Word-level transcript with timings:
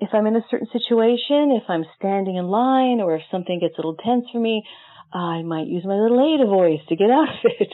if 0.00 0.08
I'm 0.12 0.26
in 0.26 0.36
a 0.36 0.44
certain 0.50 0.68
situation, 0.72 1.52
if 1.52 1.68
I'm 1.68 1.84
standing 1.96 2.36
in 2.36 2.46
line 2.46 3.00
or 3.00 3.16
if 3.16 3.22
something 3.30 3.60
gets 3.60 3.74
a 3.74 3.78
little 3.78 3.96
tense 3.96 4.24
for 4.32 4.40
me, 4.40 4.64
I 5.12 5.42
might 5.42 5.66
use 5.66 5.84
my 5.84 5.94
little 5.94 6.20
Ada 6.20 6.46
voice 6.46 6.80
to 6.88 6.96
get 6.96 7.10
out 7.10 7.28
of 7.28 7.52
it. 7.58 7.72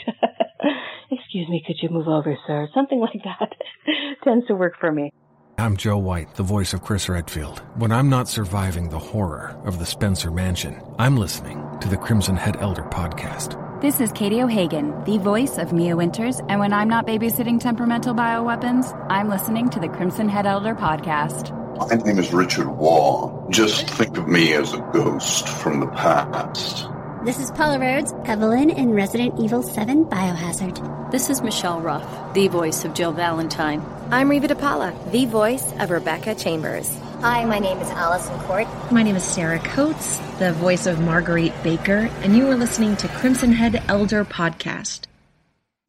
Excuse 1.10 1.49
me, 1.49 1.62
could 1.65 1.76
you 1.81 1.89
move 1.89 2.08
over, 2.08 2.36
sir? 2.47 2.68
Something 2.75 2.99
like 2.99 3.23
that 3.25 3.52
tends 4.25 4.47
to 4.49 4.54
work 4.54 4.75
for 4.81 4.91
me. 4.91 5.12
I'm 5.58 5.76
Joe 5.76 5.97
White, 5.99 6.34
the 6.34 6.42
voice 6.42 6.75
of 6.75 6.83
Chris 6.83 7.08
Redfield. 7.08 7.60
When 7.76 7.92
I'm 7.92 8.11
not 8.11 8.29
surviving 8.29 8.88
the 8.88 8.98
horror 8.98 9.58
of 9.64 9.79
the 9.79 9.86
Spencer 9.86 10.30
Mansion, 10.30 10.82
I'm 10.98 11.16
listening 11.16 11.64
to 11.80 11.88
the 11.88 11.96
Crimson 11.96 12.36
Head 12.36 12.56
Elder 12.61 12.82
podcast. 12.82 13.62
This 13.80 14.00
is 14.00 14.11
Katie 14.12 14.43
O'Hagan, 14.43 15.04
the 15.04 15.18
voice 15.18 15.58
of 15.58 15.72
Mia 15.72 15.96
Winters, 15.96 16.40
and 16.48 16.58
when 16.58 16.72
I'm 16.72 16.88
not 16.88 17.06
babysitting 17.06 17.61
temperamental 17.61 18.14
bioweapons, 18.14 18.93
I'm 19.11 19.29
listening 19.29 19.70
to 19.70 19.80
the 19.80 19.88
Crimson 19.88 20.29
Head 20.29 20.46
Elder 20.46 20.74
podcast. 20.74 21.65
My 21.79 21.95
name 21.95 22.18
is 22.18 22.32
Richard 22.32 22.68
Waugh. 22.68 23.50
Just 23.50 23.90
think 23.90 24.16
of 24.16 24.26
me 24.26 24.54
as 24.54 24.72
a 24.72 24.79
ghost 24.93 25.46
from 25.48 25.80
the 25.80 25.86
past. 25.89 26.89
This 27.25 27.39
is 27.39 27.50
Paula 27.50 27.79
Rhodes, 27.79 28.14
Evelyn 28.25 28.71
in 28.71 28.93
Resident 28.93 29.39
Evil 29.39 29.62
7 29.62 30.07
Biohazard. 30.07 31.11
This 31.11 31.29
is 31.29 31.43
Michelle 31.43 31.80
Ruff, 31.80 32.33
the 32.35 32.49
voice 32.49 32.85
of 32.85 32.95
Jill 32.95 33.12
Valentine. 33.12 33.85
I'm 34.11 34.30
Riva 34.30 34.49
Di 34.49 34.55
Paola, 34.55 34.95
the 35.12 35.27
voice 35.27 35.71
of 35.79 35.91
Rebecca 35.91 36.35
Chambers. 36.35 36.89
Hi, 37.21 37.45
my 37.45 37.59
name 37.59 37.79
is 37.79 37.91
Allison 37.91 38.38
Court. 38.41 38.66
My 38.91 39.02
name 39.02 39.16
is 39.16 39.24
Sarah 39.24 39.59
Coates, 39.59 40.19
the 40.38 40.52
voice 40.55 40.87
of 40.87 41.01
Marguerite 41.01 41.63
Baker, 41.63 42.09
and 42.23 42.37
you 42.37 42.49
are 42.49 42.57
listening 42.57 42.97
to 42.97 43.09
Crimson 43.09 43.52
Head 43.52 43.83
Elder 43.88 44.24
Podcast. 44.24 45.07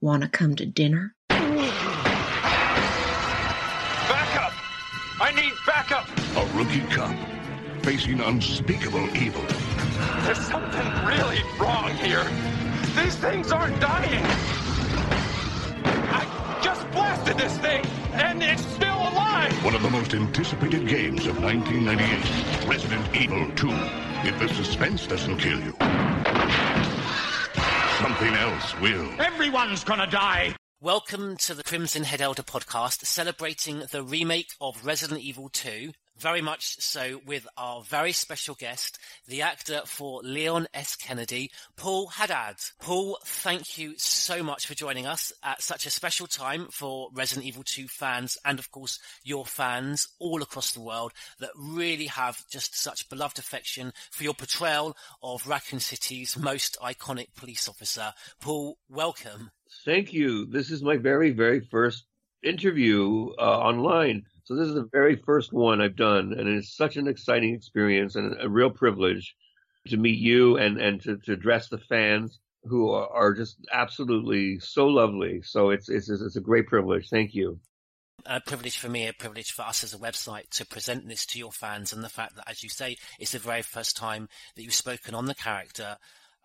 Wanna 0.01 0.27
come 0.27 0.55
to 0.57 0.65
dinner? 0.65 1.15
Back 1.29 1.47
up! 4.41 4.53
I 5.19 5.31
need 5.35 5.46
backup! 5.46 5.46
A 6.37 6.45
rookie 6.53 6.81
cop 6.93 7.15
facing 7.81 8.19
unspeakable 8.19 9.09
evil. 9.17 9.41
There's 10.21 10.37
something 10.37 10.85
really 11.03 11.41
wrong 11.59 11.89
here. 11.95 12.23
These 12.95 13.15
things 13.15 13.51
aren't 13.51 13.79
dying. 13.81 14.23
I 15.83 16.59
just 16.63 16.87
blasted 16.91 17.39
this 17.39 17.57
thing, 17.57 17.83
and 18.13 18.43
it's 18.43 18.63
still 18.67 18.93
alive. 18.93 19.51
One 19.65 19.73
of 19.73 19.81
the 19.81 19.89
most 19.89 20.13
anticipated 20.13 20.87
games 20.87 21.25
of 21.25 21.41
1998, 21.41 22.67
Resident 22.67 23.15
Evil 23.15 23.49
2. 23.55 23.69
If 24.27 24.37
the 24.37 24.47
suspense 24.49 25.07
doesn't 25.07 25.37
kill 25.37 25.59
you, 25.59 25.71
something 27.97 28.33
else 28.35 28.79
will. 28.79 29.09
Everyone's 29.19 29.83
gonna 29.83 30.05
die. 30.05 30.55
Welcome 30.79 31.37
to 31.37 31.55
the 31.55 31.63
Crimson 31.63 32.03
Head 32.03 32.21
Elder 32.21 32.43
podcast, 32.43 33.03
celebrating 33.07 33.85
the 33.89 34.03
remake 34.03 34.51
of 34.61 34.85
Resident 34.85 35.21
Evil 35.21 35.49
2, 35.49 35.93
very 36.19 36.41
much 36.41 36.79
so 36.79 37.21
with 37.25 37.47
our 37.57 37.81
very 37.83 38.11
special 38.11 38.55
guest, 38.55 38.99
the 39.27 39.41
actor 39.41 39.81
for 39.85 40.21
Leon 40.23 40.67
S. 40.73 40.95
Kennedy, 40.95 41.51
Paul 41.75 42.07
Haddad. 42.07 42.55
Paul, 42.81 43.19
thank 43.23 43.77
you 43.77 43.93
so 43.97 44.43
much 44.43 44.65
for 44.65 44.73
joining 44.73 45.05
us 45.05 45.31
at 45.43 45.61
such 45.61 45.85
a 45.85 45.91
special 45.91 46.27
time 46.27 46.67
for 46.71 47.09
Resident 47.13 47.45
Evil 47.45 47.63
2 47.63 47.87
fans 47.87 48.37
and 48.45 48.59
of 48.59 48.71
course 48.71 48.99
your 49.23 49.45
fans 49.45 50.07
all 50.19 50.41
across 50.41 50.71
the 50.71 50.81
world 50.81 51.13
that 51.39 51.51
really 51.55 52.07
have 52.07 52.43
just 52.49 52.75
such 52.75 53.09
beloved 53.09 53.39
affection 53.39 53.93
for 54.11 54.23
your 54.23 54.33
portrayal 54.33 54.95
of 55.21 55.47
Raccoon 55.47 55.79
City's 55.79 56.37
most 56.37 56.77
iconic 56.81 57.27
police 57.35 57.67
officer. 57.67 58.13
Paul, 58.39 58.77
welcome. 58.89 59.51
Thank 59.85 60.13
you. 60.13 60.45
This 60.45 60.71
is 60.71 60.81
my 60.81 60.97
very, 60.97 61.31
very 61.31 61.59
first 61.59 62.05
interview 62.43 63.31
uh, 63.37 63.59
online. 63.59 64.25
So 64.47 64.55
this 64.55 64.69
is 64.69 64.75
the 64.75 64.87
very 64.93 65.17
first 65.17 65.51
one 65.51 65.81
I've 65.81 65.97
done, 65.97 66.31
and 66.31 66.47
it's 66.47 66.73
such 66.73 66.95
an 66.95 67.09
exciting 67.09 67.53
experience 67.53 68.15
and 68.15 68.33
a 68.39 68.47
real 68.47 68.69
privilege 68.69 69.35
to 69.89 69.97
meet 69.97 70.19
you 70.19 70.55
and 70.55 70.79
and 70.79 71.01
to, 71.01 71.17
to 71.17 71.33
address 71.33 71.67
the 71.67 71.77
fans 71.77 72.39
who 72.63 72.89
are, 72.91 73.09
are 73.09 73.33
just 73.33 73.57
absolutely 73.73 74.57
so 74.59 74.87
lovely. 74.87 75.41
So 75.41 75.71
it's 75.71 75.89
it's 75.89 76.09
it's 76.09 76.37
a 76.37 76.41
great 76.41 76.67
privilege. 76.67 77.09
Thank 77.09 77.35
you. 77.35 77.59
A 78.25 78.39
privilege 78.39 78.77
for 78.77 78.87
me, 78.87 79.07
a 79.07 79.13
privilege 79.13 79.51
for 79.51 79.63
us 79.63 79.83
as 79.83 79.93
a 79.93 79.97
website 79.97 80.49
to 80.51 80.65
present 80.65 81.09
this 81.09 81.25
to 81.25 81.39
your 81.39 81.51
fans, 81.51 81.91
and 81.91 82.01
the 82.01 82.07
fact 82.07 82.37
that, 82.37 82.49
as 82.49 82.63
you 82.63 82.69
say, 82.69 82.95
it's 83.19 83.33
the 83.33 83.39
very 83.39 83.61
first 83.61 83.97
time 83.97 84.29
that 84.55 84.63
you've 84.63 84.73
spoken 84.73 85.13
on 85.13 85.25
the 85.25 85.35
character. 85.35 85.97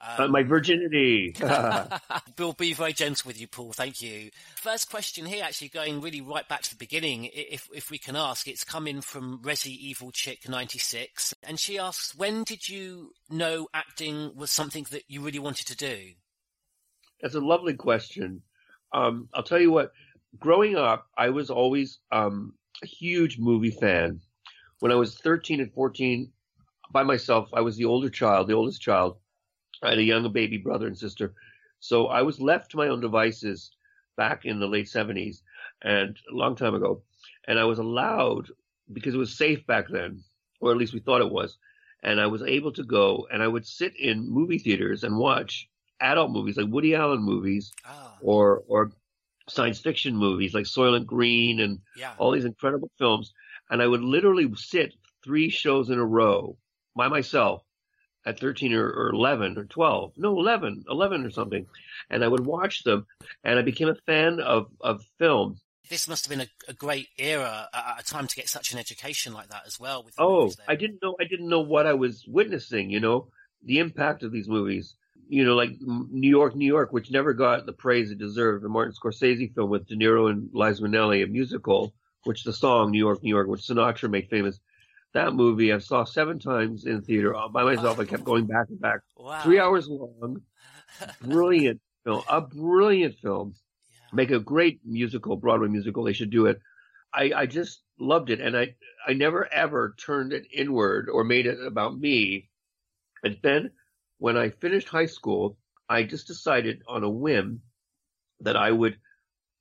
Um, 0.05 0.33
my 0.33 0.43
virginity. 0.43 1.37
we'll 2.39 2.55
be 2.55 2.73
very 2.73 2.93
gentle 2.93 3.29
with 3.29 3.41
you, 3.41 3.47
Paul. 3.47 3.73
Thank 3.73 4.03
you. 4.03 4.31
First 4.57 4.91
question 4.91 5.27
here, 5.27 5.45
actually 5.45 5.69
going 5.69 6.01
really 6.01 6.21
right 6.21 6.49
back 6.49 6.63
to 6.63 6.71
the 6.71 6.77
beginning, 6.77 7.31
if 7.33 7.69
if 7.73 7.91
we 7.91 7.99
can 7.99 8.17
ask, 8.17 8.49
it's 8.49 8.65
coming 8.65 9.01
from 9.01 9.39
Resi 9.43 9.77
Evil 9.77 10.11
Chick 10.11 10.49
ninety 10.49 10.81
six, 10.81 11.35
and 11.45 11.59
she 11.59 11.79
asks, 11.79 12.17
when 12.17 12.43
did 12.43 12.69
you 12.69 13.13
know 13.31 13.69
acting 13.73 14.33
was 14.35 14.51
something 14.51 14.87
that 14.91 15.05
you 15.09 15.21
really 15.21 15.39
wanted 15.39 15.67
to 15.69 15.77
do? 15.77 16.13
That's 17.21 17.37
a 17.37 17.41
lovely 17.41 17.75
question. 17.75 18.43
Um, 18.93 19.29
I'll 19.33 19.45
tell 19.45 19.61
you 19.61 19.71
what. 19.71 19.93
Growing 20.39 20.77
up, 20.77 21.09
I 21.17 21.29
was 21.29 21.51
always 21.51 21.99
um, 22.11 22.55
a 22.83 22.87
huge 22.87 23.39
movie 23.39 23.71
fan. 23.71 24.21
When 24.81 24.91
I 24.91 24.95
was 24.95 25.17
thirteen 25.19 25.61
and 25.61 25.73
fourteen, 25.73 26.33
by 26.91 27.03
myself, 27.05 27.51
I 27.53 27.61
was 27.61 27.77
the 27.77 27.85
older 27.85 28.11
child, 28.11 28.49
the 28.49 28.55
oldest 28.55 28.81
child 28.81 29.19
I 29.83 29.91
had 29.91 29.99
a 29.99 30.03
younger 30.03 30.29
baby 30.29 30.59
brother 30.59 30.87
and 30.87 30.99
sister. 30.99 31.35
So 31.81 32.07
I 32.07 32.23
was 32.23 32.41
left 32.41 32.71
to 32.71 32.77
my 32.77 32.89
own 32.89 33.01
devices 33.01 33.73
back 34.17 34.45
in 34.45 34.61
the 34.61 34.69
late 34.69 34.87
70s 34.87 35.43
and 35.83 36.17
a 36.31 36.35
long 36.35 36.55
time 36.55 36.75
ago. 36.75 37.03
And 37.49 37.59
I 37.59 37.65
was 37.65 37.79
allowed, 37.79 38.49
because 38.93 39.15
it 39.15 39.19
was 39.19 39.37
safe 39.37 39.67
back 39.67 39.87
then, 39.89 40.23
or 40.61 40.71
at 40.71 40.77
least 40.77 40.95
we 40.95 41.01
thought 41.01 41.21
it 41.21 41.31
was, 41.31 41.59
and 42.03 42.21
I 42.21 42.27
was 42.27 42.43
able 42.43 42.73
to 42.73 42.85
go 42.85 43.27
and 43.33 43.43
I 43.43 43.49
would 43.49 43.67
sit 43.67 43.97
in 43.97 44.29
movie 44.29 44.59
theaters 44.59 45.05
and 45.05 45.17
watch 45.17 45.69
adult 46.01 46.33
movies 46.33 46.57
like 46.57 46.67
Woody 46.69 46.95
Allen 46.95 47.23
movies 47.23 47.73
oh. 47.89 48.17
or 48.21 48.65
or 48.67 48.91
science 49.49 49.81
fiction 49.81 50.17
movies 50.17 50.55
like 50.55 50.65
Soylent 50.65 51.07
Green 51.07 51.61
and 51.61 51.79
yeah. 51.97 52.13
all 52.19 52.33
these 52.33 52.45
incredible 52.45 52.91
films. 52.99 53.33
And 53.71 53.81
I 53.83 53.87
would 53.87 54.03
literally 54.03 54.53
sit 54.57 54.95
three 55.25 55.49
shows 55.49 55.91
in 55.91 55.99
a 55.99 56.05
row 56.05 56.57
by 56.97 57.09
myself 57.09 57.63
at 58.25 58.39
13 58.39 58.73
or, 58.75 58.89
or 58.89 59.11
11 59.11 59.59
or 59.59 59.65
12, 59.65 60.13
no, 60.17 60.39
11, 60.39 60.85
11 60.89 61.27
or 61.27 61.31
something. 61.31 61.67
And 62.11 62.25
I 62.25 62.29
would 62.29 62.45
watch 62.45 62.85
them 62.85 63.07
and 63.45 63.59
I 63.59 63.63
became 63.63 63.89
a 63.89 63.95
fan 64.07 64.41
of, 64.41 64.69
of 64.81 65.03
film. 65.19 65.59
This 65.91 66.09
must 66.09 66.25
have 66.25 66.31
been 66.31 66.47
a, 66.47 66.71
a 66.71 66.75
great 66.75 67.09
era, 67.19 67.69
a, 67.73 67.77
a, 67.99 68.03
time 68.03 68.27
to 68.27 68.37
get 68.37 68.49
such 68.49 68.73
an 68.73 68.79
education 68.79 69.33
like 69.33 69.49
that 69.49 69.63
as 69.67 69.79
well. 69.79 70.07
oh, 70.19 70.51
I 70.69 70.77
didn't 70.77 71.03
know, 71.03 71.17
I 71.21 71.25
didn't 71.25 71.49
know 71.49 71.61
what 71.61 71.87
I 71.87 71.95
was 71.95 72.25
witnessing, 72.27 72.91
you 72.91 73.01
know, 73.01 73.29
the 73.65 73.79
impact 73.79 74.23
of 74.23 74.33
these 74.33 74.49
movies. 74.49 74.95
You 75.29 75.45
know, 75.45 75.55
like 75.55 75.71
New 75.81 76.29
York, 76.29 76.55
New 76.55 76.67
York, 76.67 76.93
which 76.93 77.11
never 77.11 77.33
got 77.33 77.65
the 77.65 77.73
praise 77.73 78.11
it 78.11 78.19
deserved. 78.19 78.63
The 78.63 78.69
Martin 78.69 78.93
Scorsese 78.93 79.55
film 79.55 79.71
with 79.71 79.87
De 79.87 79.97
Niro 79.97 80.31
and 80.31 80.51
Liza 80.53 80.83
Minnelli, 80.83 81.25
a 81.25 81.27
musical, 81.27 81.95
which 82.25 82.45
the 82.45 82.53
song 82.53 82.91
New 82.91 82.99
York, 82.99 83.23
New 83.23 83.31
York, 83.31 83.49
which 83.49 83.63
Sinatra 83.63 84.11
made 84.11 84.29
famous 84.29 84.61
that 85.15 85.35
movie 85.35 85.73
I 85.73 85.79
saw 85.79 86.05
seven 86.05 86.39
times 86.39 86.85
in 86.87 87.03
theater 87.03 87.35
all 87.35 87.49
by 87.49 87.65
myself. 87.65 87.99
I 87.99 88.05
kept 88.05 88.25
going 88.25 88.47
back 88.47 88.69
and 88.69 88.81
back. 88.81 89.01
Wow. 89.17 89.43
Three 89.43 89.59
hours 89.59 89.89
long. 89.89 90.43
Brilliant 91.23 91.81
film. 92.05 92.23
A 92.29 92.41
brilliant 92.41 93.17
film. 93.19 93.55
Yeah. 93.93 93.99
Make 94.13 94.31
a 94.31 94.39
great 94.41 94.81
musical, 94.85 95.37
Broadway 95.37 95.69
musical. 95.69 96.05
They 96.05 96.13
should 96.13 96.31
do 96.31 96.47
it. 96.47 96.61
I, 97.15 97.33
I 97.35 97.47
just 97.47 97.83
loved 97.99 98.31
it. 98.31 98.41
And 98.41 98.57
I, 98.57 98.75
I 99.07 99.13
never 99.13 99.51
ever 99.53 99.95
turned 99.99 100.33
it 100.33 100.47
inward 100.53 101.09
or 101.13 101.25
made 101.25 101.47
it 101.47 101.59
about 101.65 101.99
me. 101.99 102.49
And 103.23 103.39
then 103.43 103.71
when 104.19 104.37
I 104.37 104.51
finished 104.51 104.89
high 104.89 105.07
school, 105.07 105.59
I 105.89 106.05
just 106.05 106.27
decided 106.27 106.83
on 106.89 107.05
a 107.05 107.11
whim 107.11 107.63
that 108.41 108.57
I 108.57 108.71
would 108.71 108.97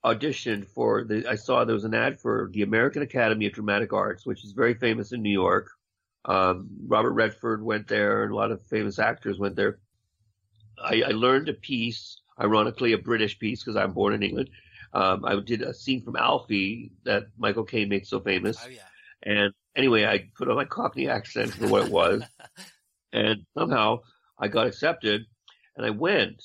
auditioned 0.03 0.67
for 0.67 1.03
the. 1.03 1.27
I 1.27 1.35
saw 1.35 1.63
there 1.63 1.75
was 1.75 1.85
an 1.85 1.93
ad 1.93 2.19
for 2.19 2.49
the 2.53 2.63
American 2.63 3.01
Academy 3.01 3.45
of 3.45 3.53
Dramatic 3.53 3.93
Arts, 3.93 4.25
which 4.25 4.43
is 4.43 4.51
very 4.51 4.73
famous 4.73 5.11
in 5.11 5.21
New 5.21 5.31
York. 5.31 5.69
Um, 6.25 6.69
Robert 6.87 7.11
Redford 7.11 7.63
went 7.63 7.87
there, 7.87 8.23
and 8.23 8.31
a 8.31 8.35
lot 8.35 8.51
of 8.51 8.61
famous 8.63 8.99
actors 8.99 9.39
went 9.39 9.55
there. 9.55 9.79
I, 10.83 11.03
I 11.07 11.11
learned 11.11 11.49
a 11.49 11.53
piece, 11.53 12.21
ironically, 12.39 12.93
a 12.93 12.97
British 12.97 13.37
piece 13.39 13.63
because 13.63 13.75
I'm 13.75 13.93
born 13.93 14.13
in 14.13 14.23
England. 14.23 14.49
Um, 14.93 15.23
I 15.25 15.39
did 15.39 15.61
a 15.61 15.73
scene 15.73 16.03
from 16.03 16.15
Alfie 16.15 16.91
that 17.05 17.27
Michael 17.37 17.63
Caine 17.63 17.89
made 17.89 18.05
so 18.05 18.19
famous. 18.19 18.57
Oh, 18.63 18.69
yeah. 18.69 18.81
And 19.23 19.53
anyway, 19.75 20.05
I 20.05 20.29
put 20.35 20.49
on 20.49 20.55
my 20.55 20.65
Cockney 20.65 21.07
accent 21.07 21.53
for 21.53 21.67
what 21.67 21.85
it 21.85 21.91
was, 21.91 22.23
and 23.13 23.45
somehow 23.57 23.99
I 24.37 24.47
got 24.47 24.67
accepted, 24.67 25.25
and 25.77 25.85
I 25.85 25.91
went 25.91 26.43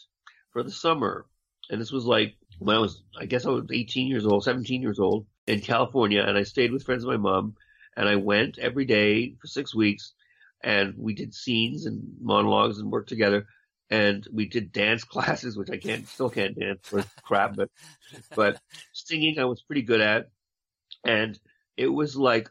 for 0.53 0.63
the 0.63 0.71
summer. 0.71 1.27
And 1.71 1.81
this 1.81 1.91
was 1.91 2.05
like 2.05 2.37
when 2.59 2.77
I 2.77 2.79
was, 2.79 3.03
I 3.19 3.27
guess 3.27 3.47
I 3.47 3.51
was 3.51 3.65
18 3.71 4.09
years 4.09 4.27
old, 4.27 4.45
17 4.45 4.83
years 4.83 4.99
old 4.99 5.27
in 5.47 5.61
California, 5.61 6.23
and 6.23 6.37
I 6.37 6.43
stayed 6.43 6.73
with 6.73 6.85
friends 6.85 7.05
of 7.05 7.11
my 7.11 7.17
mom, 7.17 7.55
and 7.97 8.09
I 8.09 8.17
went 8.17 8.59
every 8.59 8.85
day 8.85 9.35
for 9.41 9.47
six 9.47 9.75
weeks, 9.75 10.15
and 10.63 10.95
we 10.97 11.15
did 11.15 11.35
scenes 11.35 11.87
and 11.87 12.03
monologues 12.21 12.79
and 12.79 12.91
worked 12.91 13.09
together, 13.09 13.47
and 13.91 14.27
we 14.33 14.47
did 14.47 14.73
dance 14.73 15.05
classes, 15.15 15.57
which 15.57 15.71
I 15.71 15.77
can't, 15.77 16.07
still 16.09 16.31
can't 16.31 16.59
dance 16.59 16.81
for 16.83 17.05
crap, 17.23 17.57
but, 17.57 17.71
but 18.35 18.61
singing 18.93 19.39
I 19.39 19.45
was 19.45 19.63
pretty 19.63 19.83
good 19.83 20.01
at, 20.01 20.31
and 21.05 21.39
it 21.77 21.89
was 21.89 22.17
like 22.17 22.51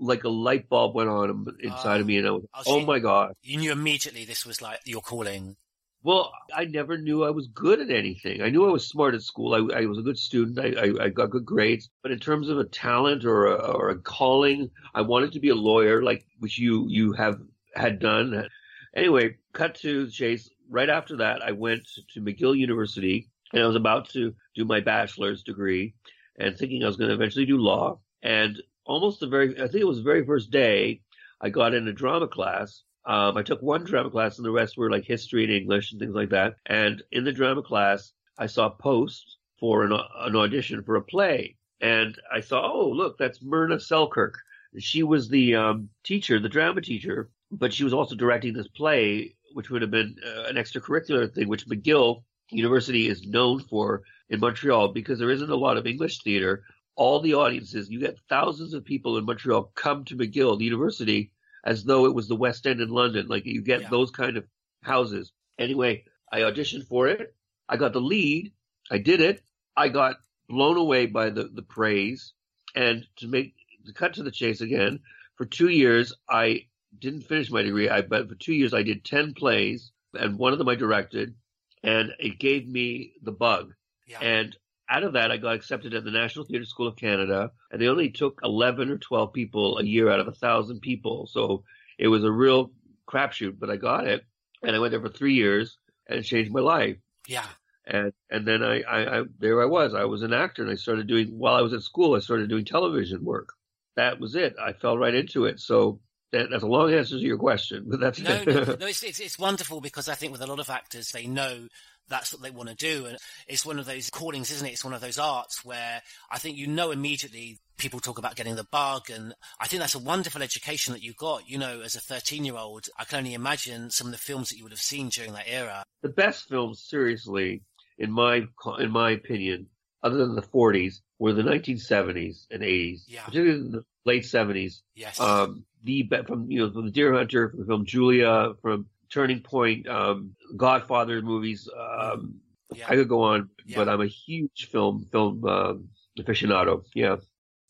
like 0.00 0.22
a 0.24 0.28
light 0.28 0.68
bulb 0.68 0.94
went 0.94 1.08
on 1.08 1.46
inside 1.60 2.00
of 2.00 2.06
me, 2.06 2.16
ah, 2.16 2.18
and 2.18 2.28
I 2.28 2.30
was, 2.30 2.44
Oh, 2.54 2.62
oh 2.66 2.80
my 2.80 3.00
god. 3.00 3.34
You 3.42 3.58
knew 3.58 3.72
immediately 3.72 4.24
this 4.24 4.46
was 4.46 4.62
like 4.62 4.80
your 4.84 5.00
calling. 5.00 5.56
Well, 6.04 6.32
I 6.54 6.64
never 6.64 6.96
knew 6.96 7.24
I 7.24 7.30
was 7.30 7.48
good 7.48 7.80
at 7.80 7.90
anything. 7.90 8.40
I 8.40 8.50
knew 8.50 8.66
I 8.66 8.72
was 8.72 8.86
smart 8.86 9.14
at 9.14 9.22
school. 9.22 9.54
I, 9.54 9.80
I 9.80 9.86
was 9.86 9.98
a 9.98 10.02
good 10.02 10.18
student. 10.18 10.58
I, 10.58 10.80
I, 10.80 11.04
I 11.06 11.08
got 11.08 11.30
good 11.30 11.44
grades. 11.44 11.90
But 12.02 12.12
in 12.12 12.20
terms 12.20 12.48
of 12.48 12.58
a 12.58 12.64
talent 12.64 13.24
or 13.24 13.46
a, 13.46 13.54
or 13.54 13.90
a 13.90 13.98
calling, 13.98 14.70
I 14.94 15.02
wanted 15.02 15.32
to 15.32 15.40
be 15.40 15.48
a 15.48 15.54
lawyer, 15.54 16.02
like 16.02 16.24
which 16.38 16.56
you 16.56 16.86
you 16.88 17.12
have 17.12 17.40
had 17.74 17.98
done. 17.98 18.48
Anyway, 18.94 19.36
cut 19.52 19.74
to 19.76 20.08
chase. 20.10 20.48
Right 20.70 20.88
after 20.88 21.16
that, 21.16 21.42
I 21.42 21.52
went 21.52 21.88
to 22.12 22.20
McGill 22.20 22.56
University, 22.56 23.28
and 23.52 23.62
I 23.62 23.66
was 23.66 23.76
about 23.76 24.10
to 24.10 24.34
do 24.54 24.64
my 24.64 24.80
bachelor's 24.80 25.42
degree, 25.42 25.94
and 26.38 26.56
thinking 26.56 26.84
I 26.84 26.86
was 26.86 26.96
going 26.96 27.08
to 27.08 27.14
eventually 27.14 27.46
do 27.46 27.58
law. 27.58 27.98
And 28.22 28.62
almost 28.84 29.20
the 29.20 29.26
very, 29.26 29.54
I 29.54 29.66
think 29.66 29.80
it 29.80 29.86
was 29.86 29.98
the 29.98 30.02
very 30.02 30.24
first 30.24 30.50
day, 30.50 31.00
I 31.40 31.48
got 31.48 31.74
in 31.74 31.88
a 31.88 31.92
drama 31.92 32.28
class 32.28 32.82
um, 33.08 33.38
I 33.38 33.42
took 33.42 33.62
one 33.62 33.84
drama 33.84 34.10
class 34.10 34.36
and 34.36 34.44
the 34.44 34.50
rest 34.50 34.76
were 34.76 34.90
like 34.90 35.04
history 35.04 35.42
and 35.42 35.52
English 35.52 35.92
and 35.92 35.98
things 35.98 36.14
like 36.14 36.28
that. 36.28 36.56
And 36.66 37.02
in 37.10 37.24
the 37.24 37.32
drama 37.32 37.62
class, 37.62 38.12
I 38.38 38.46
saw 38.46 38.66
a 38.66 38.70
post 38.70 39.38
for 39.58 39.82
an, 39.82 39.92
an 39.92 40.36
audition 40.36 40.82
for 40.82 40.96
a 40.96 41.02
play. 41.02 41.56
And 41.80 42.20
I 42.30 42.42
thought, 42.42 42.70
oh, 42.70 42.90
look, 42.90 43.16
that's 43.16 43.42
Myrna 43.42 43.80
Selkirk. 43.80 44.34
She 44.78 45.02
was 45.02 45.30
the 45.30 45.54
um, 45.54 45.88
teacher, 46.04 46.38
the 46.38 46.50
drama 46.50 46.82
teacher, 46.82 47.30
but 47.50 47.72
she 47.72 47.82
was 47.82 47.94
also 47.94 48.14
directing 48.14 48.52
this 48.52 48.68
play, 48.68 49.34
which 49.54 49.70
would 49.70 49.80
have 49.80 49.90
been 49.90 50.16
uh, 50.22 50.42
an 50.42 50.56
extracurricular 50.56 51.32
thing, 51.32 51.48
which 51.48 51.66
McGill 51.66 52.24
University 52.50 53.08
is 53.08 53.26
known 53.26 53.60
for 53.60 54.02
in 54.28 54.38
Montreal 54.38 54.88
because 54.88 55.18
there 55.18 55.30
isn't 55.30 55.50
a 55.50 55.56
lot 55.56 55.78
of 55.78 55.86
English 55.86 56.22
theater. 56.22 56.62
All 56.94 57.20
the 57.20 57.34
audiences, 57.34 57.88
you 57.88 58.00
get 58.00 58.18
thousands 58.28 58.74
of 58.74 58.84
people 58.84 59.16
in 59.16 59.24
Montreal 59.24 59.72
come 59.74 60.04
to 60.04 60.16
McGill, 60.16 60.58
the 60.58 60.66
university, 60.66 61.32
as 61.64 61.84
though 61.84 62.06
it 62.06 62.14
was 62.14 62.28
the 62.28 62.36
West 62.36 62.66
End 62.66 62.80
in 62.80 62.88
London. 62.88 63.28
Like 63.28 63.46
you 63.46 63.62
get 63.62 63.82
yeah. 63.82 63.88
those 63.90 64.10
kind 64.10 64.36
of 64.36 64.46
houses. 64.82 65.32
Anyway, 65.58 66.04
I 66.32 66.40
auditioned 66.40 66.86
for 66.86 67.08
it. 67.08 67.34
I 67.68 67.76
got 67.76 67.92
the 67.92 68.00
lead. 68.00 68.52
I 68.90 68.98
did 68.98 69.20
it. 69.20 69.42
I 69.76 69.88
got 69.88 70.16
blown 70.48 70.76
away 70.76 71.06
by 71.06 71.30
the, 71.30 71.44
the 71.44 71.62
praise. 71.62 72.32
And 72.74 73.06
to 73.16 73.26
make 73.26 73.54
to 73.86 73.92
cut 73.92 74.14
to 74.14 74.22
the 74.22 74.30
chase 74.30 74.60
again, 74.60 75.00
for 75.36 75.46
two 75.46 75.68
years 75.68 76.12
I 76.28 76.66
didn't 76.98 77.22
finish 77.22 77.50
my 77.50 77.62
degree. 77.62 77.88
I 77.88 78.02
but 78.02 78.28
for 78.28 78.34
two 78.34 78.54
years 78.54 78.74
I 78.74 78.82
did 78.82 79.04
ten 79.04 79.34
plays, 79.34 79.92
and 80.14 80.38
one 80.38 80.52
of 80.52 80.58
them 80.58 80.68
I 80.68 80.74
directed, 80.74 81.34
and 81.82 82.12
it 82.18 82.38
gave 82.38 82.68
me 82.68 83.14
the 83.22 83.32
bug. 83.32 83.72
Yeah. 84.06 84.20
And 84.20 84.56
out 84.88 85.04
of 85.04 85.12
that, 85.14 85.30
I 85.30 85.36
got 85.36 85.54
accepted 85.54 85.94
at 85.94 86.04
the 86.04 86.10
National 86.10 86.44
Theatre 86.44 86.64
School 86.64 86.88
of 86.88 86.96
Canada, 86.96 87.50
and 87.70 87.80
they 87.80 87.88
only 87.88 88.10
took 88.10 88.40
11 88.42 88.90
or 88.90 88.98
12 88.98 89.32
people 89.32 89.78
a 89.78 89.84
year 89.84 90.10
out 90.10 90.20
of 90.20 90.28
a 90.28 90.32
thousand 90.32 90.80
people. 90.80 91.26
So 91.26 91.64
it 91.98 92.08
was 92.08 92.24
a 92.24 92.32
real 92.32 92.70
crapshoot, 93.06 93.58
but 93.58 93.70
I 93.70 93.76
got 93.76 94.06
it, 94.06 94.24
and 94.62 94.74
I 94.74 94.78
went 94.78 94.92
there 94.92 95.00
for 95.00 95.08
three 95.08 95.34
years, 95.34 95.76
and 96.06 96.18
it 96.18 96.22
changed 96.22 96.52
my 96.52 96.60
life. 96.60 96.96
Yeah. 97.26 97.46
And 97.86 98.12
and 98.30 98.46
then 98.46 98.62
I, 98.62 98.82
I, 98.82 99.20
I 99.20 99.22
there 99.38 99.62
I 99.62 99.66
was. 99.66 99.94
I 99.94 100.04
was 100.04 100.22
an 100.22 100.34
actor, 100.34 100.62
and 100.62 100.70
I 100.70 100.74
started 100.74 101.06
doing 101.06 101.28
while 101.28 101.54
I 101.54 101.62
was 101.62 101.72
at 101.72 101.82
school. 101.82 102.14
I 102.14 102.20
started 102.20 102.50
doing 102.50 102.66
television 102.66 103.24
work. 103.24 103.54
That 103.96 104.20
was 104.20 104.34
it. 104.34 104.56
I 104.62 104.74
fell 104.74 104.98
right 104.98 105.14
into 105.14 105.46
it. 105.46 105.58
So 105.58 106.00
that, 106.32 106.48
that's 106.50 106.62
a 106.62 106.66
long 106.66 106.92
answer 106.92 107.16
to 107.16 107.24
your 107.24 107.38
question, 107.38 107.86
but 107.88 107.98
that's 107.98 108.20
no, 108.20 108.44
no, 108.44 108.64
no. 108.64 108.76
It's, 108.86 109.02
it's 109.02 109.20
it's 109.20 109.38
wonderful 109.38 109.80
because 109.80 110.08
I 110.08 110.14
think 110.14 110.32
with 110.32 110.42
a 110.42 110.46
lot 110.46 110.60
of 110.60 110.68
actors, 110.68 111.10
they 111.12 111.26
know 111.26 111.68
that's 112.08 112.32
what 112.32 112.42
they 112.42 112.50
want 112.50 112.68
to 112.68 112.74
do. 112.74 113.06
And 113.06 113.18
it's 113.46 113.66
one 113.66 113.78
of 113.78 113.86
those 113.86 114.10
callings, 114.10 114.50
isn't 114.50 114.66
it? 114.66 114.72
It's 114.72 114.84
one 114.84 114.94
of 114.94 115.00
those 115.00 115.18
arts 115.18 115.64
where 115.64 116.02
I 116.30 116.38
think 116.38 116.56
you 116.56 116.66
know 116.66 116.90
immediately 116.90 117.58
people 117.76 118.00
talk 118.00 118.18
about 118.18 118.36
getting 118.36 118.56
the 118.56 118.66
bug. 118.70 119.10
And 119.10 119.34
I 119.60 119.66
think 119.66 119.80
that's 119.80 119.94
a 119.94 120.00
wonderful 120.00 120.42
education 120.42 120.92
that 120.92 121.02
you 121.02 121.14
got. 121.14 121.48
You 121.48 121.58
know, 121.58 121.80
as 121.80 121.94
a 121.94 122.00
13 122.00 122.44
year 122.44 122.56
old, 122.56 122.86
I 122.98 123.04
can 123.04 123.18
only 123.18 123.34
imagine 123.34 123.90
some 123.90 124.08
of 124.08 124.12
the 124.12 124.18
films 124.18 124.48
that 124.48 124.56
you 124.56 124.64
would 124.64 124.72
have 124.72 124.80
seen 124.80 125.08
during 125.08 125.32
that 125.32 125.48
era. 125.48 125.84
The 126.02 126.08
best 126.08 126.48
films, 126.48 126.82
seriously, 126.82 127.62
in 127.98 128.12
my, 128.12 128.46
in 128.78 128.90
my 128.90 129.10
opinion, 129.12 129.66
other 130.02 130.18
than 130.18 130.34
the 130.34 130.42
40s, 130.42 131.00
were 131.18 131.32
the 131.32 131.42
1970s 131.42 132.46
and 132.50 132.62
80s, 132.62 133.02
yeah. 133.08 133.24
particularly 133.24 133.70
the 133.70 133.84
late 134.04 134.22
70s. 134.22 134.82
Yes. 134.94 135.18
Um, 135.18 135.64
the 135.84 136.08
from 136.26 136.50
you 136.50 136.60
know 136.60 136.72
from 136.72 136.86
the 136.86 136.90
Deer 136.90 137.12
Hunter, 137.12 137.50
from 137.50 137.60
the 137.60 137.66
film 137.66 137.84
Julia, 137.84 138.52
from 138.62 138.86
Turning 139.12 139.40
Point, 139.40 139.88
um, 139.88 140.34
Godfather 140.56 141.22
movies. 141.22 141.68
Um, 141.78 142.40
yeah. 142.74 142.86
I 142.88 142.96
could 142.96 143.08
go 143.08 143.22
on, 143.22 143.50
Yeah. 143.66 143.76
but 143.78 143.88
I'm 143.88 144.00
a 144.00 144.06
huge 144.06 144.68
film 144.70 145.06
film 145.10 145.44
um, 145.46 145.88
aficionado. 146.18 146.84
Yeah. 146.94 147.16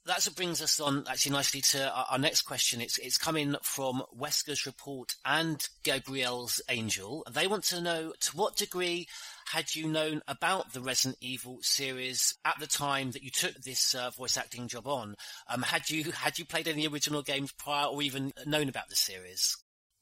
That's 0.05 0.26
what 0.26 0.37
brings 0.37 0.62
us 0.62 0.81
on 0.81 1.05
actually 1.06 1.32
nicely 1.32 1.61
to 1.61 1.93
our, 1.94 2.06
our 2.12 2.19
next 2.19 2.43
question. 2.43 2.81
It's 2.81 2.96
it's 2.96 3.19
coming 3.19 3.55
from 3.62 4.02
Wesker's 4.19 4.64
report 4.64 5.14
and 5.25 5.62
Gabrielle's 5.85 6.62
Angel. 6.70 7.26
They 7.31 7.46
want 7.46 7.64
to 7.64 7.81
know 7.82 8.14
to 8.19 8.37
what 8.37 8.56
degree 8.56 9.06
had 9.52 9.75
you 9.75 9.87
known 9.87 10.23
about 10.26 10.73
the 10.73 10.81
Resident 10.81 11.19
Evil 11.20 11.58
series 11.61 12.34
at 12.44 12.58
the 12.58 12.67
time 12.67 13.11
that 13.11 13.23
you 13.23 13.31
took 13.31 13.55
this 13.56 13.94
uh, 13.94 14.08
voice 14.11 14.38
acting 14.38 14.67
job 14.67 14.87
on? 14.87 15.14
Um, 15.46 15.61
had 15.61 15.91
you 15.91 16.11
had 16.11 16.38
you 16.38 16.46
played 16.46 16.69
any 16.69 16.88
original 16.88 17.20
games 17.20 17.52
prior, 17.52 17.87
or 17.87 18.00
even 18.00 18.32
known 18.46 18.70
about 18.70 18.88
the 18.88 18.96
series? 18.96 19.56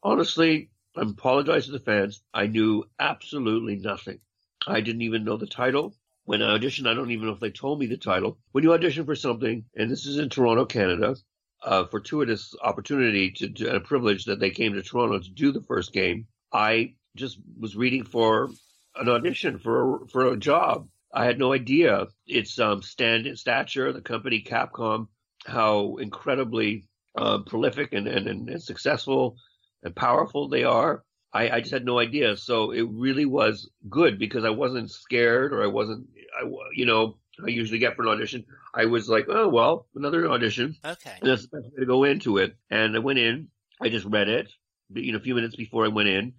Honestly, 0.05 0.71
I 0.97 1.03
apologize 1.03 1.67
to 1.67 1.73
the 1.73 1.79
fans. 1.79 2.23
I 2.33 2.47
knew 2.47 2.85
absolutely 2.99 3.77
nothing. 3.77 4.19
I 4.67 4.81
didn't 4.81 5.03
even 5.03 5.25
know 5.25 5.37
the 5.37 5.47
title. 5.47 5.95
When 6.25 6.43
I 6.43 6.59
auditioned, 6.59 6.89
I 6.89 6.95
don't 6.95 7.11
even 7.11 7.27
know 7.27 7.35
if 7.35 7.41
they 7.41 7.51
told 7.51 7.79
me 7.79 7.87
the 7.87 7.99
title. 7.99 8.39
When 8.53 8.65
you 8.65 8.73
audition 8.73 9.05
for 9.05 9.15
something, 9.15 9.65
and 9.77 9.91
this 9.91 10.07
is 10.07 10.17
in 10.19 10.31
Toronto, 10.31 10.65
Canada, 10.65 11.17
a 11.63 11.87
fortuitous 11.87 12.55
opportunity 12.63 13.31
to, 13.33 13.49
to 13.49 13.69
and 13.69 13.77
a 13.77 13.81
privilege 13.81 14.25
that 14.25 14.41
they 14.41 14.51
came 14.51 14.73
to 14.73 14.83
Toronto 14.83 15.19
to 15.19 15.31
do 15.31 15.53
the 15.53 15.63
first 15.63 15.93
game. 15.93 16.27
I 16.53 16.95
just 17.15 17.39
was 17.61 17.77
reading 17.77 18.05
for 18.05 18.51
an 18.97 19.09
audition 19.09 19.59
for 19.59 20.05
a, 20.05 20.09
for 20.09 20.27
a 20.27 20.37
job. 20.37 20.89
I 21.13 21.25
had 21.25 21.39
no 21.39 21.53
idea 21.53 22.07
its 22.27 22.59
um, 22.59 22.83
stand 22.83 23.39
stature, 23.39 23.93
the 23.93 24.01
company 24.01 24.43
Capcom, 24.43 25.09
how 25.47 25.97
incredibly 25.97 26.89
uh, 27.17 27.39
prolific 27.39 27.93
and, 27.93 28.09
and, 28.09 28.27
and 28.27 28.63
successful 28.63 29.37
and 29.83 29.95
powerful 29.95 30.49
they 30.49 30.65
are. 30.65 31.05
I, 31.33 31.51
I 31.51 31.61
just 31.61 31.73
had 31.73 31.85
no 31.85 31.99
idea. 31.99 32.37
So 32.37 32.71
it 32.71 32.89
really 32.91 33.27
was 33.27 33.69
good 33.91 34.19
because 34.19 34.45
I 34.45 34.51
wasn't 34.51 34.91
scared 34.91 35.53
or 35.53 35.63
I 35.63 35.67
wasn't, 35.67 36.07
I, 36.41 36.49
you 36.73 36.87
know, 36.87 37.19
I 37.45 37.49
usually 37.49 37.79
get 37.79 37.97
for 37.97 38.03
an 38.03 38.09
audition. 38.09 38.47
I 38.75 38.87
was 38.87 39.09
like, 39.09 39.27
oh, 39.29 39.49
well, 39.49 39.87
another 39.95 40.31
audition. 40.31 40.77
Okay. 40.85 41.13
And 41.21 41.31
that's 41.31 41.47
the 41.47 41.59
best 41.59 41.73
way 41.73 41.81
to 41.81 41.87
go 41.87 42.05
into 42.05 42.39
it. 42.39 42.57
And 42.71 42.97
I 42.97 43.01
went 43.01 43.19
in, 43.19 43.49
I 43.81 43.91
just 43.91 44.07
read 44.07 44.29
it, 44.29 44.51
you 44.95 45.13
know, 45.13 45.19
a 45.19 45.23
few 45.23 45.35
minutes 45.35 45.57
before 45.57 45.85
I 45.85 45.89
went 45.89 46.09
in. 46.09 46.33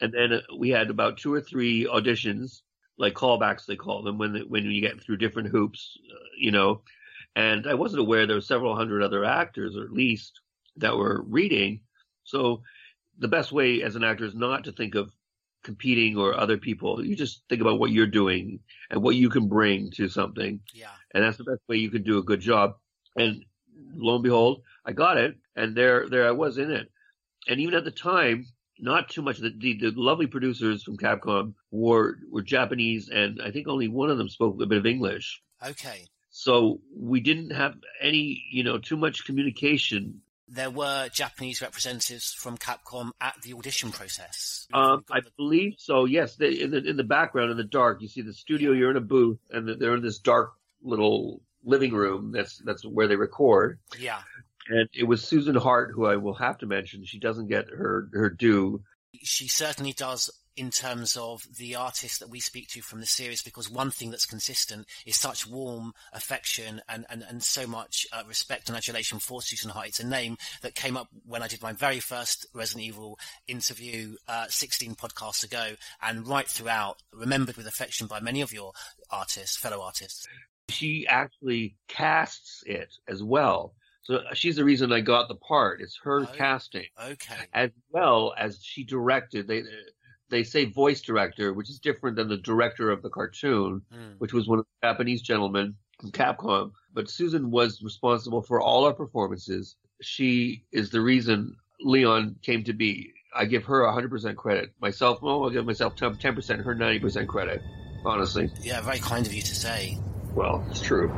And 0.00 0.12
then 0.12 0.40
we 0.56 0.70
had 0.70 0.90
about 0.90 1.18
two 1.18 1.32
or 1.32 1.40
three 1.40 1.86
auditions, 1.86 2.60
like 2.98 3.14
callbacks, 3.14 3.66
they 3.66 3.76
call 3.76 4.02
them, 4.02 4.18
when, 4.18 4.36
when 4.48 4.64
you 4.64 4.80
get 4.80 5.02
through 5.02 5.16
different 5.16 5.48
hoops, 5.48 5.98
uh, 6.12 6.18
you 6.38 6.52
know. 6.52 6.82
And 7.34 7.66
I 7.66 7.74
wasn't 7.74 8.02
aware 8.02 8.26
there 8.26 8.36
were 8.36 8.40
several 8.40 8.76
hundred 8.76 9.02
other 9.02 9.24
actors, 9.24 9.76
or 9.76 9.82
at 9.82 9.92
least, 9.92 10.40
that 10.76 10.96
were 10.96 11.22
reading. 11.26 11.80
So 12.22 12.62
the 13.18 13.28
best 13.28 13.52
way 13.52 13.82
as 13.82 13.96
an 13.96 14.04
actor 14.04 14.24
is 14.24 14.34
not 14.34 14.64
to 14.64 14.72
think 14.72 14.94
of 14.94 15.10
competing 15.62 16.16
or 16.16 16.38
other 16.38 16.58
people. 16.58 17.04
You 17.04 17.16
just 17.16 17.42
think 17.48 17.60
about 17.60 17.78
what 17.78 17.90
you're 17.90 18.06
doing 18.06 18.60
and 18.90 19.02
what 19.02 19.16
you 19.16 19.30
can 19.30 19.48
bring 19.48 19.90
to 19.92 20.08
something. 20.08 20.60
Yeah. 20.72 20.90
And 21.12 21.24
that's 21.24 21.38
the 21.38 21.44
best 21.44 21.62
way 21.68 21.78
you 21.78 21.90
can 21.90 22.02
do 22.02 22.18
a 22.18 22.22
good 22.22 22.40
job. 22.40 22.74
And 23.16 23.44
lo 23.94 24.14
and 24.14 24.22
behold, 24.22 24.62
I 24.84 24.92
got 24.92 25.16
it. 25.16 25.36
And 25.56 25.76
there, 25.76 26.08
there 26.08 26.28
I 26.28 26.32
was 26.32 26.58
in 26.58 26.70
it. 26.70 26.90
And 27.48 27.60
even 27.60 27.74
at 27.74 27.84
the 27.84 27.90
time, 27.90 28.46
not 28.78 29.08
too 29.08 29.22
much. 29.22 29.38
The, 29.38 29.54
the, 29.56 29.78
the 29.78 29.92
lovely 29.96 30.26
producers 30.26 30.82
from 30.82 30.96
Capcom 30.96 31.54
were, 31.70 32.18
were 32.30 32.42
Japanese 32.42 33.08
and 33.08 33.40
I 33.42 33.50
think 33.50 33.68
only 33.68 33.88
one 33.88 34.10
of 34.10 34.18
them 34.18 34.28
spoke 34.28 34.60
a 34.60 34.66
bit 34.66 34.78
of 34.78 34.86
English. 34.86 35.40
Okay. 35.66 36.06
So 36.30 36.80
we 36.94 37.20
didn't 37.20 37.50
have 37.50 37.74
any, 38.00 38.44
you 38.50 38.64
know, 38.64 38.78
too 38.78 38.96
much 38.96 39.24
communication 39.24 40.20
There 40.46 40.70
were 40.70 41.08
Japanese 41.08 41.62
representatives 41.62 42.32
from 42.32 42.58
Capcom 42.58 43.12
at 43.20 43.34
the 43.42 43.54
audition 43.54 43.90
process. 43.92 44.66
Um, 44.74 45.04
I 45.10 45.20
believe 45.38 45.74
so. 45.78 46.04
Yes, 46.04 46.36
they, 46.36 46.60
in 46.60 46.70
the 46.70 46.84
in 46.84 46.96
the 46.96 47.04
background, 47.04 47.50
in 47.50 47.56
the 47.56 47.64
dark, 47.64 48.02
you 48.02 48.08
see 48.08 48.20
the 48.20 48.34
studio. 48.34 48.72
You're 48.72 48.90
in 48.90 48.96
a 48.96 49.00
booth, 49.00 49.38
and 49.50 49.80
they're 49.80 49.94
in 49.94 50.02
this 50.02 50.18
dark 50.18 50.52
little 50.82 51.40
living 51.64 51.92
room. 51.92 52.32
That's 52.32 52.58
that's 52.58 52.84
where 52.84 53.08
they 53.08 53.16
record. 53.16 53.78
Yeah. 53.98 54.20
And 54.68 54.88
it 54.94 55.04
was 55.04 55.22
Susan 55.22 55.54
Hart, 55.54 55.92
who 55.94 56.06
I 56.06 56.16
will 56.16 56.34
have 56.34 56.58
to 56.58 56.66
mention. 56.66 57.04
She 57.04 57.18
doesn't 57.18 57.48
get 57.48 57.68
her 57.68 58.08
her 58.12 58.30
due. 58.30 58.82
She 59.22 59.48
certainly 59.48 59.92
does 59.92 60.30
in 60.56 60.70
terms 60.70 61.16
of 61.16 61.42
the 61.58 61.74
artists 61.74 62.18
that 62.18 62.30
we 62.30 62.40
speak 62.40 62.68
to 62.68 62.80
from 62.80 63.00
the 63.00 63.06
series, 63.06 63.42
because 63.42 63.70
one 63.70 63.90
thing 63.90 64.10
that's 64.10 64.26
consistent 64.26 64.86
is 65.04 65.16
such 65.16 65.46
warm 65.46 65.92
affection 66.12 66.80
and, 66.88 67.04
and, 67.10 67.24
and 67.28 67.42
so 67.42 67.66
much 67.66 68.06
uh, 68.12 68.22
respect 68.26 68.68
and 68.68 68.76
adulation 68.76 69.18
for 69.18 69.42
Susan 69.42 69.70
Hart. 69.70 69.88
It's 69.88 70.00
a 70.00 70.06
name 70.06 70.36
that 70.62 70.74
came 70.74 70.96
up 70.96 71.08
when 71.26 71.42
I 71.42 71.48
did 71.48 71.62
my 71.62 71.72
very 71.72 72.00
first 72.00 72.46
Resident 72.54 72.84
Evil 72.86 73.18
interview 73.48 74.16
uh, 74.28 74.46
16 74.48 74.94
podcasts 74.94 75.44
ago, 75.44 75.72
and 76.02 76.26
right 76.26 76.46
throughout, 76.48 76.98
remembered 77.12 77.56
with 77.56 77.66
affection 77.66 78.06
by 78.06 78.20
many 78.20 78.40
of 78.40 78.52
your 78.52 78.72
artists, 79.10 79.56
fellow 79.56 79.80
artists. 79.82 80.26
She 80.68 81.06
actually 81.06 81.76
casts 81.88 82.62
it 82.66 82.94
as 83.08 83.22
well. 83.22 83.74
So 84.02 84.20
she's 84.34 84.56
the 84.56 84.64
reason 84.64 84.92
I 84.92 85.00
got 85.00 85.28
the 85.28 85.34
part. 85.34 85.80
It's 85.80 85.98
her 86.04 86.22
Oh, 86.22 86.26
casting, 86.36 86.84
Okay. 87.02 87.36
as 87.54 87.70
well 87.90 88.34
as 88.38 88.60
she 88.62 88.84
directed. 88.84 89.46
They 89.48 89.62
they 90.34 90.42
say 90.42 90.64
voice 90.64 91.00
director, 91.00 91.52
which 91.52 91.70
is 91.70 91.78
different 91.78 92.16
than 92.16 92.28
the 92.28 92.36
director 92.36 92.90
of 92.90 93.02
the 93.02 93.08
cartoon, 93.08 93.80
Mm. 93.92 94.18
which 94.18 94.32
was 94.32 94.48
one 94.48 94.58
of 94.58 94.64
the 94.64 94.88
Japanese 94.88 95.22
gentlemen 95.22 95.76
from 96.00 96.10
Capcom. 96.10 96.72
But 96.92 97.08
Susan 97.08 97.52
was 97.52 97.80
responsible 97.82 98.42
for 98.42 98.60
all 98.60 98.84
our 98.84 98.92
performances. 98.92 99.76
She 100.02 100.64
is 100.72 100.90
the 100.90 101.00
reason 101.00 101.56
Leon 101.80 102.36
came 102.42 102.64
to 102.64 102.72
be. 102.72 103.12
I 103.36 103.44
give 103.44 103.64
her 103.64 103.84
100% 103.84 104.36
credit. 104.36 104.72
Myself, 104.80 105.22
well, 105.22 105.44
I'll 105.44 105.50
give 105.50 105.66
myself 105.66 105.94
10%, 105.96 106.64
her 106.64 106.74
90% 106.74 107.28
credit, 107.28 107.62
honestly. 108.04 108.50
Yeah, 108.60 108.80
very 108.80 108.98
kind 108.98 109.26
of 109.26 109.32
you 109.32 109.42
to 109.42 109.54
say. 109.54 109.98
Well, 110.34 110.64
it's 110.68 110.80
true. 110.80 111.08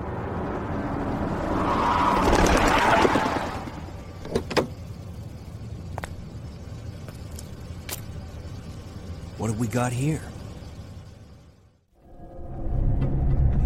What 9.47 9.53
have 9.53 9.61
we 9.61 9.69
got 9.69 9.93
here? 9.93 10.21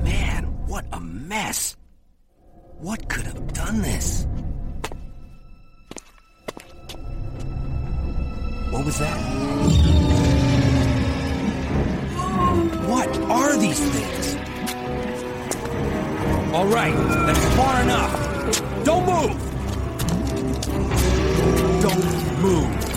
Man, 0.04 0.44
what 0.66 0.84
a 0.92 1.00
mess! 1.00 1.74
What 2.80 3.08
could 3.08 3.24
have 3.24 3.50
done 3.54 3.80
this? 3.80 4.26
What 8.68 8.84
was 8.84 8.98
that? 8.98 9.16
What 12.86 13.18
are 13.30 13.56
these 13.56 13.80
things? 13.80 14.34
All 16.52 16.66
right, 16.66 16.94
that's 17.24 17.56
far 17.56 17.80
enough. 17.80 18.12
Don't 18.84 19.06
move! 19.06 19.32
Don't 21.80 22.42
move. 22.42 22.89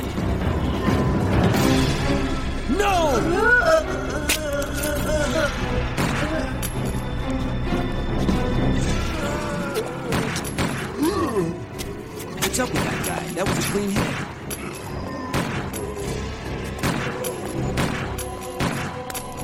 What's 12.53 12.59
up 12.59 12.69
with 12.69 12.83
that 12.83 13.05
guy? 13.07 13.23
That 13.33 13.47
was 13.47 13.57
a 13.57 13.61
clean 13.71 13.89
hit. 13.89 13.97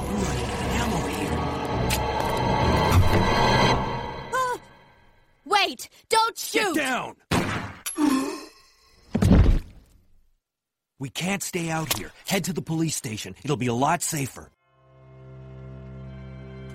I'm 0.06 0.22
running 0.22 0.46
out 0.46 0.62
of 0.62 0.72
ammo 0.80 1.00
here. 1.08 1.38
Wait! 5.46 5.90
Don't 6.10 6.38
shoot! 6.38 6.76
Get 6.76 6.84
down! 6.84 7.16
We 11.00 11.10
can't 11.10 11.42
stay 11.42 11.70
out 11.70 11.98
here. 11.98 12.12
Head 12.28 12.44
to 12.46 12.54
the 12.54 12.62
police 12.62 12.96
station. 12.96 13.34
It'll 13.44 13.58
be 13.58 13.68
a 13.68 13.74
lot 13.74 14.04
safer. 14.04 14.52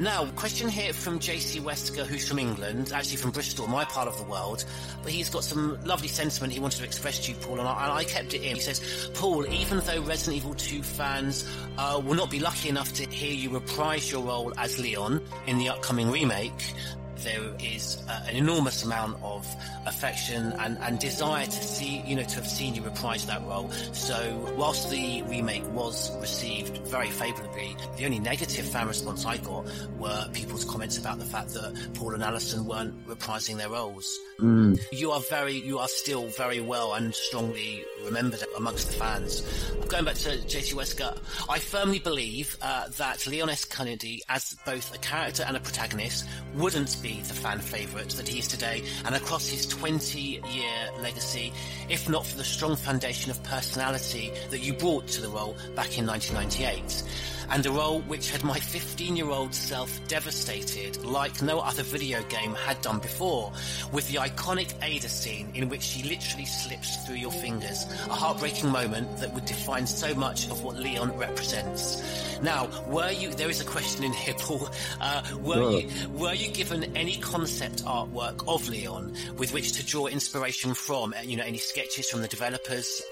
Now, 0.00 0.26
question 0.32 0.68
here 0.68 0.92
from 0.92 1.20
JC 1.20 1.60
Wesker, 1.60 2.04
who's 2.04 2.26
from 2.26 2.40
England, 2.40 2.90
actually 2.92 3.18
from 3.18 3.30
Bristol, 3.30 3.68
my 3.68 3.84
part 3.84 4.08
of 4.08 4.18
the 4.18 4.24
world. 4.24 4.64
But 5.04 5.12
he's 5.12 5.30
got 5.30 5.44
some 5.44 5.78
lovely 5.84 6.08
sentiment 6.08 6.52
he 6.52 6.58
wanted 6.58 6.78
to 6.78 6.84
express 6.84 7.26
to 7.26 7.32
you, 7.32 7.38
Paul, 7.38 7.60
and 7.60 7.68
I, 7.68 7.84
and 7.84 7.92
I 7.92 8.02
kept 8.02 8.34
it 8.34 8.42
in. 8.42 8.56
He 8.56 8.60
says, 8.60 9.10
Paul, 9.14 9.46
even 9.46 9.78
though 9.78 10.02
Resident 10.02 10.38
Evil 10.38 10.54
2 10.54 10.82
fans 10.82 11.48
uh, 11.78 12.02
will 12.04 12.16
not 12.16 12.28
be 12.28 12.40
lucky 12.40 12.70
enough 12.70 12.92
to 12.94 13.08
hear 13.08 13.32
you 13.32 13.50
reprise 13.50 14.10
your 14.10 14.24
role 14.24 14.52
as 14.58 14.80
Leon 14.80 15.22
in 15.46 15.58
the 15.58 15.68
upcoming 15.68 16.10
remake, 16.10 16.74
there 17.18 17.42
is 17.58 18.02
uh, 18.08 18.24
an 18.28 18.36
enormous 18.36 18.84
amount 18.84 19.22
of 19.22 19.46
affection 19.86 20.52
and, 20.58 20.78
and 20.78 20.98
desire 20.98 21.46
to 21.46 21.52
see, 21.52 22.02
you 22.06 22.16
know, 22.16 22.22
to 22.22 22.36
have 22.36 22.46
seen 22.46 22.74
you 22.74 22.82
reprise 22.82 23.26
that 23.26 23.42
role. 23.46 23.70
So, 23.92 24.54
whilst 24.56 24.90
the 24.90 25.22
remake 25.22 25.66
was 25.72 26.16
received 26.20 26.78
very 26.88 27.10
favourably, 27.10 27.76
the 27.96 28.04
only 28.04 28.18
negative 28.18 28.66
fan 28.66 28.86
response 28.88 29.24
I 29.24 29.36
got 29.38 29.66
were 29.98 30.28
people's 30.32 30.64
comments 30.64 30.98
about 30.98 31.18
the 31.18 31.24
fact 31.24 31.54
that 31.54 31.90
Paul 31.94 32.14
and 32.14 32.22
Alison 32.22 32.66
weren't 32.66 33.06
reprising 33.06 33.56
their 33.56 33.70
roles. 33.70 34.18
Mm. 34.40 34.80
You 34.92 35.12
are 35.12 35.20
very, 35.20 35.54
you 35.54 35.78
are 35.78 35.88
still 35.88 36.26
very 36.28 36.60
well 36.60 36.94
and 36.94 37.14
strongly 37.14 37.84
remembered 38.04 38.42
amongst 38.56 38.88
the 38.88 38.94
fans. 38.94 39.40
Going 39.88 40.04
back 40.04 40.16
to 40.16 40.30
JC 40.38 40.74
Wesker, 40.74 41.16
I 41.48 41.58
firmly 41.58 41.98
believe 41.98 42.56
uh, 42.62 42.88
that 42.96 43.26
Leon 43.26 43.50
S. 43.50 43.64
Kennedy, 43.64 44.22
as 44.28 44.56
both 44.66 44.94
a 44.94 44.98
character 44.98 45.44
and 45.46 45.56
a 45.56 45.60
protagonist, 45.60 46.26
wouldn't 46.54 47.02
be 47.04 47.20
the 47.20 47.34
fan 47.34 47.58
favourite 47.58 48.08
that 48.08 48.26
he 48.26 48.38
is 48.38 48.48
today, 48.48 48.82
and 49.04 49.14
across 49.14 49.46
his 49.46 49.66
20-year 49.66 51.02
legacy, 51.02 51.52
if 51.90 52.08
not 52.08 52.24
for 52.24 52.38
the 52.38 52.44
strong 52.44 52.76
foundation 52.76 53.30
of 53.30 53.42
personality 53.42 54.32
that 54.48 54.60
you 54.60 54.72
brought 54.72 55.06
to 55.06 55.20
the 55.20 55.28
role 55.28 55.54
back 55.76 55.98
in 55.98 56.06
1998 56.06 57.33
and 57.50 57.64
a 57.66 57.70
role 57.70 58.00
which 58.02 58.30
had 58.30 58.44
my 58.44 58.58
15 58.58 59.16
year 59.16 59.30
old 59.30 59.54
self 59.54 60.00
devastated 60.08 61.04
like 61.04 61.42
no 61.42 61.60
other 61.60 61.82
video 61.82 62.22
game 62.24 62.54
had 62.54 62.80
done 62.80 62.98
before, 62.98 63.52
with 63.92 64.08
the 64.08 64.18
iconic 64.18 64.74
Ada 64.82 65.08
scene 65.08 65.50
in 65.54 65.68
which 65.68 65.82
she 65.82 66.02
literally 66.02 66.46
slips 66.46 66.96
through 67.04 67.16
your 67.16 67.30
fingers, 67.30 67.84
a 68.08 68.14
heartbreaking 68.14 68.70
moment 68.70 69.16
that 69.18 69.32
would 69.34 69.44
define 69.44 69.86
so 69.86 70.14
much 70.14 70.48
of 70.50 70.62
what 70.62 70.76
Leon 70.76 71.16
represents. 71.16 72.02
Now, 72.42 72.68
were 72.88 73.10
you, 73.10 73.32
there 73.34 73.48
is 73.48 73.60
a 73.60 73.64
question 73.64 74.04
in 74.04 74.12
here, 74.12 74.34
Paul, 74.38 74.68
uh, 75.00 75.22
were 75.40 75.80
you, 75.80 75.90
were 76.10 76.34
you 76.34 76.50
given 76.50 76.96
any 76.96 77.16
concept 77.18 77.84
artwork 77.84 78.46
of 78.48 78.68
Leon 78.68 79.14
with 79.36 79.52
which 79.52 79.72
to 79.72 79.86
draw 79.86 80.06
inspiration 80.06 80.74
from, 80.74 81.14
uh, 81.14 81.22
you 81.22 81.36
know, 81.36 81.44
any 81.44 81.58
sketches 81.58 82.10
from 82.10 82.22
the 82.22 82.28
developers? 82.28 83.02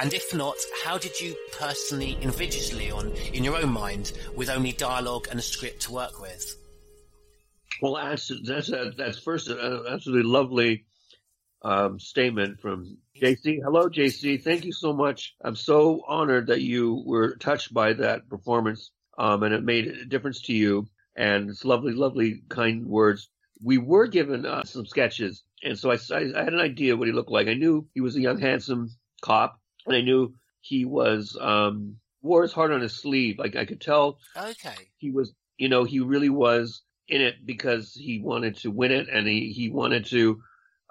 And 0.00 0.12
if 0.14 0.34
not, 0.34 0.56
how 0.84 0.98
did 0.98 1.20
you 1.20 1.36
personally 1.52 2.18
envisage 2.22 2.72
Leon 2.72 3.12
in 3.32 3.44
your 3.44 3.56
own 3.56 3.70
mind 3.70 3.79
with 4.36 4.50
only 4.50 4.72
dialogue 4.72 5.28
and 5.30 5.38
a 5.38 5.42
script 5.42 5.82
to 5.82 5.92
work 5.92 6.20
with? 6.20 6.54
Well, 7.80 7.94
that's 7.94 8.30
that's 8.44 8.70
that's 8.96 9.18
first 9.18 9.48
an 9.48 9.84
absolutely 9.88 10.30
lovely 10.30 10.84
um, 11.62 11.98
statement 11.98 12.60
from 12.60 12.98
JC. 13.20 13.60
Hello, 13.64 13.88
JC. 13.88 14.42
Thank 14.42 14.66
you 14.66 14.72
so 14.72 14.92
much. 14.92 15.34
I'm 15.42 15.56
so 15.56 16.02
honored 16.06 16.48
that 16.48 16.60
you 16.60 17.02
were 17.06 17.36
touched 17.36 17.72
by 17.72 17.94
that 17.94 18.28
performance, 18.28 18.90
um, 19.16 19.42
and 19.44 19.54
it 19.54 19.64
made 19.64 19.86
a 19.86 20.04
difference 20.04 20.42
to 20.42 20.52
you. 20.52 20.86
And 21.16 21.48
it's 21.48 21.64
lovely, 21.64 21.92
lovely, 21.92 22.42
kind 22.50 22.86
words. 22.86 23.30
We 23.62 23.78
were 23.78 24.08
given 24.08 24.44
uh, 24.44 24.64
some 24.64 24.84
sketches, 24.84 25.42
and 25.62 25.78
so 25.78 25.90
I, 25.90 25.98
I, 26.12 26.18
I 26.36 26.44
had 26.44 26.52
an 26.52 26.60
idea 26.60 26.96
what 26.96 27.08
he 27.08 27.14
looked 27.14 27.30
like. 27.30 27.48
I 27.48 27.54
knew 27.54 27.88
he 27.94 28.02
was 28.02 28.16
a 28.16 28.20
young, 28.20 28.38
handsome 28.38 28.90
cop, 29.22 29.58
and 29.86 29.96
I 29.96 30.02
knew 30.02 30.34
he 30.60 30.84
was 30.84 31.36
um, 31.40 31.96
wore 32.22 32.42
his 32.42 32.52
heart 32.52 32.70
on 32.72 32.80
his 32.80 32.94
sleeve. 32.94 33.38
Like 33.38 33.56
I 33.56 33.64
could 33.64 33.80
tell 33.80 34.18
Okay. 34.36 34.74
he 34.98 35.10
was, 35.10 35.32
you 35.56 35.68
know, 35.68 35.84
he 35.84 36.00
really 36.00 36.28
was 36.30 36.82
in 37.08 37.20
it 37.20 37.34
because 37.44 37.92
he 37.94 38.20
wanted 38.20 38.56
to 38.58 38.70
win 38.70 38.92
it 38.92 39.08
and 39.10 39.26
he, 39.26 39.52
he 39.52 39.68
wanted 39.70 40.06
to 40.06 40.40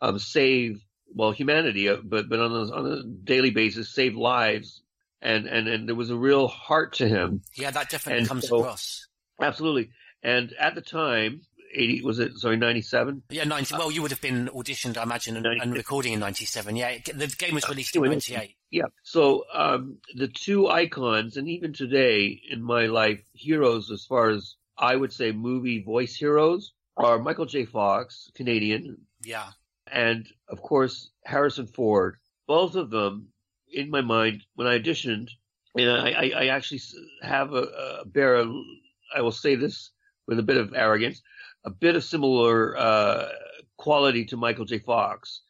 um, 0.02 0.20
save, 0.20 0.82
well, 1.14 1.32
humanity, 1.32 1.90
uh, 1.90 1.98
but, 2.04 2.30
but 2.30 2.40
on 2.40 2.52
a, 2.52 2.74
on 2.74 2.86
a 2.92 3.04
daily 3.04 3.52
basis, 3.52 3.94
save 3.94 4.16
lives. 4.16 4.82
And, 5.22 5.48
and, 5.48 5.68
and 5.68 5.88
there 5.88 5.96
was 5.96 6.10
a 6.12 6.16
real 6.16 6.48
heart 6.48 6.94
to 6.96 7.08
him. 7.08 7.42
Yeah, 7.56 7.72
that 7.72 7.90
definitely 7.90 8.20
And 8.20 8.28
comes 8.28 8.48
so- 8.48 8.60
across. 8.60 9.06
Absolutely. 9.42 9.90
And 10.24 10.54
at 10.60 10.76
the 10.76 10.82
time, 10.82 11.42
80, 11.74 12.02
was 12.04 12.20
it, 12.20 12.38
sorry, 12.38 12.58
97? 12.58 13.24
Yeah, 13.30 13.44
90. 13.44 13.76
Well, 13.76 13.92
you 13.92 14.02
would 14.02 14.12
have 14.12 14.22
been 14.22 14.48
auditioned, 14.54 14.98
I 14.98 15.04
imagine, 15.04 15.38
and, 15.38 15.46
and 15.46 15.74
recording 15.74 16.14
in 16.14 16.20
97. 16.20 16.76
Yeah, 16.76 16.98
the 17.14 17.28
game 17.38 17.56
was 17.56 17.68
released 17.70 17.96
in 17.96 18.04
98. 18.04 18.56
Yeah. 18.72 18.84
So 19.04 19.46
um, 19.54 19.98
the 20.16 20.28
two 20.28 20.68
icons, 20.68 21.38
and 21.38 21.48
even 21.48 21.74
today 21.74 22.40
in 22.50 22.62
my 22.64 22.86
life, 22.86 23.22
heroes 23.34 23.92
as 23.92 24.06
far 24.06 24.30
as 24.30 24.56
I 24.78 24.96
would 24.96 25.12
say 25.14 25.32
movie 25.32 25.84
voice 25.84 26.16
heroes 26.16 26.74
are 26.98 27.20
Michael 27.20 27.46
J. 27.46 27.66
Fox, 27.66 28.30
Canadian, 28.36 28.98
Yeah. 29.24 29.50
and 29.92 30.28
of 30.48 30.62
course 30.62 31.10
Harrison 31.26 31.68
Ford. 31.68 32.18
Both 32.48 32.76
of 32.76 32.90
them, 32.90 33.28
in 33.72 33.90
my 33.90 34.02
mind, 34.02 34.44
when 34.56 34.68
I 34.68 34.80
auditioned, 34.80 35.30
and 35.76 35.90
I, 35.90 36.10
I, 36.12 36.32
I 36.36 36.46
actually 36.48 36.82
have 37.22 37.54
a, 37.54 38.02
a 38.02 38.06
bear. 38.06 38.36
A, 38.38 38.52
I 39.16 39.22
will 39.22 39.32
say 39.32 39.56
this 39.56 39.92
with 40.28 40.40
a 40.40 40.44
bit 40.44 40.58
of 40.58 40.74
arrogance, 40.74 41.22
a 41.66 41.70
bit 41.70 41.96
of 41.96 42.04
similar 42.04 42.78
uh, 42.78 43.30
quality 43.78 44.26
to 44.26 44.38
Michael 44.38 44.66
J. 44.66 44.80
Fox, 44.80 45.42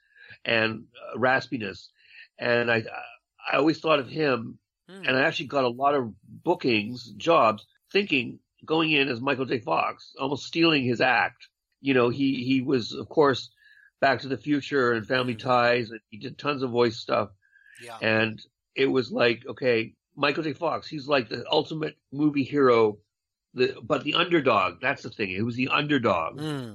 and 0.45 0.85
uh, 1.13 1.17
raspiness. 1.17 1.87
And 2.37 2.71
I, 2.71 2.83
I 3.51 3.57
always 3.57 3.79
thought 3.79 3.99
of 3.99 4.07
him, 4.07 4.59
and 4.87 5.15
I 5.15 5.21
actually 5.21 5.47
got 5.47 5.65
a 5.65 5.69
lot 5.69 5.95
of 5.95 6.13
bookings, 6.23 7.11
jobs, 7.17 7.65
thinking 7.91 8.39
going 8.65 8.91
in 8.91 9.09
as 9.09 9.21
Michael 9.21 9.45
J. 9.45 9.59
Fox, 9.59 10.13
almost 10.19 10.45
stealing 10.45 10.83
his 10.83 11.01
act. 11.01 11.47
You 11.81 11.93
know, 11.93 12.09
he 12.09 12.43
he 12.43 12.61
was 12.61 12.93
of 12.93 13.07
course 13.09 13.49
Back 14.01 14.21
to 14.21 14.29
the 14.29 14.37
Future 14.37 14.93
and 14.93 15.05
Family 15.05 15.35
Ties, 15.35 15.91
and 15.91 15.99
he 16.09 16.17
did 16.17 16.37
tons 16.37 16.63
of 16.63 16.71
voice 16.71 16.97
stuff. 16.97 17.29
Yeah. 17.83 17.97
And 18.01 18.41
it 18.75 18.85
was 18.85 19.11
like, 19.11 19.43
okay, 19.47 19.93
Michael 20.15 20.43
J. 20.43 20.53
Fox, 20.53 20.87
he's 20.87 21.07
like 21.07 21.29
the 21.29 21.43
ultimate 21.51 21.95
movie 22.11 22.43
hero, 22.43 22.97
the 23.53 23.75
but 23.83 24.03
the 24.03 24.15
underdog. 24.15 24.81
That's 24.81 25.03
the 25.03 25.09
thing. 25.09 25.31
It 25.31 25.41
was 25.41 25.55
the 25.55 25.69
underdog. 25.69 26.39
Hmm. 26.39 26.71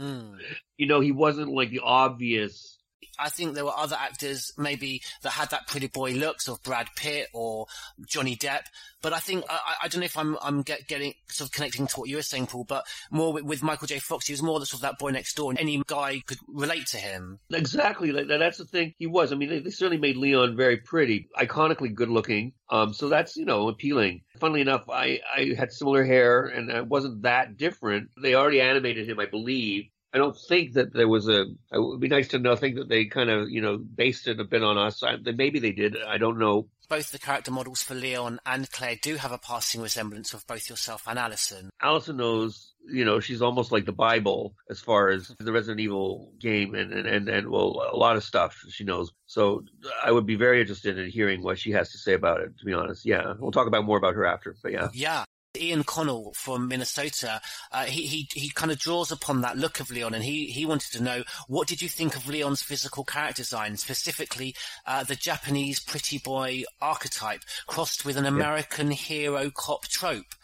Mm. 0.00 0.38
You 0.76 0.86
know, 0.86 1.00
he 1.00 1.12
wasn't 1.12 1.50
like 1.52 1.70
the 1.70 1.80
obvious. 1.82 2.75
I 3.18 3.28
think 3.28 3.54
there 3.54 3.64
were 3.64 3.76
other 3.76 3.96
actors 3.98 4.52
maybe 4.58 5.02
that 5.22 5.30
had 5.30 5.50
that 5.50 5.66
pretty 5.66 5.86
boy 5.86 6.12
looks 6.12 6.48
of 6.48 6.62
Brad 6.62 6.88
Pitt 6.96 7.28
or 7.32 7.66
Johnny 8.06 8.36
Depp, 8.36 8.62
but 9.02 9.12
I 9.12 9.18
think 9.18 9.44
I, 9.48 9.74
I 9.84 9.88
don't 9.88 10.00
know 10.00 10.06
if 10.06 10.16
I'm 10.18 10.36
I'm 10.42 10.62
get, 10.62 10.86
getting 10.86 11.14
sort 11.28 11.48
of 11.48 11.54
connecting 11.54 11.86
to 11.86 12.00
what 12.00 12.08
you 12.08 12.16
were 12.16 12.22
saying, 12.22 12.46
Paul, 12.46 12.64
but 12.64 12.84
more 13.10 13.32
with, 13.32 13.44
with 13.44 13.62
Michael 13.62 13.86
J. 13.86 13.98
Fox, 13.98 14.26
he 14.26 14.32
was 14.32 14.42
more 14.42 14.60
the 14.60 14.66
sort 14.66 14.78
of 14.78 14.82
that 14.82 14.98
boy 14.98 15.10
next 15.10 15.34
door, 15.34 15.50
and 15.50 15.60
any 15.60 15.82
guy 15.86 16.22
could 16.26 16.38
relate 16.48 16.86
to 16.88 16.98
him. 16.98 17.38
Exactly, 17.50 18.10
that's 18.10 18.58
the 18.58 18.64
thing. 18.64 18.94
He 18.98 19.06
was. 19.06 19.32
I 19.32 19.36
mean, 19.36 19.48
they, 19.48 19.60
they 19.60 19.70
certainly 19.70 20.00
made 20.00 20.16
Leon 20.16 20.56
very 20.56 20.78
pretty, 20.78 21.28
iconically 21.38 21.94
good 21.94 22.08
looking. 22.08 22.52
Um, 22.68 22.92
so 22.92 23.08
that's 23.08 23.36
you 23.36 23.44
know 23.44 23.68
appealing. 23.68 24.22
Funnily 24.40 24.60
enough, 24.60 24.88
I 24.90 25.20
I 25.34 25.54
had 25.56 25.72
similar 25.72 26.04
hair 26.04 26.46
and 26.46 26.70
I 26.70 26.80
wasn't 26.80 27.22
that 27.22 27.56
different. 27.56 28.10
They 28.20 28.34
already 28.34 28.60
animated 28.60 29.08
him, 29.08 29.20
I 29.20 29.26
believe. 29.26 29.86
I 30.16 30.18
don't 30.18 30.38
think 30.48 30.72
that 30.72 30.94
there 30.94 31.08
was 31.08 31.28
a. 31.28 31.42
It 31.42 31.78
would 31.78 32.00
be 32.00 32.08
nice 32.08 32.28
to 32.28 32.38
know. 32.38 32.56
think 32.56 32.76
that 32.76 32.88
they 32.88 33.04
kind 33.04 33.28
of, 33.28 33.50
you 33.50 33.60
know, 33.60 33.76
based 33.76 34.26
it 34.28 34.40
a 34.40 34.44
bit 34.44 34.62
on 34.62 34.78
us. 34.78 35.02
I, 35.02 35.16
maybe 35.16 35.58
they 35.58 35.72
did. 35.72 35.94
I 36.08 36.16
don't 36.16 36.38
know. 36.38 36.68
Both 36.88 37.10
the 37.10 37.18
character 37.18 37.50
models 37.50 37.82
for 37.82 37.94
Leon 37.94 38.40
and 38.46 38.70
Claire 38.72 38.96
do 39.02 39.16
have 39.16 39.30
a 39.30 39.36
passing 39.36 39.82
resemblance 39.82 40.32
of 40.32 40.46
both 40.46 40.70
yourself 40.70 41.02
and 41.06 41.18
Allison. 41.18 41.68
Allison 41.82 42.16
knows, 42.16 42.72
you 42.88 43.04
know, 43.04 43.20
she's 43.20 43.42
almost 43.42 43.72
like 43.72 43.84
the 43.84 43.92
Bible 43.92 44.54
as 44.70 44.80
far 44.80 45.10
as 45.10 45.28
the 45.38 45.52
Resident 45.52 45.80
Evil 45.80 46.32
game 46.40 46.74
and 46.74 46.94
and 46.94 47.06
and, 47.06 47.28
and 47.28 47.50
well, 47.50 47.86
a 47.92 47.98
lot 47.98 48.16
of 48.16 48.24
stuff 48.24 48.58
she 48.70 48.84
knows. 48.84 49.12
So 49.26 49.64
I 50.02 50.12
would 50.12 50.24
be 50.24 50.36
very 50.36 50.62
interested 50.62 50.98
in 50.98 51.10
hearing 51.10 51.42
what 51.42 51.58
she 51.58 51.72
has 51.72 51.92
to 51.92 51.98
say 51.98 52.14
about 52.14 52.40
it. 52.40 52.56
To 52.58 52.64
be 52.64 52.72
honest, 52.72 53.04
yeah, 53.04 53.34
we'll 53.38 53.52
talk 53.52 53.66
about 53.66 53.84
more 53.84 53.98
about 53.98 54.14
her 54.14 54.24
after. 54.24 54.56
But 54.62 54.72
yeah, 54.72 54.88
yeah. 54.94 55.24
Ian 55.56 55.84
Connell 55.84 56.32
from 56.34 56.68
Minnesota, 56.68 57.40
uh, 57.72 57.84
he, 57.84 58.06
he, 58.06 58.28
he 58.32 58.50
kind 58.50 58.70
of 58.70 58.78
draws 58.78 59.10
upon 59.10 59.40
that 59.40 59.56
look 59.56 59.80
of 59.80 59.90
Leon 59.90 60.14
and 60.14 60.24
he, 60.24 60.46
he 60.46 60.66
wanted 60.66 60.92
to 60.92 61.02
know 61.02 61.22
what 61.48 61.68
did 61.68 61.80
you 61.82 61.88
think 61.88 62.16
of 62.16 62.28
Leon's 62.28 62.62
physical 62.62 63.04
character 63.04 63.36
design, 63.36 63.76
specifically 63.76 64.54
uh, 64.86 65.04
the 65.04 65.14
Japanese 65.14 65.78
pretty 65.78 66.18
boy 66.18 66.64
archetype 66.80 67.42
crossed 67.66 68.04
with 68.04 68.16
an 68.16 68.26
American 68.26 68.88
yeah. 68.88 68.96
hero 68.96 69.50
cop 69.50 69.86
trope. 69.86 70.34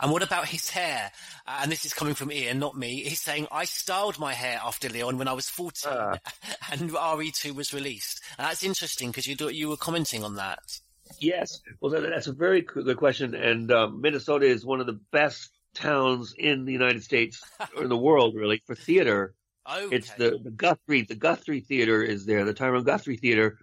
And 0.00 0.12
what 0.12 0.22
about 0.22 0.46
his 0.46 0.70
hair? 0.70 1.10
Uh, 1.46 1.60
and 1.62 1.72
this 1.72 1.84
is 1.84 1.92
coming 1.92 2.14
from 2.14 2.30
Ian, 2.30 2.58
not 2.58 2.76
me. 2.76 3.02
He's 3.02 3.20
saying, 3.20 3.48
I 3.50 3.64
styled 3.64 4.18
my 4.18 4.32
hair 4.32 4.60
after 4.64 4.88
Leon 4.88 5.18
when 5.18 5.28
I 5.28 5.32
was 5.32 5.48
14 5.48 5.92
uh. 5.92 6.16
and 6.72 6.90
RE2 6.90 7.54
was 7.54 7.74
released. 7.74 8.22
And 8.38 8.46
that's 8.46 8.62
interesting 8.62 9.10
because 9.10 9.26
you, 9.26 9.36
you 9.50 9.68
were 9.68 9.76
commenting 9.76 10.24
on 10.24 10.36
that. 10.36 10.80
Yes. 11.18 11.60
Well, 11.80 12.00
that's 12.00 12.26
a 12.26 12.32
very 12.32 12.62
good 12.62 12.96
question. 12.96 13.34
And 13.34 13.70
um, 13.72 14.00
Minnesota 14.00 14.46
is 14.46 14.64
one 14.64 14.80
of 14.80 14.86
the 14.86 15.00
best 15.12 15.50
towns 15.74 16.34
in 16.36 16.64
the 16.64 16.72
United 16.72 17.02
States 17.02 17.42
or 17.76 17.82
in 17.84 17.88
the 17.88 17.96
world, 17.96 18.34
really, 18.34 18.62
for 18.66 18.74
theater. 18.74 19.34
Okay. 19.70 19.96
It's 19.96 20.10
the, 20.14 20.40
the 20.42 20.50
Guthrie. 20.50 21.02
The 21.02 21.14
Guthrie 21.14 21.60
Theater 21.60 22.02
is 22.02 22.24
there, 22.24 22.46
the 22.46 22.54
Tyrone 22.54 22.84
Guthrie 22.84 23.18
Theater, 23.18 23.58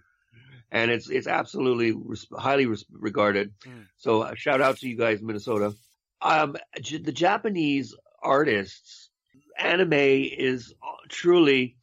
and 0.70 0.88
it's 0.88 1.10
it's 1.10 1.26
absolutely 1.26 1.90
res- 1.90 2.28
highly 2.32 2.66
res- 2.66 2.84
regarded. 2.92 3.52
Mm. 3.66 3.86
So 3.96 4.22
uh, 4.22 4.34
shout 4.36 4.60
out 4.60 4.78
to 4.78 4.88
you 4.88 4.96
guys, 4.96 5.20
Minnesota. 5.20 5.74
Um, 6.22 6.58
j- 6.80 6.98
the 6.98 7.10
Japanese 7.10 7.92
artists, 8.22 9.10
anime 9.58 9.94
is 9.94 10.72
uh, 10.80 10.94
truly, 11.08 11.76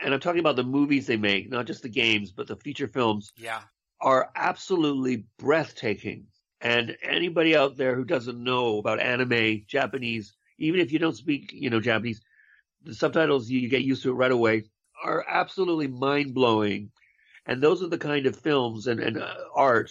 and 0.00 0.14
I'm 0.14 0.20
talking 0.20 0.38
about 0.38 0.54
the 0.54 0.62
movies 0.62 1.08
they 1.08 1.16
make, 1.16 1.50
not 1.50 1.66
just 1.66 1.82
the 1.82 1.88
games, 1.88 2.30
but 2.30 2.46
the 2.46 2.54
feature 2.54 2.86
films. 2.86 3.32
Yeah 3.36 3.62
are 4.04 4.30
absolutely 4.36 5.24
breathtaking. 5.38 6.26
And 6.60 6.96
anybody 7.02 7.56
out 7.56 7.76
there 7.76 7.96
who 7.96 8.04
doesn't 8.04 8.42
know 8.42 8.78
about 8.78 9.00
anime, 9.00 9.64
Japanese, 9.66 10.36
even 10.58 10.78
if 10.78 10.92
you 10.92 10.98
don't 10.98 11.16
speak, 11.16 11.52
you 11.54 11.70
know, 11.70 11.80
Japanese, 11.80 12.20
the 12.84 12.94
subtitles 12.94 13.48
you 13.48 13.68
get 13.70 13.82
used 13.82 14.02
to 14.02 14.10
it 14.10 14.14
right 14.14 14.30
away 14.30 14.64
are 15.02 15.24
absolutely 15.26 15.88
mind 15.88 16.34
blowing. 16.34 16.90
And 17.46 17.62
those 17.62 17.82
are 17.82 17.88
the 17.88 17.98
kind 17.98 18.26
of 18.26 18.36
films 18.36 18.86
and, 18.86 19.00
and 19.00 19.18
uh, 19.18 19.34
art, 19.54 19.90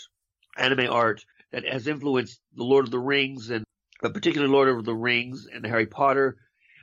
anime 0.58 0.92
art, 0.92 1.26
that 1.52 1.66
has 1.66 1.88
influenced 1.88 2.40
the 2.56 2.64
Lord 2.64 2.86
of 2.86 2.92
the 2.92 3.00
Rings 3.00 3.50
and 3.50 3.66
particularly 4.00 4.54
Lord 4.54 4.70
of 4.70 4.86
the 4.86 4.94
Rings 4.94 5.48
and 5.52 5.66
Harry 5.66 5.88
Potter 5.88 6.38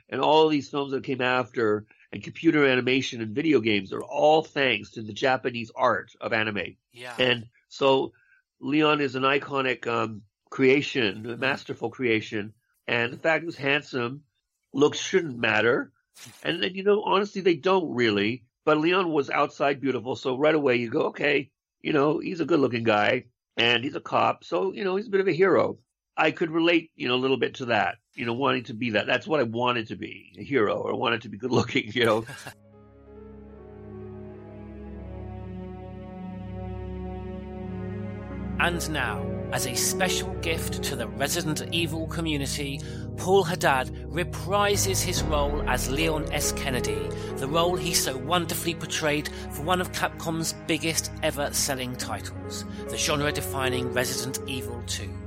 and 0.09 0.19
all 0.19 0.49
these 0.49 0.69
films 0.69 0.91
that 0.91 1.05
came 1.05 1.21
after 1.21 1.85
and 2.11 2.23
computer 2.23 2.67
animation 2.67 3.21
and 3.21 3.35
video 3.35 3.59
games 3.59 3.93
are 3.93 4.03
all 4.03 4.43
thanks 4.43 4.91
to 4.91 5.01
the 5.01 5.13
Japanese 5.13 5.71
art 5.75 6.11
of 6.19 6.33
anime. 6.33 6.75
Yeah. 6.91 7.13
And 7.17 7.47
so 7.69 8.11
Leon 8.59 9.01
is 9.01 9.15
an 9.15 9.23
iconic 9.23 9.87
um, 9.87 10.23
creation, 10.49 11.25
a 11.29 11.37
masterful 11.37 11.89
creation. 11.89 12.53
And 12.87 13.13
the 13.13 13.17
fact 13.17 13.45
he's 13.45 13.55
handsome, 13.55 14.23
looks 14.73 14.99
shouldn't 14.99 15.37
matter. 15.37 15.91
And 16.43 16.61
then, 16.61 16.75
you 16.75 16.83
know, 16.83 17.01
honestly, 17.03 17.41
they 17.41 17.55
don't 17.55 17.95
really. 17.95 18.43
But 18.65 18.77
Leon 18.77 19.11
was 19.11 19.29
outside 19.29 19.81
beautiful. 19.81 20.15
So 20.15 20.37
right 20.37 20.53
away 20.53 20.75
you 20.75 20.89
go, 20.89 21.03
okay, 21.07 21.49
you 21.81 21.93
know, 21.93 22.19
he's 22.19 22.41
a 22.41 22.45
good 22.45 22.59
looking 22.59 22.83
guy 22.83 23.25
and 23.57 23.83
he's 23.83 23.95
a 23.95 24.01
cop. 24.01 24.43
So, 24.43 24.71
you 24.73 24.83
know, 24.83 24.97
he's 24.97 25.07
a 25.07 25.09
bit 25.09 25.21
of 25.21 25.27
a 25.27 25.33
hero. 25.33 25.77
I 26.15 26.31
could 26.31 26.51
relate, 26.51 26.91
you 26.95 27.07
know, 27.07 27.15
a 27.15 27.23
little 27.23 27.37
bit 27.37 27.55
to 27.55 27.65
that, 27.67 27.95
you 28.15 28.25
know, 28.25 28.33
wanting 28.33 28.63
to 28.65 28.73
be 28.73 28.89
that. 28.91 29.07
That's 29.07 29.25
what 29.27 29.39
I 29.39 29.43
wanted 29.43 29.87
to 29.87 29.95
be, 29.95 30.33
a 30.37 30.43
hero, 30.43 30.75
or 30.75 30.95
wanted 30.95 31.21
to 31.23 31.29
be 31.29 31.37
good 31.37 31.51
looking, 31.51 31.91
you 31.93 32.05
know. 32.05 32.25
and 38.59 38.89
now, 38.91 39.25
as 39.53 39.65
a 39.65 39.75
special 39.75 40.33
gift 40.35 40.83
to 40.83 40.95
the 40.95 41.07
Resident 41.07 41.73
Evil 41.73 42.07
community, 42.07 42.81
Paul 43.17 43.43
Haddad 43.43 43.89
reprises 44.09 45.01
his 45.01 45.23
role 45.23 45.61
as 45.69 45.89
Leon 45.89 46.31
S. 46.31 46.51
Kennedy, 46.53 47.09
the 47.37 47.47
role 47.47 47.75
he 47.75 47.93
so 47.93 48.17
wonderfully 48.17 48.75
portrayed 48.75 49.29
for 49.51 49.63
one 49.63 49.79
of 49.81 49.91
Capcom's 49.93 50.53
biggest 50.67 51.11
ever 51.23 51.51
selling 51.53 51.95
titles, 51.95 52.65
the 52.89 52.97
genre 52.97 53.31
defining 53.31 53.93
Resident 53.93 54.39
Evil 54.49 54.81
2. 54.87 55.20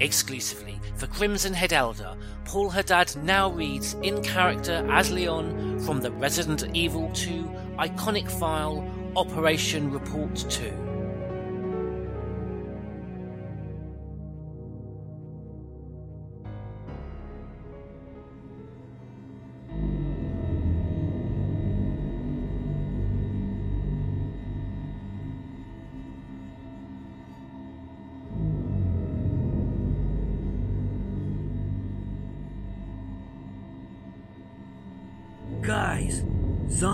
Exclusively 0.00 0.80
for 0.96 1.06
Crimson 1.08 1.52
Head 1.52 1.74
Elder, 1.74 2.16
Paul 2.46 2.70
Haddad 2.70 3.14
now 3.22 3.50
reads 3.50 3.94
in 4.02 4.22
character 4.22 4.86
as 4.90 5.10
Leon 5.10 5.78
from 5.80 6.00
the 6.00 6.10
Resident 6.12 6.64
Evil 6.74 7.10
2 7.12 7.44
iconic 7.78 8.30
file 8.30 8.82
Operation 9.14 9.90
Report 9.90 10.34
2. 10.34 10.89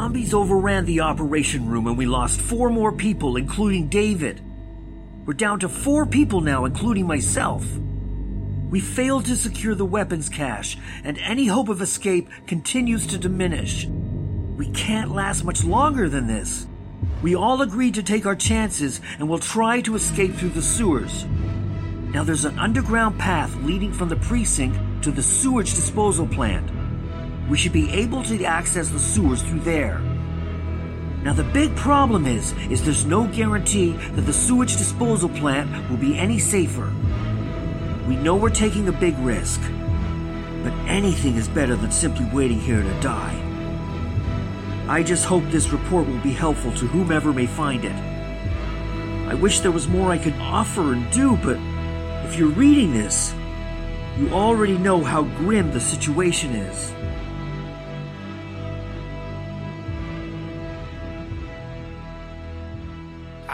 Zombies 0.06 0.32
overran 0.32 0.84
the 0.84 1.00
operation 1.00 1.68
room 1.68 1.88
and 1.88 1.98
we 1.98 2.06
lost 2.06 2.40
four 2.40 2.70
more 2.70 2.92
people, 2.92 3.36
including 3.36 3.88
David. 3.88 4.40
We're 5.24 5.34
down 5.34 5.58
to 5.58 5.68
four 5.68 6.06
people 6.06 6.40
now, 6.40 6.64
including 6.64 7.08
myself. 7.08 7.66
We 8.70 8.78
failed 8.78 9.24
to 9.24 9.34
secure 9.34 9.74
the 9.74 9.84
weapons 9.84 10.28
cache, 10.28 10.78
and 11.02 11.18
any 11.18 11.46
hope 11.46 11.68
of 11.68 11.82
escape 11.82 12.28
continues 12.46 13.04
to 13.08 13.18
diminish. 13.18 13.86
We 14.56 14.70
can't 14.70 15.10
last 15.10 15.42
much 15.42 15.64
longer 15.64 16.08
than 16.08 16.28
this. 16.28 16.68
We 17.20 17.34
all 17.34 17.60
agreed 17.60 17.94
to 17.94 18.04
take 18.04 18.26
our 18.26 18.36
chances 18.36 19.00
and 19.18 19.28
will 19.28 19.40
try 19.40 19.80
to 19.80 19.96
escape 19.96 20.36
through 20.36 20.50
the 20.50 20.62
sewers. 20.62 21.24
Now 22.14 22.22
there's 22.22 22.44
an 22.44 22.60
underground 22.60 23.18
path 23.18 23.52
leading 23.56 23.92
from 23.92 24.08
the 24.08 24.14
precinct 24.14 25.02
to 25.02 25.10
the 25.10 25.22
sewage 25.24 25.74
disposal 25.74 26.28
plant. 26.28 26.75
We 27.48 27.56
should 27.56 27.72
be 27.72 27.90
able 27.90 28.22
to 28.24 28.44
access 28.44 28.88
the 28.88 28.98
sewers 28.98 29.42
through 29.42 29.60
there. 29.60 30.00
Now 31.22 31.32
the 31.32 31.44
big 31.44 31.74
problem 31.76 32.26
is, 32.26 32.52
is 32.70 32.84
there's 32.84 33.04
no 33.04 33.26
guarantee 33.26 33.92
that 33.92 34.22
the 34.22 34.32
sewage 34.32 34.76
disposal 34.76 35.28
plant 35.28 35.90
will 35.90 35.96
be 35.96 36.16
any 36.16 36.38
safer. 36.38 36.92
We 38.06 38.16
know 38.16 38.36
we're 38.36 38.50
taking 38.50 38.88
a 38.88 38.92
big 38.92 39.18
risk, 39.18 39.60
but 40.62 40.72
anything 40.86 41.34
is 41.36 41.48
better 41.48 41.76
than 41.76 41.90
simply 41.90 42.28
waiting 42.32 42.60
here 42.60 42.82
to 42.82 43.00
die. 43.00 43.42
I 44.88 45.02
just 45.02 45.24
hope 45.24 45.42
this 45.50 45.70
report 45.70 46.06
will 46.06 46.20
be 46.20 46.32
helpful 46.32 46.72
to 46.74 46.86
whomever 46.86 47.32
may 47.32 47.46
find 47.46 47.84
it. 47.84 47.96
I 49.28 49.34
wish 49.34 49.60
there 49.60 49.72
was 49.72 49.88
more 49.88 50.12
I 50.12 50.18
could 50.18 50.34
offer 50.34 50.92
and 50.92 51.10
do, 51.12 51.36
but 51.38 51.58
if 52.26 52.36
you're 52.38 52.50
reading 52.50 52.92
this, 52.92 53.34
you 54.16 54.30
already 54.30 54.78
know 54.78 55.02
how 55.02 55.24
grim 55.24 55.72
the 55.72 55.80
situation 55.80 56.54
is. 56.54 56.92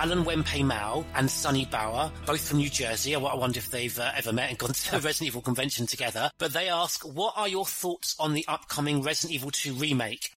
Alan 0.02 0.24
Wempe 0.24 0.64
Mao 0.64 1.04
and 1.14 1.30
Sonny 1.30 1.64
Bauer, 1.64 2.10
both 2.26 2.48
from 2.48 2.58
New 2.58 2.68
Jersey. 2.68 3.14
I 3.14 3.18
wonder 3.18 3.58
if 3.58 3.70
they've 3.70 3.96
uh, 3.96 4.10
ever 4.16 4.32
met 4.32 4.50
and 4.50 4.58
gone 4.58 4.72
to 4.72 4.96
a 4.96 4.98
Resident 5.00 5.28
Evil 5.28 5.42
convention 5.42 5.86
together. 5.86 6.28
But 6.38 6.52
they 6.52 6.68
ask, 6.68 7.02
what 7.02 7.34
are 7.36 7.46
your 7.46 7.64
thoughts 7.64 8.16
on 8.18 8.34
the 8.34 8.44
upcoming 8.48 9.02
Resident 9.02 9.36
Evil 9.36 9.52
2 9.52 9.74
remake? 9.74 10.32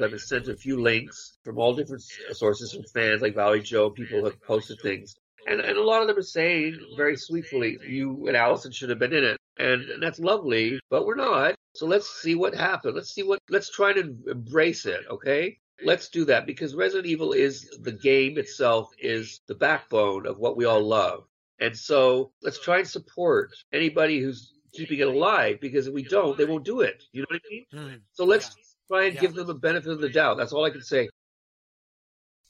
I've 0.00 0.10
been 0.10 0.20
sent 0.20 0.46
a 0.46 0.54
few 0.54 0.80
links 0.80 1.36
from 1.44 1.58
all 1.58 1.74
different 1.74 2.04
sources 2.30 2.72
from 2.72 2.84
fans 2.94 3.20
like 3.20 3.34
Valley 3.34 3.60
Joe. 3.60 3.90
People 3.90 4.22
have 4.22 4.40
posted 4.40 4.78
things. 4.82 5.16
And, 5.48 5.60
and 5.60 5.76
a 5.76 5.82
lot 5.82 6.00
of 6.00 6.06
them 6.06 6.18
are 6.18 6.22
saying 6.22 6.78
very 6.96 7.16
sweetly, 7.16 7.76
you 7.88 8.28
and 8.28 8.36
Allison 8.36 8.70
should 8.70 8.90
have 8.90 9.00
been 9.00 9.14
in 9.14 9.24
it. 9.24 9.36
And, 9.58 9.82
and 9.82 10.00
that's 10.00 10.20
lovely, 10.20 10.78
but 10.90 11.06
we're 11.06 11.16
not. 11.16 11.56
So 11.74 11.86
let's 11.86 12.08
see 12.22 12.36
what 12.36 12.54
happens. 12.54 12.94
Let's 12.94 13.12
see 13.12 13.24
what, 13.24 13.40
let's 13.50 13.72
try 13.72 13.92
to 13.94 14.16
embrace 14.28 14.86
it, 14.86 15.00
okay? 15.10 15.58
Let's 15.84 16.08
do 16.08 16.24
that 16.26 16.46
because 16.46 16.74
Resident 16.74 17.06
Evil 17.06 17.32
is 17.32 17.70
the 17.82 17.92
game 17.92 18.36
itself 18.38 18.90
is 18.98 19.40
the 19.46 19.54
backbone 19.54 20.26
of 20.26 20.38
what 20.38 20.56
we 20.56 20.64
all 20.64 20.82
love. 20.82 21.24
And 21.60 21.76
so 21.76 22.32
let's 22.42 22.60
try 22.60 22.78
and 22.78 22.88
support 22.88 23.50
anybody 23.72 24.20
who's 24.20 24.54
keeping 24.72 25.00
it 25.00 25.08
alive 25.08 25.60
because 25.60 25.86
if 25.86 25.94
we 25.94 26.04
don't, 26.04 26.36
they 26.36 26.44
won't 26.44 26.64
do 26.64 26.80
it. 26.80 27.02
You 27.12 27.22
know 27.22 27.26
what 27.30 27.40
I 27.44 27.50
mean? 27.50 27.66
Mm. 27.74 28.00
So 28.12 28.24
let's 28.24 28.54
try 28.88 29.06
and 29.06 29.18
give 29.18 29.34
them 29.34 29.46
the 29.46 29.54
benefit 29.54 29.90
of 29.90 30.00
the 30.00 30.08
doubt. 30.08 30.36
That's 30.36 30.52
all 30.52 30.64
I 30.64 30.70
can 30.70 30.82
say. 30.82 31.08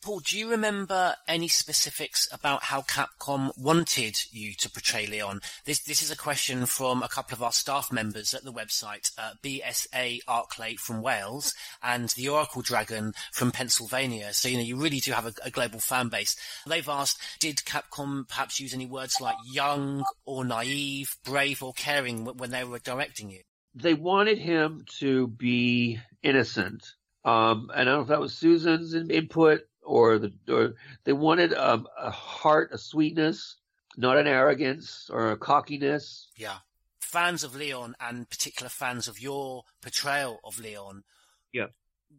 Paul, 0.01 0.21
do 0.21 0.39
you 0.39 0.49
remember 0.49 1.17
any 1.27 1.49
specifics 1.49 2.29
about 2.33 2.65
how 2.65 2.83
Capcom 2.83 3.51
wanted 3.59 4.17
you 4.31 4.55
to 4.55 4.71
portray 4.71 5.09
Leon? 5.09 5.41
This 5.65 5.81
this 5.81 6.03
is 6.03 6.11
a 6.13 6.17
question 6.17 6.67
from 6.67 7.03
a 7.03 7.09
couple 7.09 7.35
of 7.35 7.43
our 7.43 7.51
staff 7.51 7.91
members 7.91 8.33
at 8.33 8.45
the 8.45 8.53
website, 8.53 9.11
uh, 9.19 9.33
BSA 9.43 10.21
Arclay 10.29 10.79
from 10.79 11.03
Wales 11.03 11.53
and 11.83 12.11
the 12.11 12.29
Oracle 12.29 12.63
Dragon 12.63 13.13
from 13.33 13.51
Pennsylvania. 13.51 14.33
So 14.33 14.49
you 14.49 14.59
know 14.59 14.63
you 14.63 14.77
really 14.77 15.01
do 15.01 15.11
have 15.11 15.27
a, 15.27 15.33
a 15.45 15.51
global 15.51 15.81
fan 15.81 16.09
base. 16.09 16.37
They've 16.65 16.89
asked, 16.89 17.21
did 17.41 17.57
Capcom 17.57 18.29
perhaps 18.29 18.61
use 18.61 18.73
any 18.73 18.87
words 18.87 19.21
like 19.21 19.37
young 19.51 20.05
or 20.25 20.45
naive, 20.45 21.17
brave 21.25 21.61
or 21.61 21.73
caring 21.73 22.25
when 22.25 22.53
they 22.53 22.63
were 22.63 22.79
directing 22.79 23.31
you? 23.31 23.41
They 23.75 23.95
wanted 23.95 24.39
him 24.39 24.85
to 25.01 25.27
be 25.27 25.99
innocent. 26.23 26.87
Um, 27.25 27.71
and 27.75 27.81
I 27.81 27.85
don't 27.85 27.95
know 27.95 28.03
if 28.03 28.09
that 28.09 28.21
was 28.21 28.39
Susan's 28.39 28.95
input 28.95 29.63
or 29.89 30.19
the 30.19 30.33
or 30.49 30.75
they 31.05 31.13
wanted 31.13 31.55
um, 31.55 31.89
a 31.99 32.11
heart, 32.11 32.71
a 32.73 32.79
sweetness, 32.79 33.57
not 33.97 34.19
an 34.19 34.27
arrogance 34.27 35.11
or 35.13 35.33
a 35.33 35.37
cockiness. 35.37 36.29
Yeah, 36.37 36.59
fans 37.01 37.43
of 37.43 37.57
Leon 37.57 37.97
and 38.01 38.29
particular 38.29 38.69
fans 38.69 39.09
of 39.09 39.21
your 39.21 39.65
portrayal 39.83 40.41
of 40.45 40.61
Leon. 40.61 41.05
Yeah, 41.53 41.69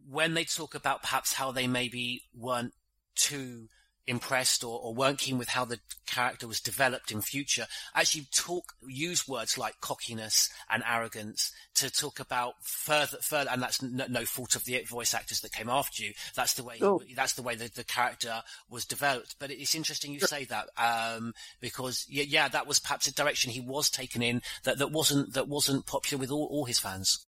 when 0.10 0.34
they 0.34 0.43
talk 0.43 0.75
about 0.75 1.03
perhaps 1.03 1.34
how 1.34 1.51
they 1.51 1.67
maybe 1.67 2.23
weren't 2.34 2.73
too 3.15 3.69
impressed 4.10 4.63
or, 4.63 4.80
or, 4.80 4.93
weren't 4.93 5.19
keen 5.19 5.38
with 5.38 5.50
how 5.50 5.63
the 5.63 5.80
character 6.08 6.48
was 6.48 6.60
developed 6.60 7.12
in 7.12 7.22
future 7.22 7.67
actually 7.93 8.26
talk 8.34 8.74
use 8.88 9.28
words 9.28 9.56
like 9.56 9.80
cockiness 9.82 10.50
and 10.72 10.84
arrogance 10.89 11.52
to 11.76 11.91
talk 11.91 12.19
about 12.19 12.56
further 12.62 13.17
further 13.22 13.50
and 13.52 13.62
that's 13.62 13.82
no, 13.82 14.06
no 14.10 14.26
fault 14.26 14.56
of 14.56 14.65
the 14.65 14.82
voice 14.89 15.13
actors 15.13 15.41
that 15.41 15.52
came 15.52 15.69
after 15.69 16.04
you. 16.04 16.13
That's 16.36 16.56
the 16.56 16.63
way 16.63 16.78
oh. 16.82 17.02
that's 17.15 17.34
the 17.34 17.43
way 17.43 17.56
the, 17.56 17.69
the 17.69 17.84
character 17.84 18.41
was 18.69 18.86
developed. 18.86 19.36
But 19.39 19.52
it's 19.52 19.76
interesting 19.76 20.12
you 20.12 20.19
say 20.19 20.45
that 20.45 20.69
um, 20.78 21.34
because 21.62 22.06
yeah, 22.10 22.26
yeah 22.28 22.48
that 22.50 22.67
was 22.67 22.80
perhaps 22.80 23.08
a 23.08 23.13
direction 23.13 23.52
he 23.52 23.62
was 23.62 23.89
taken 23.89 24.22
in 24.22 24.41
that, 24.63 24.80
that 24.80 24.91
wasn't 24.91 25.34
that 25.34 25.48
wasn't 25.48 25.86
popular 25.86 26.19
with 26.19 26.32
all, 26.32 26.48
all 26.52 26.65
his 26.65 26.80
fans. 26.80 27.26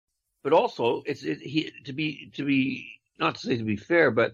But 0.43 0.53
also 0.53 1.03
it's 1.07 1.23
it, 1.23 1.39
he 1.39 1.73
to 1.85 1.93
be 1.93 2.31
to 2.35 2.45
be 2.45 2.99
not 3.19 3.37
to 3.37 3.41
say 3.47 3.57
to 3.57 3.65
be 3.65 3.77
fair 3.77 4.11
but 4.11 4.33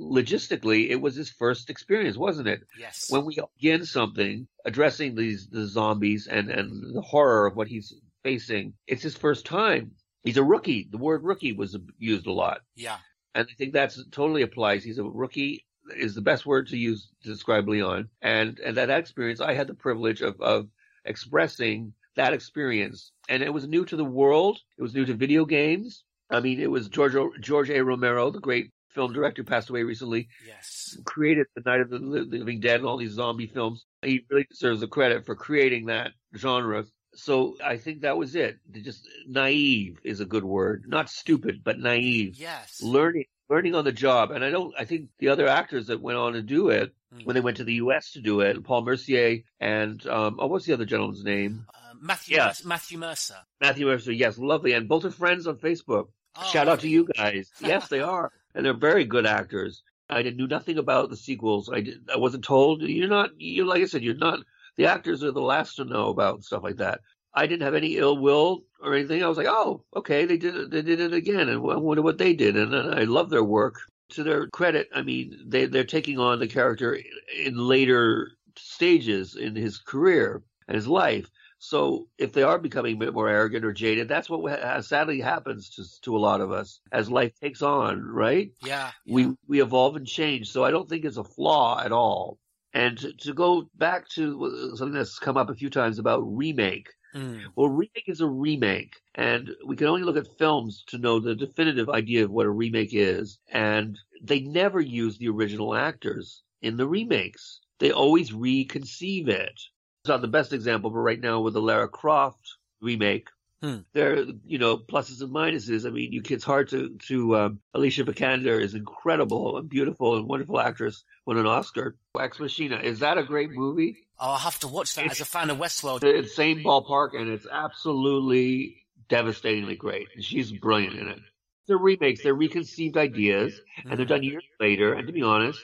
logistically, 0.00 0.88
it 0.88 1.00
was 1.00 1.14
his 1.14 1.30
first 1.30 1.70
experience, 1.70 2.16
wasn't 2.16 2.48
it? 2.48 2.62
Yes. 2.78 3.10
When 3.10 3.24
we 3.24 3.38
begin 3.58 3.84
something 3.84 4.48
addressing 4.64 5.14
these 5.14 5.48
the 5.48 5.66
zombies 5.66 6.26
and 6.26 6.50
and 6.50 6.94
the 6.94 7.02
horror 7.02 7.46
of 7.46 7.56
what 7.56 7.68
he's 7.68 7.94
facing, 8.22 8.74
it's 8.86 9.02
his 9.02 9.16
first 9.16 9.44
time. 9.44 9.92
He's 10.22 10.36
a 10.36 10.44
rookie. 10.44 10.88
The 10.90 10.98
word 10.98 11.22
rookie 11.22 11.52
was 11.52 11.76
used 11.98 12.26
a 12.26 12.32
lot. 12.32 12.60
Yeah. 12.74 12.98
And 13.34 13.46
I 13.50 13.54
think 13.54 13.72
that's 13.72 14.02
totally 14.10 14.42
applies. 14.42 14.82
He's 14.82 14.98
a 14.98 15.04
rookie 15.04 15.64
is 15.96 16.14
the 16.14 16.20
best 16.20 16.46
word 16.46 16.68
to 16.68 16.76
use 16.76 17.10
to 17.22 17.28
describe 17.28 17.68
Leon. 17.68 18.08
And 18.22 18.58
and 18.58 18.76
that 18.76 18.90
experience, 18.90 19.40
I 19.40 19.54
had 19.54 19.66
the 19.66 19.74
privilege 19.74 20.22
of 20.22 20.40
of 20.40 20.68
expressing 21.04 21.92
that 22.16 22.32
experience. 22.32 23.12
And 23.28 23.42
it 23.42 23.52
was 23.52 23.66
new 23.66 23.84
to 23.84 23.96
the 23.96 24.04
world. 24.04 24.60
It 24.78 24.82
was 24.82 24.94
new 24.94 25.04
to 25.04 25.14
video 25.14 25.44
games. 25.44 26.04
I 26.30 26.40
mean, 26.40 26.60
it 26.60 26.70
was 26.70 26.88
George 26.88 27.16
George 27.40 27.70
A. 27.70 27.82
Romero, 27.82 28.30
the 28.30 28.40
great 28.40 28.72
film 28.94 29.12
director, 29.12 29.44
passed 29.44 29.70
away 29.70 29.82
recently. 29.82 30.28
Yes. 30.46 30.96
Created 31.04 31.46
The 31.54 31.62
Night 31.64 31.80
of 31.80 31.90
the 31.90 31.98
Living 31.98 32.60
Dead 32.60 32.80
and 32.80 32.86
all 32.88 32.96
these 32.96 33.12
zombie 33.12 33.46
films. 33.46 33.84
He 34.02 34.24
really 34.30 34.46
deserves 34.50 34.80
the 34.80 34.88
credit 34.88 35.26
for 35.26 35.34
creating 35.34 35.86
that 35.86 36.12
genre. 36.36 36.84
So 37.14 37.56
I 37.64 37.76
think 37.76 38.02
that 38.02 38.16
was 38.16 38.34
it. 38.36 38.58
Just 38.70 39.08
naive 39.26 39.98
is 40.04 40.20
a 40.20 40.24
good 40.24 40.44
word. 40.44 40.84
Not 40.86 41.08
stupid, 41.10 41.62
but 41.64 41.78
naive. 41.78 42.36
Yes. 42.38 42.80
Learning 42.82 43.24
learning 43.48 43.74
on 43.74 43.84
the 43.84 43.90
job. 43.92 44.30
And 44.30 44.44
I 44.44 44.50
don't 44.50 44.72
I 44.78 44.84
think 44.84 45.08
the 45.18 45.28
other 45.28 45.48
actors 45.48 45.88
that 45.88 46.00
went 46.00 46.18
on 46.18 46.34
to 46.34 46.42
do 46.42 46.68
it 46.70 46.92
Mm. 47.12 47.26
when 47.26 47.34
they 47.34 47.40
went 47.40 47.56
to 47.56 47.64
the 47.64 47.74
US 47.74 48.12
to 48.12 48.20
do 48.20 48.38
it, 48.38 48.62
Paul 48.62 48.82
Mercier 48.84 49.38
and 49.58 50.06
um 50.06 50.36
oh 50.38 50.46
what's 50.46 50.64
the 50.66 50.72
other 50.72 50.84
gentleman's 50.84 51.24
name? 51.24 51.66
Uh, 51.74 51.94
Matthew. 52.00 52.36
Mercer, 52.36 52.68
Matthew 52.68 52.98
Mercer. 52.98 53.34
Matthew 53.60 53.86
Mercer, 53.86 54.12
yes, 54.12 54.38
lovely. 54.38 54.74
And 54.74 54.88
both 54.88 55.04
are 55.04 55.10
friends 55.10 55.48
on 55.48 55.56
Facebook. 55.56 56.06
Oh, 56.36 56.48
Shout 56.52 56.68
out 56.68 56.78
to 56.82 56.88
you 56.88 57.08
guys. 57.16 57.50
Yes, 57.60 57.88
they 57.88 57.98
are. 57.98 58.30
And 58.54 58.64
they're 58.64 58.74
very 58.74 59.04
good 59.04 59.26
actors. 59.26 59.82
I 60.08 60.22
knew 60.22 60.48
nothing 60.48 60.78
about 60.78 61.10
the 61.10 61.16
sequels. 61.16 61.70
I 61.72 61.80
did, 61.80 62.10
I 62.12 62.16
wasn't 62.16 62.44
told. 62.44 62.82
You're 62.82 63.08
not. 63.08 63.30
You 63.40 63.64
like 63.64 63.82
I 63.82 63.86
said, 63.86 64.02
you're 64.02 64.14
not. 64.14 64.40
The 64.76 64.86
actors 64.86 65.22
are 65.22 65.30
the 65.30 65.40
last 65.40 65.76
to 65.76 65.84
know 65.84 66.08
about 66.08 66.44
stuff 66.44 66.62
like 66.62 66.76
that. 66.76 67.00
I 67.32 67.46
didn't 67.46 67.62
have 67.62 67.74
any 67.74 67.96
ill 67.96 68.18
will 68.18 68.64
or 68.82 68.94
anything. 68.94 69.22
I 69.22 69.28
was 69.28 69.38
like, 69.38 69.46
oh, 69.48 69.84
okay, 69.94 70.24
they 70.24 70.36
did 70.36 70.56
it. 70.56 70.70
They 70.70 70.82
did 70.82 71.00
it 71.00 71.12
again, 71.12 71.48
and 71.48 71.62
I 71.70 71.76
wonder 71.76 72.02
what 72.02 72.18
they 72.18 72.34
did. 72.34 72.56
And, 72.56 72.74
and 72.74 72.94
I 72.94 73.04
love 73.04 73.30
their 73.30 73.44
work. 73.44 73.76
To 74.14 74.24
their 74.24 74.48
credit, 74.48 74.88
I 74.92 75.02
mean, 75.02 75.38
they 75.46 75.66
they're 75.66 75.84
taking 75.84 76.18
on 76.18 76.40
the 76.40 76.48
character 76.48 76.98
in 77.38 77.56
later 77.56 78.32
stages 78.56 79.36
in 79.36 79.54
his 79.54 79.78
career 79.78 80.42
and 80.66 80.74
his 80.74 80.88
life. 80.88 81.30
So 81.62 82.08
if 82.16 82.32
they 82.32 82.42
are 82.42 82.58
becoming 82.58 82.96
a 82.96 82.98
bit 82.98 83.12
more 83.12 83.28
arrogant 83.28 83.66
or 83.66 83.72
jaded, 83.72 84.08
that's 84.08 84.30
what 84.30 84.58
ha- 84.58 84.80
sadly 84.80 85.20
happens 85.20 85.68
to 85.76 85.84
to 86.00 86.16
a 86.16 86.18
lot 86.18 86.40
of 86.40 86.50
us 86.50 86.80
as 86.90 87.10
life 87.10 87.38
takes 87.38 87.60
on, 87.60 88.02
right? 88.02 88.50
Yeah. 88.62 88.90
We 89.06 89.36
we 89.46 89.60
evolve 89.60 89.96
and 89.96 90.06
change. 90.06 90.50
So 90.50 90.64
I 90.64 90.70
don't 90.70 90.88
think 90.88 91.04
it's 91.04 91.18
a 91.18 91.24
flaw 91.24 91.82
at 91.84 91.92
all. 91.92 92.38
And 92.72 92.96
to, 92.98 93.12
to 93.12 93.34
go 93.34 93.68
back 93.74 94.08
to 94.10 94.72
something 94.74 94.94
that's 94.94 95.18
come 95.18 95.36
up 95.36 95.50
a 95.50 95.54
few 95.54 95.68
times 95.68 95.98
about 95.98 96.22
remake. 96.22 96.88
Mm. 97.14 97.42
Well, 97.56 97.68
remake 97.68 98.08
is 98.08 98.22
a 98.22 98.26
remake, 98.26 98.96
and 99.14 99.50
we 99.66 99.76
can 99.76 99.88
only 99.88 100.02
look 100.02 100.16
at 100.16 100.38
films 100.38 100.84
to 100.88 100.98
know 100.98 101.18
the 101.18 101.34
definitive 101.34 101.90
idea 101.90 102.24
of 102.24 102.30
what 102.30 102.46
a 102.46 102.50
remake 102.50 102.94
is. 102.94 103.38
And 103.50 103.98
they 104.22 104.40
never 104.40 104.80
use 104.80 105.18
the 105.18 105.28
original 105.28 105.74
actors 105.74 106.42
in 106.62 106.78
the 106.78 106.88
remakes. 106.88 107.60
They 107.80 107.90
always 107.90 108.30
reconceive 108.30 109.28
it. 109.28 109.60
It's 110.02 110.08
not 110.08 110.22
the 110.22 110.28
best 110.28 110.52
example, 110.54 110.88
but 110.90 111.00
right 111.00 111.20
now 111.20 111.40
with 111.40 111.52
the 111.54 111.60
Lara 111.60 111.88
Croft 111.88 112.56
remake, 112.80 113.28
Hmm. 113.62 113.80
there, 113.92 114.24
you 114.46 114.56
know, 114.56 114.78
pluses 114.78 115.20
and 115.20 115.30
minuses. 115.30 115.86
I 115.86 115.90
mean, 115.90 116.12
you, 116.14 116.22
it's 116.30 116.44
hard 116.44 116.70
to 116.70 116.96
to 117.08 117.36
um, 117.36 117.60
Alicia 117.74 118.04
Vikander 118.04 118.58
is 118.58 118.72
incredible 118.74 119.58
and 119.58 119.68
beautiful 119.68 120.16
and 120.16 120.26
wonderful 120.26 120.58
actress. 120.58 121.04
Won 121.26 121.36
an 121.36 121.44
Oscar. 121.44 121.98
Ex 122.18 122.40
Machina 122.40 122.78
is 122.78 123.00
that 123.00 123.18
a 123.18 123.22
great 123.22 123.50
movie? 123.50 123.98
Oh, 124.18 124.30
I'll 124.30 124.36
have 124.38 124.58
to 124.60 124.68
watch 124.68 124.94
that 124.94 125.10
as 125.10 125.20
a 125.20 125.26
fan 125.26 125.50
of 125.50 125.58
Westworld. 125.58 126.02
It's 126.02 126.34
same 126.34 126.60
ballpark, 126.60 127.14
and 127.14 127.28
it's 127.28 127.46
absolutely 127.52 128.86
devastatingly 129.10 129.76
great. 129.76 130.08
And 130.14 130.24
she's 130.24 130.50
brilliant 130.50 130.96
in 130.96 131.08
it. 131.08 131.18
They're 131.66 131.76
remakes, 131.76 132.22
they're 132.22 132.32
reconceived 132.34 132.96
ideas, 132.96 133.60
and 133.84 133.98
they're 133.98 134.06
done 134.06 134.22
years 134.22 134.44
later. 134.58 134.94
And 134.94 135.06
to 135.06 135.12
be 135.12 135.20
honest, 135.22 135.60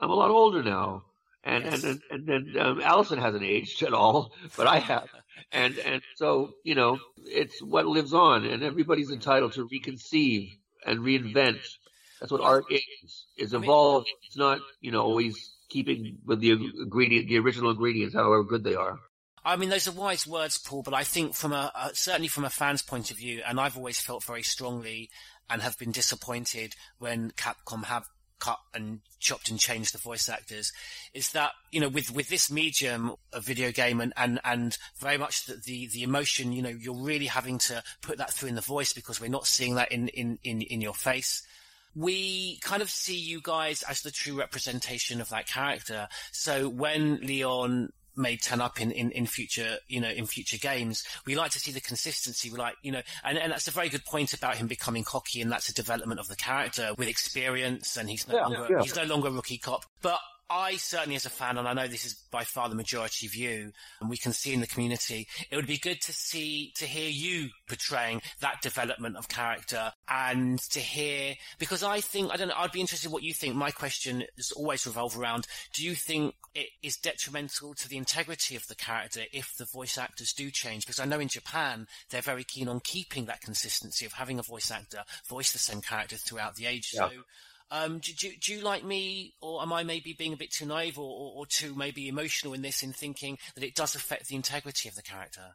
I'm 0.00 0.08
a 0.10 0.14
lot 0.14 0.30
older 0.30 0.62
now, 0.62 1.04
and 1.44 1.64
and 1.64 1.84
and, 1.84 2.02
and 2.10 2.26
then 2.26 2.54
um, 2.58 2.80
Allison 2.80 3.18
hasn't 3.18 3.44
aged 3.44 3.82
at 3.82 3.92
all, 3.92 4.32
but 4.56 4.66
I 4.66 4.78
have. 4.78 5.08
And 5.52 5.78
and 5.78 6.00
so 6.14 6.54
you 6.64 6.74
know, 6.74 6.98
it's 7.26 7.60
what 7.60 7.86
lives 7.86 8.14
on, 8.14 8.44
and 8.44 8.62
everybody's 8.62 9.10
entitled 9.10 9.52
to 9.54 9.68
reconceive 9.68 10.58
and 10.86 11.00
reinvent. 11.00 11.60
That's 12.20 12.32
what 12.32 12.40
art 12.40 12.64
is. 12.70 13.26
It's 13.36 13.52
evolving. 13.52 14.14
It's 14.26 14.36
not 14.36 14.60
you 14.80 14.90
know 14.90 15.02
always 15.02 15.54
keeping 15.68 16.18
with 16.24 16.40
the 16.40 16.52
ingredient, 16.52 17.28
the 17.28 17.38
original 17.38 17.70
ingredients, 17.70 18.14
however 18.14 18.44
good 18.44 18.64
they 18.64 18.74
are. 18.74 18.98
I 19.44 19.56
mean, 19.56 19.68
those 19.68 19.86
are 19.86 19.92
wise 19.92 20.26
words, 20.26 20.58
Paul, 20.58 20.82
but 20.82 20.94
I 20.94 21.04
think 21.04 21.34
from 21.34 21.52
a, 21.52 21.70
uh, 21.74 21.90
certainly 21.92 22.28
from 22.28 22.44
a 22.44 22.50
fan's 22.50 22.80
point 22.80 23.10
of 23.10 23.18
view, 23.18 23.42
and 23.46 23.60
I've 23.60 23.76
always 23.76 24.00
felt 24.00 24.24
very 24.24 24.42
strongly 24.42 25.10
and 25.50 25.60
have 25.60 25.78
been 25.78 25.92
disappointed 25.92 26.74
when 26.98 27.32
Capcom 27.32 27.84
have 27.84 28.06
cut 28.40 28.58
and 28.74 29.00
chopped 29.20 29.50
and 29.50 29.58
changed 29.58 29.94
the 29.94 29.98
voice 29.98 30.28
actors, 30.28 30.72
is 31.12 31.32
that, 31.32 31.52
you 31.70 31.80
know, 31.80 31.88
with, 31.88 32.14
with 32.14 32.28
this 32.28 32.50
medium 32.50 33.14
of 33.32 33.44
video 33.44 33.72
game 33.72 34.00
and, 34.00 34.12
and, 34.16 34.40
and 34.44 34.76
very 34.98 35.18
much 35.18 35.46
the, 35.46 35.54
the, 35.54 35.86
the 35.88 36.02
emotion, 36.02 36.52
you 36.52 36.62
know, 36.62 36.68
you're 36.68 36.94
really 36.94 37.26
having 37.26 37.58
to 37.58 37.82
put 38.02 38.18
that 38.18 38.32
through 38.32 38.48
in 38.48 38.54
the 38.54 38.60
voice 38.60 38.92
because 38.92 39.20
we're 39.20 39.28
not 39.28 39.46
seeing 39.46 39.76
that 39.76 39.92
in, 39.92 40.08
in, 40.08 40.38
in, 40.44 40.62
in 40.62 40.80
your 40.80 40.94
face 40.94 41.42
we 41.96 42.58
kind 42.58 42.82
of 42.82 42.90
see 42.90 43.16
you 43.16 43.40
guys 43.40 43.84
as 43.84 44.02
the 44.02 44.10
true 44.10 44.36
representation 44.36 45.20
of 45.20 45.28
that 45.28 45.46
character. 45.46 46.08
So 46.32 46.68
when 46.68 47.20
Leon 47.20 47.92
may 48.16 48.36
turn 48.36 48.60
up 48.60 48.80
in, 48.80 48.90
in, 48.90 49.10
in 49.10 49.26
future, 49.26 49.76
you 49.88 50.00
know, 50.00 50.08
in 50.10 50.26
future 50.26 50.58
games. 50.58 51.04
We 51.26 51.34
like 51.34 51.50
to 51.52 51.58
see 51.58 51.72
the 51.72 51.80
consistency. 51.80 52.50
We 52.50 52.58
like, 52.58 52.74
you 52.82 52.92
know, 52.92 53.02
and, 53.24 53.38
and 53.38 53.52
that's 53.52 53.68
a 53.68 53.72
very 53.72 53.88
good 53.88 54.04
point 54.04 54.32
about 54.32 54.56
him 54.56 54.66
becoming 54.66 55.04
cocky 55.04 55.40
and 55.40 55.50
that's 55.50 55.68
a 55.68 55.74
development 55.74 56.20
of 56.20 56.28
the 56.28 56.36
character 56.36 56.92
with 56.96 57.08
experience 57.08 57.96
and 57.96 58.08
he's 58.08 58.26
no 58.28 58.36
Yeah, 58.36 58.46
longer, 58.46 58.66
yeah. 58.70 58.82
he's 58.82 58.96
no 58.96 59.04
longer 59.04 59.28
a 59.28 59.32
rookie 59.32 59.58
cop. 59.58 59.84
But 60.02 60.18
I 60.50 60.76
certainly, 60.76 61.16
as 61.16 61.24
a 61.24 61.30
fan, 61.30 61.58
and 61.58 61.66
I 61.66 61.72
know 61.72 61.88
this 61.88 62.04
is 62.04 62.14
by 62.30 62.44
far 62.44 62.68
the 62.68 62.74
majority 62.74 63.26
view, 63.28 63.72
and 64.00 64.10
we 64.10 64.16
can 64.16 64.32
see 64.32 64.52
in 64.52 64.60
the 64.60 64.66
community, 64.66 65.26
it 65.50 65.56
would 65.56 65.66
be 65.66 65.78
good 65.78 66.00
to 66.02 66.12
see, 66.12 66.72
to 66.76 66.84
hear 66.84 67.08
you 67.08 67.48
portraying 67.66 68.20
that 68.40 68.60
development 68.60 69.16
of 69.16 69.28
character 69.28 69.92
and 70.08 70.58
to 70.70 70.80
hear, 70.80 71.34
because 71.58 71.82
I 71.82 72.00
think, 72.00 72.32
I 72.32 72.36
don't 72.36 72.48
know, 72.48 72.54
I'd 72.56 72.72
be 72.72 72.80
interested 72.80 73.06
in 73.06 73.12
what 73.12 73.22
you 73.22 73.32
think. 73.32 73.54
My 73.54 73.70
question 73.70 74.24
is 74.36 74.52
always 74.52 74.86
revolve 74.86 75.18
around, 75.18 75.46
do 75.72 75.84
you 75.84 75.94
think 75.94 76.34
it 76.54 76.68
is 76.82 76.96
detrimental 76.96 77.74
to 77.74 77.88
the 77.88 77.96
integrity 77.96 78.54
of 78.54 78.66
the 78.66 78.74
character 78.74 79.22
if 79.32 79.56
the 79.56 79.66
voice 79.66 79.96
actors 79.98 80.32
do 80.32 80.50
change? 80.50 80.84
Because 80.84 81.00
I 81.00 81.06
know 81.06 81.20
in 81.20 81.28
Japan, 81.28 81.86
they're 82.10 82.22
very 82.22 82.44
keen 82.44 82.68
on 82.68 82.80
keeping 82.80 83.24
that 83.26 83.40
consistency 83.40 84.04
of 84.04 84.12
having 84.12 84.38
a 84.38 84.42
voice 84.42 84.70
actor 84.70 85.04
voice 85.26 85.52
the 85.52 85.58
same 85.58 85.80
character 85.80 86.16
throughout 86.16 86.56
the 86.56 86.66
age. 86.66 86.92
Yeah. 86.94 87.08
So, 87.08 87.14
um, 87.70 87.98
do, 87.98 88.12
do, 88.12 88.30
do 88.40 88.54
you 88.54 88.62
like 88.62 88.84
me, 88.84 89.34
or 89.40 89.62
am 89.62 89.72
I 89.72 89.82
maybe 89.82 90.12
being 90.12 90.32
a 90.32 90.36
bit 90.36 90.50
too 90.52 90.66
naive 90.66 90.98
or, 90.98 91.02
or, 91.02 91.32
or 91.36 91.46
too 91.46 91.74
maybe 91.74 92.08
emotional 92.08 92.54
in 92.54 92.62
this 92.62 92.82
in 92.82 92.92
thinking 92.92 93.38
that 93.54 93.64
it 93.64 93.74
does 93.74 93.94
affect 93.94 94.28
the 94.28 94.36
integrity 94.36 94.88
of 94.88 94.94
the 94.94 95.02
character? 95.02 95.54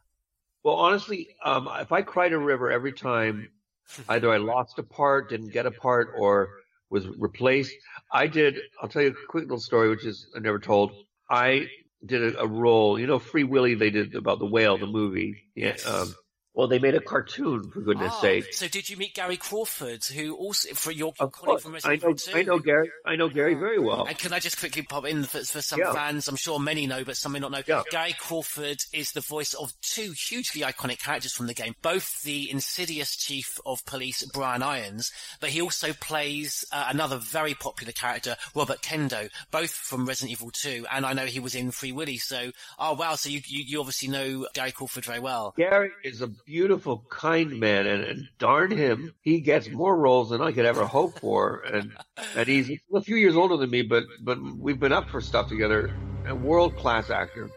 Well, 0.62 0.76
honestly, 0.76 1.28
um, 1.44 1.68
if 1.80 1.92
I 1.92 2.02
cried 2.02 2.32
a 2.32 2.38
river 2.38 2.70
every 2.70 2.92
time 2.92 3.48
either 4.08 4.30
I 4.30 4.36
lost 4.36 4.78
a 4.78 4.82
part, 4.82 5.30
didn't 5.30 5.52
get 5.52 5.66
a 5.66 5.70
part, 5.70 6.10
or 6.18 6.50
was 6.90 7.06
replaced, 7.18 7.74
I 8.12 8.26
did. 8.26 8.58
I'll 8.82 8.88
tell 8.88 9.02
you 9.02 9.08
a 9.08 9.26
quick 9.28 9.44
little 9.44 9.60
story, 9.60 9.88
which 9.88 10.04
is 10.04 10.26
I 10.36 10.40
never 10.40 10.58
told. 10.58 10.92
I 11.28 11.68
did 12.04 12.34
a, 12.34 12.40
a 12.40 12.46
role. 12.46 12.98
You 12.98 13.06
know, 13.06 13.18
Free 13.18 13.44
Willy. 13.44 13.74
They 13.74 13.90
did 13.90 14.14
about 14.14 14.38
the 14.38 14.46
whale, 14.46 14.76
the 14.76 14.86
movie. 14.86 15.44
Yeah. 15.54 15.76
Um, 15.86 16.14
well, 16.60 16.68
they 16.68 16.78
made 16.78 16.94
a 16.94 17.00
cartoon 17.00 17.70
for 17.70 17.80
goodness 17.80 18.12
Ah, 18.16 18.20
sake. 18.20 18.52
So 18.52 18.68
did 18.68 18.88
you 18.90 18.96
meet 18.96 19.14
Gary 19.14 19.36
Crawford, 19.38 20.04
who 20.04 20.34
also 20.36 20.74
for 20.74 20.90
your 20.92 21.12
Of 21.18 21.32
colleague 21.32 21.32
course, 21.32 21.62
from 21.62 21.72
I 21.72 21.74
Resident 21.74 22.02
know. 22.02 22.08
Evil 22.10 22.18
2? 22.18 22.38
I 22.38 22.42
know 22.42 22.58
Gary. 22.58 22.90
I 23.06 23.16
know 23.16 23.28
Gary 23.28 23.54
very 23.54 23.78
well. 23.78 24.04
And 24.04 24.18
can 24.18 24.32
I 24.32 24.38
just 24.38 24.58
quickly 24.58 24.82
pop 24.82 25.06
in 25.06 25.24
for, 25.24 25.38
for 25.44 25.62
some 25.62 25.80
Yeah. 25.80 25.92
fans? 25.92 26.28
I'm 26.28 26.36
sure 26.36 26.58
many 26.58 26.86
know, 26.86 27.02
but 27.04 27.16
some 27.16 27.32
may 27.32 27.38
not 27.38 27.50
know. 27.50 27.62
Yeah. 27.66 27.82
Gary 27.90 28.14
Crawford 28.18 28.78
is 28.92 29.12
the 29.12 29.20
voice 29.22 29.54
of 29.54 29.72
two 29.80 30.12
hugely 30.28 30.60
iconic 30.62 30.98
characters 31.02 31.32
from 31.32 31.46
the 31.46 31.54
game. 31.54 31.74
Both 31.82 32.22
the 32.22 32.50
insidious 32.50 33.16
chief 33.16 33.58
of 33.64 33.84
police, 33.86 34.22
Brian 34.32 34.62
Irons, 34.62 35.10
but 35.40 35.50
he 35.50 35.62
also 35.62 35.92
plays 35.94 36.64
uh, 36.72 36.86
another 36.90 37.16
very 37.16 37.54
popular 37.54 37.92
character, 37.92 38.36
Robert 38.54 38.82
Kendo, 38.82 39.30
both 39.50 39.70
from 39.70 40.06
Resident 40.06 40.32
Evil 40.32 40.50
2. 40.52 40.86
And 40.92 41.06
I 41.06 41.14
know 41.14 41.24
he 41.26 41.40
was 41.40 41.54
in 41.54 41.70
Free 41.70 41.92
Willy. 41.92 42.18
So, 42.18 42.50
oh 42.78 42.92
wow, 42.94 43.14
so 43.14 43.30
you, 43.30 43.40
you, 43.46 43.64
you 43.66 43.80
obviously 43.80 44.08
know 44.08 44.46
Gary 44.52 44.72
Crawford 44.72 45.04
very 45.04 45.20
well. 45.20 45.54
Gary 45.56 45.90
is 46.04 46.20
a 46.20 46.30
beautiful, 46.50 47.04
kind 47.08 47.60
man, 47.60 47.86
and, 47.86 48.02
and 48.02 48.28
darn 48.40 48.72
him, 48.72 49.14
he 49.22 49.40
gets 49.40 49.70
more 49.70 49.96
roles 49.96 50.30
than 50.30 50.42
I 50.42 50.50
could 50.50 50.64
ever 50.64 50.84
hope 50.84 51.20
for. 51.20 51.60
And 51.60 51.92
and 52.34 52.48
he's 52.48 52.72
a 52.92 53.00
few 53.00 53.14
years 53.14 53.36
older 53.36 53.56
than 53.56 53.70
me, 53.70 53.82
but 53.82 54.02
but 54.20 54.38
we've 54.58 54.80
been 54.80 54.92
up 54.92 55.08
for 55.08 55.20
stuff 55.20 55.48
together. 55.48 55.94
A 56.26 56.34
world 56.34 56.76
class 56.76 57.08
actor. 57.08 57.48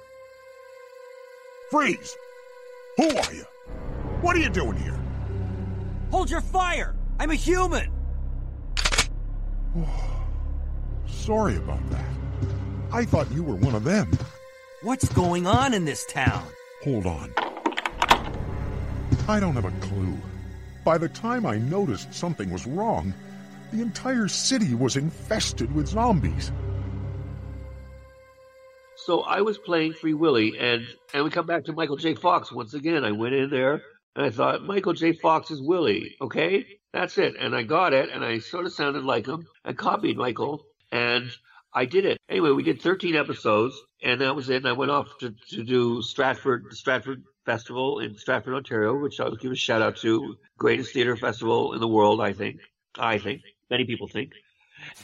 Freeze! 1.72 2.16
Who 2.98 3.10
are 3.10 3.34
you? 3.34 3.46
What 4.22 4.36
are 4.36 4.40
you 4.40 4.50
doing 4.50 4.78
here? 4.78 5.00
Hold 6.12 6.30
your 6.30 6.42
fire! 6.42 6.96
I'm 7.20 7.32
a 7.32 7.36
human! 7.36 7.92
Sorry 11.08 11.56
about 11.56 11.90
that. 11.90 12.06
I 12.92 13.06
thought 13.06 13.32
you 13.32 13.42
were 13.42 13.56
one 13.56 13.74
of 13.74 13.84
them. 13.84 14.12
What's 14.84 15.10
going 15.14 15.48
on 15.48 15.74
in 15.74 15.84
this 15.84 16.06
town? 16.06 16.46
Hold 16.84 17.08
on. 17.08 17.34
I 19.28 19.40
don't 19.40 19.54
have 19.56 19.66
a 19.66 19.72
clue. 19.86 20.18
By 20.84 20.98
the 20.98 21.10
time 21.10 21.46
I 21.46 21.58
noticed 21.58 22.14
something 22.14 22.52
was 22.52 22.68
wrong, 22.68 23.14
the 23.72 23.82
entire 23.82 24.28
city 24.28 24.76
was 24.76 24.98
infested 24.98 25.74
with 25.74 25.88
zombies. 25.88 26.52
So 28.98 29.22
I 29.22 29.42
was 29.42 29.58
playing 29.58 29.94
Free 29.94 30.14
Willy, 30.14 30.58
and 30.60 30.86
and 31.14 31.24
we 31.24 31.30
come 31.30 31.46
back 31.46 31.66
to 31.66 31.74
Michael 31.74 31.98
J. 31.98 32.16
Fox 32.16 32.52
once 32.52 32.74
again. 32.74 33.04
I 33.04 33.12
went 33.12 33.34
in 33.34 33.50
there 33.50 33.82
and 34.16 34.26
I 34.26 34.30
thought 34.30 34.64
Michael 34.64 34.94
J. 34.94 35.14
Fox 35.14 35.52
is 35.52 35.62
Willie. 35.62 36.16
Okay, 36.22 36.66
that's 36.92 37.18
it. 37.18 37.36
And 37.40 37.56
I 37.56 37.64
got 37.64 37.94
it, 37.94 38.10
and 38.10 38.24
I 38.24 38.40
sort 38.40 38.66
of 38.66 38.74
sounded 38.74 39.04
like 39.04 39.26
him. 39.26 39.48
I 39.66 39.74
copied 39.74 40.18
Michael, 40.18 40.64
and 40.92 41.32
I 41.74 41.86
did 41.86 42.06
it. 42.06 42.20
Anyway, 42.30 42.52
we 42.52 42.64
did 42.64 42.82
13 42.82 43.16
episodes, 43.16 43.76
and 44.04 44.22
that 44.22 44.36
was 44.36 44.50
it. 44.50 44.58
And 44.58 44.68
I 44.68 44.74
went 44.74 44.92
off 44.92 45.18
to, 45.20 45.34
to 45.50 45.64
do 45.64 46.02
Stratford, 46.02 46.74
Stratford 46.74 47.24
Festival 47.46 48.00
in 48.00 48.18
Stratford, 48.18 48.54
Ontario, 48.54 48.98
which 48.98 49.20
I'll 49.20 49.36
give 49.36 49.52
a 49.52 49.56
shout 49.56 49.82
out 49.82 49.98
to. 49.98 50.36
Greatest 50.58 50.94
theater 50.94 51.16
festival 51.16 51.74
in 51.74 51.80
the 51.80 51.88
world, 51.88 52.22
I 52.22 52.34
think. 52.34 52.60
I 52.98 53.18
think. 53.18 53.42
Many 53.70 53.86
people 53.86 54.08
think. 54.08 54.32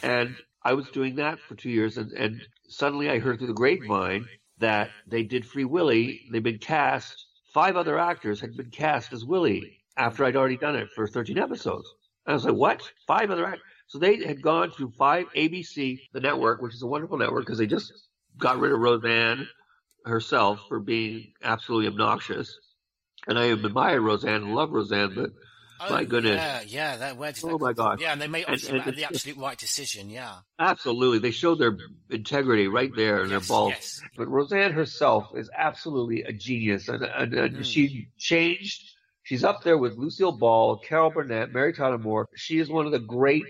And 0.04 0.36
I 0.64 0.74
was 0.74 0.90
doing 0.90 1.16
that 1.16 1.40
for 1.40 1.56
two 1.56 1.70
years, 1.70 1.98
and, 1.98 2.12
and 2.12 2.42
suddenly 2.68 3.10
I 3.10 3.20
heard 3.20 3.38
through 3.38 3.48
the 3.48 3.54
grapevine 3.54 4.28
that 4.60 4.90
they 5.08 5.24
did 5.24 5.46
Free 5.46 5.66
Willy. 5.66 6.22
They'd 6.32 6.44
been 6.44 6.58
cast, 6.60 7.26
five 7.54 7.76
other 7.76 7.98
actors 7.98 8.40
had 8.40 8.56
been 8.56 8.70
cast 8.70 9.14
as 9.14 9.26
Willie 9.26 9.78
after 9.98 10.24
I'd 10.24 10.36
already 10.36 10.58
done 10.58 10.76
it 10.76 10.90
for 10.96 11.08
13 11.08 11.38
episodes. 11.38 11.90
And 12.26 12.32
I 12.32 12.36
was 12.36 12.46
like, 12.46 12.56
what? 12.56 12.92
Five 13.08 13.32
other 13.32 13.46
actors? 13.46 13.64
So 13.88 13.98
they 13.98 14.24
had 14.24 14.42
gone 14.42 14.72
through 14.72 14.92
five 14.92 15.26
ABC, 15.36 16.00
the 16.14 16.20
network, 16.20 16.62
which 16.62 16.76
is 16.76 16.84
a 16.84 16.88
wonderful 16.88 17.18
network 17.18 17.46
because 17.46 17.58
they 17.58 17.66
just 17.66 17.92
got 18.38 18.60
rid 18.60 18.72
of 18.72 18.80
Roseanne 18.80 19.48
herself 20.06 20.60
for 20.68 20.80
being 20.80 21.34
absolutely 21.44 21.88
obnoxious. 21.88 22.58
And 23.28 23.38
I 23.38 23.52
admire 23.52 24.02
Roseanne 24.02 24.44
and 24.44 24.56
love 24.56 24.72
Roseanne, 24.72 25.14
but 25.16 25.30
my 25.90 26.04
goodness. 26.04 26.36
Yeah, 26.38 26.62
yeah, 26.66 26.98
that, 26.98 27.18
where 27.18 27.32
did 27.32 27.44
Oh 27.46 27.58
my 27.58 27.74
gosh. 27.74 28.00
Yeah, 28.02 28.12
and 28.14 28.22
they 28.22 28.28
made 28.28 28.46
And- 28.48 28.62
and 28.64 28.96
the 28.98 29.06
absolute 29.06 29.38
right 29.38 29.58
decision, 29.58 30.10
yeah. 30.10 30.40
Absolutely. 30.58 31.20
They 31.20 31.32
showed 31.32 31.60
their 31.60 31.78
integrity 32.10 32.68
right 32.68 32.92
there 32.96 33.24
in 33.24 33.30
Yes, 33.30 33.48
their 33.48 33.56
balls. 33.56 33.72
yes. 33.74 34.02
But 34.18 34.28
Roseanne 34.28 34.72
herself 34.74 35.28
is 35.36 35.50
absolutely 35.56 36.24
a 36.24 36.34
genius. 36.34 36.88
And, 36.90 37.04
and, 37.04 37.34
and 37.34 37.56
Mm. 37.58 37.66
she 37.66 38.08
changed. 38.18 38.84
She's 39.24 39.44
up 39.44 39.64
there 39.64 39.78
with 39.78 39.96
Lucille 39.98 40.32
Ball, 40.32 40.78
Carol 40.80 41.12
Burnett, 41.12 41.54
Mary 41.54 41.72
Tyler 41.74 41.98
Moore. 42.00 42.28
She 42.36 42.58
is 42.60 42.70
one 42.70 42.86
of 42.86 42.92
the 42.92 43.00
great 43.00 43.44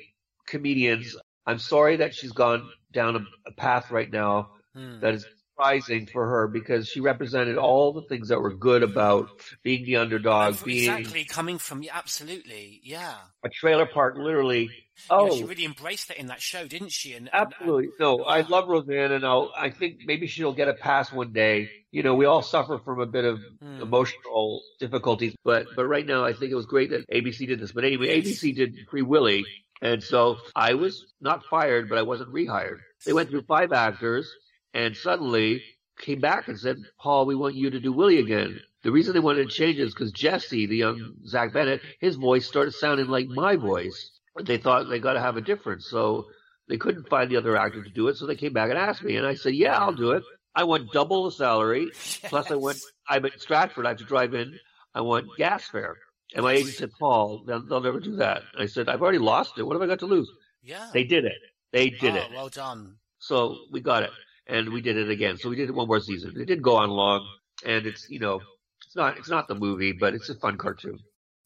comedians. 0.45 1.15
I'm 1.45 1.59
sorry 1.59 1.97
that 1.97 2.13
she's 2.13 2.31
gone 2.31 2.69
down 2.91 3.15
a, 3.15 3.19
a 3.47 3.51
path 3.53 3.91
right 3.91 4.11
now 4.11 4.51
Hmm. 4.75 4.99
that 4.99 5.13
is 5.15 5.25
surprising 5.63 6.05
for 6.07 6.25
her 6.27 6.47
because 6.47 6.87
she 6.87 7.01
represented 7.01 7.57
all 7.57 7.91
the 7.91 8.01
things 8.03 8.29
that 8.29 8.39
were 8.39 8.53
good 8.53 8.81
about 8.83 9.29
being 9.63 9.85
the 9.85 9.97
underdog, 9.97 10.63
being 10.63 10.89
Exactly, 10.89 11.25
coming 11.25 11.57
from, 11.57 11.83
absolutely, 11.91 12.79
yeah. 12.83 13.15
a 13.43 13.49
trailer 13.49 13.85
park 13.85 14.15
literally. 14.17 14.63
You 14.63 14.69
Oh, 15.09 15.27
know, 15.27 15.35
she 15.35 15.43
really 15.45 15.65
embraced 15.65 16.09
that 16.09 16.17
in 16.17 16.27
that 16.27 16.41
show, 16.41 16.67
didn't 16.67 16.91
she? 16.91 17.13
And, 17.13 17.29
and- 17.33 17.53
Absolutely. 17.53 17.89
No, 17.99 18.23
I 18.23 18.41
love 18.41 18.67
Roseanne, 18.67 19.11
and 19.13 19.25
I'll, 19.25 19.51
I 19.57 19.69
think 19.69 19.99
maybe 20.05 20.27
she'll 20.27 20.53
get 20.53 20.67
a 20.67 20.73
pass 20.73 21.11
one 21.11 21.31
day. 21.33 21.69
You 21.91 22.03
know, 22.03 22.15
we 22.15 22.25
all 22.25 22.41
suffer 22.41 22.79
from 22.83 22.99
a 22.99 23.05
bit 23.05 23.25
of 23.25 23.39
Hmm. 23.61 23.81
emotional 23.81 24.61
difficulties, 24.79 25.35
but 25.43 25.65
but 25.75 25.85
right 25.87 26.05
now 26.05 26.23
I 26.25 26.33
think 26.33 26.51
it 26.51 26.55
was 26.55 26.65
great 26.65 26.89
that 26.91 27.09
ABC 27.09 27.47
did 27.47 27.59
this. 27.59 27.71
But 27.71 27.83
anyway, 27.85 28.21
ABC 28.21 28.53
did 28.55 28.75
Free 28.91 29.01
Willy, 29.01 29.45
and 29.81 30.03
so 30.03 30.37
I 30.55 30.73
was 30.75 31.05
not 31.21 31.45
fired, 31.45 31.87
but 31.89 31.97
I 31.97 32.01
wasn't 32.03 32.31
rehired. 32.33 32.79
They 33.05 33.13
went 33.13 33.29
through 33.29 33.43
five 33.43 33.71
actors, 33.71 34.29
and 34.73 34.95
suddenly 34.95 35.63
came 35.99 36.19
back 36.19 36.47
and 36.47 36.59
said, 36.59 36.77
"Paul, 36.99 37.25
we 37.25 37.35
want 37.35 37.55
you 37.55 37.69
to 37.69 37.79
do 37.79 37.91
Willie 37.91 38.19
again." 38.19 38.59
The 38.83 38.91
reason 38.91 39.13
they 39.13 39.19
wanted 39.19 39.49
to 39.49 39.55
change 39.55 39.77
is 39.77 39.93
because 39.93 40.11
Jesse, 40.11 40.65
the 40.65 40.77
young 40.77 41.15
Zach 41.25 41.51
Bennett, 41.53 41.81
his 41.99 42.15
voice 42.15 42.47
started 42.47 42.73
sounding 42.73 43.07
like 43.07 43.27
my 43.27 43.55
voice. 43.55 44.11
They 44.41 44.57
thought 44.57 44.89
they 44.89 44.99
got 44.99 45.13
to 45.13 45.19
have 45.19 45.35
a 45.35 45.41
difference, 45.41 45.87
so 45.89 46.27
they 46.69 46.77
couldn't 46.77 47.09
find 47.09 47.29
the 47.29 47.37
other 47.37 47.57
actor 47.57 47.83
to 47.83 47.89
do 47.89 48.07
it. 48.07 48.15
So 48.15 48.25
they 48.25 48.35
came 48.35 48.53
back 48.53 48.69
and 48.69 48.79
asked 48.79 49.03
me, 49.03 49.17
and 49.17 49.27
I 49.27 49.33
said, 49.33 49.55
"Yeah, 49.55 49.77
I'll 49.77 49.93
do 49.93 50.11
it." 50.11 50.23
I 50.55 50.63
want 50.63 50.91
double 50.91 51.25
the 51.25 51.31
salary, 51.31 51.91
plus 52.23 52.51
I 52.51 52.55
want. 52.55 52.77
I'm 53.07 53.25
at 53.25 53.39
Stratford. 53.41 53.85
I 53.85 53.89
have 53.89 53.97
to 53.97 54.05
drive 54.05 54.33
in. 54.33 54.57
I 54.93 55.01
want 55.01 55.27
gas 55.37 55.67
fare. 55.67 55.97
And 56.35 56.43
my 56.43 56.53
agent 56.53 56.75
said, 56.75 56.91
"Paul, 56.99 57.43
they'll, 57.45 57.65
they'll 57.65 57.81
never 57.81 57.99
do 57.99 58.15
that." 58.17 58.43
I 58.57 58.67
said, 58.67 58.87
"I've 58.87 59.01
already 59.01 59.19
lost 59.19 59.57
it. 59.57 59.63
What 59.63 59.73
have 59.73 59.81
I 59.81 59.87
got 59.87 59.99
to 59.99 60.05
lose?" 60.05 60.29
Yeah. 60.63 60.89
They 60.93 61.03
did 61.03 61.25
it. 61.25 61.37
They 61.71 61.89
did 61.89 62.15
oh, 62.15 62.19
it. 62.19 62.31
well 62.33 62.49
done. 62.49 62.95
So 63.19 63.57
we 63.71 63.81
got 63.81 64.03
it, 64.03 64.11
and 64.49 64.73
we 64.73 64.81
did 64.81 64.97
it 64.97 65.09
again. 65.09 65.37
So 65.37 65.49
we 65.49 65.55
did 65.55 65.69
it 65.69 65.75
one 65.75 65.87
more 65.87 65.99
season. 65.99 66.31
It 66.35 66.45
didn't 66.45 66.63
go 66.63 66.77
on 66.77 66.89
long, 66.89 67.27
and 67.65 67.85
it's 67.85 68.09
you 68.09 68.19
know, 68.19 68.41
it's 68.85 68.95
not 68.95 69.17
it's 69.17 69.29
not 69.29 69.47
the 69.47 69.55
movie, 69.55 69.91
but 69.93 70.13
it's 70.13 70.29
a 70.29 70.35
fun 70.35 70.57
cartoon. 70.57 70.99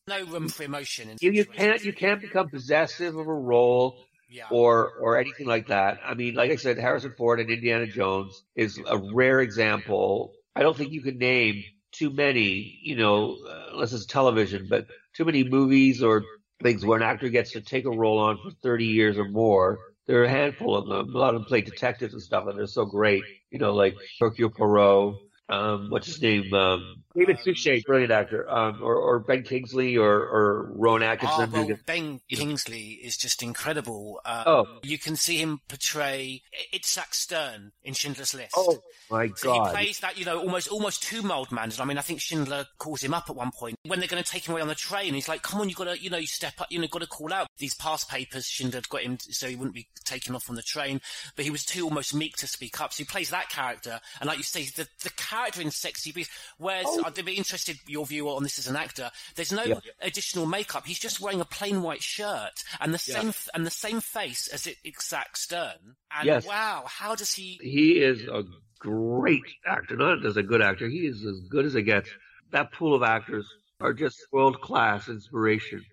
No 0.07 0.23
room 0.25 0.49
for 0.49 0.63
emotion. 0.63 1.09
In 1.09 1.17
You 1.21 1.31
you 1.31 1.45
can't 1.45 1.83
you 1.83 1.93
can't 1.93 2.21
become 2.21 2.49
possessive 2.49 3.15
of 3.15 3.27
a 3.27 3.33
role 3.33 4.05
Yeah. 4.29 4.45
or 4.49 4.91
or 4.99 5.17
anything 5.17 5.47
like 5.47 5.67
that. 5.67 5.99
I 6.05 6.13
mean, 6.13 6.35
like 6.35 6.51
I 6.51 6.55
said, 6.55 6.77
Harrison 6.77 7.13
Ford 7.17 7.39
and 7.39 7.49
Indiana 7.49 7.87
Jones 7.87 8.43
is 8.55 8.79
a 8.85 8.97
rare 8.97 9.39
example. 9.41 10.33
I 10.55 10.61
don't 10.61 10.75
think 10.77 10.91
you 10.91 11.01
can 11.01 11.17
name 11.17 11.63
too 11.91 12.09
many, 12.09 12.79
you 12.83 12.95
know, 12.95 13.37
uh, 13.47 13.73
unless 13.73 13.93
it's 13.93 14.05
television, 14.05 14.67
but 14.69 14.87
too 15.15 15.25
many 15.25 15.43
movies 15.43 16.01
or 16.01 16.23
things 16.61 16.85
where 16.85 16.97
an 16.97 17.03
actor 17.03 17.29
gets 17.29 17.51
to 17.51 17.61
take 17.61 17.85
a 17.85 17.89
role 17.91 18.19
on 18.19 18.37
for 18.37 18.51
30 18.61 18.85
years 18.85 19.17
or 19.17 19.25
more. 19.29 19.77
There 20.07 20.21
are 20.21 20.25
a 20.25 20.29
handful 20.29 20.75
of 20.77 20.87
them. 20.87 21.13
A 21.15 21.17
lot 21.17 21.33
of 21.33 21.41
them 21.41 21.45
play 21.45 21.61
detectives 21.61 22.13
and 22.13 22.21
stuff, 22.21 22.47
and 22.47 22.57
they're 22.57 22.67
so 22.67 22.85
great. 22.85 23.29
You 23.51 23.59
know, 23.59 23.73
like 23.73 24.01
Hercule 24.19 24.49
Poirot, 24.49 25.17
um, 25.49 25.89
what's 25.89 26.07
his 26.07 26.21
name? 26.21 26.53
Um, 26.53 27.03
David 27.15 27.37
Suchet, 27.43 27.83
brilliant 27.85 28.11
actor, 28.11 28.49
um, 28.49 28.79
or, 28.81 28.95
or 28.95 29.19
Ben 29.19 29.43
Kingsley, 29.43 29.97
or, 29.97 30.09
or 30.09 30.71
Rowan 30.73 31.03
Atkinson. 31.03 31.49
Oh, 31.53 31.65
well, 31.67 31.77
Ben 31.85 32.21
Kingsley 32.31 32.93
is 33.03 33.17
just 33.17 33.43
incredible. 33.43 34.19
Um, 34.25 34.43
Oh. 34.45 34.65
You 34.83 34.97
can 34.97 35.15
see 35.15 35.37
him 35.37 35.59
portray 35.67 36.41
Itzhak 36.73 37.13
Stern 37.13 37.71
in 37.83 37.93
Schindler's 37.93 38.33
List. 38.33 38.53
Oh 38.57 38.79
my 39.11 39.29
So 39.35 39.53
God! 39.53 39.67
he 39.67 39.73
plays 39.73 39.99
that, 39.99 40.17
you 40.17 40.25
know, 40.25 40.39
almost 40.39 40.69
almost 40.69 41.03
too 41.03 41.21
mild 41.21 41.51
mannered. 41.51 41.79
I 41.79 41.85
mean, 41.85 41.97
I 41.97 42.01
think 42.01 42.19
Schindler 42.19 42.65
calls 42.79 43.03
him 43.03 43.13
up 43.13 43.29
at 43.29 43.35
one 43.35 43.51
point 43.51 43.77
when 43.85 43.99
they're 43.99 44.07
going 44.07 44.23
to 44.23 44.29
take 44.29 44.47
him 44.47 44.53
away 44.53 44.61
on 44.61 44.67
the 44.67 44.75
train. 44.75 45.13
He's 45.13 45.27
like, 45.27 45.43
"Come 45.43 45.61
on, 45.61 45.69
you 45.69 45.75
got 45.75 45.85
to, 45.85 46.01
you 46.01 46.09
know, 46.09 46.17
you 46.17 46.27
step 46.27 46.53
up, 46.59 46.67
you 46.71 46.79
know, 46.79 46.87
got 46.87 47.01
to 47.01 47.07
call 47.07 47.31
out." 47.31 47.47
These 47.57 47.75
past 47.75 48.09
papers, 48.09 48.45
Schindler 48.47 48.77
had 48.77 48.89
got 48.89 49.01
him 49.01 49.17
so 49.19 49.47
he 49.47 49.55
wouldn't 49.55 49.75
be 49.75 49.87
taken 50.03 50.35
off 50.35 50.49
on 50.49 50.55
the 50.55 50.63
train, 50.63 50.99
but 51.35 51.45
he 51.45 51.51
was 51.51 51.63
too 51.65 51.83
almost 51.83 52.15
meek 52.15 52.37
to 52.37 52.47
speak 52.47 52.81
up. 52.81 52.91
So 52.93 52.99
he 52.99 53.05
plays 53.05 53.29
that 53.29 53.49
character, 53.49 53.99
and 54.19 54.27
like 54.27 54.37
you 54.37 54.43
say, 54.43 54.63
the 54.63 54.87
the 55.03 55.09
character 55.11 55.32
in 55.59 55.71
Sexy 55.71 56.11
Beast. 56.11 56.31
Whereas 56.57 56.85
oh. 56.87 57.03
I'd 57.05 57.25
be 57.25 57.33
interested 57.33 57.77
your 57.87 58.05
view 58.05 58.29
on 58.29 58.43
this 58.43 58.59
as 58.59 58.67
an 58.67 58.75
actor. 58.75 59.11
There's 59.35 59.51
no 59.51 59.63
Yeah. 59.63 59.79
additional 60.01 60.45
makeup. 60.45 60.85
He's 60.85 60.99
just 60.99 61.19
wearing 61.19 61.41
a 61.41 61.45
plain 61.45 61.81
white 61.81 62.03
shirt 62.03 62.63
and 62.79 62.93
the 62.93 63.03
Yeah. 63.07 63.21
same 63.21 63.33
and 63.53 63.65
the 63.65 63.71
same 63.71 63.99
face 64.01 64.47
as 64.47 64.67
it 64.67 64.77
Exact 64.83 65.37
Stern. 65.37 65.95
And 66.11 66.25
Yes. 66.25 66.45
wow, 66.45 66.85
how 66.87 67.15
does 67.15 67.33
he? 67.33 67.59
He 67.61 68.01
is 68.01 68.23
a 68.27 68.43
great 68.79 69.43
actor, 69.65 69.95
not 69.95 70.25
as 70.25 70.37
a 70.37 70.43
good 70.43 70.61
actor. 70.61 70.87
He 70.87 71.07
is 71.07 71.25
as 71.25 71.39
good 71.49 71.65
as 71.65 71.75
it 71.75 71.83
gets. 71.83 72.09
That 72.51 72.71
pool 72.71 72.93
of 72.93 73.03
actors 73.03 73.47
are 73.79 73.93
just 73.93 74.19
world 74.31 74.61
class 74.61 75.09
inspiration. 75.09 75.83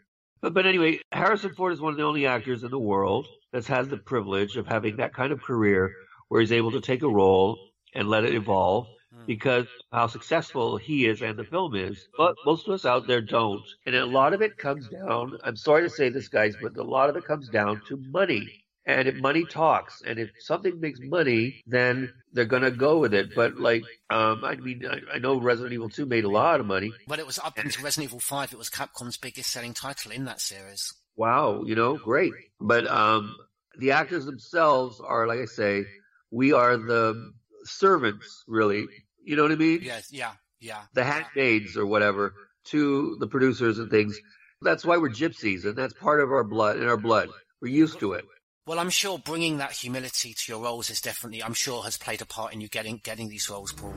But, 0.41 0.55
but 0.55 0.67
anyway, 0.67 1.01
Harrison 1.13 1.55
Ford 1.55 1.73
is 1.73 1.81
one 1.81 1.93
of 1.93 1.99
the 1.99 2.05
only 2.05 2.27
actors 2.27 2.63
in 2.63 2.71
the 2.71 2.79
world 2.79 3.27
that's 3.53 3.67
had 3.67 3.91
the 3.91 3.97
privilege 3.99 4.57
of 4.57 4.67
having 4.67 4.97
that 4.97 5.15
kind 5.15 5.33
of 5.33 5.43
career 5.43 5.93
where 6.29 6.41
he's 6.41 6.53
able 6.53 6.71
to 6.73 6.81
take 6.81 7.03
a 7.03 7.09
role 7.09 7.59
and 7.95 8.09
let 8.09 8.25
it 8.25 8.35
evolve 8.35 8.87
because 9.27 9.67
how 9.93 10.07
successful 10.07 10.77
he 10.77 11.07
is 11.07 11.23
and 11.23 11.39
the 11.39 11.45
film 11.45 11.75
is. 11.75 12.09
But 12.17 12.37
most 12.47 12.67
of 12.69 12.75
us 12.75 12.85
out 12.85 13.07
there 13.07 13.21
don't. 13.21 13.63
And 13.87 13.95
a 13.95 14.07
lot 14.07 14.33
of 14.33 14.43
it 14.43 14.57
comes 14.57 14.89
down, 14.89 15.39
I'm 15.45 15.57
sorry 15.57 15.83
to 15.83 15.91
say 15.91 16.09
this, 16.09 16.29
guys, 16.29 16.57
but 16.61 16.77
a 16.77 16.83
lot 16.83 17.11
of 17.11 17.17
it 17.17 17.25
comes 17.25 17.49
down 17.49 17.83
to 17.89 17.97
money. 17.97 18.65
And 18.87 19.07
if 19.07 19.15
money 19.17 19.45
talks, 19.45 20.03
and 20.05 20.19
if 20.19 20.31
something 20.39 20.81
makes 20.81 21.01
money, 21.01 21.63
then 21.67 22.13
they're 22.33 22.47
gonna 22.47 22.71
go 22.71 22.99
with 22.99 23.13
it. 23.13 23.35
But 23.37 23.61
like, 23.61 23.85
um, 24.09 24.43
I 24.43 24.57
mean, 24.57 24.85
I, 24.91 25.17
I 25.17 25.19
know 25.19 25.39
Resident 25.39 25.75
Evil 25.75 25.91
2 25.91 26.07
made 26.07 26.25
a 26.25 26.31
lot 26.31 26.61
of 26.61 26.67
money. 26.67 26.93
But 27.07 27.19
it 27.19 27.27
was 27.27 27.39
up 27.39 27.59
until 27.59 27.85
Resident 27.85 28.11
Evil 28.11 28.21
5, 28.21 28.53
it 28.53 28.59
was 28.59 28.71
Capcom's 28.71 29.19
biggest 29.19 29.51
selling 29.51 29.75
title 29.75 30.13
in 30.13 30.25
that 30.25 30.41
series. 30.41 30.95
Wow, 31.15 31.63
you 31.65 31.75
know, 31.75 31.99
great. 31.99 32.33
But 32.59 32.87
um, 32.87 33.37
the 33.79 33.91
actors 33.91 34.25
themselves 34.25 35.01
are, 35.01 35.27
like 35.27 35.41
I 35.41 35.45
say, 35.45 35.85
we 36.31 36.53
are 36.53 36.77
the 36.79 37.33
servants, 37.65 38.45
really. 38.47 38.87
You 39.25 39.37
know 39.37 39.43
what 39.43 39.53
I 39.53 39.57
mean? 39.57 39.81
Yes. 39.83 40.13
yeah, 40.13 40.33
yeah. 40.61 40.83
The 40.95 41.05
handmaids 41.05 41.77
or 41.77 41.87
whatever 41.87 42.35
to 42.67 43.17
the 43.21 43.27
producers 43.27 43.79
and 43.79 43.91
things. 43.91 44.19
That's 44.63 44.85
why 44.85 44.99
we're 44.99 45.11
gypsies, 45.11 45.65
and 45.65 45.77
that's 45.77 45.95
part 45.95 46.21
of 46.21 46.31
our 46.31 46.45
blood. 46.45 46.77
In 46.77 46.87
our 46.87 46.97
blood, 46.99 47.29
we're 47.63 47.69
used 47.73 47.99
to 48.01 48.13
it. 48.13 48.25
Well, 48.67 48.79
I'm 48.79 48.91
sure 48.91 49.19
bringing 49.19 49.57
that 49.59 49.73
humility 49.73 50.35
to 50.35 50.53
your 50.53 50.63
roles 50.63 50.91
is 50.91 51.01
definitely, 51.01 51.43
I'm 51.43 51.55
sure, 51.55 51.83
has 51.83 51.97
played 51.97 52.21
a 52.21 52.27
part 52.27 52.53
in 52.53 52.61
you 52.61 52.69
getting 52.69 53.01
getting 53.03 53.29
these 53.29 53.49
roles, 53.49 53.73
Paul. 53.73 53.95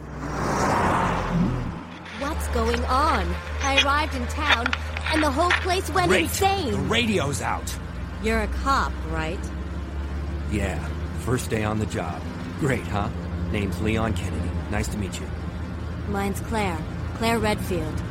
What's 2.19 2.47
going 2.49 2.84
on? 2.86 3.36
I 3.62 3.82
arrived 3.84 4.15
in 4.15 4.26
town 4.28 4.67
and 5.12 5.21
the 5.21 5.30
whole 5.30 5.52
place 5.52 5.89
went 5.91 6.08
Great. 6.08 6.23
insane. 6.23 6.71
The 6.71 6.78
radio's 6.78 7.41
out. 7.41 7.76
You're 8.23 8.41
a 8.41 8.47
cop, 8.47 8.93
right? 9.10 9.39
Yeah, 10.52 10.80
first 11.19 11.49
day 11.49 11.63
on 11.63 11.80
the 11.80 11.86
job. 11.88 12.21
Great, 12.60 12.84
huh? 12.84 13.10
Name's 13.54 13.80
Leon 13.84 14.16
Kennedy. 14.16 14.50
Nice 14.72 14.88
to 14.88 14.98
meet 14.98 15.20
you. 15.20 15.28
Mine's 16.10 16.39
Claire. 16.39 16.80
Claire 17.18 17.38
Redfield. 17.38 18.02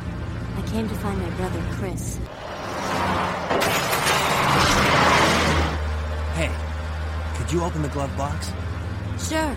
I 0.55 0.61
came 0.67 0.87
to 0.87 0.95
find 0.95 1.21
my 1.21 1.29
brother 1.31 1.61
Chris. 1.73 2.15
Hey, 6.35 6.49
could 7.35 7.51
you 7.51 7.61
open 7.61 7.81
the 7.81 7.89
glove 7.89 8.15
box? 8.17 8.53
Sure. 9.19 9.53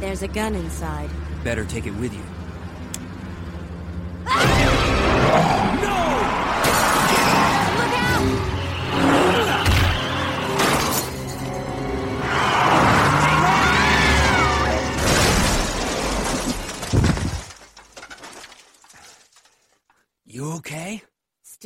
There's 0.00 0.22
a 0.22 0.28
gun 0.28 0.54
inside. 0.54 1.10
Better 1.44 1.66
take 1.66 1.86
it 1.86 1.94
with 1.96 2.14
you. 2.14 2.22
Look 4.24 5.67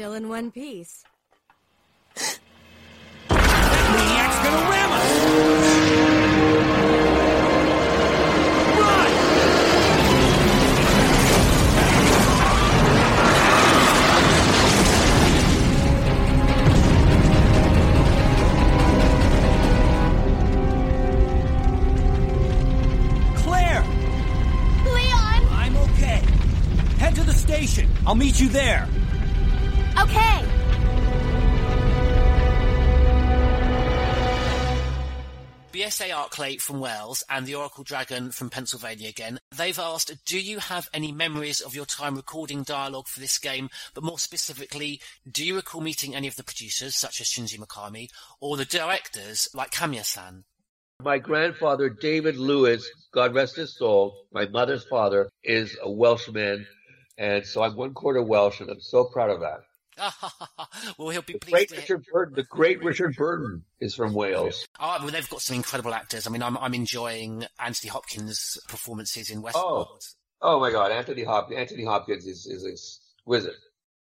Still 0.02 0.14
in 0.14 0.28
one 0.28 0.50
piece. 0.50 1.04
Maniac's 3.30 4.38
gonna 4.42 4.68
ram 4.68 4.92
us! 4.92 5.06
Claire! 23.36 23.84
Leon! 24.84 25.46
I'm 25.52 25.76
okay. 25.76 26.22
Head 26.98 27.14
to 27.14 27.22
the 27.22 27.32
station. 27.32 27.88
I'll 28.04 28.16
meet 28.16 28.40
you 28.40 28.48
there. 28.48 28.88
Okay! 30.02 30.44
BSA 35.72 36.10
Arklay 36.10 36.60
from 36.60 36.80
Wales 36.80 37.24
and 37.30 37.46
the 37.46 37.54
Oracle 37.54 37.84
Dragon 37.84 38.30
from 38.30 38.50
Pennsylvania 38.50 39.08
again. 39.08 39.38
They've 39.56 39.78
asked, 39.78 40.12
do 40.26 40.38
you 40.38 40.58
have 40.58 40.88
any 40.92 41.12
memories 41.12 41.60
of 41.60 41.74
your 41.74 41.86
time 41.86 42.16
recording 42.16 42.62
dialogue 42.62 43.06
for 43.06 43.20
this 43.20 43.38
game? 43.38 43.70
But 43.94 44.04
more 44.04 44.18
specifically, 44.18 45.00
do 45.30 45.44
you 45.44 45.54
recall 45.54 45.80
meeting 45.80 46.14
any 46.14 46.28
of 46.28 46.36
the 46.36 46.44
producers, 46.44 46.96
such 46.96 47.20
as 47.20 47.28
Shinji 47.28 47.58
Mikami, 47.58 48.08
or 48.40 48.56
the 48.56 48.64
directors, 48.64 49.48
like 49.54 49.70
Kamiya-san? 49.70 50.44
My 51.00 51.18
grandfather, 51.18 51.88
David 51.88 52.36
Lewis, 52.36 52.88
God 53.14 53.34
rest 53.34 53.56
his 53.56 53.76
soul, 53.76 54.26
my 54.32 54.46
mother's 54.46 54.84
father, 54.84 55.30
is 55.42 55.76
a 55.82 55.90
Welshman. 55.90 56.66
And 57.16 57.46
so 57.46 57.62
I'm 57.62 57.76
one 57.76 57.94
quarter 57.94 58.22
Welsh, 58.22 58.60
and 58.60 58.68
I'm 58.68 58.80
so 58.80 59.04
proud 59.04 59.30
of 59.30 59.40
that. 59.40 59.60
well, 60.98 61.08
he'll 61.10 61.22
be 61.22 61.34
The 61.34 61.38
pleased 61.38 61.68
great. 61.68 61.80
Richard 61.80 62.04
Burton, 62.12 62.34
the 62.34 62.42
great 62.44 62.82
Richard 62.82 63.16
Burton 63.16 63.64
is 63.80 63.94
from 63.94 64.14
Wales. 64.14 64.66
Oh, 64.80 64.98
well, 65.00 65.10
they've 65.10 65.28
got 65.28 65.42
some 65.42 65.56
incredible 65.56 65.94
actors. 65.94 66.26
I 66.26 66.30
mean, 66.30 66.42
I'm, 66.42 66.56
I'm 66.58 66.74
enjoying 66.74 67.44
Anthony 67.58 67.90
Hopkins' 67.90 68.58
performances 68.68 69.30
in 69.30 69.42
Westworld. 69.42 69.54
Oh, 69.54 69.98
oh 70.40 70.60
my 70.60 70.70
God, 70.70 70.92
Anthony 70.92 71.24
Hopkins, 71.24 71.58
Anthony 71.58 71.84
Hopkins 71.84 72.26
is, 72.26 72.46
is 72.46 72.66
exquisite. 72.66 73.54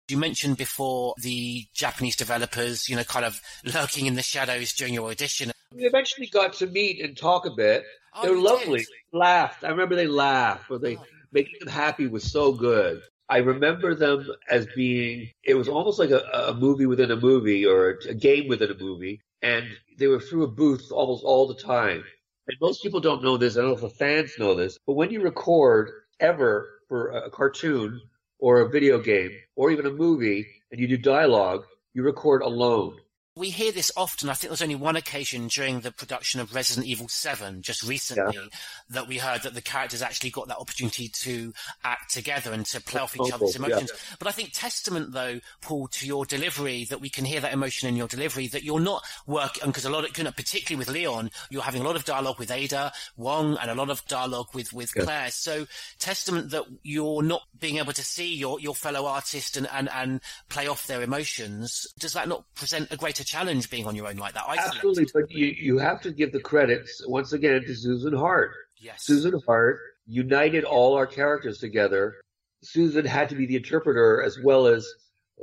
You 0.09 0.17
mentioned 0.17 0.57
before 0.57 1.15
the 1.21 1.65
Japanese 1.73 2.15
developers, 2.15 2.87
you 2.87 2.95
know, 2.95 3.03
kind 3.03 3.25
of 3.25 3.41
lurking 3.65 4.05
in 4.05 4.15
the 4.15 4.21
shadows 4.21 4.73
during 4.73 4.93
your 4.93 5.09
audition. 5.09 5.51
We 5.75 5.83
eventually 5.83 6.27
got 6.27 6.53
to 6.53 6.67
meet 6.67 7.03
and 7.03 7.17
talk 7.17 7.45
a 7.45 7.51
bit. 7.51 7.83
Oh, 8.15 8.21
they 8.23 8.29
were 8.29 8.37
you 8.37 8.43
lovely. 8.43 8.79
did? 8.79 8.87
Laughed. 9.11 9.65
I 9.65 9.69
remember 9.69 9.95
they 9.95 10.07
laughed, 10.07 10.65
but 10.69 10.81
they 10.81 10.95
oh. 10.95 11.03
making 11.33 11.55
them 11.59 11.67
happy 11.67 12.07
was 12.07 12.23
so 12.23 12.53
good. 12.53 13.01
I 13.29 13.37
remember 13.39 13.93
them 13.93 14.25
as 14.49 14.67
being. 14.75 15.29
It 15.43 15.55
was 15.55 15.67
almost 15.67 15.99
like 15.99 16.11
a, 16.11 16.21
a 16.49 16.53
movie 16.53 16.85
within 16.85 17.11
a 17.11 17.15
movie 17.15 17.65
or 17.65 17.99
a 18.07 18.13
game 18.13 18.47
within 18.47 18.71
a 18.71 18.77
movie, 18.77 19.21
and 19.41 19.65
they 19.97 20.07
were 20.07 20.19
through 20.19 20.43
a 20.43 20.47
booth 20.47 20.91
almost 20.91 21.23
all 21.23 21.47
the 21.47 21.61
time. 21.61 22.03
And 22.47 22.57
most 22.61 22.81
people 22.81 23.01
don't 23.01 23.23
know 23.23 23.35
this. 23.37 23.57
I 23.57 23.61
don't 23.61 23.69
know 23.71 23.75
if 23.75 23.81
the 23.81 23.89
fans 23.89 24.33
know 24.39 24.55
this, 24.55 24.77
but 24.87 24.93
when 24.93 25.11
you 25.11 25.21
record 25.21 25.91
ever 26.21 26.79
for 26.87 27.09
a 27.09 27.29
cartoon 27.29 28.01
or 28.39 28.61
a 28.61 28.69
video 28.69 28.99
game 28.99 29.31
or 29.55 29.71
even 29.71 29.85
a 29.85 29.91
movie, 29.91 30.47
and 30.71 30.79
you 30.79 30.87
do 30.87 30.97
dialogue, 30.97 31.65
you 31.93 32.03
record 32.03 32.41
alone. 32.41 32.97
We 33.37 33.51
hear 33.51 33.71
this 33.71 33.91
often. 33.95 34.29
I 34.29 34.33
think 34.33 34.49
there's 34.49 34.63
only 34.63 34.75
one 34.75 34.95
occasion 34.95 35.47
during 35.47 35.81
the 35.81 35.91
production 35.91 36.39
of 36.39 36.55
Resident 36.55 36.87
Evil 36.87 37.07
7, 37.07 37.61
just 37.61 37.83
recently, 37.83 38.35
yeah. 38.35 38.47
that 38.89 39.07
we 39.07 39.17
heard 39.17 39.43
that 39.43 39.53
the 39.53 39.61
characters 39.61 40.01
actually 40.01 40.31
got 40.31 40.47
that 40.47 40.57
opportunity 40.57 41.07
to 41.09 41.53
act 41.83 42.11
together 42.11 42.51
and 42.51 42.65
to 42.65 42.81
play 42.81 42.99
off 42.99 43.15
each 43.15 43.31
other's 43.31 43.55
emotions. 43.55 43.91
Yeah. 43.93 44.15
But 44.17 44.27
I 44.27 44.31
think 44.31 44.51
testament, 44.53 45.11
though, 45.11 45.39
Paul, 45.61 45.87
to 45.89 46.07
your 46.07 46.25
delivery, 46.25 46.85
that 46.85 46.99
we 46.99 47.09
can 47.09 47.25
hear 47.25 47.39
that 47.41 47.53
emotion 47.53 47.87
in 47.87 47.95
your 47.95 48.07
delivery, 48.07 48.47
that 48.47 48.63
you're 48.63 48.79
not 48.79 49.03
working, 49.27 49.67
because 49.67 49.85
a 49.85 49.91
lot 49.91 50.03
of, 50.03 50.35
particularly 50.35 50.79
with 50.79 50.89
Leon, 50.89 51.29
you're 51.51 51.61
having 51.61 51.81
a 51.81 51.85
lot 51.85 51.95
of 51.95 52.05
dialogue 52.05 52.39
with 52.39 52.49
Ada, 52.49 52.91
Wong, 53.17 53.57
and 53.61 53.69
a 53.69 53.75
lot 53.75 53.91
of 53.91 54.03
dialogue 54.07 54.47
with, 54.55 54.73
with 54.73 54.91
yeah. 54.95 55.03
Claire. 55.03 55.29
So 55.29 55.67
testament 55.99 56.49
that 56.51 56.63
you're 56.81 57.21
not 57.21 57.43
being 57.59 57.77
able 57.77 57.93
to 57.93 58.03
see 58.03 58.33
your, 58.33 58.59
your 58.59 58.73
fellow 58.73 59.05
artist 59.05 59.57
and, 59.57 59.67
and, 59.71 59.89
and 59.93 60.21
play 60.49 60.67
off 60.67 60.87
their 60.87 61.03
emotions. 61.03 61.85
Does 61.99 62.13
that 62.13 62.27
not 62.27 62.43
present 62.55 62.91
a 62.91 62.97
greater 62.97 63.23
challenge 63.27 63.69
being 63.69 63.85
on 63.85 63.95
your 63.95 64.07
own 64.07 64.15
like 64.15 64.33
that. 64.33 64.45
Isolated. 64.47 64.75
Absolutely, 64.75 65.07
but 65.13 65.31
you, 65.31 65.47
you 65.47 65.77
have 65.77 66.01
to 66.01 66.11
give 66.11 66.31
the 66.31 66.39
credits 66.39 67.03
once 67.07 67.33
again 67.33 67.61
to 67.61 67.75
Susan 67.75 68.13
Hart. 68.13 68.51
Yes. 68.77 69.03
Susan 69.03 69.39
Hart 69.45 69.79
united 70.07 70.63
all 70.63 70.95
our 70.95 71.05
characters 71.05 71.59
together. 71.59 72.15
Susan 72.63 73.05
had 73.05 73.29
to 73.29 73.35
be 73.35 73.45
the 73.45 73.57
interpreter 73.57 74.23
as 74.23 74.39
well 74.43 74.65
as 74.65 74.87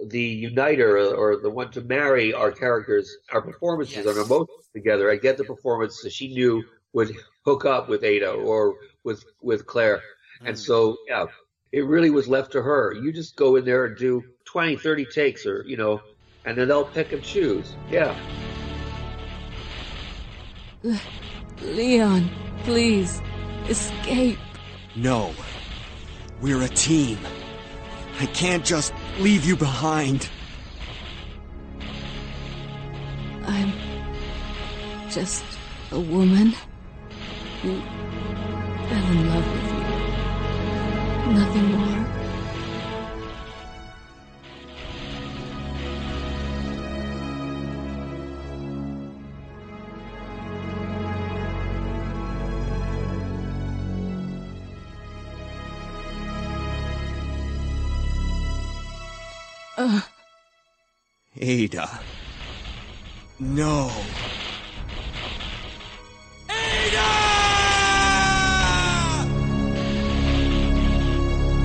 the 0.07 0.21
uniter 0.21 0.97
or, 1.15 1.37
the 1.37 1.51
one 1.51 1.71
to 1.71 1.81
marry 1.83 2.33
our 2.33 2.51
characters, 2.51 3.17
our 3.33 3.43
performances 3.43 3.97
yes. 3.97 4.07
and 4.07 4.19
our 4.19 4.25
emotions 4.25 4.69
together 4.73 5.11
and 5.11 5.21
get 5.21 5.37
the 5.37 5.45
performance 5.45 6.03
that 6.03 6.13
she 6.13 6.35
knew 6.35 6.65
would 6.95 7.15
hook 7.45 7.65
up 7.65 7.89
with 7.89 8.03
Ada 8.03 8.31
or 8.31 8.77
with 9.05 9.25
with 9.43 9.67
Claire. 9.67 9.99
Mm. 10.43 10.49
And 10.49 10.59
so, 10.59 10.97
yeah, 11.07 11.27
it 11.71 11.85
really 11.85 12.11
was 12.11 12.27
left 12.27 12.53
to 12.53 12.63
her. 12.63 12.95
You 12.95 13.13
just 13.13 13.37
go 13.37 13.57
in 13.57 13.65
there 13.65 13.85
and 13.87 13.97
do 13.97 14.23
20, 14.47 14.77
30 14.77 15.05
takes 15.07 15.47
or, 15.47 15.65
you 15.67 15.77
know, 15.77 16.01
and 16.45 16.57
then 16.59 16.69
they'll 16.69 16.85
pick 16.85 17.13
and 17.13 17.23
choose. 17.23 17.77
Yeah. 17.91 18.17
Leon, 21.63 22.29
please, 22.65 23.23
escape. 23.69 24.39
No. 24.95 25.33
We're 26.41 26.63
a 26.63 26.69
team. 26.69 27.19
I 28.21 28.27
can't 28.27 28.65
just 28.65 28.93
leave 29.19 29.45
you 29.45 29.57
behind. 29.57 30.29
I'm 33.47 33.73
just 35.11 35.45
a 35.91 35.99
woman 35.99 36.55
who 37.63 37.81
fell 38.89 39.07
in 39.11 39.29
love 39.29 39.47
with 39.53 39.65
you. 39.73 41.35
Nothing 41.35 41.73
more. 41.73 42.24
Ada. 61.45 62.01
No. 63.39 63.93
Ada! 66.49 67.09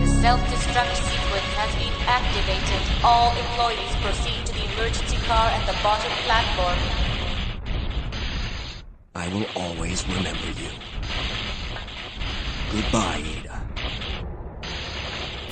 The 0.03 0.09
self-destruct 0.19 0.95
sequence 0.99 1.51
has 1.55 1.71
been 1.79 1.95
activated. 2.03 2.83
All 3.07 3.31
employees 3.31 3.95
proceed 4.03 4.45
to 4.47 4.53
the 4.53 4.67
emergency 4.75 5.15
car 5.23 5.47
at 5.47 5.63
the 5.63 5.75
bottom 5.81 6.11
platform. 6.27 6.79
I 9.15 9.27
will 9.31 9.47
always 9.55 10.05
remember 10.09 10.51
you. 10.59 10.71
Goodbye, 12.71 13.23
Ada 13.23 13.48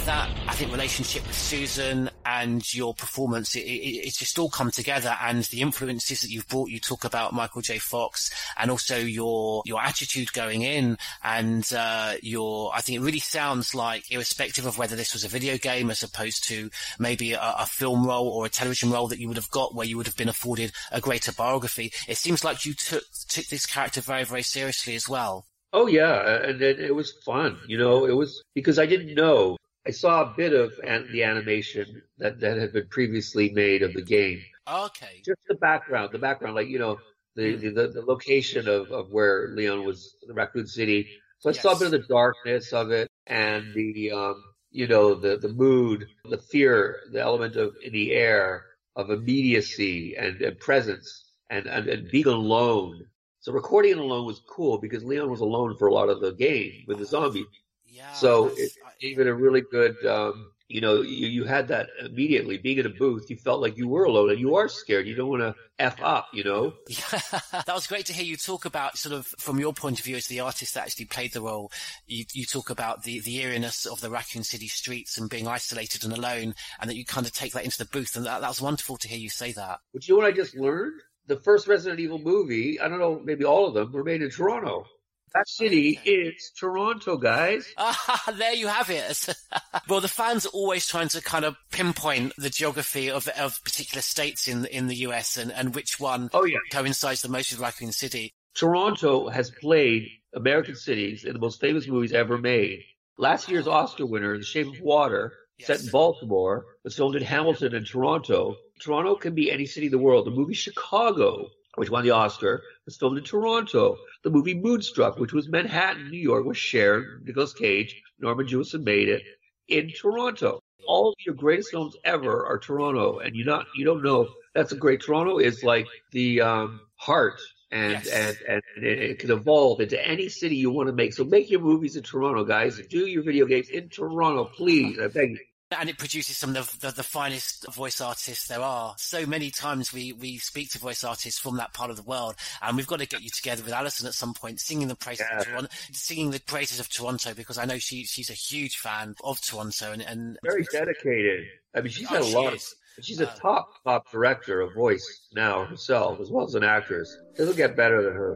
that 0.07 0.29
I 0.47 0.53
think 0.53 0.71
relationship 0.71 1.27
with 1.27 1.35
Susan 1.35 2.09
and 2.25 2.73
your 2.73 2.93
performance, 2.93 3.57
it, 3.57 3.63
it, 3.63 4.05
it's 4.07 4.17
just 4.17 4.39
all 4.39 4.49
come 4.49 4.71
together. 4.71 5.17
And 5.21 5.43
the 5.43 5.59
influences 5.59 6.21
that 6.21 6.29
you've 6.29 6.47
brought, 6.47 6.69
you 6.69 6.79
talk 6.79 7.03
about 7.03 7.33
Michael 7.33 7.61
J. 7.61 7.77
Fox, 7.77 8.33
and 8.57 8.71
also 8.71 8.97
your 8.97 9.63
your 9.65 9.81
attitude 9.81 10.31
going 10.31 10.61
in, 10.61 10.97
and 11.25 11.69
uh, 11.73 12.13
your. 12.21 12.71
I 12.73 12.79
think 12.79 12.99
it 12.99 13.01
really 13.03 13.19
sounds 13.19 13.75
like, 13.75 14.09
irrespective 14.09 14.65
of 14.65 14.77
whether 14.77 14.95
this 14.95 15.11
was 15.11 15.25
a 15.25 15.27
video 15.27 15.57
game 15.57 15.91
as 15.91 16.03
opposed 16.03 16.45
to 16.45 16.69
maybe 16.97 17.33
a, 17.33 17.55
a 17.59 17.65
film 17.65 18.07
role 18.07 18.29
or 18.29 18.45
a 18.45 18.49
television 18.49 18.89
role 18.89 19.09
that 19.09 19.19
you 19.19 19.27
would 19.27 19.35
have 19.35 19.51
got, 19.51 19.75
where 19.75 19.85
you 19.85 19.97
would 19.97 20.07
have 20.07 20.15
been 20.15 20.29
afforded 20.29 20.71
a 20.89 21.01
greater 21.01 21.33
biography. 21.33 21.91
It 22.07 22.15
seems 22.15 22.45
like 22.45 22.65
you 22.65 22.73
took 22.73 23.03
took 23.27 23.47
this 23.47 23.65
character 23.65 23.99
very 23.99 24.23
very 24.23 24.43
seriously 24.43 24.95
as 24.95 25.09
well. 25.09 25.47
Oh 25.73 25.87
yeah, 25.87 26.43
and 26.43 26.61
it, 26.61 26.79
it 26.79 26.95
was 26.95 27.11
fun. 27.25 27.57
You 27.67 27.77
know, 27.77 28.05
it 28.05 28.15
was 28.15 28.41
because 28.55 28.79
I 28.79 28.85
didn't 28.85 29.13
know 29.13 29.57
I 29.87 29.91
saw 29.91 30.23
a 30.23 30.33
bit 30.35 30.51
of 30.51 30.73
an- 30.83 31.07
the 31.13 31.23
animation 31.23 32.01
that, 32.17 32.41
that 32.41 32.57
had 32.57 32.73
been 32.73 32.87
previously 32.87 33.51
made 33.51 33.83
of 33.83 33.93
the 33.93 34.01
game. 34.01 34.41
Okay. 34.69 35.21
Just 35.23 35.39
the 35.47 35.55
background, 35.55 36.09
the 36.11 36.19
background, 36.19 36.55
like, 36.55 36.67
you 36.67 36.77
know, 36.77 36.99
the, 37.35 37.53
hmm. 37.53 37.61
the, 37.61 37.69
the, 37.69 37.87
the, 37.87 38.01
location 38.01 38.67
of, 38.67 38.91
of 38.91 39.11
where 39.11 39.49
Leon 39.55 39.85
was, 39.85 40.15
the 40.27 40.33
Raccoon 40.33 40.67
City. 40.67 41.07
So 41.39 41.49
I 41.49 41.53
yes. 41.53 41.61
saw 41.61 41.71
a 41.71 41.79
bit 41.79 41.93
of 41.93 42.01
the 42.01 42.07
darkness 42.07 42.73
of 42.73 42.91
it 42.91 43.09
and 43.27 43.73
the, 43.73 44.11
um, 44.11 44.43
you 44.71 44.87
know, 44.87 45.15
the, 45.15 45.37
the 45.37 45.53
mood, 45.53 46.07
the 46.29 46.37
fear, 46.37 46.99
the 47.13 47.21
element 47.21 47.55
of 47.55 47.73
in 47.81 47.93
the 47.93 48.11
air 48.11 48.65
of 48.97 49.09
immediacy 49.09 50.15
and, 50.17 50.41
and 50.41 50.59
presence 50.59 51.31
and, 51.49 51.65
and, 51.67 51.87
and 51.87 52.11
being 52.11 52.27
alone. 52.27 53.05
So 53.39 53.53
recording 53.53 53.91
it 53.91 53.97
alone 53.99 54.25
was 54.25 54.41
cool 54.49 54.79
because 54.79 55.05
Leon 55.05 55.29
was 55.29 55.39
alone 55.39 55.77
for 55.77 55.87
a 55.87 55.93
lot 55.93 56.09
of 56.09 56.19
the 56.19 56.33
game 56.33 56.83
with 56.87 56.97
the 56.97 57.05
zombie. 57.05 57.45
Yeah. 57.89 58.13
So 58.13 58.51
it 58.55 58.71
gave 58.99 59.19
it 59.19 59.27
a 59.27 59.33
really 59.33 59.61
good, 59.61 60.03
um, 60.05 60.51
you 60.67 60.81
know, 60.81 61.01
you, 61.01 61.27
you 61.27 61.43
had 61.45 61.69
that 61.69 61.87
immediately 62.03 62.57
being 62.57 62.77
in 62.77 62.85
a 62.85 62.89
booth. 62.89 63.29
You 63.29 63.37
felt 63.37 63.61
like 63.61 63.77
you 63.77 63.87
were 63.87 64.03
alone 64.03 64.29
and 64.31 64.39
you 64.39 64.55
are 64.55 64.67
scared. 64.67 65.07
You 65.07 65.15
don't 65.15 65.29
want 65.29 65.41
to 65.41 65.55
F 65.79 66.01
up, 66.01 66.27
you 66.33 66.43
know? 66.43 66.73
Yeah, 66.89 67.39
that 67.65 67.73
was 67.73 67.87
great 67.87 68.07
to 68.07 68.13
hear 68.13 68.25
you 68.25 68.35
talk 68.35 68.65
about 68.65 68.97
sort 68.97 69.15
of 69.15 69.27
from 69.39 69.59
your 69.59 69.73
point 69.73 69.99
of 69.99 70.05
view 70.05 70.17
as 70.17 70.27
the 70.27 70.41
artist 70.41 70.73
that 70.73 70.83
actually 70.83 71.05
played 71.05 71.31
the 71.31 71.41
role. 71.41 71.71
You, 72.05 72.25
you 72.33 72.45
talk 72.45 72.69
about 72.69 73.03
the, 73.03 73.19
the 73.21 73.37
eeriness 73.37 73.85
of 73.85 74.01
the 74.01 74.09
Raccoon 74.09 74.43
City 74.43 74.67
streets 74.67 75.17
and 75.17 75.29
being 75.29 75.47
isolated 75.47 76.03
and 76.03 76.13
alone 76.13 76.53
and 76.81 76.89
that 76.89 76.97
you 76.97 77.05
kind 77.05 77.25
of 77.25 77.31
take 77.31 77.53
that 77.53 77.63
into 77.63 77.77
the 77.77 77.85
booth. 77.85 78.15
And 78.17 78.25
that, 78.25 78.41
that 78.41 78.49
was 78.49 78.61
wonderful 78.61 78.97
to 78.97 79.07
hear 79.07 79.19
you 79.19 79.29
say 79.29 79.53
that. 79.53 79.79
But 79.93 80.07
you 80.07 80.15
know 80.15 80.21
what 80.21 80.27
I 80.27 80.35
just 80.35 80.55
learned? 80.55 80.99
The 81.27 81.39
first 81.39 81.67
Resident 81.67 81.99
Evil 81.99 82.19
movie, 82.19 82.79
I 82.79 82.87
don't 82.89 82.99
know, 82.99 83.21
maybe 83.23 83.45
all 83.45 83.67
of 83.67 83.73
them 83.73 83.91
were 83.91 84.03
made 84.03 84.21
in 84.21 84.29
Toronto. 84.31 84.85
That 85.33 85.47
city 85.47 85.99
is 86.05 86.51
Toronto, 86.57 87.17
guys. 87.17 87.67
Ah, 87.77 88.33
there 88.37 88.53
you 88.53 88.67
have 88.67 88.89
it. 88.89 89.27
well, 89.89 90.01
the 90.01 90.07
fans 90.07 90.45
are 90.45 90.49
always 90.49 90.87
trying 90.87 91.09
to 91.09 91.21
kind 91.21 91.45
of 91.45 91.55
pinpoint 91.71 92.33
the 92.37 92.49
geography 92.49 93.09
of, 93.09 93.27
of 93.29 93.63
particular 93.63 94.01
states 94.01 94.47
in 94.47 94.65
in 94.65 94.87
the 94.87 94.95
US 95.07 95.37
and, 95.37 95.51
and 95.51 95.75
which 95.75 95.99
one 95.99 96.29
oh, 96.33 96.45
yeah. 96.45 96.57
coincides 96.71 97.21
the 97.21 97.29
most 97.29 97.51
with 97.51 97.61
Raccoon 97.61 97.91
City. 97.91 98.33
Toronto 98.55 99.29
has 99.29 99.51
played 99.51 100.09
American 100.33 100.75
cities 100.75 101.23
in 101.23 101.33
the 101.33 101.39
most 101.39 101.59
famous 101.59 101.87
movies 101.87 102.13
ever 102.13 102.37
made. 102.37 102.83
Last 103.17 103.49
year's 103.49 103.67
Oscar 103.67 104.05
winner, 104.05 104.37
The 104.37 104.43
Shape 104.43 104.67
of 104.67 104.81
Water, 104.81 105.33
yes. 105.57 105.67
set 105.67 105.81
in 105.81 105.91
Baltimore, 105.91 106.65
was 106.83 106.95
filmed 106.95 107.15
in 107.15 107.23
Hamilton 107.23 107.75
and 107.75 107.85
Toronto. 107.85 108.55
Toronto 108.79 109.15
can 109.15 109.35
be 109.35 109.51
any 109.51 109.65
city 109.65 109.87
in 109.87 109.91
the 109.91 109.97
world. 109.97 110.25
The 110.25 110.31
movie 110.31 110.53
Chicago 110.53 111.49
which 111.77 111.91
won 111.91 112.03
the 112.03 112.11
Oscar, 112.11 112.63
was 112.85 112.97
filmed 112.97 113.19
in 113.19 113.23
Toronto. 113.23 113.97
The 114.23 114.31
movie 114.31 114.55
Moonstruck, 114.55 115.19
which 115.19 115.31
was 115.31 115.47
Manhattan, 115.47 116.09
New 116.09 116.19
York, 116.19 116.43
was 116.43 116.57
shared. 116.57 117.23
Nicolas 117.23 117.53
Cage, 117.53 118.01
Norman 118.19 118.47
Jewison 118.47 118.83
made 118.83 119.09
it 119.09 119.21
in 119.67 119.91
Toronto. 119.91 120.59
All 120.87 121.13
your 121.23 121.35
greatest 121.35 121.69
films 121.69 121.95
ever 122.03 122.47
are 122.47 122.57
Toronto, 122.57 123.19
and 123.19 123.35
you 123.35 123.45
not 123.45 123.67
you 123.75 123.85
don't 123.85 124.03
know 124.03 124.27
that's 124.55 124.71
a 124.71 124.75
great. 124.75 125.01
Toronto 125.01 125.37
is 125.37 125.63
like 125.63 125.85
the 126.13 126.41
um, 126.41 126.81
heart, 126.95 127.39
and 127.71 128.03
yes. 128.03 128.37
and 128.47 128.63
and 128.75 128.83
it, 128.83 128.99
it 128.99 129.19
can 129.19 129.29
evolve 129.29 129.79
into 129.79 130.03
any 130.03 130.29
city 130.29 130.55
you 130.55 130.71
want 130.71 130.87
to 130.87 130.93
make. 130.93 131.13
So 131.13 131.25
make 131.25 131.51
your 131.51 131.59
movies 131.59 131.95
in 131.95 132.01
Toronto, 132.01 132.43
guys. 132.43 132.81
Do 132.89 133.05
your 133.05 133.21
video 133.21 133.45
games 133.45 133.69
in 133.69 133.89
Toronto, 133.89 134.45
please. 134.45 134.97
I 134.99 135.09
beg 135.09 135.31
you 135.31 135.39
and 135.71 135.89
it 135.89 135.97
produces 135.97 136.37
some 136.37 136.55
of 136.55 136.71
the, 136.79 136.87
the, 136.87 136.93
the, 136.93 137.03
finest 137.03 137.65
voice 137.73 137.99
artists 137.99 138.47
there 138.47 138.61
are. 138.61 138.95
So 138.97 139.25
many 139.25 139.51
times 139.51 139.91
we, 139.91 140.13
we 140.13 140.37
speak 140.37 140.71
to 140.71 140.79
voice 140.79 141.03
artists 141.03 141.39
from 141.39 141.57
that 141.57 141.73
part 141.73 141.89
of 141.89 141.97
the 141.97 142.03
world, 142.03 142.35
and 142.61 142.77
we've 142.77 142.87
got 142.87 142.99
to 142.99 143.05
get 143.05 143.21
you 143.21 143.29
together 143.29 143.63
with 143.63 143.73
Alyson 143.73 144.07
at 144.07 144.13
some 144.13 144.33
point, 144.33 144.59
singing 144.59 144.87
the 144.87 144.95
praises 144.95 145.25
yeah. 145.29 145.39
of 145.39 145.45
Toronto, 145.45 145.69
singing 145.91 146.31
the 146.31 146.39
praises 146.39 146.79
of 146.79 146.89
Toronto, 146.89 147.33
because 147.33 147.57
I 147.57 147.65
know 147.65 147.77
she 147.77 148.05
she's 148.05 148.29
a 148.29 148.33
huge 148.33 148.77
fan 148.77 149.15
of 149.23 149.41
Toronto 149.41 149.91
and, 149.91 150.01
and 150.01 150.37
very 150.43 150.65
dedicated. 150.71 151.45
I 151.75 151.81
mean, 151.81 151.91
she's 151.91 152.07
oh, 152.09 152.15
had 152.15 152.21
a 152.21 152.27
lot 152.27 152.53
of. 152.53 152.63
She's 152.99 153.19
a 153.19 153.29
uh, 153.29 153.35
top 153.35 153.69
top 153.83 154.09
director 154.09 154.61
of 154.61 154.73
voice 154.73 155.27
now 155.33 155.65
herself, 155.65 156.19
as 156.19 156.31
well 156.31 156.45
as 156.45 156.55
an 156.55 156.63
actress. 156.63 157.15
It'll 157.37 157.53
get 157.53 157.75
better 157.75 158.01
than 158.01 158.13
her. 158.13 158.35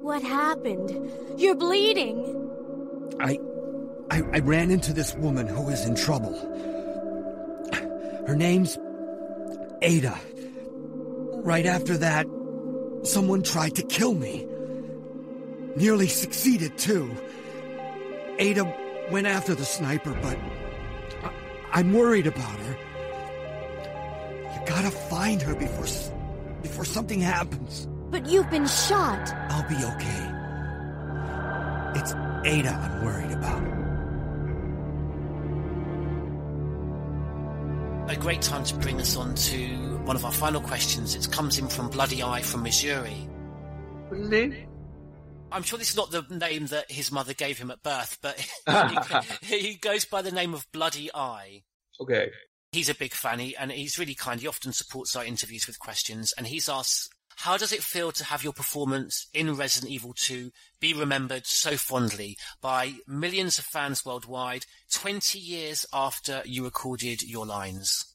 What 0.00 0.22
happened? 0.22 1.12
You're 1.38 1.54
bleeding. 1.54 2.40
I 3.20 3.38
I, 4.10 4.22
I 4.32 4.38
ran 4.40 4.70
into 4.70 4.92
this 4.92 5.14
woman 5.14 5.46
who 5.46 5.68
is 5.68 5.84
in 5.86 5.94
trouble. 5.94 6.34
Her 8.26 8.34
name's 8.36 8.78
Ada. 9.82 10.18
Right 11.42 11.66
after 11.66 11.96
that, 11.98 12.26
someone 13.02 13.42
tried 13.42 13.74
to 13.76 13.82
kill 13.82 14.14
me. 14.14 14.46
Nearly 15.76 16.08
succeeded, 16.08 16.78
too. 16.78 17.10
Ada 18.38 18.72
went 19.10 19.26
after 19.26 19.54
the 19.54 19.64
sniper, 19.64 20.16
but 20.22 20.38
I- 21.72 21.80
am 21.80 21.92
worried 21.92 22.26
about 22.26 22.58
her. 22.60 22.76
You 24.54 24.60
gotta 24.66 24.90
find 24.90 25.42
her 25.42 25.54
before, 25.54 25.86
before 26.62 26.84
something 26.84 27.20
happens. 27.20 27.88
But 28.10 28.26
you've 28.26 28.50
been 28.50 28.66
shot. 28.66 29.34
I'll 29.50 29.68
be 29.68 29.74
okay. 29.74 30.30
It's 32.00 32.14
Ada 32.44 32.70
I'm 32.70 33.04
worried 33.04 33.32
about. 33.32 33.83
A 38.14 38.16
great 38.16 38.42
time 38.42 38.62
to 38.62 38.76
bring 38.76 39.00
us 39.00 39.16
on 39.16 39.34
to 39.34 39.58
one 40.04 40.14
of 40.14 40.24
our 40.24 40.30
final 40.30 40.60
questions. 40.60 41.16
It 41.16 41.28
comes 41.32 41.58
in 41.58 41.66
from 41.66 41.90
Bloody 41.90 42.22
Eye 42.22 42.42
from 42.42 42.62
Missouri. 42.62 43.28
What's? 44.08 44.54
I'm 45.50 45.64
sure 45.64 45.80
this 45.80 45.90
is 45.90 45.96
not 45.96 46.12
the 46.12 46.22
name 46.30 46.66
that 46.66 46.92
his 46.92 47.10
mother 47.10 47.34
gave 47.34 47.58
him 47.58 47.72
at 47.72 47.82
birth, 47.82 48.18
but 48.22 48.38
he, 49.42 49.58
he, 49.58 49.74
goes 49.74 50.04
by 50.04 50.22
the 50.22 50.30
name 50.30 50.54
of 50.54 50.64
Bloody 50.70 51.10
Eye. 51.12 51.64
Okay. 52.00 52.30
He's 52.70 52.88
a 52.88 52.94
big 52.94 53.14
fan, 53.14 53.40
he, 53.40 53.56
and 53.56 53.72
he's 53.72 53.98
really 53.98 54.14
kind. 54.14 54.40
He 54.40 54.46
often 54.46 54.72
supports 54.72 55.16
our 55.16 55.24
interviews 55.24 55.66
with 55.66 55.80
questions, 55.80 56.32
and 56.38 56.46
he's 56.46 56.68
asked, 56.68 57.12
how 57.36 57.56
does 57.56 57.72
it 57.72 57.82
feel 57.82 58.12
to 58.12 58.24
have 58.24 58.44
your 58.44 58.52
performance 58.52 59.26
in 59.34 59.56
Resident 59.56 59.90
Evil 59.90 60.14
2 60.14 60.50
be 60.80 60.94
remembered 60.94 61.46
so 61.46 61.76
fondly 61.76 62.36
by 62.60 62.94
millions 63.06 63.58
of 63.58 63.64
fans 63.64 64.04
worldwide 64.04 64.66
20 64.92 65.38
years 65.38 65.86
after 65.92 66.42
you 66.44 66.64
recorded 66.64 67.22
your 67.22 67.46
lines? 67.46 68.14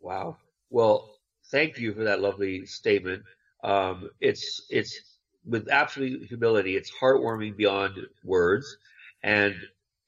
Wow. 0.00 0.36
Well, 0.70 1.16
thank 1.50 1.78
you 1.78 1.94
for 1.94 2.04
that 2.04 2.20
lovely 2.20 2.66
statement. 2.66 3.22
Um, 3.64 4.10
it's, 4.20 4.66
it's 4.70 4.98
with 5.44 5.68
absolute 5.70 6.28
humility. 6.28 6.76
It's 6.76 6.92
heartwarming 7.00 7.56
beyond 7.56 7.98
words. 8.24 8.76
And 9.22 9.54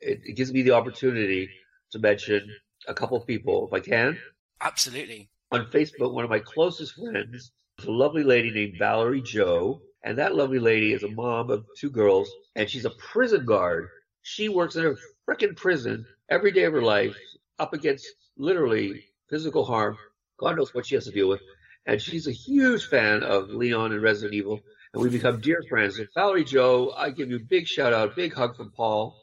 it, 0.01 0.20
it 0.24 0.36
gives 0.36 0.53
me 0.53 0.62
the 0.62 0.72
opportunity 0.72 1.51
to 1.92 1.98
mention 1.98 2.48
a 2.86 2.94
couple 2.94 3.16
of 3.16 3.26
people, 3.26 3.66
if 3.66 3.72
I 3.72 3.80
can. 3.80 4.18
Absolutely. 4.61 5.30
On 5.53 5.66
Facebook, 5.66 6.12
one 6.12 6.24
of 6.24 6.30
my 6.30 6.38
closest 6.38 6.94
friends 6.94 7.51
lovely 7.87 8.22
lady 8.22 8.51
named 8.51 8.76
Valerie 8.78 9.22
Joe. 9.22 9.83
And 10.03 10.18
that 10.18 10.35
lovely 10.35 10.59
lady 10.59 10.93
is 10.93 11.03
a 11.03 11.09
mom 11.09 11.51
of 11.51 11.66
two 11.76 11.91
girls, 11.91 12.31
and 12.57 12.68
she's 12.70 12.87
a 12.87 12.91
prison 12.91 13.45
guard. 13.45 13.89
She 14.22 14.49
works 14.49 14.76
in 14.76 14.87
a 14.87 14.95
freaking 15.28 15.57
prison 15.57 16.07
every 16.28 16.53
day 16.53 16.64
of 16.64 16.72
her 16.72 16.83
life, 16.83 17.16
up 17.59 17.74
against 17.74 18.07
literally 18.39 19.05
physical 19.28 19.64
harm. 19.64 19.99
God 20.39 20.57
knows 20.57 20.72
what 20.72 20.87
she 20.87 20.95
has 20.95 21.05
to 21.05 21.11
deal 21.11 21.28
with. 21.28 21.41
And 21.85 22.01
she's 22.01 22.26
a 22.26 22.33
huge 22.33 22.87
fan 22.87 23.22
of 23.22 23.51
Leon 23.51 23.93
and 23.93 24.03
Resident 24.03 24.35
Evil 24.35 24.61
and 24.93 25.03
we 25.03 25.09
become 25.09 25.41
dear 25.41 25.62
friends. 25.68 25.99
And 25.99 26.09
Valerie 26.14 26.45
Joe, 26.45 26.93
I 26.97 27.11
give 27.11 27.31
you 27.31 27.37
a 27.37 27.41
big 27.41 27.66
shout 27.66 27.93
out, 27.93 28.16
big 28.16 28.35
hug 28.35 28.57
from 28.57 28.70
Paul. 28.70 29.16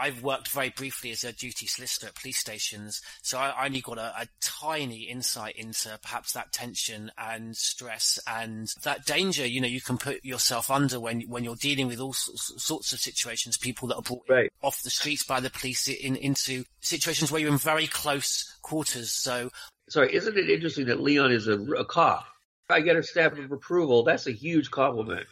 I've 0.00 0.22
worked 0.22 0.48
very 0.48 0.70
briefly 0.70 1.10
as 1.10 1.24
a 1.24 1.32
duty 1.32 1.66
solicitor 1.66 2.06
at 2.06 2.14
police 2.14 2.38
stations, 2.38 3.02
so 3.20 3.36
I, 3.38 3.66
only 3.66 3.82
got 3.82 3.98
a, 3.98 4.22
a, 4.22 4.28
tiny 4.40 5.02
insight 5.02 5.56
into 5.56 5.98
perhaps 6.02 6.32
that 6.32 6.52
tension 6.52 7.12
and 7.18 7.54
stress 7.54 8.18
and 8.26 8.72
that 8.82 9.04
danger. 9.04 9.46
You 9.46 9.60
know, 9.60 9.68
you 9.68 9.82
can 9.82 9.98
put 9.98 10.24
yourself 10.24 10.70
under 10.70 10.98
when 10.98 11.20
when 11.22 11.44
you're 11.44 11.54
dealing 11.54 11.86
with 11.86 12.00
all 12.00 12.14
sorts 12.14 12.92
of 12.94 12.98
situations. 12.98 13.58
People 13.58 13.88
that 13.88 13.96
are 13.96 14.02
brought 14.02 14.24
right. 14.26 14.50
off 14.62 14.82
the 14.82 14.88
streets 14.88 15.22
by 15.22 15.38
the 15.38 15.50
police 15.50 15.86
in, 15.86 16.16
into 16.16 16.64
situations 16.80 17.30
where 17.30 17.42
you're 17.42 17.52
in 17.52 17.58
very 17.58 17.86
close 17.86 18.56
quarters. 18.62 19.10
So, 19.10 19.50
sorry, 19.90 20.14
isn't 20.14 20.36
it 20.36 20.48
interesting 20.48 20.86
that 20.86 21.00
Leon 21.00 21.30
is 21.30 21.46
a, 21.46 21.60
a 21.74 21.84
cop? 21.84 22.24
If 22.70 22.74
I 22.74 22.80
get 22.80 22.96
a 22.96 23.02
stamp 23.02 23.36
of 23.36 23.52
approval, 23.52 24.02
that's 24.04 24.26
a 24.26 24.32
huge 24.32 24.70
compliment. 24.70 25.26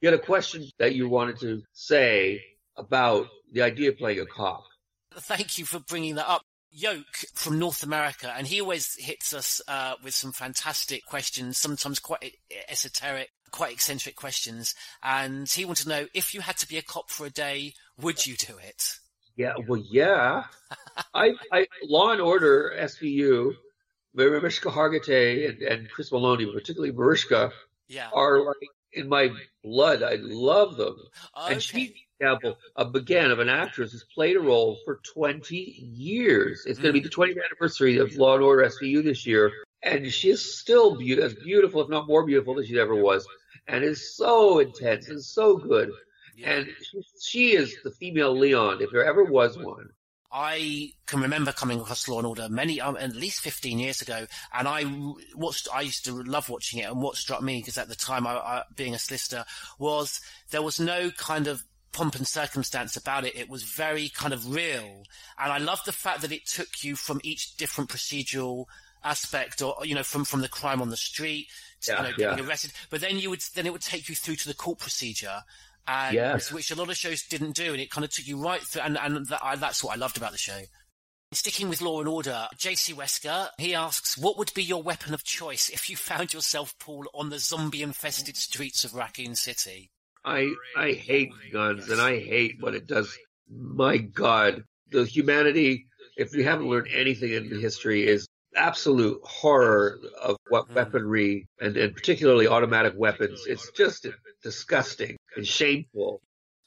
You 0.00 0.10
had 0.10 0.18
a 0.18 0.22
question 0.22 0.64
that 0.78 0.96
you 0.96 1.08
wanted 1.08 1.38
to 1.40 1.62
say 1.72 2.42
about 2.76 3.28
the 3.52 3.62
idea 3.62 3.90
of 3.90 3.98
playing 3.98 4.20
a 4.20 4.26
cop. 4.26 4.64
Thank 5.14 5.58
you 5.58 5.64
for 5.64 5.80
bringing 5.80 6.16
that 6.16 6.28
up. 6.28 6.42
Yoke 6.72 7.24
from 7.34 7.58
North 7.58 7.82
America, 7.82 8.32
and 8.36 8.46
he 8.46 8.60
always 8.60 8.94
hits 8.94 9.34
us 9.34 9.60
uh, 9.66 9.94
with 10.04 10.14
some 10.14 10.30
fantastic 10.30 11.04
questions, 11.04 11.58
sometimes 11.58 11.98
quite 11.98 12.36
esoteric, 12.68 13.30
quite 13.50 13.72
eccentric 13.72 14.14
questions. 14.14 14.76
And 15.02 15.50
he 15.50 15.64
wanted 15.64 15.82
to 15.84 15.88
know 15.88 16.06
if 16.14 16.32
you 16.32 16.40
had 16.40 16.58
to 16.58 16.68
be 16.68 16.78
a 16.78 16.82
cop 16.82 17.10
for 17.10 17.26
a 17.26 17.30
day, 17.30 17.74
would 18.00 18.24
you 18.24 18.36
do 18.36 18.56
it? 18.58 18.98
Yeah, 19.36 19.54
well, 19.66 19.82
yeah. 19.90 20.44
I, 21.14 21.32
I, 21.50 21.66
Law 21.82 22.12
and 22.12 22.20
Order 22.20 22.72
SVU 22.78 23.54
Mariska 24.14 24.68
Hargitay 24.68 25.48
and, 25.48 25.62
and 25.62 25.90
Chris 25.90 26.10
Meloni, 26.10 26.52
particularly 26.52 26.92
Mariska, 26.92 27.52
yeah. 27.88 28.08
are 28.12 28.44
like 28.44 28.56
in 28.92 29.08
my 29.08 29.30
blood. 29.62 30.02
I 30.02 30.16
love 30.20 30.76
them. 30.76 30.96
And 31.36 31.62
she's 31.62 31.90
an 31.90 31.94
example 32.20 32.58
of 32.76 32.94
again 32.94 33.30
of 33.30 33.38
an 33.38 33.48
actress 33.48 33.92
who's 33.92 34.04
played 34.04 34.36
a 34.36 34.40
role 34.40 34.78
for 34.84 35.00
20 35.14 35.56
years. 35.56 36.64
It's 36.66 36.78
mm. 36.78 36.82
going 36.82 36.94
to 36.94 37.00
be 37.00 37.08
the 37.08 37.14
20th 37.14 37.42
anniversary 37.44 37.98
of 37.98 38.14
Law 38.16 38.34
and 38.34 38.44
Order 38.44 38.68
SVU 38.68 39.02
this 39.02 39.26
year, 39.26 39.50
and 39.82 40.10
she 40.12 40.30
is 40.30 40.58
still 40.58 40.96
be- 40.96 41.20
as 41.20 41.34
beautiful, 41.34 41.80
if 41.80 41.88
not 41.88 42.06
more 42.06 42.24
beautiful, 42.24 42.54
than 42.54 42.66
she 42.66 42.78
ever 42.78 42.94
was, 42.94 43.26
and 43.66 43.82
is 43.82 44.16
so 44.16 44.58
intense 44.58 45.08
and 45.08 45.22
so 45.22 45.56
good. 45.56 45.90
And 46.44 46.68
she, 46.82 47.02
she 47.20 47.52
is 47.52 47.76
the 47.84 47.90
female 47.90 48.36
Leon, 48.36 48.80
if 48.80 48.90
there 48.90 49.04
ever 49.04 49.24
was 49.24 49.58
one. 49.58 49.90
I 50.32 50.92
can 51.06 51.20
remember 51.20 51.50
coming 51.50 51.80
across 51.80 52.06
Law 52.06 52.18
and 52.18 52.26
Order 52.26 52.48
many, 52.48 52.80
um, 52.80 52.96
at 52.96 53.16
least 53.16 53.40
15 53.40 53.80
years 53.80 54.00
ago, 54.00 54.26
and 54.54 54.68
I 54.68 54.84
watched, 55.34 55.66
I 55.74 55.80
used 55.80 56.04
to 56.04 56.22
love 56.22 56.48
watching 56.48 56.80
it, 56.80 56.88
and 56.88 57.02
what 57.02 57.16
struck 57.16 57.42
me, 57.42 57.58
because 57.58 57.76
at 57.78 57.88
the 57.88 57.96
time, 57.96 58.28
I, 58.28 58.36
I, 58.36 58.62
being 58.76 58.94
a 58.94 58.98
solicitor, 58.98 59.44
was 59.78 60.20
there 60.52 60.62
was 60.62 60.78
no 60.78 61.10
kind 61.10 61.48
of 61.48 61.64
pomp 61.92 62.14
and 62.14 62.26
circumstance 62.26 62.96
about 62.96 63.24
it. 63.24 63.36
It 63.36 63.48
was 63.48 63.62
very 63.62 64.08
kind 64.08 64.32
of 64.32 64.54
real. 64.54 65.04
And 65.38 65.52
I 65.52 65.58
love 65.58 65.80
the 65.84 65.92
fact 65.92 66.22
that 66.22 66.32
it 66.32 66.46
took 66.46 66.82
you 66.82 66.96
from 66.96 67.20
each 67.24 67.56
different 67.56 67.90
procedural 67.90 68.66
aspect 69.02 69.62
or, 69.62 69.76
you 69.82 69.94
know, 69.94 70.02
from, 70.02 70.24
from 70.24 70.40
the 70.40 70.48
crime 70.48 70.82
on 70.82 70.90
the 70.90 70.96
street 70.96 71.48
to, 71.82 71.92
yeah, 71.92 71.98
you 71.98 72.02
know, 72.02 72.16
getting 72.16 72.38
yeah. 72.38 72.48
arrested. 72.48 72.72
But 72.90 73.00
then 73.00 73.18
you 73.18 73.30
would, 73.30 73.42
then 73.54 73.66
it 73.66 73.72
would 73.72 73.82
take 73.82 74.08
you 74.08 74.14
through 74.14 74.36
to 74.36 74.48
the 74.48 74.54
court 74.54 74.78
procedure 74.78 75.42
and 75.88 76.14
yes. 76.14 76.52
which 76.52 76.70
a 76.70 76.76
lot 76.76 76.90
of 76.90 76.96
shows 76.96 77.22
didn't 77.22 77.56
do, 77.56 77.72
and 77.72 77.80
it 77.80 77.90
kind 77.90 78.04
of 78.04 78.12
took 78.12 78.26
you 78.26 78.40
right 78.40 78.60
through. 78.60 78.82
And, 78.82 78.98
and 78.98 79.26
that, 79.26 79.40
I, 79.42 79.56
that's 79.56 79.82
what 79.82 79.96
I 79.96 79.98
loved 79.98 80.16
about 80.16 80.32
the 80.32 80.38
show. 80.38 80.60
Sticking 81.32 81.68
with 81.68 81.80
Law 81.80 82.00
and 82.00 82.08
Order, 82.08 82.48
J.C. 82.56 82.92
Wesker, 82.92 83.48
he 83.56 83.74
asks, 83.74 84.18
what 84.18 84.36
would 84.36 84.52
be 84.52 84.62
your 84.62 84.82
weapon 84.82 85.14
of 85.14 85.24
choice 85.24 85.68
if 85.68 85.88
you 85.88 85.96
found 85.96 86.32
yourself, 86.32 86.76
Paul, 86.78 87.06
on 87.14 87.30
the 87.30 87.38
zombie-infested 87.38 88.36
streets 88.36 88.84
of 88.84 88.94
Raccoon 88.94 89.36
City? 89.36 89.90
I 90.24 90.52
I 90.76 90.92
hate 90.92 91.30
guns, 91.52 91.88
and 91.88 92.00
I 92.00 92.18
hate 92.18 92.56
what 92.60 92.74
it 92.74 92.86
does. 92.86 93.16
My 93.48 93.96
God, 93.96 94.64
the 94.90 95.04
humanity. 95.04 95.86
If 96.16 96.32
we 96.32 96.44
haven't 96.44 96.68
learned 96.68 96.88
anything 96.92 97.32
in 97.32 97.60
history, 97.60 98.06
is 98.06 98.26
absolute 98.56 99.20
horror 99.24 99.98
of 100.20 100.36
what 100.48 100.68
mm. 100.68 100.74
weaponry 100.74 101.46
and, 101.60 101.76
and 101.76 101.94
particularly 101.94 102.46
automatic 102.46 102.94
weapons. 102.96 103.44
It's 103.46 103.70
just 103.72 104.06
disgusting 104.42 105.16
and 105.36 105.46
shameful. 105.46 106.20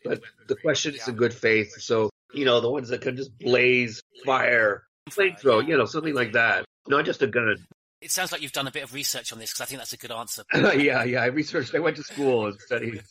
But 0.03 0.21
the 0.47 0.55
question 0.55 0.95
is 0.95 1.07
in 1.07 1.15
good 1.15 1.33
faith. 1.33 1.81
So, 1.81 2.09
you 2.33 2.45
know, 2.45 2.59
the 2.59 2.69
ones 2.69 2.89
that 2.89 3.01
can 3.01 3.15
just 3.15 3.37
blaze 3.39 4.01
fire, 4.25 4.83
flamethrower, 5.09 5.67
you 5.67 5.77
know, 5.77 5.85
something 5.85 6.13
like 6.13 6.33
that. 6.33 6.65
Not 6.87 7.05
just 7.05 7.21
a 7.21 7.27
gun. 7.27 7.55
It 8.03 8.11
sounds 8.11 8.33
like 8.33 8.41
you've 8.41 8.51
done 8.51 8.67
a 8.67 8.71
bit 8.71 8.83
of 8.83 8.93
research 8.93 9.31
on 9.31 9.39
this 9.39 9.51
because 9.51 9.61
I 9.61 9.65
think 9.65 9.79
that's 9.79 9.93
a 9.93 9.97
good 9.97 10.11
answer. 10.11 10.43
yeah, 10.53 11.05
yeah. 11.05 11.23
I 11.23 11.27
researched. 11.27 11.73
I 11.73 11.79
went 11.79 11.95
to 11.95 12.03
school 12.03 12.47
and 12.47 12.59
studied. 12.59 13.01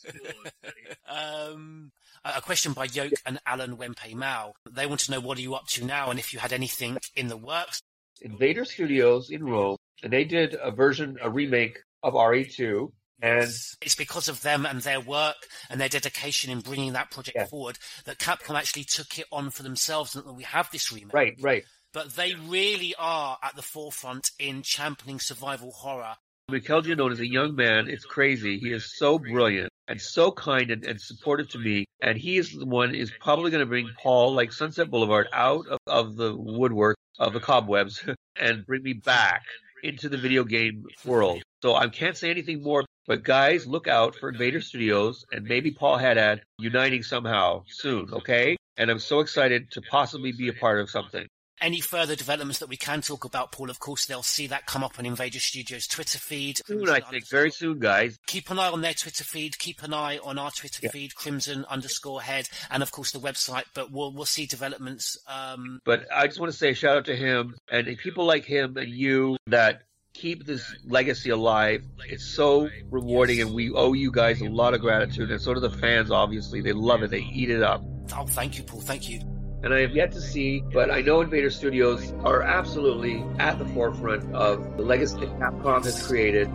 um, 1.09 1.91
a 2.23 2.41
question 2.41 2.73
by 2.73 2.85
Yoke 2.85 3.13
and 3.25 3.39
Alan 3.47 3.77
Wempe 3.77 4.13
Mao. 4.13 4.53
They 4.69 4.85
want 4.85 5.01
to 5.01 5.11
know 5.11 5.19
what 5.19 5.39
are 5.39 5.41
you 5.41 5.55
up 5.55 5.65
to 5.69 5.83
now 5.83 6.11
and 6.11 6.19
if 6.19 6.31
you 6.31 6.37
had 6.37 6.53
anything 6.53 6.99
in 7.15 7.27
the 7.27 7.37
works. 7.37 7.81
Invader 8.21 8.65
Studios 8.65 9.31
in 9.31 9.43
Rome, 9.43 9.77
and 10.03 10.13
they 10.13 10.25
did 10.25 10.55
a 10.61 10.69
version, 10.69 11.17
a 11.21 11.29
remake 11.29 11.79
of 12.03 12.13
RE2. 12.13 12.91
And 13.21 13.49
it's 13.81 13.95
because 13.95 14.27
of 14.27 14.41
them 14.41 14.65
and 14.65 14.81
their 14.81 14.99
work 14.99 15.37
and 15.69 15.81
their 15.81 15.89
dedication 15.89 16.51
in 16.51 16.59
bringing 16.59 16.93
that 16.93 17.09
project 17.09 17.37
yeah. 17.37 17.45
forward 17.45 17.79
that 18.05 18.19
Capcom 18.19 18.55
actually 18.55 18.83
took 18.83 19.17
it 19.17 19.25
on 19.31 19.49
for 19.49 19.63
themselves 19.63 20.15
and 20.15 20.25
that 20.25 20.33
we 20.33 20.43
have 20.43 20.69
this 20.71 20.91
remake. 20.91 21.13
Right, 21.13 21.35
right. 21.39 21.63
But 21.93 22.15
they 22.15 22.33
really 22.33 22.95
are 22.97 23.37
at 23.43 23.55
the 23.55 23.61
forefront 23.61 24.31
in 24.39 24.63
championing 24.63 25.19
survival 25.19 25.71
horror. 25.71 26.15
Michele 26.49 26.81
Giannone 26.81 27.13
is 27.13 27.19
a 27.19 27.27
young 27.27 27.55
man. 27.55 27.87
It's 27.87 28.03
crazy. 28.03 28.59
He 28.59 28.71
is 28.71 28.97
so 28.97 29.17
brilliant 29.19 29.69
and 29.87 30.01
so 30.01 30.31
kind 30.31 30.71
and, 30.71 30.83
and 30.85 30.99
supportive 30.99 31.49
to 31.49 31.59
me. 31.59 31.85
And 32.01 32.17
he 32.17 32.37
is 32.37 32.51
the 32.51 32.65
one 32.65 32.93
is 32.95 33.11
probably 33.21 33.51
going 33.51 33.61
to 33.61 33.65
bring 33.65 33.89
Paul, 34.01 34.33
like 34.33 34.51
Sunset 34.51 34.89
Boulevard, 34.89 35.27
out 35.31 35.67
of, 35.67 35.77
of 35.87 36.15
the 36.15 36.35
woodwork 36.35 36.97
of 37.19 37.33
the 37.33 37.39
cobwebs 37.39 38.03
and 38.35 38.65
bring 38.65 38.83
me 38.83 38.93
back 38.93 39.43
into 39.83 40.09
the 40.09 40.17
video 40.17 40.43
game 40.43 40.83
world. 41.05 41.41
So 41.61 41.75
I 41.75 41.87
can't 41.87 42.17
say 42.17 42.29
anything 42.29 42.61
more 42.61 42.83
but 43.05 43.23
guys, 43.23 43.67
look 43.67 43.87
out 43.87 44.15
for 44.15 44.29
Invader 44.29 44.61
Studios 44.61 45.25
and 45.33 45.43
maybe 45.43 45.71
Paul 45.71 45.97
Haddad 45.97 46.41
uniting 46.57 47.03
somehow 47.03 47.63
soon, 47.67 48.09
okay? 48.13 48.55
And 48.77 48.89
I'm 48.89 48.99
so 48.99 49.19
excited 49.19 49.71
to 49.71 49.81
possibly 49.81 50.31
be 50.31 50.47
a 50.47 50.53
part 50.53 50.79
of 50.79 50.89
something. 50.89 51.27
Any 51.61 51.79
further 51.79 52.15
developments 52.15 52.59
that 52.59 52.69
we 52.69 52.75
can 52.77 53.01
talk 53.01 53.23
about, 53.25 53.51
Paul, 53.51 53.69
of 53.69 53.79
course, 53.79 54.05
they'll 54.05 54.21
see 54.23 54.47
that 54.47 54.65
come 54.65 54.83
up 54.83 54.99
on 54.99 55.05
Invader 55.05 55.39
Studios 55.39 55.87
Twitter 55.87 56.17
feed. 56.19 56.59
Soon, 56.65 56.89
I 56.89 56.99
think, 56.99 57.29
very 57.29 57.51
soon, 57.51 57.79
guys. 57.79 58.17
Keep 58.27 58.49
an 58.51 58.59
eye 58.59 58.69
on 58.69 58.81
their 58.81 58.93
Twitter 58.93 59.23
feed. 59.23 59.57
Keep 59.59 59.83
an 59.83 59.93
eye 59.93 60.17
on 60.23 60.37
our 60.37 60.51
Twitter 60.51 60.79
Yeah. 60.83 60.91
feed, 60.91 61.15
Crimson 61.15 61.65
underscore 61.69 62.21
head, 62.21 62.49
and 62.69 62.83
of 62.83 62.91
course 62.91 63.11
the 63.11 63.19
website. 63.19 63.63
But 63.73 63.91
we'll 63.91 64.11
we'll 64.11 64.25
see 64.25 64.45
developments. 64.45 65.17
Um, 65.27 65.79
But 65.85 66.05
I 66.13 66.27
just 66.27 66.39
want 66.39 66.51
to 66.51 66.57
say 66.57 66.71
a 66.71 66.73
shout 66.75 66.97
out 66.97 67.05
to 67.05 67.15
him 67.15 67.55
and 67.69 67.87
people 67.97 68.25
like 68.25 68.43
him 68.45 68.75
and 68.77 68.89
you 68.89 69.37
that 69.47 69.83
keep 70.13 70.45
this 70.45 70.63
legacy 70.85 71.29
alive. 71.29 71.83
It's 72.07 72.25
so 72.25 72.69
rewarding, 72.89 73.41
and 73.41 73.53
we 73.53 73.71
owe 73.71 73.93
you 73.93 74.11
guys 74.11 74.41
a 74.41 74.49
lot 74.49 74.73
of 74.73 74.81
gratitude. 74.81 75.31
And 75.31 75.41
so 75.41 75.53
do 75.53 75.59
the 75.59 75.69
fans, 75.71 76.11
obviously. 76.11 76.61
They 76.61 76.73
love 76.73 77.03
it, 77.03 77.09
they 77.09 77.21
eat 77.21 77.49
it 77.49 77.63
up. 77.63 77.83
oh, 78.15 78.25
thank 78.27 78.57
you, 78.57 78.63
Paul. 78.63 78.81
Thank 78.81 79.09
you. 79.09 79.21
And 79.63 79.73
I 79.73 79.79
have 79.79 79.95
yet 79.95 80.11
to 80.11 80.19
see, 80.19 80.61
but 80.73 80.91
I 80.91 80.99
know 81.01 81.21
Invader 81.21 81.49
Studios 81.49 82.13
are 82.25 82.41
absolutely 82.41 83.23
at 83.39 83.57
the 83.57 83.65
forefront 83.67 84.35
of 84.35 84.75
the 84.75 84.83
legacy 84.83 85.21
that 85.21 85.39
Capcom 85.39 85.85
has 85.85 86.05
created. 86.05 86.49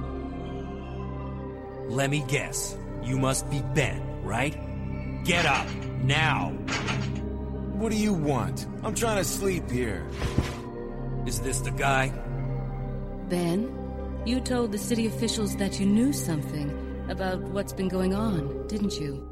Let 1.88 2.10
me 2.10 2.22
guess. 2.28 2.76
You 3.02 3.18
must 3.18 3.48
be 3.50 3.62
Ben, 3.74 4.22
right? 4.22 4.54
Get 5.24 5.46
up, 5.46 5.66
now! 6.02 6.50
What 7.78 7.92
do 7.92 7.96
you 7.96 8.12
want? 8.12 8.66
I'm 8.82 8.94
trying 8.94 9.16
to 9.16 9.24
sleep 9.24 9.70
here. 9.70 10.06
Is 11.26 11.40
this 11.40 11.60
the 11.60 11.70
guy? 11.70 12.12
Ben, 13.30 13.72
you 14.26 14.40
told 14.40 14.72
the 14.72 14.78
city 14.78 15.06
officials 15.06 15.56
that 15.56 15.80
you 15.80 15.86
knew 15.86 16.12
something 16.12 17.06
about 17.08 17.40
what's 17.40 17.72
been 17.72 17.88
going 17.88 18.14
on, 18.14 18.66
didn't 18.66 19.00
you? 19.00 19.26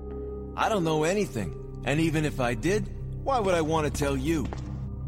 I 0.56 0.70
don't 0.70 0.84
know 0.84 1.04
anything. 1.04 1.54
And 1.84 2.00
even 2.00 2.24
if 2.24 2.40
I 2.40 2.54
did, 2.54 2.88
why 3.26 3.40
would 3.40 3.56
I 3.56 3.60
want 3.62 3.92
to 3.92 3.92
tell 3.92 4.16
you? 4.16 4.46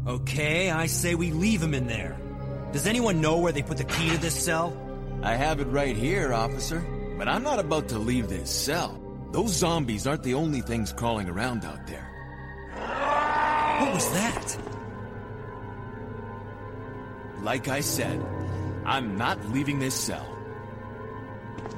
Okay, 0.05 0.69
I 0.69 0.87
say 0.87 1.15
we 1.15 1.31
leave 1.31 1.63
him 1.63 1.73
in 1.73 1.87
there. 1.87 2.19
Does 2.73 2.85
anyone 2.85 3.21
know 3.21 3.37
where 3.37 3.53
they 3.53 3.61
put 3.61 3.77
the 3.77 3.85
key 3.85 4.09
to 4.09 4.17
this 4.17 4.35
cell? 4.35 4.75
I 5.23 5.35
have 5.35 5.61
it 5.61 5.67
right 5.67 5.95
here, 5.95 6.33
officer. 6.33 6.85
But 7.17 7.29
I'm 7.29 7.43
not 7.43 7.59
about 7.59 7.87
to 7.89 7.97
leave 7.97 8.27
this 8.27 8.51
cell. 8.51 8.99
Those 9.31 9.51
zombies 9.51 10.05
aren't 10.05 10.23
the 10.23 10.33
only 10.33 10.59
things 10.59 10.91
crawling 10.91 11.29
around 11.29 11.63
out 11.63 11.87
there. 11.87 12.05
What 13.79 13.93
was 13.93 14.11
that? 14.11 14.57
Like 17.41 17.69
I 17.69 17.79
said, 17.79 18.21
I'm 18.85 19.17
not 19.17 19.45
leaving 19.51 19.79
this 19.79 19.95
cell. 19.95 20.27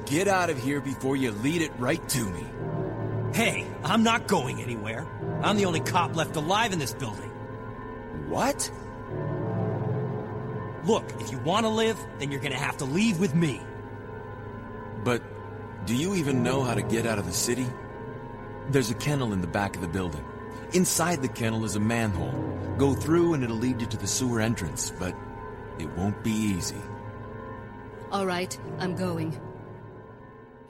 Get 0.06 0.26
out 0.26 0.50
of 0.50 0.60
here 0.60 0.80
before 0.80 1.14
you 1.14 1.30
lead 1.30 1.62
it 1.62 1.70
right 1.78 2.06
to 2.08 2.24
me. 2.24 2.44
Hey, 3.32 3.64
I'm 3.84 4.02
not 4.02 4.26
going 4.26 4.60
anywhere. 4.60 5.06
I'm 5.42 5.56
the 5.56 5.64
only 5.64 5.80
cop 5.80 6.16
left 6.16 6.36
alive 6.36 6.72
in 6.72 6.78
this 6.78 6.94
building. 6.94 7.30
What? 8.28 8.70
Look, 10.84 11.04
if 11.20 11.30
you 11.30 11.38
want 11.38 11.64
to 11.64 11.68
live, 11.68 11.98
then 12.18 12.30
you're 12.30 12.40
gonna 12.40 12.56
have 12.56 12.76
to 12.78 12.84
leave 12.84 13.20
with 13.20 13.34
me. 13.34 13.60
But 15.04 15.22
do 15.86 15.94
you 15.94 16.14
even 16.14 16.42
know 16.42 16.62
how 16.62 16.74
to 16.74 16.82
get 16.82 17.06
out 17.06 17.18
of 17.18 17.26
the 17.26 17.32
city? 17.32 17.66
There's 18.70 18.90
a 18.90 18.94
kennel 18.94 19.32
in 19.32 19.40
the 19.40 19.46
back 19.46 19.76
of 19.76 19.82
the 19.82 19.88
building. 19.88 20.24
Inside 20.72 21.22
the 21.22 21.28
kennel 21.28 21.64
is 21.64 21.76
a 21.76 21.80
manhole. 21.80 22.32
Go 22.78 22.94
through 22.94 23.34
and 23.34 23.44
it'll 23.44 23.56
lead 23.56 23.80
you 23.80 23.86
to 23.86 23.96
the 23.96 24.06
sewer 24.06 24.40
entrance, 24.40 24.90
but 24.98 25.14
it 25.78 25.90
won't 25.96 26.22
be 26.24 26.32
easy. 26.32 26.80
All 28.10 28.26
right, 28.26 28.58
I'm 28.78 28.96
going. 28.96 29.40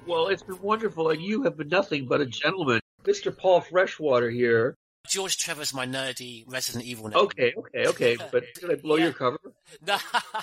Well, 0.06 0.28
it's 0.28 0.42
been 0.42 0.60
wonderful, 0.60 1.10
and 1.10 1.22
you 1.22 1.42
have 1.44 1.56
been 1.56 1.68
nothing 1.68 2.06
but 2.06 2.20
a 2.20 2.26
gentleman. 2.26 2.81
Mr. 3.04 3.36
Paul 3.36 3.60
Freshwater 3.60 4.30
here. 4.30 4.74
George 5.08 5.36
Trevor's 5.36 5.74
my 5.74 5.84
nerdy 5.86 6.44
Resident 6.46 6.84
Evil 6.84 7.08
name. 7.08 7.18
Okay, 7.18 7.52
okay, 7.56 7.86
okay, 7.88 8.16
but 8.32 8.44
did 8.54 8.70
I 8.70 8.76
blow 8.76 8.96
your 8.96 9.12
cover? 9.12 9.38
No, 9.86 9.96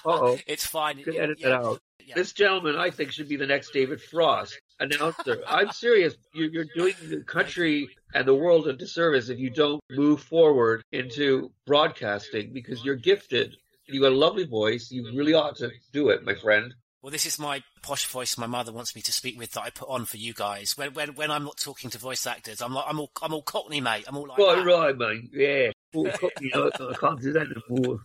Uh-oh. 0.06 0.40
it's 0.48 0.66
fine. 0.66 1.04
Could 1.04 1.14
Yeah, 1.14 1.22
edit 1.22 1.40
yeah. 1.40 1.50
that 1.50 1.56
out. 1.62 1.80
This 2.16 2.34
gentleman, 2.34 2.76
I 2.76 2.90
think, 2.90 3.12
should 3.12 3.30
be 3.30 3.36
the 3.36 3.46
next 3.46 3.72
David 3.72 4.02
Frost 4.02 4.60
announcer. 4.80 5.44
I'm 5.48 5.72
serious. 5.72 6.16
You're, 6.34 6.50
you're 6.50 6.66
doing 6.76 6.96
the 7.08 7.22
country 7.24 7.88
and 8.16 8.28
the 8.28 8.34
world 8.34 8.68
a 8.68 8.74
disservice 8.74 9.30
if 9.30 9.38
you 9.38 9.52
don't 9.52 9.80
move 9.92 10.20
forward 10.24 10.82
into 10.92 11.52
broadcasting 11.68 12.52
because 12.52 12.84
you're 12.84 12.96
gifted. 12.96 13.56
You 13.86 14.02
got 14.02 14.12
a 14.14 14.16
lovely 14.16 14.46
voice. 14.46 14.90
You 14.90 15.04
really 15.16 15.36
ought 15.36 15.58
to 15.58 15.70
do 15.94 16.10
it, 16.10 16.24
my 16.24 16.34
friend. 16.34 16.74
Well, 17.02 17.12
this 17.12 17.26
is 17.26 17.40
my 17.40 17.64
posh 17.82 18.06
voice 18.08 18.38
my 18.38 18.46
mother 18.48 18.74
wants 18.74 18.94
me 18.96 19.02
to 19.04 19.12
speak 19.14 19.40
with 19.40 19.52
that 19.54 19.62
I 19.64 19.70
put 19.70 19.88
on 19.90 20.06
for 20.06 20.18
you 20.18 20.34
guys. 20.34 20.78
When 20.78 20.94
when 20.94 21.16
when 21.16 21.32
I'm 21.32 21.44
not 21.46 21.58
talking 21.58 21.90
to 21.92 21.98
voice 21.98 22.28
actors, 22.28 22.62
I'm 22.62 22.74
like 22.74 22.86
I'm 22.88 23.00
all 23.00 23.10
I'm 23.22 23.34
all 23.34 23.42
Cockney, 23.42 23.80
mate. 23.80 24.04
I'm 24.08 24.18
all 24.18 24.28
like 24.28 24.38
Right, 24.38 24.56
that. 24.58 24.66
right, 24.66 24.98
mate. 24.98 25.30
Yeah. 25.34 25.72
Well, 25.94 26.12
you 26.42 26.52
know, 26.54 26.70
I 26.90 26.94
can't 26.96 27.22
do 27.22 27.32
that 27.34 27.48
anymore. 27.70 28.00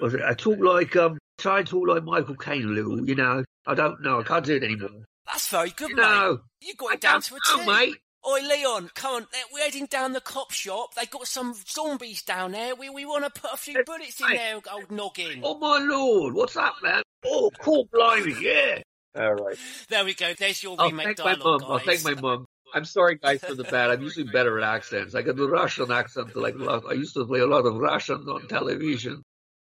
Was 0.00 0.14
it? 0.14 0.20
I 0.22 0.34
talk 0.34 0.58
like 0.58 0.96
um, 0.96 1.18
try 1.38 1.58
and 1.60 1.66
talk 1.68 1.86
like 1.86 2.02
Michael 2.02 2.34
Caine 2.36 2.64
a 2.64 2.68
little. 2.68 3.06
You 3.08 3.14
know, 3.14 3.44
I 3.66 3.74
don't 3.74 4.02
know. 4.02 4.20
I 4.20 4.22
can't 4.24 4.44
do 4.44 4.56
it 4.56 4.64
anymore. 4.64 5.04
That's 5.26 5.46
very 5.48 5.70
good, 5.70 5.94
No. 5.94 6.32
mate. 6.32 6.40
You 6.68 6.74
got 6.74 6.94
it 6.94 7.00
down 7.00 7.20
to 7.22 7.34
a 7.34 7.38
know, 7.56 7.62
T. 7.62 7.66
mate. 7.70 7.96
Oi, 8.28 8.40
Leon, 8.42 8.90
come 8.94 9.14
on. 9.14 9.26
We're 9.52 9.60
heading 9.64 9.86
down 9.86 10.12
the 10.12 10.20
cop 10.20 10.50
shop. 10.50 10.94
They 10.94 11.06
got 11.06 11.26
some 11.26 11.54
zombies 11.66 12.22
down 12.22 12.52
there. 12.52 12.74
We 12.74 12.90
we 12.90 13.06
want 13.06 13.24
to 13.32 13.40
put 13.40 13.52
a 13.54 13.56
few 13.56 13.82
bullets 13.84 14.20
in 14.20 14.28
there, 14.36 14.56
old 14.70 14.90
noggin. 14.90 15.40
Oh 15.42 15.56
my 15.58 15.78
lord, 15.78 16.34
what's 16.34 16.54
that, 16.54 16.72
man? 16.82 17.02
Oh, 17.24 17.50
cool, 17.60 17.88
blimey, 17.92 18.34
yeah. 18.40 18.82
All 19.16 19.34
right. 19.34 19.56
There 19.88 20.04
we 20.04 20.14
go. 20.14 20.32
There's 20.34 20.62
your 20.62 20.76
I'll 20.78 20.90
remake 20.90 21.06
thank 21.06 21.18
my 21.18 21.34
dialogue, 21.34 21.60
mum. 21.62 21.70
I'll 21.72 21.78
thank 21.80 22.04
my 22.04 22.14
mum. 22.14 22.46
I'm 22.72 22.84
sorry, 22.84 23.16
guys, 23.16 23.40
for 23.40 23.54
the 23.54 23.64
bad. 23.64 23.90
I'm 23.90 24.00
usually 24.02 24.30
better 24.30 24.56
at 24.60 24.64
accents. 24.76 25.14
I 25.16 25.22
got 25.22 25.34
the 25.36 25.48
Russian 25.48 25.90
accent. 25.90 26.36
Like 26.36 26.54
a 26.54 26.58
lot- 26.58 26.84
I 26.88 26.92
used 26.92 27.14
to 27.14 27.26
play 27.26 27.40
a 27.40 27.46
lot 27.46 27.66
of 27.66 27.74
Russian 27.74 28.18
on 28.28 28.46
television. 28.46 29.22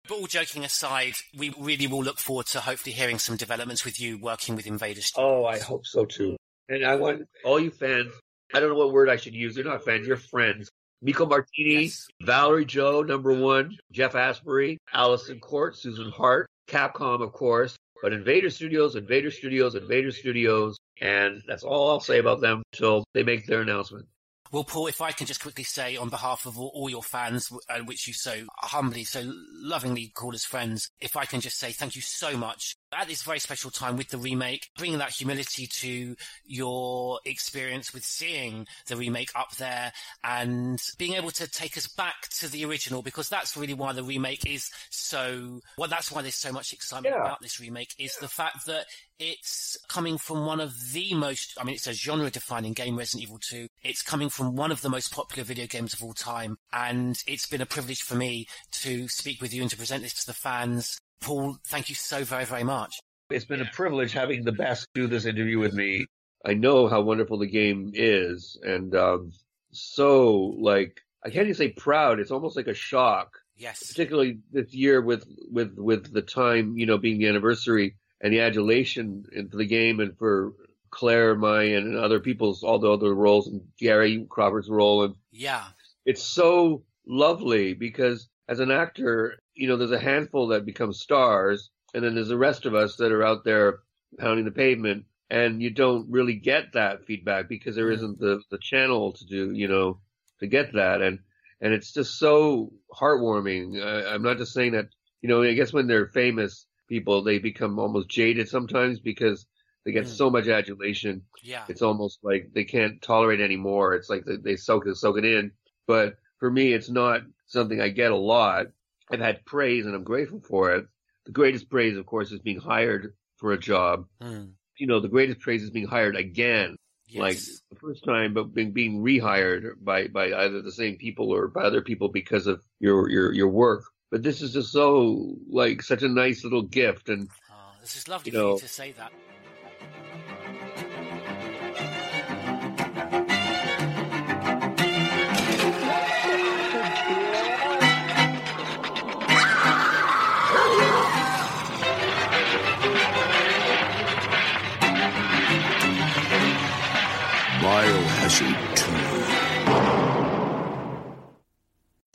But 0.07 0.19
all 0.19 0.27
joking 0.27 0.65
aside, 0.65 1.15
we 1.37 1.55
really 1.59 1.87
will 1.87 2.03
look 2.03 2.19
forward 2.19 2.47
to 2.49 2.61
hopefully 2.61 2.93
hearing 2.93 3.19
some 3.19 3.37
developments 3.37 3.85
with 3.85 3.99
you 4.01 4.19
working 4.19 4.55
with 4.57 4.67
Invaders. 4.67 5.13
Oh, 5.17 5.47
I 5.47 5.59
hope 5.59 5.87
so 5.87 6.05
too. 6.05 6.37
And 6.69 6.85
I 6.85 6.97
want 6.97 7.23
all 7.45 7.59
you 7.59 7.71
fans. 7.71 8.13
I 8.53 8.61
don't 8.61 8.69
know 8.69 8.75
what 8.75 8.93
word 8.93 9.09
I 9.09 9.17
should 9.17 9.35
use. 9.35 9.57
You're 9.57 9.65
not 9.65 9.85
fans. 9.85 10.07
You're 10.07 10.17
friends. 10.19 10.69
Miko 11.03 11.25
Martini, 11.25 11.91
Valerie 12.21 12.67
Joe, 12.67 13.01
number 13.03 13.33
one, 13.33 13.79
Jeff 13.91 14.15
Asbury, 14.15 14.77
Alyson 14.93 15.41
Court, 15.41 15.75
Susan 15.79 16.11
Hart, 16.11 16.47
Capcom, 16.71 17.23
of 17.23 17.33
course, 17.33 17.77
but 18.03 18.13
Invader 18.13 18.51
Studios, 18.51 18.97
Invader 18.97 19.31
Studios, 19.31 19.75
Invader 19.75 20.13
Studios, 20.13 20.79
and 21.01 21.43
that's 21.47 21.63
all 21.63 21.91
I'll 21.91 22.01
say 22.01 22.19
about 22.19 22.41
them 22.41 22.63
until 22.73 23.05
they 23.13 23.23
make 23.23 23.47
their 23.47 23.61
announcement. 23.61 24.07
Well, 24.53 24.65
Paul, 24.65 24.89
if 24.89 25.01
I 25.01 25.13
can 25.13 25.29
just 25.29 25.41
quickly 25.43 25.63
say 25.63 25.97
on 25.97 26.09
behalf 26.09 26.45
of 26.45 26.59
all, 26.59 26.73
all 26.75 26.91
your 26.91 27.05
fans, 27.05 27.53
uh, 27.69 27.81
which 27.85 28.09
you 28.09 28.13
so 28.13 28.47
humbly, 28.59 29.05
so 29.05 29.23
lovingly 29.25 30.11
call 30.13 30.35
as 30.35 30.45
friends, 30.45 30.91
if 31.01 31.17
I 31.17 31.25
can 31.25 31.41
just 31.41 31.59
say 31.59 31.71
thank 31.71 31.95
you 31.95 32.03
so 32.03 32.37
much 32.37 32.75
at 32.93 33.09
this 33.09 33.23
very 33.23 33.39
special 33.39 33.71
time 33.71 33.97
with 33.97 34.09
the 34.09 34.19
remake, 34.19 34.69
bringing 34.77 34.99
that 34.99 35.11
humility 35.11 35.67
to 35.67 36.17
your 36.45 37.21
experience 37.25 37.93
with 37.95 38.05
seeing 38.05 38.67
the 38.87 38.97
remake 38.97 39.31
up 39.35 39.55
there 39.57 39.93
and 40.25 40.81
being 40.99 41.15
able 41.15 41.31
to 41.31 41.49
take 41.49 41.77
us 41.77 41.87
back 41.87 42.29
to 42.39 42.49
the 42.49 42.65
original 42.65 43.03
because 43.03 43.29
that's 43.29 43.57
really 43.57 43.75
why 43.75 43.93
the 43.93 44.03
remake 44.03 44.45
is 44.47 44.71
so, 44.91 45.61
well, 45.79 45.89
that's 45.89 46.11
why 46.11 46.23
there's 46.23 46.35
so 46.35 46.53
much 46.53 46.73
excitement 46.73 47.15
Yeah. 47.15 47.23
about 47.23 47.41
this 47.41 47.61
remake 47.61 47.95
is 47.99 48.17
the 48.17 48.29
fact 48.29 48.67
that 48.67 48.87
it's 49.19 49.77
coming 49.89 50.17
from 50.19 50.47
one 50.47 50.61
of 50.61 50.93
the 50.93 51.15
most, 51.15 51.57
I 51.61 51.65
mean, 51.65 51.75
it's 51.75 51.87
a 51.87 51.93
genre 51.93 52.31
defining 52.31 52.73
game, 52.73 52.97
Resident 52.97 53.25
Evil 53.25 53.39
2. 53.39 53.69
It's 53.83 54.03
coming 54.03 54.31
from 54.31 54.57
one 54.57 54.73
of 54.73 54.81
the 54.81 54.89
most 54.89 55.13
popular 55.13 55.45
video 55.45 55.67
games 55.67 55.93
of 55.93 56.03
all 56.03 56.15
time. 56.15 56.57
And 56.73 57.23
it's 57.27 57.47
been 57.47 57.61
a 57.61 57.67
privilege 57.67 58.03
for 58.03 58.15
me 58.15 58.47
to 58.73 59.09
speak 59.09 59.43
with 59.43 59.53
you 59.53 59.61
and 59.63 59.71
to 59.71 59.77
present 59.77 60.03
this 60.03 60.15
to 60.15 60.27
the 60.27 60.33
fans. 60.33 60.99
Paul, 61.21 61.59
thank 61.67 61.89
you 61.89 61.95
so 61.95 62.25
very, 62.25 62.45
very 62.45 62.65
much. 62.65 62.99
It's 63.31 63.45
been 63.45 63.61
a 63.61 63.71
privilege 63.73 64.13
having 64.13 64.45
the 64.45 64.53
best 64.53 64.87
do 64.95 65.07
this 65.07 65.25
interview 65.25 65.59
with 65.59 65.73
me. 65.75 66.07
I 66.45 66.55
know 66.55 66.89
how 66.89 67.03
wonderful 67.03 67.39
the 67.39 67.47
game 67.47 67.91
is, 67.95 68.59
and 68.63 68.95
um, 68.97 69.33
so 69.73 70.55
like 70.59 71.01
I 71.25 71.29
can't 71.31 71.45
even 71.45 71.55
say 71.55 71.69
proud. 71.69 72.19
It's 72.19 72.31
almost 72.31 72.57
like 72.57 72.67
a 72.67 72.75
shock, 72.75 73.39
Yes. 73.57 73.87
particularly 73.87 74.39
this 74.51 74.73
year 74.73 75.01
with 75.03 75.25
with 75.51 75.77
with 75.77 76.13
the 76.13 76.23
time 76.23 76.77
you 76.79 76.87
know 76.87 76.97
being 76.99 77.19
the 77.19 77.29
anniversary 77.29 77.97
and 78.23 78.33
the 78.33 78.41
adulation 78.41 79.25
for 79.51 79.57
the 79.59 79.67
game 79.67 80.01
and 80.01 80.17
for 80.19 80.55
Claire, 80.91 81.37
Mayan, 81.37 81.87
and 81.89 81.97
other 81.99 82.19
people's 82.21 82.63
all 82.65 82.79
the 82.79 82.91
other 82.91 83.15
roles 83.15 83.47
and 83.47 83.61
Gary 83.79 84.27
Krawford's 84.29 84.69
role 84.71 85.05
and 85.05 85.15
Yeah. 85.31 85.67
it's 86.07 86.23
so 86.23 86.83
lovely 87.07 87.75
because 87.75 88.29
as 88.49 88.59
an 88.61 88.71
actor, 88.73 89.39
you 89.61 89.69
know, 89.69 89.77
there's 89.77 89.91
a 89.91 90.01
handful 90.01 90.49
that 90.49 90.65
become 90.65 90.93
stars, 90.95 91.69
and 91.93 92.03
then 92.03 92.15
there's 92.15 92.29
the 92.29 92.39
rest 92.39 92.65
of 92.65 92.75
us 92.75 92.97
that 92.97 93.13
are 93.13 93.23
out 93.23 93.45
there 93.45 93.81
pounding 94.19 94.47
the 94.47 94.51
pavement, 94.51 95.05
and 95.29 95.63
you 95.63 95.69
don't 95.69 96.11
really 96.11 96.35
get 96.35 96.73
that 96.73 97.05
feedback 97.05 97.47
because 97.47 97.77
there 97.77 97.87
mm-hmm. 97.87 97.95
isn't 97.95 98.19
the 98.19 98.41
the 98.51 98.59
channel 98.59 99.13
to 99.13 99.27
do, 99.27 99.53
you 99.53 99.69
know, 99.69 100.01
to 100.39 100.47
get 100.47 100.73
that, 100.73 101.03
and 101.03 101.19
and 101.61 101.75
it's 101.75 101.93
just 101.93 102.19
so 102.19 102.73
heartwarming. 102.91 103.85
I, 103.85 104.15
I'm 104.15 104.23
not 104.23 104.39
just 104.39 104.55
saying 104.55 104.73
that, 104.73 104.89
you 105.21 105.29
know, 105.29 105.43
I 105.43 105.53
guess 105.53 105.75
when 105.75 105.87
they're 105.87 106.07
famous 106.07 106.65
people, 106.89 107.23
they 107.23 107.39
become 107.39 107.79
almost 107.79 108.09
jaded 108.09 108.49
sometimes 108.49 108.99
because 108.99 109.45
they 109.85 109.93
get 109.93 110.07
mm. 110.07 110.17
so 110.17 110.31
much 110.31 110.49
adulation 110.49 111.23
Yeah. 111.43 111.65
it's 111.69 111.83
almost 111.83 112.21
like 112.23 112.51
they 112.55 112.65
can't 112.65 113.03
tolerate 113.03 113.43
anymore. 113.43 113.95
It's 113.95 114.09
like 114.09 114.25
they, 114.25 114.37
they 114.37 114.57
soak 114.57 114.87
it, 114.87 114.97
soak 114.97 115.19
it 115.19 115.27
in. 115.27 115.53
But 115.87 116.17
for 116.39 116.51
me, 116.51 116.73
it's 116.73 116.89
not 116.89 117.23
something 117.47 117.79
I 117.79 117.89
get 117.91 118.11
a 118.11 118.17
lot. 118.17 118.69
I've 119.11 119.21
had 119.21 119.45
praise 119.45 119.87
and 119.87 119.95
I'm 119.95 120.05
grateful 120.05 120.41
for 120.41 120.73
it. 120.75 120.87
The 121.27 121.33
greatest 121.33 121.69
praise, 121.69 121.97
of 121.97 122.07
course, 122.07 122.31
is 122.33 122.41
being 122.41 122.61
hired 122.61 123.15
for 123.37 123.53
a 123.53 123.59
job. 123.59 124.07
Mm. 124.23 124.53
You 124.79 124.87
know, 124.87 125.01
the 125.01 125.09
greatest 125.09 125.41
praise 125.41 125.63
is 125.63 125.71
being 125.71 125.87
hired 125.87 126.17
again. 126.17 126.77
Yes. 127.07 127.21
Like 127.21 127.39
the 127.71 127.77
first 127.77 128.05
time, 128.05 128.35
but 128.35 128.55
being, 128.55 128.73
being 128.73 129.03
rehired 129.03 129.73
by, 129.83 130.07
by 130.07 130.27
either 130.33 130.63
the 130.63 130.71
same 130.73 130.97
people 130.97 131.33
or 131.35 131.49
by 131.49 131.63
other 131.63 131.83
people 131.83 132.09
because 132.09 132.47
of 132.47 132.63
your, 132.79 133.09
your, 133.11 133.33
your 133.33 133.49
work. 133.49 133.83
But 134.13 134.23
this 134.23 134.43
is 134.43 134.53
just 134.53 134.73
so, 134.73 135.35
like, 135.49 135.83
such 135.83 136.03
a 136.03 136.09
nice 136.09 136.45
little 136.45 136.63
gift. 136.63 137.09
And, 137.09 137.29
Oh, 137.51 137.55
this 137.81 137.97
is 137.97 138.09
lovely 138.09 138.31
You 138.33 138.39
for 138.39 138.43
know- 138.45 138.55
you 138.55 138.61
to 138.61 138.69
say 138.69 138.93
that. 138.93 139.13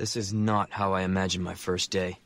This 0.05 0.17
is 0.17 0.35
not 0.35 0.69
how 0.69 0.93
I 0.93 1.01
imagined 1.01 1.43
my 1.43 1.55
first 1.55 1.89
day. 1.89 2.19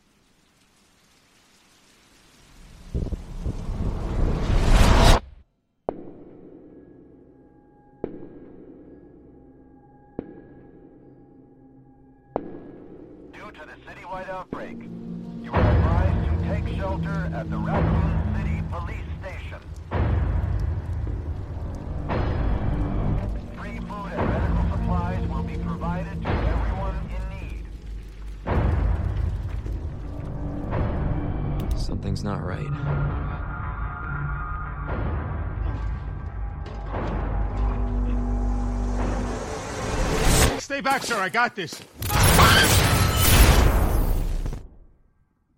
Stay 41.02 41.14
sir. 41.14 41.20
I 41.20 41.30
got 41.30 41.56
this. 41.56 41.74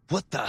What 0.10 0.30
the? 0.30 0.48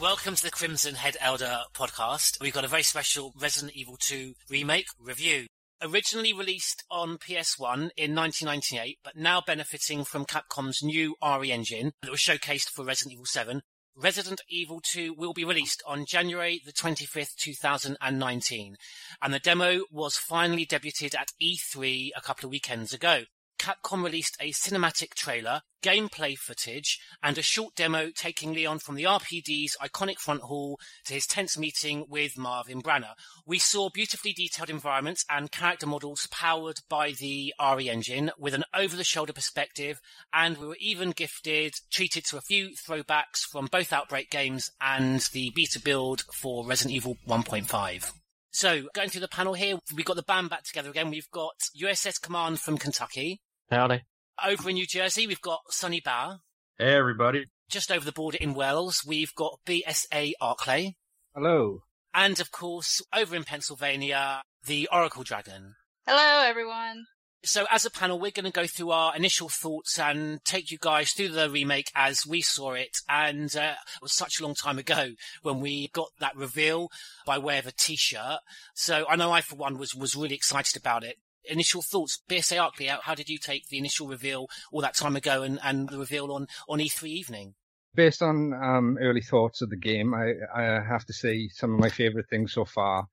Welcome 0.00 0.34
to 0.34 0.42
the 0.42 0.50
Crimson 0.50 0.94
Head 0.94 1.16
Elder 1.20 1.60
podcast. 1.74 2.40
We've 2.40 2.52
got 2.52 2.64
a 2.64 2.68
very 2.68 2.82
special 2.82 3.32
Resident 3.40 3.72
Evil 3.74 3.96
2 3.98 4.34
remake 4.50 4.86
review. 4.98 5.46
Originally 5.82 6.34
released 6.34 6.84
on 6.90 7.16
PS1 7.16 7.90
in 7.96 8.14
1998, 8.14 8.98
but 9.02 9.16
now 9.16 9.40
benefiting 9.40 10.04
from 10.04 10.26
Capcom's 10.26 10.82
new 10.82 11.16
RE 11.22 11.50
engine 11.50 11.92
that 12.02 12.10
was 12.10 12.20
showcased 12.20 12.68
for 12.68 12.84
Resident 12.84 13.14
Evil 13.14 13.24
7, 13.24 13.62
Resident 13.96 14.40
Evil 14.48 14.80
2 14.80 15.14
will 15.14 15.32
be 15.32 15.44
released 15.44 15.82
on 15.86 16.06
January 16.06 16.60
the 16.64 16.72
25th, 16.72 17.36
2019. 17.36 18.76
And 19.20 19.34
the 19.34 19.38
demo 19.38 19.82
was 19.90 20.16
finally 20.16 20.64
debuted 20.64 21.14
at 21.14 21.32
E3 21.42 22.10
a 22.16 22.20
couple 22.20 22.46
of 22.46 22.50
weekends 22.50 22.92
ago. 22.92 23.24
Capcom 23.60 24.02
released 24.02 24.38
a 24.40 24.52
cinematic 24.52 25.12
trailer, 25.12 25.60
gameplay 25.82 26.34
footage, 26.34 26.98
and 27.22 27.36
a 27.36 27.42
short 27.42 27.74
demo 27.74 28.10
taking 28.10 28.54
Leon 28.54 28.78
from 28.78 28.94
the 28.94 29.04
RPD's 29.04 29.76
iconic 29.82 30.18
front 30.18 30.40
hall 30.40 30.80
to 31.04 31.12
his 31.12 31.26
tense 31.26 31.58
meeting 31.58 32.06
with 32.08 32.38
Marvin 32.38 32.80
Branagh. 32.80 33.14
We 33.44 33.58
saw 33.58 33.90
beautifully 33.90 34.32
detailed 34.32 34.70
environments 34.70 35.26
and 35.28 35.52
character 35.52 35.86
models 35.86 36.26
powered 36.30 36.78
by 36.88 37.12
the 37.12 37.52
RE 37.60 37.90
engine 37.90 38.30
with 38.38 38.54
an 38.54 38.64
over-the-shoulder 38.74 39.34
perspective, 39.34 40.00
and 40.32 40.56
we 40.56 40.66
were 40.66 40.78
even 40.80 41.10
gifted, 41.10 41.74
treated 41.90 42.24
to 42.24 42.38
a 42.38 42.42
few 42.42 42.70
throwbacks 42.70 43.44
from 43.46 43.66
both 43.66 43.92
Outbreak 43.92 44.30
games 44.30 44.70
and 44.80 45.20
the 45.34 45.52
beta 45.54 45.78
build 45.78 46.22
for 46.32 46.66
Resident 46.66 46.96
Evil 46.96 47.18
1.5. 47.28 48.12
So, 48.52 48.88
going 48.94 49.10
through 49.10 49.20
the 49.20 49.28
panel 49.28 49.52
here, 49.52 49.78
we've 49.94 50.06
got 50.06 50.16
the 50.16 50.22
band 50.22 50.48
back 50.48 50.64
together 50.64 50.90
again. 50.90 51.10
We've 51.10 51.30
got 51.30 51.54
USS 51.80 52.20
Command 52.20 52.58
from 52.58 52.78
Kentucky. 52.78 53.40
Howdy. 53.70 54.02
Over 54.44 54.70
in 54.70 54.74
New 54.74 54.86
Jersey, 54.86 55.28
we've 55.28 55.40
got 55.40 55.60
Sonny 55.68 56.00
Bauer. 56.04 56.38
Hey, 56.76 56.92
everybody. 56.96 57.44
Just 57.68 57.92
over 57.92 58.04
the 58.04 58.10
border 58.10 58.38
in 58.40 58.52
Wales, 58.52 59.04
we've 59.06 59.32
got 59.36 59.60
BSA 59.64 60.32
Arklay. 60.42 60.94
Hello. 61.36 61.82
And 62.12 62.40
of 62.40 62.50
course, 62.50 63.00
over 63.14 63.36
in 63.36 63.44
Pennsylvania, 63.44 64.42
the 64.66 64.88
Oracle 64.90 65.22
Dragon. 65.22 65.74
Hello, 66.04 66.44
everyone. 66.44 67.04
So 67.44 67.64
as 67.70 67.84
a 67.84 67.92
panel, 67.92 68.18
we're 68.18 68.32
going 68.32 68.44
to 68.44 68.50
go 68.50 68.66
through 68.66 68.90
our 68.90 69.14
initial 69.14 69.48
thoughts 69.48 70.00
and 70.00 70.44
take 70.44 70.72
you 70.72 70.78
guys 70.78 71.12
through 71.12 71.28
the 71.28 71.48
remake 71.48 71.92
as 71.94 72.26
we 72.26 72.40
saw 72.40 72.72
it. 72.72 72.96
And 73.08 73.54
uh, 73.54 73.74
it 73.94 74.02
was 74.02 74.12
such 74.12 74.40
a 74.40 74.42
long 74.42 74.56
time 74.56 74.80
ago 74.80 75.10
when 75.42 75.60
we 75.60 75.90
got 75.92 76.08
that 76.18 76.34
reveal 76.34 76.88
by 77.24 77.38
way 77.38 77.58
of 77.58 77.68
a 77.68 77.72
t-shirt. 77.72 78.40
So 78.74 79.06
I 79.08 79.14
know 79.14 79.30
I, 79.30 79.42
for 79.42 79.54
one, 79.54 79.78
was, 79.78 79.94
was 79.94 80.16
really 80.16 80.34
excited 80.34 80.76
about 80.76 81.04
it. 81.04 81.18
Initial 81.50 81.82
thoughts, 81.82 82.22
BSA 82.28 82.56
Arklay, 82.56 82.88
how, 82.88 83.00
how 83.02 83.14
did 83.14 83.28
you 83.28 83.38
take 83.38 83.68
the 83.68 83.78
initial 83.78 84.06
reveal 84.06 84.48
all 84.72 84.80
that 84.80 84.94
time 84.94 85.16
ago 85.16 85.42
and, 85.42 85.58
and 85.62 85.88
the 85.88 85.98
reveal 85.98 86.32
on, 86.32 86.46
on 86.68 86.78
E3 86.78 87.08
evening? 87.08 87.54
Based 87.94 88.22
on 88.22 88.54
um, 88.54 88.96
early 89.00 89.20
thoughts 89.20 89.60
of 89.62 89.70
the 89.70 89.76
game, 89.76 90.14
I, 90.14 90.34
I 90.54 90.62
have 90.80 91.04
to 91.06 91.12
say 91.12 91.48
some 91.48 91.74
of 91.74 91.80
my 91.80 91.88
favorite 91.88 92.28
things 92.30 92.52
so 92.52 92.64
far 92.64 93.08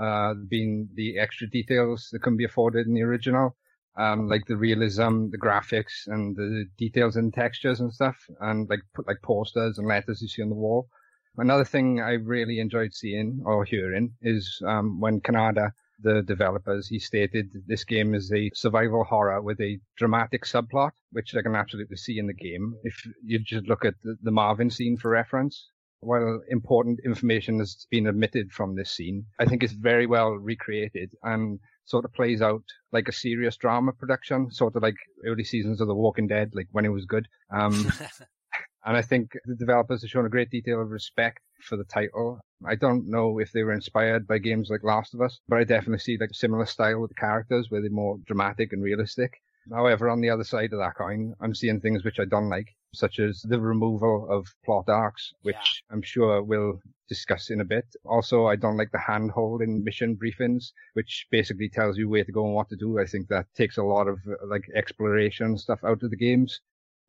uh, 0.00 0.34
being 0.48 0.88
the 0.94 1.18
extra 1.18 1.46
details 1.48 2.08
that 2.12 2.22
can 2.22 2.36
be 2.36 2.44
afforded 2.44 2.86
in 2.86 2.94
the 2.94 3.02
original, 3.02 3.56
um, 3.98 4.28
like 4.28 4.46
the 4.46 4.56
realism, 4.56 5.28
the 5.30 5.38
graphics, 5.38 6.06
and 6.06 6.34
the 6.36 6.64
details 6.78 7.16
and 7.16 7.34
textures 7.34 7.80
and 7.80 7.92
stuff, 7.92 8.16
and 8.40 8.68
like 8.70 8.80
like 9.06 9.20
posters 9.22 9.78
and 9.78 9.86
letters 9.86 10.22
you 10.22 10.28
see 10.28 10.42
on 10.42 10.48
the 10.48 10.54
wall. 10.54 10.88
Another 11.36 11.64
thing 11.64 12.00
I 12.00 12.12
really 12.12 12.60
enjoyed 12.60 12.94
seeing 12.94 13.42
or 13.44 13.64
hearing 13.64 14.14
is 14.22 14.62
um, 14.66 15.00
when 15.00 15.20
Canada 15.20 15.74
the 16.02 16.22
developers, 16.22 16.88
he 16.88 16.98
stated 16.98 17.50
this 17.66 17.84
game 17.84 18.14
is 18.14 18.32
a 18.32 18.50
survival 18.54 19.04
horror 19.04 19.40
with 19.42 19.60
a 19.60 19.78
dramatic 19.96 20.44
subplot, 20.44 20.92
which 21.12 21.34
I 21.34 21.42
can 21.42 21.54
absolutely 21.54 21.96
see 21.96 22.18
in 22.18 22.26
the 22.26 22.34
game. 22.34 22.74
If 22.84 23.06
you 23.24 23.38
just 23.38 23.66
look 23.66 23.84
at 23.84 23.94
the, 24.02 24.16
the 24.22 24.30
Marvin 24.30 24.70
scene 24.70 24.96
for 24.96 25.10
reference, 25.10 25.70
while 26.00 26.40
important 26.48 27.00
information 27.04 27.58
has 27.58 27.86
been 27.90 28.06
omitted 28.06 28.50
from 28.52 28.74
this 28.74 28.90
scene, 28.90 29.24
I 29.38 29.44
think 29.44 29.62
it's 29.62 29.74
very 29.74 30.06
well 30.06 30.30
recreated 30.30 31.12
and 31.22 31.60
sort 31.84 32.04
of 32.04 32.12
plays 32.12 32.40
out 32.40 32.62
like 32.92 33.08
a 33.08 33.12
serious 33.12 33.56
drama 33.56 33.92
production, 33.92 34.50
sort 34.50 34.76
of 34.76 34.82
like 34.82 34.96
early 35.26 35.44
seasons 35.44 35.80
of 35.80 35.88
The 35.88 35.94
Walking 35.94 36.26
Dead, 36.26 36.50
like 36.54 36.68
when 36.72 36.86
it 36.86 36.90
was 36.90 37.04
good. 37.04 37.26
Um, 37.52 37.92
and 38.84 38.96
I 38.96 39.02
think 39.02 39.32
the 39.44 39.54
developers 39.54 40.02
have 40.02 40.10
shown 40.10 40.26
a 40.26 40.30
great 40.30 40.50
detail 40.50 40.80
of 40.80 40.90
respect 40.90 41.40
for 41.62 41.76
the 41.76 41.84
title. 41.84 42.40
I 42.66 42.74
don't 42.74 43.08
know 43.08 43.38
if 43.38 43.52
they 43.52 43.62
were 43.62 43.72
inspired 43.72 44.26
by 44.26 44.38
games 44.38 44.70
like 44.70 44.82
Last 44.82 45.14
of 45.14 45.20
Us, 45.20 45.40
but 45.48 45.58
I 45.58 45.64
definitely 45.64 45.98
see 45.98 46.16
like 46.18 46.30
a 46.30 46.34
similar 46.34 46.66
style 46.66 47.00
with 47.00 47.10
the 47.10 47.20
characters 47.20 47.70
where 47.70 47.80
they're 47.80 47.90
more 47.90 48.18
dramatic 48.26 48.72
and 48.72 48.82
realistic. 48.82 49.40
However, 49.70 50.08
on 50.08 50.20
the 50.20 50.30
other 50.30 50.44
side 50.44 50.72
of 50.72 50.78
that 50.78 50.96
coin, 50.96 51.34
I'm 51.40 51.54
seeing 51.54 51.80
things 51.80 52.02
which 52.02 52.18
I 52.18 52.24
don't 52.24 52.48
like, 52.48 52.74
such 52.94 53.18
as 53.20 53.42
the 53.42 53.60
removal 53.60 54.26
of 54.30 54.46
plot 54.64 54.88
arcs, 54.88 55.34
which 55.42 55.54
yeah. 55.54 55.94
I'm 55.94 56.02
sure 56.02 56.42
we'll 56.42 56.80
discuss 57.08 57.50
in 57.50 57.60
a 57.60 57.64
bit. 57.64 57.84
Also, 58.06 58.46
I 58.46 58.56
don't 58.56 58.78
like 58.78 58.90
the 58.90 58.98
hand-holding 58.98 59.84
mission 59.84 60.16
briefings, 60.16 60.72
which 60.94 61.26
basically 61.30 61.68
tells 61.68 61.98
you 61.98 62.08
where 62.08 62.24
to 62.24 62.32
go 62.32 62.46
and 62.46 62.54
what 62.54 62.70
to 62.70 62.76
do. 62.76 62.98
I 62.98 63.04
think 63.04 63.28
that 63.28 63.46
takes 63.54 63.76
a 63.76 63.82
lot 63.82 64.08
of 64.08 64.18
like 64.46 64.64
exploration 64.74 65.58
stuff 65.58 65.84
out 65.84 66.02
of 66.02 66.10
the 66.10 66.16
games 66.16 66.60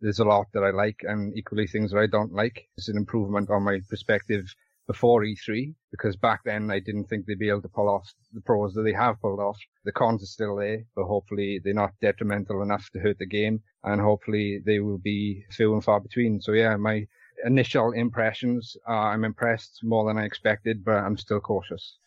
there's 0.01 0.19
a 0.19 0.25
lot 0.25 0.47
that 0.53 0.63
I 0.63 0.71
like 0.71 1.01
and 1.03 1.37
equally 1.37 1.67
things 1.67 1.91
that 1.91 1.99
I 1.99 2.07
don't 2.07 2.33
like. 2.33 2.67
It's 2.77 2.89
an 2.89 2.97
improvement 2.97 3.49
on 3.49 3.63
my 3.63 3.79
perspective 3.89 4.53
before 4.87 5.23
E3 5.23 5.73
because 5.91 6.15
back 6.15 6.41
then 6.43 6.71
I 6.71 6.79
didn't 6.79 7.05
think 7.05 7.25
they'd 7.25 7.39
be 7.39 7.49
able 7.49 7.61
to 7.61 7.69
pull 7.69 7.87
off 7.87 8.13
the 8.33 8.41
pros 8.41 8.73
that 8.73 8.81
they 8.81 8.93
have 8.93 9.21
pulled 9.21 9.39
off. 9.39 9.57
The 9.85 9.91
cons 9.91 10.23
are 10.23 10.25
still 10.25 10.55
there, 10.55 10.83
but 10.95 11.05
hopefully 11.05 11.61
they're 11.63 11.73
not 11.73 11.93
detrimental 12.01 12.61
enough 12.63 12.89
to 12.91 12.99
hurt 12.99 13.19
the 13.19 13.27
game 13.27 13.61
and 13.83 14.01
hopefully 14.01 14.61
they 14.65 14.79
will 14.79 14.97
be 14.97 15.45
few 15.51 15.73
and 15.73 15.83
far 15.83 15.99
between. 15.99 16.41
So 16.41 16.53
yeah, 16.53 16.75
my 16.75 17.07
initial 17.45 17.91
impressions 17.91 18.75
are 18.85 19.13
I'm 19.13 19.23
impressed 19.23 19.79
more 19.83 20.05
than 20.07 20.17
I 20.17 20.25
expected, 20.25 20.83
but 20.83 20.95
I'm 20.95 21.17
still 21.17 21.39
cautious. 21.39 21.97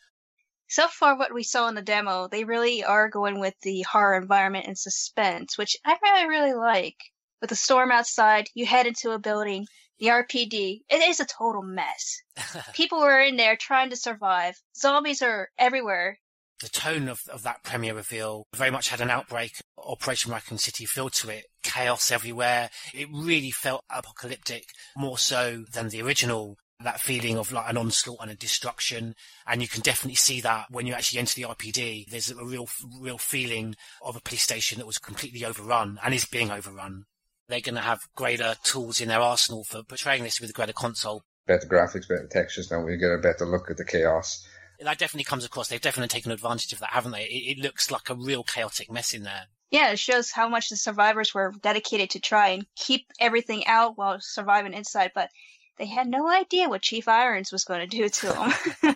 So 0.67 0.89
far, 0.89 1.17
what 1.17 1.33
we 1.33 1.43
saw 1.43 1.69
in 1.69 1.75
the 1.75 1.83
demo, 1.83 2.27
they 2.27 2.45
really 2.45 2.83
are 2.83 3.09
going 3.09 3.39
with 3.39 3.55
the 3.61 3.83
horror 3.83 4.17
environment 4.17 4.67
and 4.67 4.77
suspense, 4.77 5.57
which 5.57 5.77
I 5.85 5.97
really, 6.03 6.27
really 6.27 6.55
like 6.55 6.97
with 7.45 7.53
a 7.53 7.57
storm 7.57 7.91
outside, 7.91 8.49
you 8.55 8.65
head 8.65 8.87
into 8.87 9.11
a 9.11 9.19
building, 9.19 9.67
the 9.99 10.07
RPD, 10.07 10.81
it 10.89 11.09
is 11.11 11.21
a 11.21 11.27
total 11.27 11.61
mess. 11.61 12.23
People 12.73 13.01
are 13.01 13.21
in 13.21 13.37
there 13.37 13.55
trying 13.55 13.91
to 13.91 13.97
survive. 13.97 14.55
Zombies 14.75 15.21
are 15.21 15.51
everywhere. 15.59 16.17
the 16.63 16.71
tone 16.71 17.07
of, 17.07 17.21
of 17.31 17.43
that 17.43 17.63
premiere 17.63 17.95
reveal 17.95 18.47
very 18.57 18.71
much 18.71 18.89
had 18.89 19.03
an 19.03 19.11
outbreak 19.11 19.61
Operation 19.77 20.33
Raccoon 20.33 20.57
City 20.57 20.87
feel 20.87 21.11
to 21.11 21.29
it. 21.29 21.45
Chaos 21.63 22.11
everywhere. 22.11 22.71
It 22.95 23.09
really 23.13 23.51
felt 23.51 23.85
apocalyptic, 23.91 24.65
more 24.97 25.19
so 25.19 25.65
than 25.71 25.91
the 25.91 26.01
original. 26.01 26.57
That 26.83 27.01
feeling 27.01 27.37
of 27.37 27.53
like 27.53 27.69
an 27.69 27.77
onslaught 27.77 28.19
and 28.23 28.31
a 28.31 28.35
destruction. 28.35 29.15
And 29.47 29.61
you 29.61 29.69
can 29.69 29.83
definitely 29.83 30.17
see 30.17 30.41
that 30.41 30.67
when 30.71 30.87
you 30.87 30.95
actually 30.95 31.19
enter 31.21 31.35
the 31.35 31.43
RPD. 31.55 32.09
There's 32.09 32.31
a 32.31 32.43
real, 32.43 32.69
real 32.99 33.19
feeling 33.19 33.77
of 34.03 34.17
a 34.17 34.21
police 34.21 34.43
station 34.43 34.79
that 34.79 34.87
was 34.87 34.99
completely 34.99 35.45
overrun 35.45 35.99
and 36.03 36.15
is 36.15 36.25
being 36.25 36.51
overrun. 36.51 37.05
They're 37.49 37.61
going 37.61 37.75
to 37.75 37.81
have 37.81 38.01
greater 38.15 38.55
tools 38.63 39.01
in 39.01 39.09
their 39.09 39.21
arsenal 39.21 39.65
for 39.65 39.83
portraying 39.83 40.23
this 40.23 40.41
with 40.41 40.51
a 40.51 40.55
greater 40.55 40.73
console. 40.73 41.23
Better 41.47 41.67
graphics, 41.67 42.09
better 42.09 42.29
textures, 42.31 42.71
now 42.71 42.83
we 42.83 42.97
get 42.97 43.13
a 43.13 43.19
better 43.19 43.45
look 43.45 43.71
at 43.71 43.77
the 43.77 43.85
chaos 43.85 44.47
that 44.81 44.99
definitely 44.99 45.25
comes 45.25 45.45
across. 45.45 45.69
They've 45.69 45.81
definitely 45.81 46.09
taken 46.09 46.33
advantage 46.33 46.73
of 46.73 46.81
that, 46.81 46.91
haven't 46.91 47.13
they? 47.13 47.25
It, 47.25 47.59
it, 47.59 47.59
looks 47.59 47.91
like 47.91 48.11
a 48.11 48.15
real 48.15 48.43
chaotic 48.43 48.91
mess 48.91 49.13
in 49.13 49.23
there. 49.23 49.47
Yeah, 49.71 49.93
it 49.93 49.99
shows 49.99 50.31
how 50.31 50.49
much 50.49 50.69
the 50.69 50.77
survivors 50.77 51.35
were 51.35 51.53
dedicated 51.63 52.11
to 52.11 52.21
try 52.21 52.51
and 52.51 52.67
keep 52.77 53.07
everything 53.19 53.67
out 53.67 53.97
while 53.99 54.19
surviving 54.21 54.73
inside, 54.73 55.13
but 55.15 55.31
they 55.79 55.87
had 55.87 56.07
no 56.07 56.29
idea 56.29 56.69
what 56.69 56.83
Chief 56.83 57.09
Irons 57.09 57.51
was 57.51 57.65
going 57.65 57.81
to 57.81 57.87
do 57.87 58.09
to 58.09 58.27
them. 58.27 58.95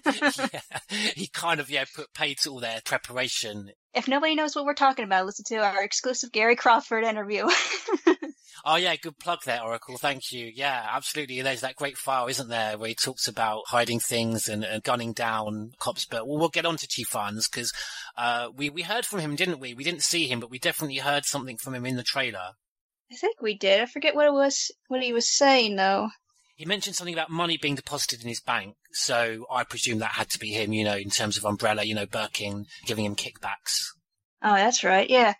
yeah, 0.53 0.61
he 1.17 1.27
kind 1.27 1.59
of 1.59 1.71
yeah 1.71 1.85
put 1.95 2.13
paid 2.15 2.39
to 2.39 2.51
all 2.51 2.61
their 2.61 2.81
preparation. 2.85 3.73
If 3.95 4.07
nobody 4.07 4.37
knows 4.37 4.55
what 4.55 4.65
we're 4.65 4.75
talking 4.75 5.05
about, 5.05 5.27
listen 5.27 5.45
to 5.49 5.57
our 5.57 5.83
exclusive 5.83 6.31
Gary 6.31 6.55
Krawford 6.55 7.03
interview. 7.03 7.49
Oh 8.65 8.77
yeah, 8.77 8.97
good 8.97 9.19
plug 9.19 9.41
there, 9.45 9.63
Oracle. 9.63 9.99
Thank 9.99 10.33
you. 10.33 10.51
Yeah, 10.55 10.87
absolutely. 10.91 11.41
There's 11.43 11.61
that 11.61 11.77
great 11.77 11.97
file, 11.97 12.27
isn't 12.27 12.49
there, 12.49 12.79
where 12.79 12.89
he 12.89 12.95
talks 12.95 13.29
about 13.29 13.63
hiding 13.69 14.01
things 14.01 14.49
and, 14.49 14.65
and 14.65 14.83
gunning 14.83 15.13
down 15.13 15.73
cops. 15.79 16.05
But 16.05 16.27
we'll, 16.27 16.39
we'll 16.39 16.49
get 16.49 16.67
on 16.67 16.77
to 16.77 16.89
Chief 16.89 17.11
because 17.11 17.73
uh, 18.17 18.49
we 18.55 18.71
we 18.71 18.83
heard 18.83 19.07
from 19.07 19.21
him, 19.21 19.37
didn't 19.37 19.61
we? 19.61 19.75
We 19.75 19.85
didn't 19.85 20.03
see 20.03 20.27
him, 20.27 20.41
but 20.41 20.51
we 20.51 20.59
definitely 20.59 20.99
heard 20.99 21.25
something 21.25 21.57
from 21.57 21.75
him 21.75 21.87
in 21.87 21.97
the 21.97 22.03
trailer. 22.03 22.53
I 23.11 23.15
think 23.15 23.41
we 23.41 23.57
did. 23.57 23.81
I 23.81 23.87
forget 23.87 24.15
what 24.15 24.27
it 24.27 24.33
was. 24.33 24.71
What 24.89 25.03
he 25.03 25.13
was 25.13 25.31
saying 25.31 25.77
though. 25.77 26.11
He 26.57 26.65
mentioned 26.65 26.97
something 26.97 27.15
about 27.15 27.31
money 27.31 27.57
being 27.57 27.77
deposited 27.77 28.21
in 28.21 28.29
his 28.29 28.41
bank, 28.41 28.75
so 28.93 29.47
I 29.49 29.63
presume 29.63 29.99
that 30.01 30.13
had 30.13 30.29
to 30.31 30.39
be 30.39 30.49
him. 30.49 30.73
You 30.73 30.85
know, 30.85 30.97
in 30.97 31.11
terms 31.11 31.37
of 31.37 31.45
Umbrella, 31.45 31.85
you 31.85 31.95
know, 31.95 32.07
Birkin 32.07 32.67
giving 32.85 33.05
him 33.05 33.15
kickbacks. 33.15 33.85
Oh, 34.43 34.55
that's 34.55 34.85
right. 34.85 35.09
Yeah. 35.09 35.35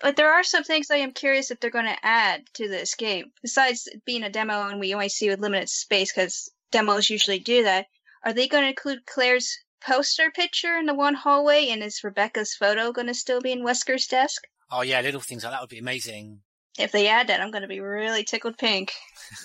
But 0.00 0.16
there 0.16 0.32
are 0.32 0.42
some 0.42 0.64
things 0.64 0.90
I 0.90 0.96
am 0.96 1.12
curious 1.12 1.50
if 1.50 1.60
they're 1.60 1.70
going 1.70 1.84
to 1.86 2.06
add 2.06 2.42
to 2.54 2.68
this 2.68 2.94
game. 2.94 3.32
Besides 3.42 3.88
being 4.04 4.22
a 4.22 4.30
demo 4.30 4.68
and 4.68 4.80
we 4.80 4.94
only 4.94 5.08
see 5.08 5.28
with 5.28 5.40
limited 5.40 5.68
space 5.68 6.12
because 6.12 6.50
demos 6.70 7.10
usually 7.10 7.38
do 7.38 7.62
that, 7.64 7.86
are 8.24 8.32
they 8.32 8.48
going 8.48 8.64
to 8.64 8.70
include 8.70 9.06
Claire's 9.06 9.56
poster 9.80 10.30
picture 10.30 10.76
in 10.76 10.86
the 10.86 10.94
one 10.94 11.14
hallway 11.14 11.68
and 11.68 11.82
is 11.82 12.02
Rebecca's 12.02 12.54
photo 12.54 12.92
going 12.92 13.06
to 13.06 13.14
still 13.14 13.40
be 13.40 13.52
in 13.52 13.62
Wesker's 13.62 14.06
desk? 14.06 14.42
Oh 14.70 14.82
yeah, 14.82 15.00
little 15.00 15.20
things 15.20 15.44
like 15.44 15.52
that 15.52 15.60
would 15.60 15.70
be 15.70 15.78
amazing. 15.78 16.40
If 16.78 16.90
they 16.90 17.06
add 17.06 17.28
that, 17.28 17.40
I'm 17.40 17.52
going 17.52 17.62
to 17.62 17.68
be 17.68 17.80
really 17.80 18.24
tickled 18.24 18.58
pink. 18.58 18.92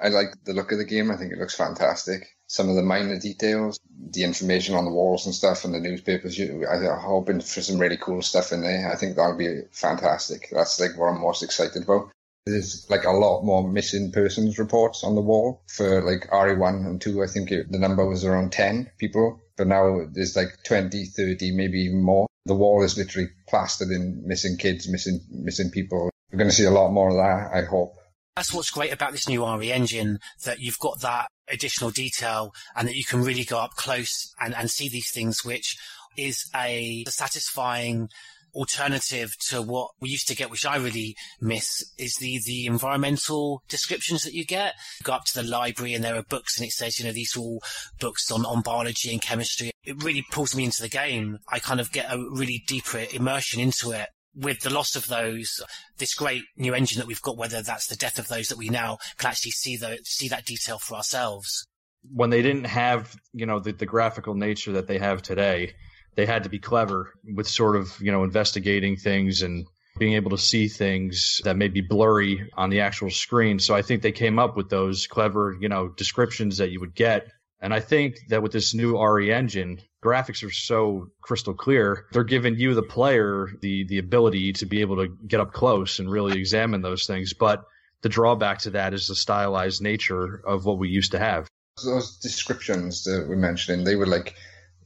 I 0.00 0.08
like 0.08 0.28
the 0.44 0.52
look 0.52 0.72
of 0.72 0.78
the 0.78 0.84
game. 0.84 1.10
I 1.10 1.16
think 1.16 1.32
it 1.32 1.38
looks 1.38 1.54
fantastic. 1.54 2.26
Some 2.50 2.68
of 2.68 2.74
the 2.74 2.82
minor 2.82 3.16
details, 3.16 3.78
the 4.10 4.24
information 4.24 4.74
on 4.74 4.84
the 4.84 4.90
walls 4.90 5.24
and 5.24 5.32
stuff, 5.32 5.64
and 5.64 5.72
the 5.72 5.78
newspapers. 5.78 6.36
I'm 6.40 6.98
hoping 6.98 7.40
for 7.42 7.62
some 7.62 7.78
really 7.78 7.96
cool 7.96 8.22
stuff 8.22 8.50
in 8.50 8.62
there. 8.62 8.90
I 8.92 8.96
think 8.96 9.14
that'll 9.14 9.36
be 9.36 9.62
fantastic. 9.70 10.48
That's 10.50 10.80
like 10.80 10.98
what 10.98 11.10
I'm 11.10 11.20
most 11.20 11.44
excited 11.44 11.84
about. 11.84 12.10
There's 12.46 12.90
like 12.90 13.04
a 13.04 13.12
lot 13.12 13.44
more 13.44 13.68
missing 13.68 14.10
persons 14.10 14.58
reports 14.58 15.04
on 15.04 15.14
the 15.14 15.20
wall 15.20 15.62
for 15.68 16.02
like 16.02 16.28
RE1 16.28 16.86
and 16.86 17.00
2. 17.00 17.22
I 17.22 17.28
think 17.28 17.52
it, 17.52 17.70
the 17.70 17.78
number 17.78 18.04
was 18.04 18.24
around 18.24 18.50
10 18.50 18.90
people, 18.98 19.40
but 19.56 19.68
now 19.68 20.00
there's 20.10 20.34
like 20.34 20.64
20, 20.64 21.04
30, 21.04 21.52
maybe 21.52 21.82
even 21.82 22.02
more. 22.02 22.26
The 22.46 22.56
wall 22.56 22.82
is 22.82 22.98
literally 22.98 23.28
plastered 23.46 23.90
in 23.90 24.26
missing 24.26 24.56
kids, 24.56 24.88
missing 24.88 25.20
missing 25.30 25.70
people. 25.70 26.10
We're 26.32 26.38
going 26.38 26.50
to 26.50 26.56
see 26.56 26.64
a 26.64 26.72
lot 26.72 26.90
more 26.90 27.10
of 27.10 27.16
that, 27.16 27.56
I 27.56 27.64
hope. 27.64 27.94
That's 28.36 28.54
what's 28.54 28.70
great 28.70 28.92
about 28.92 29.12
this 29.12 29.28
new 29.28 29.44
RE 29.44 29.72
engine, 29.72 30.18
that 30.44 30.60
you've 30.60 30.78
got 30.78 31.00
that 31.00 31.28
additional 31.48 31.90
detail 31.90 32.52
and 32.76 32.86
that 32.86 32.94
you 32.94 33.04
can 33.04 33.22
really 33.22 33.44
go 33.44 33.58
up 33.58 33.72
close 33.72 34.32
and, 34.40 34.54
and 34.54 34.70
see 34.70 34.88
these 34.88 35.10
things, 35.12 35.44
which 35.44 35.76
is 36.16 36.48
a 36.54 37.04
satisfying 37.08 38.08
alternative 38.54 39.32
to 39.48 39.62
what 39.62 39.90
we 40.00 40.08
used 40.08 40.28
to 40.28 40.34
get, 40.34 40.50
which 40.50 40.66
I 40.66 40.76
really 40.76 41.14
miss, 41.40 41.84
is 41.98 42.16
the, 42.16 42.40
the 42.44 42.66
environmental 42.66 43.62
descriptions 43.68 44.22
that 44.22 44.34
you 44.34 44.44
get. 44.44 44.74
You 45.00 45.04
go 45.04 45.12
up 45.12 45.24
to 45.26 45.42
the 45.42 45.48
library 45.48 45.94
and 45.94 46.02
there 46.02 46.16
are 46.16 46.22
books 46.22 46.58
and 46.58 46.66
it 46.66 46.72
says, 46.72 46.98
you 46.98 47.04
know, 47.04 47.12
these 47.12 47.36
are 47.36 47.40
all 47.40 47.62
books 47.98 48.30
on, 48.30 48.44
on 48.44 48.62
biology 48.62 49.12
and 49.12 49.22
chemistry. 49.22 49.70
It 49.84 50.02
really 50.02 50.24
pulls 50.30 50.54
me 50.54 50.64
into 50.64 50.82
the 50.82 50.88
game. 50.88 51.38
I 51.48 51.58
kind 51.58 51.80
of 51.80 51.92
get 51.92 52.12
a 52.12 52.18
really 52.18 52.62
deeper 52.66 53.04
immersion 53.12 53.60
into 53.60 53.92
it 53.92 54.08
with 54.34 54.60
the 54.60 54.70
loss 54.70 54.96
of 54.96 55.06
those, 55.08 55.60
this 55.98 56.14
great 56.14 56.44
new 56.56 56.74
engine 56.74 56.98
that 56.98 57.06
we've 57.06 57.22
got, 57.22 57.36
whether 57.36 57.62
that's 57.62 57.88
the 57.88 57.96
death 57.96 58.18
of 58.18 58.28
those 58.28 58.48
that 58.48 58.58
we 58.58 58.68
now 58.68 58.98
can 59.18 59.30
actually 59.30 59.50
see 59.52 59.76
the, 59.76 59.98
see 60.04 60.28
that 60.28 60.44
detail 60.44 60.78
for 60.78 60.94
ourselves. 60.94 61.66
When 62.02 62.30
they 62.30 62.42
didn't 62.42 62.64
have, 62.64 63.14
you 63.32 63.46
know, 63.46 63.58
the, 63.58 63.72
the 63.72 63.86
graphical 63.86 64.34
nature 64.34 64.72
that 64.72 64.86
they 64.86 64.98
have 64.98 65.22
today, 65.22 65.74
they 66.14 66.26
had 66.26 66.44
to 66.44 66.48
be 66.48 66.58
clever 66.58 67.12
with 67.34 67.48
sort 67.48 67.76
of, 67.76 67.94
you 68.00 68.10
know, 68.10 68.24
investigating 68.24 68.96
things 68.96 69.42
and 69.42 69.66
being 69.98 70.14
able 70.14 70.30
to 70.30 70.38
see 70.38 70.68
things 70.68 71.40
that 71.44 71.56
may 71.56 71.68
be 71.68 71.80
blurry 71.80 72.48
on 72.56 72.70
the 72.70 72.80
actual 72.80 73.10
screen. 73.10 73.58
So 73.58 73.74
I 73.74 73.82
think 73.82 74.02
they 74.02 74.12
came 74.12 74.38
up 74.38 74.56
with 74.56 74.70
those 74.70 75.06
clever, 75.06 75.56
you 75.60 75.68
know, 75.68 75.88
descriptions 75.88 76.58
that 76.58 76.70
you 76.70 76.80
would 76.80 76.94
get. 76.94 77.30
And 77.60 77.74
I 77.74 77.80
think 77.80 78.16
that 78.28 78.42
with 78.42 78.52
this 78.52 78.72
new 78.72 78.98
RE 78.98 79.32
engine, 79.32 79.80
graphics 80.02 80.46
are 80.46 80.50
so 80.50 81.10
crystal 81.20 81.54
clear 81.54 82.06
they're 82.12 82.24
giving 82.24 82.56
you 82.56 82.74
the 82.74 82.82
player 82.82 83.50
the 83.60 83.84
the 83.84 83.98
ability 83.98 84.52
to 84.54 84.66
be 84.66 84.80
able 84.80 84.96
to 84.96 85.08
get 85.26 85.40
up 85.40 85.52
close 85.52 85.98
and 85.98 86.10
really 86.10 86.38
examine 86.38 86.82
those 86.82 87.06
things. 87.06 87.34
But 87.34 87.64
the 88.02 88.08
drawback 88.08 88.60
to 88.60 88.70
that 88.70 88.94
is 88.94 89.08
the 89.08 89.14
stylized 89.14 89.82
nature 89.82 90.42
of 90.46 90.64
what 90.64 90.78
we 90.78 90.88
used 90.88 91.12
to 91.12 91.18
have. 91.18 91.48
Those 91.84 92.16
descriptions 92.18 93.04
that 93.04 93.26
we're 93.28 93.36
mentioning 93.36 93.84
they 93.84 93.96
were 93.96 94.06
like 94.06 94.34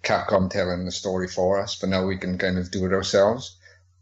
capcom 0.02 0.50
telling 0.50 0.84
the 0.84 0.92
story 0.92 1.26
for 1.26 1.58
us 1.58 1.76
but 1.76 1.88
now 1.88 2.04
we 2.06 2.16
can 2.16 2.36
kind 2.36 2.58
of 2.58 2.70
do 2.70 2.84
it 2.84 2.92
ourselves 2.92 3.56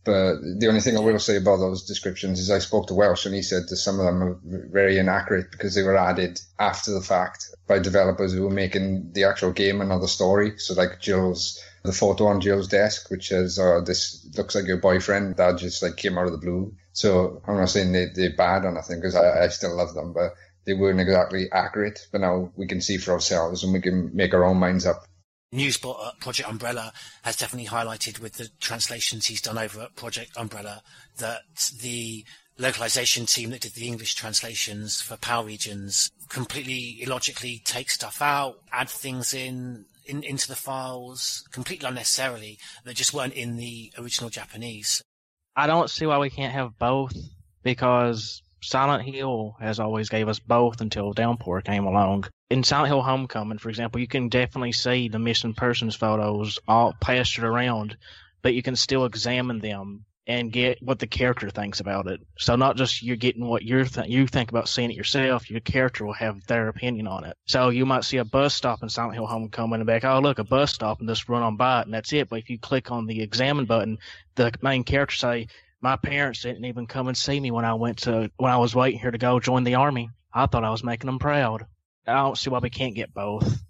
but 0.04 0.40
the 0.58 0.66
only 0.66 0.80
thing 0.80 0.96
I 0.96 1.00
will 1.00 1.18
say 1.20 1.36
about 1.36 1.58
those 1.58 1.84
descriptions 1.84 2.40
is 2.40 2.50
I 2.50 2.58
spoke 2.58 2.88
to 2.88 2.94
Welsh 2.94 3.24
and 3.24 3.34
he 3.34 3.42
said 3.42 3.68
that 3.68 3.76
some 3.76 4.00
of 4.00 4.06
them 4.06 4.22
are 4.22 4.40
very 4.44 4.98
inaccurate 4.98 5.52
because 5.52 5.74
they 5.74 5.82
were 5.82 5.96
added 5.96 6.40
after 6.58 6.92
the 6.92 7.00
fact 7.00 7.54
by 7.68 7.78
developers 7.78 8.32
who 8.32 8.42
were 8.42 8.50
making 8.50 9.12
the 9.12 9.24
actual 9.24 9.52
game 9.52 9.80
another 9.80 10.08
story. 10.08 10.58
So 10.58 10.74
like 10.74 11.00
Jill's, 11.00 11.62
the 11.84 11.92
photo 11.92 12.26
on 12.26 12.40
Jill's 12.40 12.66
desk, 12.66 13.10
which 13.10 13.28
says, 13.28 13.58
oh, 13.60 13.78
uh, 13.78 13.80
this 13.80 14.28
looks 14.36 14.56
like 14.56 14.66
your 14.66 14.78
boyfriend, 14.78 15.36
that 15.36 15.58
just 15.58 15.82
like 15.82 15.96
came 15.96 16.18
out 16.18 16.26
of 16.26 16.32
the 16.32 16.38
blue. 16.38 16.74
So 16.92 17.40
I'm 17.46 17.56
not 17.56 17.70
saying 17.70 17.92
they, 17.92 18.06
they're 18.06 18.36
bad 18.36 18.64
or 18.64 18.72
nothing 18.72 18.98
because 18.98 19.14
I, 19.14 19.44
I 19.44 19.48
still 19.48 19.76
love 19.76 19.94
them, 19.94 20.12
but 20.12 20.34
they 20.64 20.74
weren't 20.74 21.00
exactly 21.00 21.50
accurate. 21.52 22.08
But 22.10 22.22
now 22.22 22.50
we 22.56 22.66
can 22.66 22.80
see 22.80 22.98
for 22.98 23.12
ourselves 23.12 23.62
and 23.62 23.72
we 23.72 23.80
can 23.80 24.10
make 24.14 24.34
our 24.34 24.44
own 24.44 24.56
minds 24.56 24.84
up. 24.84 25.06
Newsbot 25.52 26.00
at 26.00 26.06
uh, 26.06 26.12
Project 26.20 26.48
Umbrella 26.48 26.92
has 27.22 27.36
definitely 27.36 27.68
highlighted 27.68 28.20
with 28.20 28.34
the 28.34 28.48
translations 28.60 29.26
he's 29.26 29.42
done 29.42 29.58
over 29.58 29.82
at 29.82 29.96
Project 29.96 30.32
Umbrella 30.36 30.82
that 31.18 31.42
the 31.80 32.24
localization 32.58 33.26
team 33.26 33.50
that 33.50 33.60
did 33.60 33.72
the 33.72 33.86
English 33.86 34.14
translations 34.14 35.00
for 35.00 35.16
Power 35.16 35.44
regions 35.44 36.10
completely 36.28 37.02
illogically 37.02 37.60
take 37.64 37.90
stuff 37.90 38.22
out, 38.22 38.60
add 38.72 38.88
things 38.88 39.34
in, 39.34 39.84
in 40.06 40.22
into 40.22 40.48
the 40.48 40.56
files 40.56 41.46
completely 41.52 41.88
unnecessarily 41.88 42.58
that 42.84 42.96
just 42.96 43.12
weren't 43.12 43.34
in 43.34 43.56
the 43.56 43.92
original 43.98 44.30
Japanese. 44.30 45.02
I 45.54 45.66
don't 45.66 45.90
see 45.90 46.06
why 46.06 46.18
we 46.18 46.30
can't 46.30 46.52
have 46.52 46.78
both 46.78 47.14
because 47.62 48.41
Silent 48.62 49.02
Hill 49.02 49.56
has 49.60 49.80
always 49.80 50.08
gave 50.08 50.28
us 50.28 50.38
both 50.38 50.80
until 50.80 51.12
Downpour 51.12 51.60
came 51.62 51.84
along 51.84 52.26
in 52.52 52.62
Silent 52.62 52.88
Hill 52.88 53.00
Homecoming, 53.00 53.56
for 53.56 53.70
example, 53.70 53.98
you 53.98 54.06
can 54.06 54.28
definitely 54.28 54.72
see 54.72 55.08
the 55.08 55.18
missing 55.18 55.54
persons 55.54 55.96
photos 55.96 56.58
all 56.68 56.94
plastered 57.00 57.44
around, 57.44 57.96
but 58.42 58.52
you 58.52 58.62
can 58.62 58.76
still 58.76 59.06
examine 59.06 59.58
them 59.58 60.04
and 60.26 60.52
get 60.52 60.82
what 60.82 60.98
the 60.98 61.06
character 61.06 61.48
thinks 61.48 61.80
about 61.80 62.08
it. 62.08 62.20
So 62.36 62.54
not 62.56 62.76
just 62.76 63.02
you're 63.02 63.16
getting 63.16 63.46
what 63.46 63.62
you 63.62 63.84
th- 63.86 64.06
you 64.06 64.26
think 64.26 64.50
about 64.50 64.68
seeing 64.68 64.90
it 64.90 64.96
yourself, 64.98 65.50
your 65.50 65.60
character 65.60 66.04
will 66.04 66.12
have 66.12 66.46
their 66.46 66.68
opinion 66.68 67.06
on 67.06 67.24
it. 67.24 67.38
So 67.46 67.70
you 67.70 67.86
might 67.86 68.04
see 68.04 68.18
a 68.18 68.24
bus 68.24 68.54
stop 68.54 68.82
in 68.82 68.90
Silent 68.90 69.14
Hill 69.14 69.26
Homecoming 69.26 69.80
and 69.80 69.86
be 69.86 69.94
like, 69.94 70.04
oh 70.04 70.20
look, 70.20 70.38
a 70.38 70.44
bus 70.44 70.74
stop, 70.74 71.00
and 71.00 71.08
just 71.08 71.30
run 71.30 71.42
on 71.42 71.56
by 71.56 71.80
it, 71.80 71.86
and 71.86 71.94
that's 71.94 72.12
it. 72.12 72.28
But 72.28 72.40
if 72.40 72.50
you 72.50 72.58
click 72.58 72.90
on 72.90 73.06
the 73.06 73.22
examine 73.22 73.64
button, 73.64 73.96
the 74.34 74.52
main 74.60 74.84
character 74.84 75.16
say, 75.16 75.46
my 75.82 75.96
parents 75.96 76.42
didn't 76.42 76.64
even 76.64 76.86
come 76.86 77.08
and 77.08 77.16
see 77.16 77.38
me 77.38 77.50
when 77.50 77.64
I 77.64 77.74
went 77.74 77.98
to 77.98 78.30
when 78.36 78.52
I 78.52 78.56
was 78.56 78.74
waiting 78.74 79.00
here 79.00 79.10
to 79.10 79.18
go 79.18 79.40
join 79.40 79.64
the 79.64 79.74
army. 79.74 80.10
I 80.32 80.46
thought 80.46 80.64
I 80.64 80.70
was 80.70 80.84
making 80.84 81.08
them 81.08 81.18
proud. 81.18 81.66
I 82.06 82.14
don't 82.14 82.38
see 82.38 82.50
why 82.50 82.60
we 82.60 82.70
can't 82.70 82.94
get 82.94 83.12
both. 83.12 83.60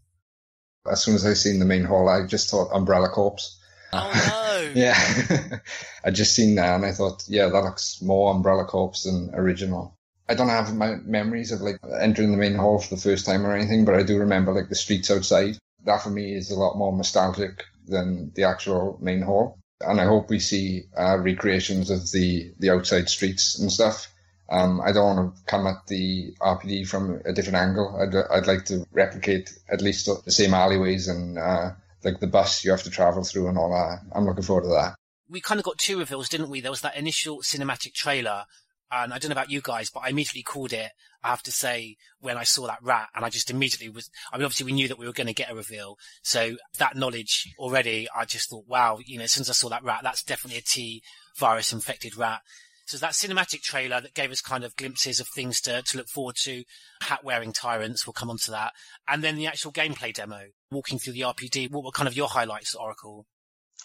As 0.91 1.03
soon 1.03 1.15
as 1.15 1.27
I 1.27 1.33
seen 1.35 1.59
the 1.59 1.65
main 1.65 1.85
hall, 1.85 2.09
I 2.09 2.27
just 2.27 2.51
thought 2.51 2.71
Umbrella 2.73 3.09
Corps. 3.09 3.57
Oh 3.93 4.71
no! 4.75 4.81
yeah, 4.81 5.59
I 6.05 6.11
just 6.11 6.35
seen 6.35 6.55
that 6.57 6.77
and 6.77 6.85
I 6.85 6.93
thought, 6.93 7.25
yeah, 7.29 7.49
that 7.49 7.65
looks 7.65 8.01
more 8.03 8.31
Umbrella 8.31 8.65
Corps 8.65 9.05
than 9.05 9.31
original. 9.35 9.97
I 10.29 10.35
don't 10.35 10.49
have 10.49 10.75
my 10.75 10.97
memories 11.05 11.53
of 11.53 11.61
like 11.61 11.79
entering 12.01 12.31
the 12.31 12.39
main 12.39 12.55
hall 12.55 12.79
for 12.79 12.95
the 12.95 13.01
first 13.01 13.27
time 13.27 13.45
or 13.45 13.55
anything, 13.55 13.85
but 13.85 13.95
I 13.95 14.03
do 14.03 14.19
remember 14.19 14.53
like 14.53 14.69
the 14.69 14.75
streets 14.75 15.11
outside. 15.11 15.59
That 15.85 16.03
for 16.03 16.11
me 16.11 16.35
is 16.35 16.51
a 16.51 16.59
lot 16.59 16.77
more 16.77 16.97
nostalgic 16.97 17.65
than 17.87 18.33
the 18.35 18.45
actual 18.45 18.99
main 19.01 19.23
hall. 19.23 19.59
And 19.85 20.01
I 20.01 20.05
hope 20.05 20.31
we 20.31 20.39
see 20.39 20.85
uh, 20.97 21.19
recreations 21.19 21.91
of 21.91 22.11
the, 22.11 22.53
the 22.59 22.71
outside 22.71 23.09
streets 23.09 23.59
and 23.59 23.71
stuff. 23.71 24.09
Um, 24.49 24.81
I 24.81 24.93
don't 24.93 25.17
want 25.17 25.37
to 25.37 25.43
come 25.45 25.67
at 25.67 25.87
the 25.87 26.35
RPD 26.41 26.87
from 26.87 27.21
a 27.25 27.33
different 27.33 27.57
angle. 27.57 27.97
I'd, 28.01 28.15
I'd 28.15 28.47
like 28.47 28.67
to 28.67 28.87
replicate 28.93 29.53
at 29.71 29.81
least 29.81 30.09
the 30.25 30.33
same 30.33 30.53
alleyways 30.53 31.09
and 31.09 31.39
uh, 31.39 31.71
like 32.05 32.21
the 32.21 32.27
bus 32.27 32.65
you 32.65 32.71
have 32.71 32.83
to 32.83 32.91
travel 32.91 33.25
through 33.25 33.49
and 33.49 33.57
all 33.57 33.71
that. 33.71 34.01
I'm 34.15 34.27
looking 34.27 34.43
forward 34.43 34.65
to 34.65 34.69
that. 34.69 34.95
We 35.29 35.41
kind 35.41 35.59
of 35.59 35.65
got 35.65 35.79
two 35.79 35.99
reveals, 35.99 36.29
didn't 36.29 36.51
we? 36.51 36.61
There 36.61 36.71
was 36.71 36.83
that 36.83 36.97
initial 36.97 37.39
cinematic 37.39 37.95
trailer 37.95 38.45
and 38.93 39.13
I 39.13 39.19
don't 39.19 39.31
know 39.31 39.35
about 39.35 39.51
you 39.51 39.63
guys, 39.63 39.91
but 39.91 40.01
I 40.01 40.11
immediately 40.11 40.43
called 40.43 40.73
it. 40.73 40.91
I 41.23 41.29
have 41.29 41.43
to 41.45 41.53
say 41.53 41.97
when 42.21 42.37
I 42.37 42.45
saw 42.45 42.67
that 42.67 42.83
rat, 42.83 43.09
and 43.15 43.25
I 43.25 43.31
just 43.31 43.51
immediately 43.51 43.89
was. 43.89 44.11
I 44.33 44.37
mean, 44.37 44.45
obviously 44.45 44.67
we 44.67 44.73
knew 44.73 44.89
that 44.89 44.99
we 44.99 45.07
were 45.07 45.13
going 45.13 45.27
to 45.27 45.35
get 45.35 45.51
a 45.51 45.55
reveal, 45.55 45.97
so 46.23 46.57
that 46.79 46.97
knowledge 46.97 47.53
already, 47.59 48.09
I 48.15 48.25
just 48.25 48.51
thought, 48.51 48.67
wow, 48.67 48.99
you 49.05 49.19
know, 49.19 49.25
as 49.25 49.33
soon 49.33 49.43
as 49.43 49.51
I 49.51 49.55
saw 49.55 49.69
that 49.71 49.85
rat, 49.85 50.01
that's 50.03 50.23
definitely 50.23 50.59
a 50.59 50.63
T 50.63 51.03
virus 51.39 51.73
infected 51.73 52.17
rat. 52.17 52.41
So 52.87 52.99
that 52.99 53.13
cinematic 53.13 53.63
trailer 53.63 54.01
that 54.01 54.15
gave 54.15 54.31
us 54.33 54.41
kind 54.41 54.65
of 54.65 54.77
glimpses 54.77 55.21
of 55.21 55.29
things 55.29 55.61
to, 55.63 55.83
to 55.83 55.97
look 55.97 56.09
forward 56.09 56.37
to, 56.43 56.65
hat 57.01 57.25
wearing 57.25 57.53
tyrants, 57.53 58.07
we'll 58.07 58.13
come 58.13 58.29
on 58.29 58.39
to 58.39 58.51
that. 58.51 58.73
And 59.09 59.23
then 59.23 59.37
the 59.37 59.47
actual 59.47 59.73
gameplay 59.73 60.13
demo, 60.13 60.43
walking 60.71 60.99
through 60.99 61.15
the 61.15 61.21
RPD. 61.21 61.71
What 61.71 61.85
were 61.85 61.91
kind 61.93 62.09
of 62.09 62.17
your 62.17 62.29
highlights, 62.29 62.75
Oracle? 62.75 63.27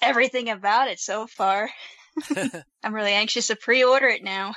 Everything 0.02 0.50
about 0.50 0.90
it 0.90 1.00
so 1.00 1.28
far. 1.28 1.70
I'm 2.84 2.94
really 2.94 3.14
anxious 3.14 3.48
to 3.48 3.56
pre-order 3.56 4.08
it 4.08 4.24
now. 4.24 4.54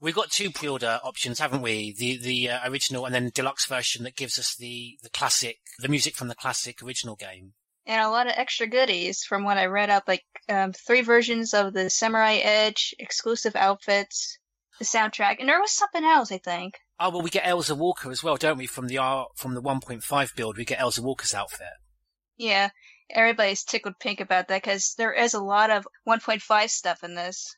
We've 0.00 0.14
got 0.14 0.30
two 0.30 0.50
pre-order 0.50 1.00
options, 1.02 1.38
haven't 1.38 1.62
we? 1.62 1.92
The 1.92 2.18
the 2.18 2.50
uh, 2.50 2.70
original 2.70 3.06
and 3.06 3.14
then 3.14 3.30
deluxe 3.34 3.66
version 3.66 4.04
that 4.04 4.16
gives 4.16 4.38
us 4.38 4.54
the 4.54 4.98
the 5.02 5.10
classic, 5.10 5.58
the 5.78 5.88
music 5.88 6.14
from 6.14 6.28
the 6.28 6.34
classic 6.34 6.82
original 6.82 7.16
game, 7.16 7.54
and 7.86 8.00
a 8.00 8.10
lot 8.10 8.26
of 8.26 8.34
extra 8.36 8.66
goodies 8.66 9.24
from 9.24 9.44
what 9.44 9.58
I 9.58 9.66
read 9.66 9.90
up, 9.90 10.04
like 10.06 10.24
um, 10.48 10.72
three 10.72 11.02
versions 11.02 11.54
of 11.54 11.72
the 11.72 11.88
Samurai 11.88 12.34
Edge 12.36 12.94
exclusive 12.98 13.56
outfits, 13.56 14.38
the 14.78 14.84
soundtrack, 14.84 15.36
and 15.40 15.48
there 15.48 15.60
was 15.60 15.72
something 15.72 16.04
else, 16.04 16.30
I 16.30 16.38
think. 16.38 16.74
Oh 16.98 17.10
well, 17.10 17.22
we 17.22 17.30
get 17.30 17.44
Elza 17.44 17.76
Walker 17.76 18.10
as 18.10 18.22
well, 18.22 18.36
don't 18.36 18.58
we? 18.58 18.66
From 18.66 18.88
the 18.88 18.98
R 18.98 19.28
from 19.36 19.54
the 19.54 19.62
1.5 19.62 20.36
build, 20.36 20.56
we 20.56 20.64
get 20.64 20.78
Elza 20.78 21.00
Walker's 21.00 21.34
outfit. 21.34 21.68
Yeah, 22.36 22.70
everybody's 23.10 23.64
tickled 23.64 23.98
pink 23.98 24.20
about 24.20 24.48
that 24.48 24.62
because 24.62 24.94
there 24.98 25.12
is 25.12 25.34
a 25.34 25.42
lot 25.42 25.70
of 25.70 25.86
1.5 26.06 26.70
stuff 26.70 27.02
in 27.02 27.14
this. 27.14 27.56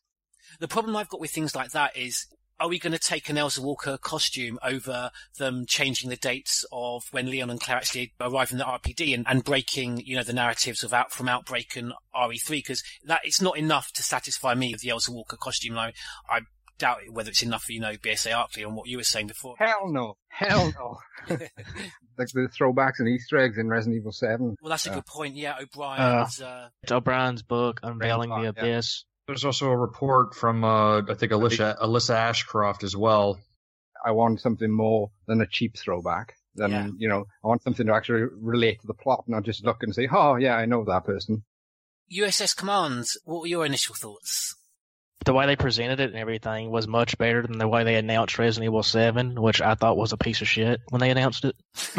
The 0.61 0.69
problem 0.69 0.97
I've 0.97 1.09
got 1.09 1.21
with 1.21 1.31
things 1.31 1.55
like 1.55 1.71
that 1.73 1.97
is 1.97 2.27
are 2.61 2.69
we 2.69 2.79
going 2.79 2.93
to 2.93 2.99
take 2.99 3.29
an 3.29 3.37
Elza 3.37 3.61
Walker 3.61 3.97
costume 3.99 4.59
over 4.63 5.11
them 5.39 5.65
changing 5.67 6.11
the 6.11 6.17
dates 6.17 6.65
of 6.73 7.05
when 7.13 7.31
Leon 7.31 7.51
and 7.51 7.61
Claire 7.61 7.79
actually 7.79 8.13
arrive 8.21 8.51
in 8.51 8.59
the 8.59 8.65
RPD 8.65 9.15
and, 9.15 9.25
and 9.29 9.45
breaking, 9.45 10.03
you 10.05 10.17
know, 10.17 10.25
the 10.25 10.33
narratives 10.33 10.83
of 10.83 10.93
out 10.93 11.13
from 11.13 11.29
Outbreak 11.29 11.77
and 11.77 11.93
RE3? 12.15 12.51
Because 12.51 12.83
that 13.05 13.21
it's 13.23 13.41
not 13.41 13.57
enough 13.57 13.93
to 13.93 14.03
satisfy 14.03 14.55
me 14.55 14.73
with 14.73 14.81
the 14.81 14.89
Elza 14.89 15.11
Walker 15.11 15.37
costume. 15.37 15.79
I, 15.79 15.93
I 16.29 16.41
doubt 16.79 16.99
whether 17.11 17.31
it's 17.31 17.43
enough 17.43 17.65
for 17.65 17.73
you 17.73 17.81
know 17.81 17.93
BSA 17.93 18.33
Arklay 18.33 18.67
on 18.67 18.75
what 18.75 18.89
you 18.89 18.97
were 18.97 19.05
saying 19.05 19.27
before. 19.27 19.55
Hell 19.59 19.89
no, 19.89 20.17
hell 20.29 20.73
no. 20.79 20.99
like 21.29 22.29
the 22.33 22.49
throwbacks 22.59 22.99
and 22.99 23.09
Easter 23.09 23.39
eggs 23.39 23.59
in 23.59 23.69
Resident 23.69 23.97
Evil 23.97 24.13
Seven. 24.13 24.57
Well, 24.63 24.71
that's 24.71 24.87
a 24.87 24.93
uh, 24.93 24.95
good 24.95 25.07
point. 25.07 25.37
Yeah, 25.37 25.57
O'Brien's. 25.61 26.41
Uh, 26.41 26.69
it's 26.83 26.93
O'Brien's 26.93 27.43
book, 27.43 27.81
Unveiling 27.83 28.31
the 28.31 28.49
Abyss. 28.49 29.05
Yeah. 29.05 29.09
There's 29.29 29.45
also 29.45 29.69
a 29.69 29.77
report 29.77 30.35
from 30.35 30.65
uh, 30.65 31.03
I 31.03 31.15
think 31.15 31.33
Alyssa 31.33 31.79
Alyssa 31.79 32.15
Ashcroft 32.15 32.83
as 32.83 32.97
well. 32.97 33.39
I 34.03 34.13
want 34.13 34.41
something 34.41 34.71
more 34.71 35.11
than 35.27 35.43
a 35.43 35.47
cheap 35.47 35.77
throwback. 35.77 36.35
Than 36.55 36.71
yeah. 36.71 36.89
you 36.97 37.11
know, 37.11 37.27
I 37.45 37.47
want 37.47 37.63
something 37.63 37.87
to 37.87 37.93
actually 37.93 38.23
relate 38.41 38.81
to 38.81 38.87
the 38.87 38.95
plot, 38.95 39.25
not 39.27 39.43
just 39.43 39.67
look 39.67 39.83
and 39.83 39.95
say, 39.95 40.09
"Oh, 40.11 40.37
yeah, 40.37 40.57
I 40.57 40.65
know 40.65 40.83
that 40.85 41.05
person." 41.05 41.45
USS 42.11 42.57
Commands. 42.57 43.19
What 43.25 43.43
were 43.43 43.47
your 43.47 43.67
initial 43.67 43.95
thoughts? 43.95 44.57
The 45.27 45.35
way 45.35 45.45
they 45.45 45.57
presented 45.57 46.01
it 46.01 46.09
and 46.09 46.19
everything 46.19 46.71
was 46.71 46.89
much 46.89 47.19
better 47.19 47.47
than 47.47 47.59
the 47.59 47.69
way 47.69 47.85
they 47.85 47.97
announced 47.97 48.39
Resident 48.39 48.65
Evil 48.65 48.83
Seven, 48.83 49.41
which 49.43 49.61
I 49.61 49.75
thought 49.75 49.99
was 49.99 50.15
a 50.15 50.17
piece 50.17 50.41
of 50.41 50.49
shit 50.49 50.81
when 50.89 51.01
they 51.01 51.11
announced 51.11 51.45
it. 51.45 51.55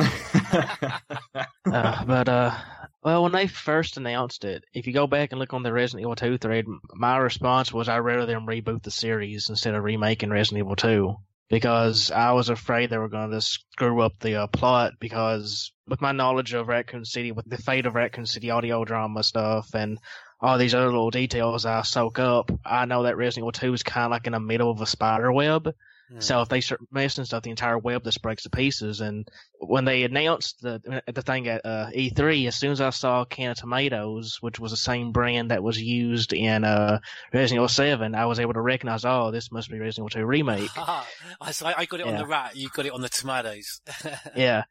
uh, 1.72 2.06
but 2.06 2.28
uh, 2.28 2.56
well, 3.02 3.24
when 3.24 3.32
they 3.32 3.47
first 3.47 3.97
announced 3.97 4.43
it, 4.43 4.64
if 4.74 4.86
you 4.86 4.93
go 4.93 5.08
back 5.08 5.32
and 5.32 5.39
look 5.39 5.54
on 5.54 5.64
the 5.64 5.72
Resident 5.72 6.02
Evil 6.02 6.16
2 6.16 6.38
thread, 6.38 6.66
my 6.93 7.18
response 7.18 7.72
was 7.72 7.88
I'd 7.88 8.00
rather 8.00 8.26
them 8.26 8.45
reboot 8.45 8.84
the 8.84 8.91
series 8.91 9.50
instead 9.50 9.74
of 9.74 9.84
remaking 9.84 10.30
Resident 10.30 10.66
Evil 10.66 10.76
2 10.76 11.16
because 11.50 12.12
I 12.12 12.34
was 12.34 12.50
afraid 12.50 12.89
they 12.89 12.97
were 12.97 13.10
going 13.10 13.32
to 13.32 13.41
screw 13.41 14.02
up 14.02 14.20
the 14.20 14.43
uh, 14.43 14.47
plot 14.47 14.93
because 15.00 15.72
with 15.88 16.02
my 16.02 16.12
knowledge 16.12 16.54
of 16.54 16.68
Raccoon 16.68 17.06
City, 17.06 17.32
with 17.32 17.50
the 17.50 17.58
fate 17.58 17.86
of 17.86 17.95
Raccoon 17.95 18.26
City 18.26 18.52
audio 18.52 18.86
drama 18.86 19.24
stuff 19.24 19.74
and 19.74 19.97
all 20.41 20.58
these 20.58 20.76
other 20.76 20.88
little 20.88 21.10
details 21.10 21.66
I 21.66 21.82
soak 21.82 22.20
up, 22.20 22.52
I 22.66 22.86
know 22.86 23.04
that 23.04 23.18
Resident 23.18 23.43
Evil 23.43 23.52
2 23.54 23.74
is 23.74 23.84
kind 23.84 24.06
of 24.06 24.12
like 24.12 24.28
in 24.28 24.34
the 24.34 24.39
middle 24.39 24.70
of 24.70 24.82
a 24.82 24.86
spider 24.86 25.32
web. 25.32 25.74
So 26.18 26.38
hmm. 26.38 26.41
if 26.41 26.49
they 26.49 26.62
start 26.62 26.82
messing 26.91 27.26
stuff, 27.26 27.43
the 27.43 27.51
entire 27.51 27.78
web 27.78 28.03
just 28.03 28.22
breaks 28.22 28.43
to 28.43 28.49
pieces. 28.49 28.99
And 28.99 29.28
when 29.60 29.86
they 29.86 30.03
announced 30.03 30.62
the 30.62 31.03
the 31.05 31.22
thing 31.22 31.47
at 31.47 31.66
uh, 31.66 31.89
E3, 31.95 32.47
as 32.47 32.55
soon 32.55 32.72
as 32.72 32.82
I 32.82 32.89
saw 32.89 33.22
a 33.22 33.26
can 33.26 33.51
of 33.51 33.57
tomatoes, 33.57 34.38
which 34.41 34.60
was 34.60 34.72
the 34.72 34.78
same 34.78 35.12
brand 35.12 35.51
that 35.51 35.64
was 35.64 35.80
used 35.80 36.34
in 36.34 36.64
uh, 36.64 36.99
Resident 37.34 37.60
Evil 37.60 37.68
7, 37.68 38.16
I 38.16 38.26
was 38.26 38.39
able 38.39 38.53
to 38.53 38.62
recognize, 38.62 39.05
oh, 39.05 39.32
this 39.32 39.51
must 39.51 39.70
be 39.70 39.78
Resident 39.78 40.12
Evil 40.12 40.22
2 40.22 40.26
remake. 40.26 40.72
I, 40.78 41.51
so 41.51 41.68
I 41.68 41.86
got 41.86 41.99
it 41.99 42.05
yeah. 42.05 42.14
on 42.14 42.18
the 42.18 42.26
rat, 42.26 42.55
you 42.55 42.70
got 42.70 42.86
it 42.86 42.91
on 42.91 43.01
the 43.01 43.10
tomatoes. 43.10 43.82
yeah. 44.36 44.64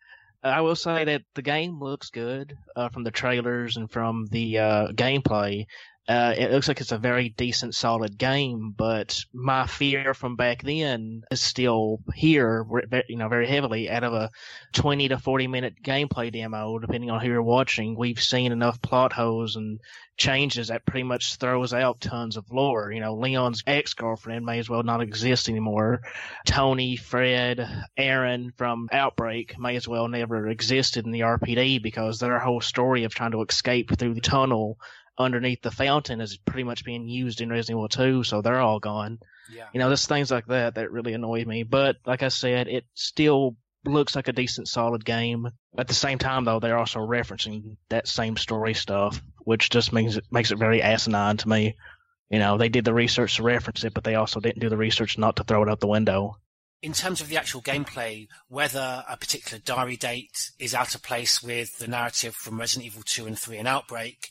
I 0.43 0.61
will 0.61 0.77
say 0.77 1.05
that 1.05 1.23
the 1.35 1.43
game 1.43 1.81
looks 1.81 2.11
good 2.11 2.57
uh, 2.77 2.91
from 2.91 3.03
the 3.03 3.11
trailers 3.11 3.77
and 3.77 3.91
from 3.91 4.27
the 4.31 4.59
uh, 4.59 4.89
gameplay. 4.93 5.67
Uh, 6.09 6.35
it 6.39 6.51
looks 6.51 6.69
like 6.69 6.81
it's 6.81 6.93
a 6.93 6.97
very 6.97 7.29
decent, 7.29 7.75
solid 7.75 8.17
game, 8.17 8.75
but 8.75 9.23
my 9.35 9.67
fear 9.67 10.15
from 10.15 10.37
back 10.37 10.63
then 10.63 11.23
is 11.31 11.39
still 11.39 12.01
here, 12.15 12.65
you 13.09 13.17
know, 13.17 13.29
very 13.29 13.47
heavily. 13.47 13.91
Out 13.91 14.05
of 14.05 14.15
a 14.15 14.31
20 14.73 15.09
to 15.09 15.19
40 15.19 15.49
minute 15.49 15.75
gameplay 15.83 16.33
demo, 16.33 16.79
depending 16.79 17.11
on 17.11 17.21
who 17.21 17.29
you're 17.29 17.43
watching, 17.43 17.95
we've 17.95 18.23
seen 18.23 18.53
enough 18.53 18.81
plot 18.81 19.13
holes 19.13 19.57
and 19.57 19.81
changes 20.17 20.69
that 20.69 20.87
pretty 20.87 21.03
much 21.03 21.37
throws 21.37 21.75
out 21.75 22.01
tons 22.01 22.39
of 22.39 22.51
lore. 22.51 22.91
You 22.91 23.01
know, 23.01 23.15
Leon's 23.15 23.63
ex-girlfriend 23.67 24.47
may 24.47 24.59
as 24.59 24.71
well 24.71 24.83
not 24.83 25.03
exist 25.03 25.51
anymore. 25.51 26.01
Tony, 26.47 26.97
Fred, 26.97 27.69
Aaron 27.99 28.53
from 28.57 28.89
Outbreak 28.91 29.59
may 29.59 29.77
as 29.77 29.87
well 29.87 30.09
never 30.09 30.49
existed 30.49 31.05
in 31.05 31.13
the 31.13 31.21
RPD 31.21 31.83
because 31.83 32.19
their 32.19 32.39
whole 32.39 32.63
story 32.63 33.05
of 33.05 33.15
trying 33.15 33.33
to 33.33 33.43
escape 33.43 33.95
through 33.95 34.15
the 34.15 34.23
tunnel 34.23 34.79
underneath 35.19 35.63
the 35.63 35.71
fountain 35.71 36.21
is 36.21 36.37
pretty 36.37 36.65
much 36.65 36.85
being 36.85 37.09
used 37.09 37.41
in 37.41 37.51
Resident 37.51 37.79
Evil 37.79 37.89
2, 37.89 38.25
so 38.25 38.41
they're 38.41 38.61
all 38.61 38.79
gone. 38.79 39.19
Yeah. 39.53 39.67
You 39.73 39.81
know, 39.81 39.89
there's 39.89 40.07
things 40.07 40.31
like 40.31 40.47
that 40.47 40.77
that 40.77 40.93
really 40.93 41.15
annoy 41.15 41.45
me. 41.45 41.63
But 41.63 41.97
like 42.07 42.23
I 42.23 42.29
said, 42.29 42.69
it 42.69 42.85
still 42.95 43.57
looks 43.85 44.15
like 44.15 44.29
a 44.29 44.33
decent, 44.33 44.69
solid 44.69 45.05
game. 45.05 45.49
At 45.77 45.89
the 45.89 45.95
same 45.95 46.19
time, 46.19 46.45
though, 46.45 46.61
they're 46.61 46.79
also 46.79 47.01
referencing 47.01 47.77
that 47.89 48.09
same 48.09 48.37
story 48.37 48.75
stuff, 48.75 49.21
which 49.39 49.71
just 49.71 49.93
makes 49.93 50.17
it 50.17 50.25
makes 50.31 50.51
it 50.51 50.59
very 50.59 50.83
asinine 50.83 51.37
to 51.39 51.49
me. 51.49 51.77
You 52.31 52.39
know, 52.39 52.59
they 52.59 52.69
did 52.69 52.85
the 52.85 52.95
research 52.95 53.37
to 53.37 53.43
reference 53.43 53.85
it, 53.85 53.95
but 53.95 54.05
they 54.05 54.15
also 54.15 54.41
didn't 54.41 54.61
do 54.61 54.69
the 54.69 54.77
research 54.77 55.17
not 55.17 55.37
to 55.37 55.45
throw 55.45 55.63
it 55.63 55.69
out 55.69 55.81
the 55.81 55.87
window. 55.87 56.37
In 56.83 56.93
terms 56.93 57.21
of 57.21 57.29
the 57.29 57.37
actual 57.37 57.61
gameplay, 57.61 58.29
whether 58.49 59.05
a 59.09 59.17
particular 59.17 59.61
diary 59.65 59.97
date 59.97 60.53
is 60.61 60.75
out 60.75 60.95
of 60.95 61.03
place 61.03 61.43
with 61.43 61.79
the 61.79 61.89
narrative 61.89 62.37
from 62.37 62.61
Resident 62.61 62.87
Evil 62.87 63.03
2 63.05 63.27
and 63.27 63.37
3 63.37 63.57
and 63.57 63.67
Outbreak, 63.67 64.29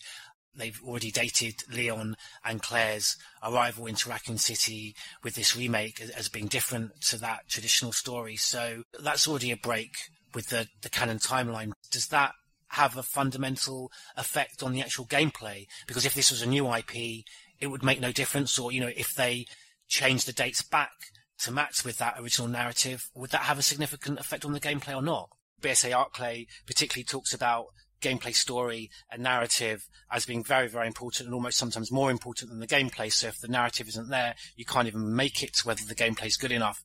they've 0.57 0.79
already 0.85 1.11
dated 1.11 1.63
Leon 1.71 2.15
and 2.43 2.61
Claire's 2.61 3.17
arrival 3.43 3.85
into 3.85 4.09
Raccoon 4.09 4.37
City 4.37 4.95
with 5.23 5.35
this 5.35 5.55
remake 5.55 6.01
as 6.15 6.29
being 6.29 6.47
different 6.47 6.99
to 7.01 7.17
that 7.17 7.47
traditional 7.47 7.91
story. 7.91 8.35
So 8.35 8.83
that's 8.99 9.27
already 9.27 9.51
a 9.51 9.57
break 9.57 9.95
with 10.33 10.47
the, 10.47 10.67
the 10.81 10.89
canon 10.89 11.19
timeline. 11.19 11.71
Does 11.91 12.07
that 12.07 12.33
have 12.69 12.97
a 12.97 13.03
fundamental 13.03 13.91
effect 14.17 14.61
on 14.61 14.73
the 14.73 14.81
actual 14.81 15.05
gameplay? 15.05 15.67
Because 15.87 16.05
if 16.05 16.13
this 16.13 16.31
was 16.31 16.41
a 16.41 16.47
new 16.47 16.71
IP, 16.73 17.23
it 17.59 17.67
would 17.67 17.83
make 17.83 17.99
no 17.99 18.11
difference. 18.11 18.57
Or, 18.59 18.71
you 18.71 18.81
know, 18.81 18.91
if 18.95 19.13
they 19.13 19.45
change 19.87 20.25
the 20.25 20.33
dates 20.33 20.61
back 20.61 20.91
to 21.39 21.51
match 21.51 21.85
with 21.85 21.97
that 21.99 22.19
original 22.19 22.47
narrative, 22.47 23.09
would 23.15 23.31
that 23.31 23.41
have 23.41 23.59
a 23.59 23.63
significant 23.63 24.19
effect 24.19 24.45
on 24.45 24.53
the 24.53 24.59
gameplay 24.59 24.95
or 24.95 25.01
not? 25.01 25.29
BSA 25.61 25.91
Arklay 25.91 26.47
particularly 26.65 27.03
talks 27.03 27.33
about 27.33 27.67
gameplay 28.01 28.33
story 28.33 28.89
and 29.11 29.23
narrative 29.23 29.87
as 30.11 30.25
being 30.25 30.43
very, 30.43 30.67
very 30.67 30.87
important 30.87 31.27
and 31.27 31.33
almost 31.33 31.57
sometimes 31.57 31.91
more 31.91 32.11
important 32.11 32.49
than 32.49 32.59
the 32.59 32.67
gameplay. 32.67 33.11
So 33.11 33.27
if 33.27 33.39
the 33.39 33.47
narrative 33.47 33.87
isn't 33.87 34.09
there, 34.09 34.35
you 34.55 34.65
can't 34.65 34.87
even 34.87 35.15
make 35.15 35.43
it 35.43 35.59
whether 35.63 35.83
the 35.85 35.95
gameplay 35.95 36.27
is 36.27 36.37
good 36.37 36.51
enough. 36.51 36.83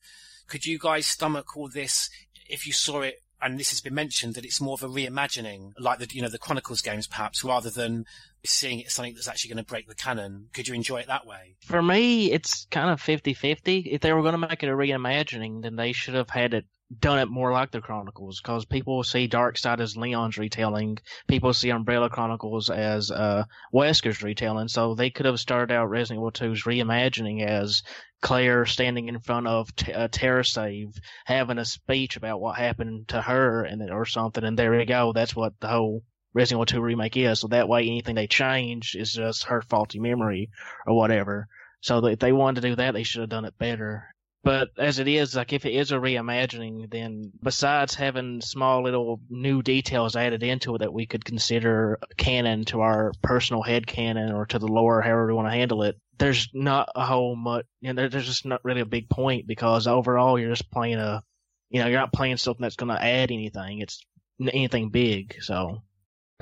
Could 0.49 0.67
you 0.67 0.79
guys 0.79 1.07
stomach 1.07 1.57
all 1.57 1.69
this 1.69 2.11
if 2.49 2.67
you 2.67 2.73
saw 2.73 3.01
it? 3.03 3.23
And 3.41 3.59
this 3.59 3.71
has 3.71 3.81
been 3.81 3.95
mentioned 3.95 4.35
that 4.35 4.45
it's 4.45 4.61
more 4.61 4.75
of 4.75 4.85
a 4.85 4.89
reimagining, 4.89 5.73
like 5.77 5.99
the 5.99 6.07
you 6.13 6.23
know 6.23 6.29
the 6.29 6.39
Chronicles 6.39 6.81
games, 6.81 7.09
perhaps, 7.09 7.43
rather 7.43 7.71
than 7.71 8.05
seeing 8.45 8.79
it 8.79 8.87
as 8.87 8.93
something 8.93 9.15
that's 9.15 9.27
actually 9.27 9.49
going 9.49 9.65
to 9.65 9.69
break 9.69 9.89
the 9.89 9.97
canon. 9.97 10.49
Could 10.53 10.69
you 10.69 10.75
enjoy 10.75 10.99
it 10.99 11.09
that 11.09 11.27
way? 11.27 11.57
For 11.65 11.83
me, 11.83 12.31
it's 12.31 12.67
kind 12.71 12.91
of 12.91 13.03
50-50. 13.03 13.87
If 13.87 14.01
they 14.01 14.13
were 14.13 14.23
going 14.23 14.41
to 14.41 14.47
make 14.47 14.63
it 14.63 14.69
a 14.69 14.73
reimagining, 14.73 15.63
then 15.63 15.75
they 15.75 15.91
should 15.91 16.15
have 16.15 16.31
had 16.31 16.55
it 16.55 16.67
done 17.01 17.19
it 17.19 17.29
more 17.29 17.53
like 17.53 17.71
the 17.71 17.81
Chronicles 17.81 18.41
because 18.41 18.65
people 18.65 19.03
see 19.03 19.27
Dark 19.27 19.57
Side 19.57 19.81
as 19.81 19.97
Leon's 19.97 20.39
retelling. 20.39 20.99
People 21.27 21.53
see 21.53 21.71
Umbrella 21.71 22.11
Chronicles 22.11 22.71
as 22.71 23.11
uh, 23.11 23.45
Wesker's 23.73 24.23
retelling. 24.23 24.69
So 24.69 24.95
they 24.95 25.11
could 25.11 25.27
have 25.27 25.41
started 25.41 25.75
out 25.75 25.91
Resident 25.91 26.19
Evil 26.19 26.33
2's 26.33 26.65
reimagining 26.65 27.45
as 27.47 27.83
Claire 28.21 28.67
standing 28.67 29.09
in 29.09 29.21
front 29.21 29.47
of 29.47 29.75
t- 29.75 29.93
a 29.93 30.09
TerraSave, 30.09 30.97
having 31.25 31.59
a 31.59 31.65
speech 31.65 32.17
about 32.17 32.41
what 32.41 32.57
happened 32.57 33.09
to 33.09 33.21
her 33.21 33.65
and 33.65 33.91
or 33.91 34.05
something. 34.05 34.45
And 34.45 34.59
there 34.59 34.79
you 34.79 34.87
go. 34.87 35.13
That's 35.13 35.35
what 35.35 35.59
the 35.61 35.69
whole 35.69 36.03
Resident 36.35 36.71
Evil 36.71 36.81
2 36.81 36.81
remake 36.81 37.17
is. 37.17 37.41
So 37.41 37.49
that 37.49 37.69
way 37.69 37.87
anything 37.87 38.15
they 38.15 38.27
change 38.27 38.95
is 38.97 39.13
just 39.13 39.45
her 39.45 39.63
faulty 39.63 39.99
memory 39.99 40.51
or 40.87 40.97
whatever. 40.97 41.49
So 41.81 42.05
if 42.07 42.19
they 42.21 42.33
wanted 42.33 42.61
to 42.61 42.69
do 42.69 42.77
that, 42.77 42.93
they 42.95 43.03
should 43.03 43.23
have 43.23 43.31
done 43.31 43.45
it 43.45 43.59
better. 43.59 44.15
But 44.45 44.71
as 44.77 44.99
it 44.99 45.07
is, 45.07 45.37
like 45.37 45.53
if 45.53 45.65
it 45.67 45.73
is 45.73 45.93
a 45.93 45.97
reimagining, 45.97 46.91
then 46.91 47.31
besides 47.43 47.95
having 47.95 48.41
small 48.41 48.83
little 48.83 49.21
new 49.31 49.63
details 49.63 50.17
added 50.17 50.43
into 50.43 50.75
it 50.75 50.79
that 50.79 50.93
we 50.93 51.07
could 51.07 51.25
consider 51.25 52.01
canon 52.17 52.65
to 52.67 52.81
our 52.81 53.13
personal 53.23 53.63
head 53.63 53.87
canon 53.87 54.33
or 54.33 54.47
to 54.47 54.59
the 54.59 54.67
lore, 54.67 55.01
however 55.01 55.29
we 55.29 55.35
want 55.35 55.47
to 55.47 55.53
handle 55.53 55.85
it, 55.85 55.97
there's 56.19 56.49
not 56.53 56.89
a 56.97 57.07
whole 57.07 57.37
much, 57.37 57.67
you 57.81 57.93
know, 57.93 58.09
there's 58.09 58.27
just 58.27 58.45
not 58.45 58.65
really 58.65 58.81
a 58.81 58.87
big 58.87 59.09
point 59.09 59.47
because 59.47 59.87
overall 59.87 60.39
you're 60.39 60.51
just 60.51 60.71
playing 60.73 60.99
a, 60.99 61.23
you 61.71 61.81
know, 61.81 61.87
you're 61.87 62.01
not 62.01 62.13
playing 62.13 62.37
something 62.37 62.63
that's 62.63 62.77
going 62.77 62.93
to 62.93 63.03
add 63.03 63.31
anything. 63.31 63.79
It's 63.79 64.05
anything 64.41 64.91
big. 64.91 65.37
So 65.41 65.83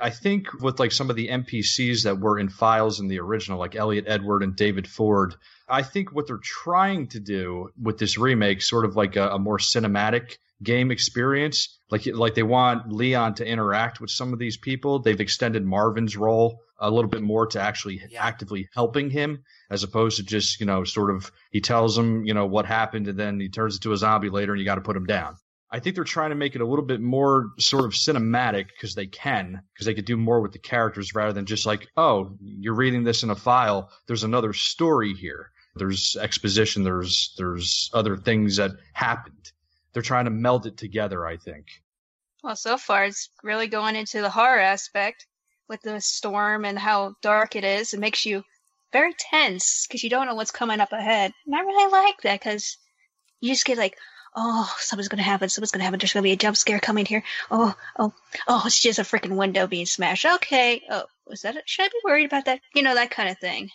I 0.00 0.10
think 0.10 0.60
with 0.62 0.80
like 0.80 0.92
some 0.92 1.10
of 1.10 1.16
the 1.16 1.28
NPCs 1.28 2.04
that 2.04 2.18
were 2.18 2.38
in 2.38 2.48
files 2.48 3.00
in 3.00 3.08
the 3.08 3.20
original, 3.20 3.58
like 3.58 3.76
Elliot 3.76 4.04
Edward 4.06 4.42
and 4.42 4.56
David 4.56 4.88
Ford, 4.88 5.34
I 5.68 5.82
think 5.82 6.12
what 6.12 6.26
they're 6.26 6.38
trying 6.38 7.08
to 7.08 7.20
do 7.20 7.70
with 7.80 7.98
this 7.98 8.18
remake, 8.18 8.62
sort 8.62 8.84
of 8.84 8.96
like 8.96 9.16
a, 9.16 9.30
a 9.30 9.38
more 9.38 9.58
cinematic 9.58 10.38
game 10.62 10.90
experience, 10.90 11.78
like 11.90 12.06
like 12.06 12.34
they 12.34 12.42
want 12.42 12.92
Leon 12.92 13.34
to 13.34 13.46
interact 13.46 14.00
with 14.00 14.10
some 14.10 14.32
of 14.32 14.38
these 14.38 14.56
people. 14.56 14.98
They've 14.98 15.20
extended 15.20 15.64
Marvin's 15.64 16.16
role 16.16 16.60
a 16.78 16.90
little 16.90 17.10
bit 17.10 17.22
more 17.22 17.46
to 17.48 17.60
actually 17.60 18.02
actively 18.18 18.68
helping 18.74 19.10
him, 19.10 19.44
as 19.70 19.82
opposed 19.82 20.16
to 20.16 20.22
just 20.22 20.60
you 20.60 20.66
know 20.66 20.84
sort 20.84 21.14
of 21.14 21.30
he 21.50 21.60
tells 21.60 21.96
him 21.96 22.24
you 22.24 22.34
know 22.34 22.46
what 22.46 22.66
happened 22.66 23.08
and 23.08 23.18
then 23.18 23.40
he 23.40 23.48
turns 23.48 23.76
into 23.76 23.92
a 23.92 23.96
zombie 23.96 24.30
later 24.30 24.52
and 24.52 24.60
you 24.60 24.64
got 24.64 24.76
to 24.76 24.80
put 24.80 24.96
him 24.96 25.06
down. 25.06 25.36
I 25.72 25.78
think 25.78 25.94
they're 25.94 26.04
trying 26.04 26.30
to 26.30 26.36
make 26.36 26.54
it 26.54 26.60
a 26.60 26.66
little 26.66 26.84
bit 26.84 27.00
more 27.00 27.52
sort 27.58 27.84
of 27.84 27.92
cinematic 27.92 28.68
because 28.68 28.94
they 28.94 29.06
can, 29.06 29.62
because 29.72 29.86
they 29.86 29.94
could 29.94 30.04
do 30.04 30.16
more 30.16 30.40
with 30.40 30.52
the 30.52 30.58
characters 30.58 31.14
rather 31.14 31.32
than 31.32 31.46
just 31.46 31.64
like, 31.64 31.86
oh, 31.96 32.36
you're 32.40 32.74
reading 32.74 33.04
this 33.04 33.22
in 33.22 33.30
a 33.30 33.36
file. 33.36 33.90
There's 34.06 34.24
another 34.24 34.52
story 34.52 35.14
here. 35.14 35.50
There's 35.76 36.16
exposition. 36.16 36.82
There's 36.82 37.32
there's 37.38 37.90
other 37.94 38.16
things 38.16 38.56
that 38.56 38.72
happened. 38.92 39.52
They're 39.92 40.02
trying 40.02 40.24
to 40.24 40.30
meld 40.30 40.66
it 40.66 40.76
together. 40.76 41.24
I 41.24 41.36
think. 41.36 41.66
Well, 42.42 42.56
so 42.56 42.76
far 42.76 43.04
it's 43.04 43.30
really 43.44 43.68
going 43.68 43.96
into 43.96 44.20
the 44.22 44.30
horror 44.30 44.58
aspect 44.58 45.26
with 45.68 45.82
the 45.82 46.00
storm 46.00 46.64
and 46.64 46.78
how 46.78 47.14
dark 47.22 47.54
it 47.54 47.64
is. 47.64 47.94
It 47.94 48.00
makes 48.00 48.26
you 48.26 48.42
very 48.92 49.14
tense 49.16 49.86
because 49.86 50.02
you 50.02 50.10
don't 50.10 50.26
know 50.26 50.34
what's 50.34 50.50
coming 50.50 50.80
up 50.80 50.92
ahead. 50.92 51.32
And 51.46 51.54
I 51.54 51.60
really 51.60 51.92
like 51.92 52.20
that 52.22 52.40
because 52.40 52.76
you 53.40 53.52
just 53.52 53.64
get 53.64 53.78
like, 53.78 53.96
oh, 54.34 54.72
something's 54.78 55.08
gonna 55.08 55.22
happen, 55.22 55.48
something's 55.48 55.70
gonna 55.70 55.84
happen, 55.84 55.98
there's 55.98 56.12
gonna 56.12 56.22
be 56.22 56.32
a 56.32 56.36
jump 56.36 56.56
scare 56.56 56.80
coming 56.80 57.06
here. 57.06 57.22
Oh, 57.50 57.74
oh, 57.98 58.12
oh, 58.48 58.62
it's 58.66 58.80
just 58.80 58.98
a 58.98 59.02
freaking 59.02 59.36
window 59.36 59.66
being 59.66 59.86
smashed. 59.86 60.26
Okay. 60.26 60.82
Oh, 60.90 61.04
was 61.26 61.42
that, 61.42 61.56
a, 61.56 61.62
should 61.64 61.84
I 61.84 61.88
be 61.88 62.00
worried 62.04 62.26
about 62.26 62.46
that? 62.46 62.60
You 62.74 62.82
know, 62.82 62.94
that 62.94 63.10
kind 63.10 63.28
of 63.28 63.38
thing. 63.38 63.70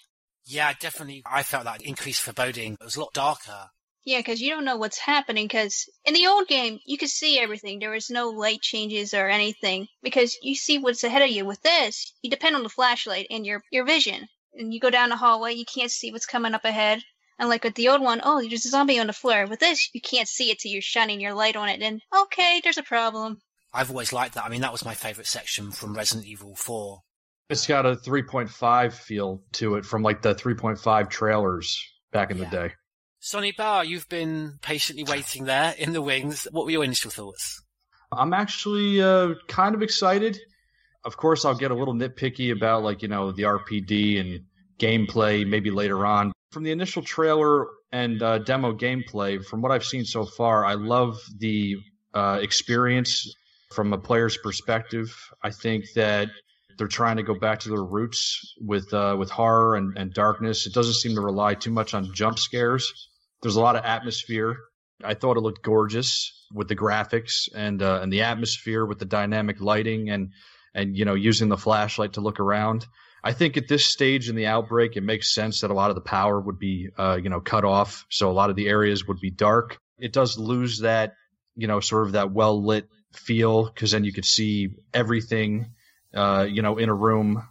Yeah, 0.45 0.74
definitely. 0.80 1.24
I 1.26 1.43
felt 1.43 1.64
that 1.64 1.82
increased 1.82 2.22
foreboding. 2.22 2.74
It 2.74 2.84
was 2.84 2.95
a 2.95 3.01
lot 3.01 3.14
darker. 3.14 3.70
Yeah, 4.06 4.20
because 4.20 4.39
you 4.39 4.51
don't 4.51 4.66
know 4.66 4.78
what's 4.78 4.99
happening. 4.99 5.45
Because 5.45 5.89
in 6.06 6.14
the 6.14 6.28
old 6.28 6.47
game, 6.47 6.80
you 6.86 6.97
could 6.97 7.10
see 7.10 7.39
everything. 7.39 7.80
There 7.80 7.89
was 7.89 8.12
no 8.12 8.30
light 8.30 8.62
changes 8.62 9.16
or 9.16 9.28
anything 9.28 9.88
because 10.03 10.38
you 10.43 10.56
see 10.56 10.78
what's 10.78 11.03
ahead 11.03 11.24
of 11.24 11.30
you. 11.30 11.45
With 11.45 11.62
this, 11.64 12.14
you 12.22 12.30
depend 12.30 12.56
on 12.56 12.62
the 12.62 12.70
flashlight 12.70 13.28
and 13.32 13.45
your 13.45 13.64
your 13.72 13.86
vision. 13.86 14.28
And 14.53 14.74
you 14.74 14.80
go 14.80 14.91
down 14.91 15.10
the 15.10 15.18
hallway, 15.18 15.53
you 15.53 15.66
can't 15.66 15.91
see 15.91 16.12
what's 16.12 16.28
coming 16.28 16.53
up 16.53 16.64
ahead. 16.64 17.01
And 17.38 17.50
like 17.50 17.64
with 17.64 17.76
the 17.76 17.90
old 17.90 18.02
one, 18.02 18.22
oh, 18.24 18.42
there's 18.42 18.66
a 18.66 18.70
zombie 18.70 19.00
on 19.00 19.08
the 19.08 19.14
floor. 19.14 19.46
With 19.46 19.60
this, 19.60 19.90
you 19.94 20.02
can't 20.02 20.28
see 20.28 20.52
it 20.52 20.60
till 20.60 20.72
you're 20.72 20.82
shining 20.82 21.20
your 21.20 21.34
light 21.34 21.56
on 21.56 21.70
it. 21.70 21.82
And 21.82 22.02
okay, 22.16 22.62
there's 22.64 22.78
a 22.78 22.84
problem. 22.84 23.40
I've 23.74 23.90
always 23.90 24.14
liked 24.14 24.36
that. 24.36 24.46
I 24.46 24.50
mean, 24.50 24.62
that 24.62 24.72
was 24.72 24.86
my 24.86 24.94
favorite 24.94 25.28
section 25.28 25.72
from 25.72 25.96
Resident 25.96 26.26
Evil 26.26 26.56
4. 26.56 27.02
It's 27.50 27.68
got 27.68 27.86
a 27.86 27.96
3.5 27.96 28.94
feel 28.94 29.42
to 29.54 29.76
it 29.76 29.86
from 29.86 30.02
like 30.02 30.22
the 30.22 30.34
3.5 30.34 31.10
trailers 31.10 31.84
back 32.12 32.32
in 32.32 32.38
yeah. 32.38 32.46
the 32.46 32.50
day. 32.50 32.74
Sonny 33.20 33.52
Bar, 33.52 33.84
you've 33.84 34.08
been 34.08 34.60
patiently 34.62 35.04
waiting 35.04 35.46
there 35.46 35.74
in 35.78 35.94
the 35.94 36.02
wings. 36.02 36.48
What 36.52 36.66
were 36.66 36.72
your 36.72 36.84
initial 36.84 37.12
thoughts? 37.12 37.62
I'm 38.12 38.34
actually 38.34 39.02
uh, 39.02 39.34
kind 39.48 39.76
of 39.76 39.82
excited. 39.82 40.40
Of 41.04 41.18
course, 41.18 41.44
I'll 41.44 41.56
get 41.56 41.72
a 41.72 41.76
little 41.76 41.94
nitpicky 41.94 42.52
about 42.52 42.84
like, 42.84 43.02
you 43.02 43.08
know, 43.08 43.32
the 43.32 43.44
RPD 43.44 44.20
and 44.20 44.44
gameplay 44.80 45.48
maybe 45.48 45.70
later 45.70 46.06
on. 46.06 46.32
From 46.56 46.64
the 46.64 46.72
initial 46.72 47.01
trailer 47.01 47.68
and 47.91 48.24
uh, 48.24 48.38
demo 48.38 48.72
gameplay, 48.72 49.43
from 49.43 49.62
what 49.62 49.74
I've 49.74 49.84
seen 49.84 50.06
so 50.06 50.24
far, 50.24 50.64
I 50.64 50.76
love 50.76 51.20
the 51.38 51.76
uh, 52.14 52.39
experience 52.41 53.36
from 53.74 53.91
a 53.91 53.97
player's 53.97 54.38
perspective. 54.38 55.14
I 55.43 55.49
think 55.49 55.84
that 55.95 56.30
they're 56.78 56.88
trying 56.88 57.18
to 57.18 57.24
go 57.24 57.38
back 57.38 57.60
to 57.60 57.70
their 57.70 57.84
roots 57.84 58.53
with 58.62 58.93
uh, 58.93 59.18
with 59.20 59.32
horror 59.32 59.76
and, 59.76 59.97
and 59.97 60.14
darkness. 60.14 60.66
It 60.66 60.74
doesn't 60.74 60.93
seem 60.93 61.16
to 61.16 61.22
rely 61.22 61.56
too 61.56 61.72
much 61.72 61.93
on 61.93 62.14
jump 62.14 62.39
scares. 62.39 63.10
There's 63.41 63.58
a 63.58 63.62
lot 63.62 63.76
of 63.76 63.84
atmosphere. 63.84 64.56
I 65.03 65.14
thought 65.14 65.36
it 65.36 65.41
looked 65.41 65.62
gorgeous 65.62 66.32
with 66.53 66.70
the 66.70 66.76
graphics 66.78 67.49
and 67.53 67.84
uh, 67.84 67.99
and 68.01 68.14
the 68.14 68.22
atmosphere 68.22 68.86
with 68.86 68.99
the 68.99 69.06
dynamic 69.06 69.60
lighting 69.60 70.10
and 70.10 70.32
and 70.74 70.95
you 70.95 71.03
know 71.03 71.16
using 71.16 71.49
the 71.49 71.58
flashlight 71.58 72.14
to 72.14 72.22
look 72.22 72.39
around. 72.39 72.86
I 73.26 73.34
think 73.34 73.58
at 73.58 73.68
this 73.68 73.84
stage 73.84 74.30
in 74.30 74.36
the 74.36 74.46
outbreak, 74.46 74.96
it 74.96 75.02
makes 75.02 75.34
sense 75.34 75.62
that 75.62 75.72
a 75.72 75.74
lot 75.74 75.90
of 75.90 75.96
the 75.96 76.02
power 76.02 76.40
would 76.40 76.60
be 76.60 76.90
uh, 76.98 77.20
you 77.22 77.30
know 77.30 77.42
cut 77.42 77.66
off, 77.66 78.06
so 78.10 78.30
a 78.30 78.34
lot 78.34 78.50
of 78.50 78.56
the 78.56 78.70
areas 78.70 79.08
would 79.08 79.20
be 79.20 79.32
dark. 79.32 79.78
It 79.98 80.14
does 80.14 80.38
lose 80.38 80.80
that 80.80 81.16
you 81.56 81.68
know 81.68 81.80
sort 81.80 82.06
of 82.06 82.14
that 82.14 82.32
well 82.32 82.64
lit 82.64 82.88
feel 83.14 83.66
because 83.66 83.92
then 83.92 84.04
you 84.04 84.14
could 84.14 84.26
see 84.26 84.76
everything 84.94 85.72
uh, 86.16 86.48
you 86.50 86.62
know, 86.62 86.78
in 86.78 86.90
a 86.90 86.94
room 86.94 87.44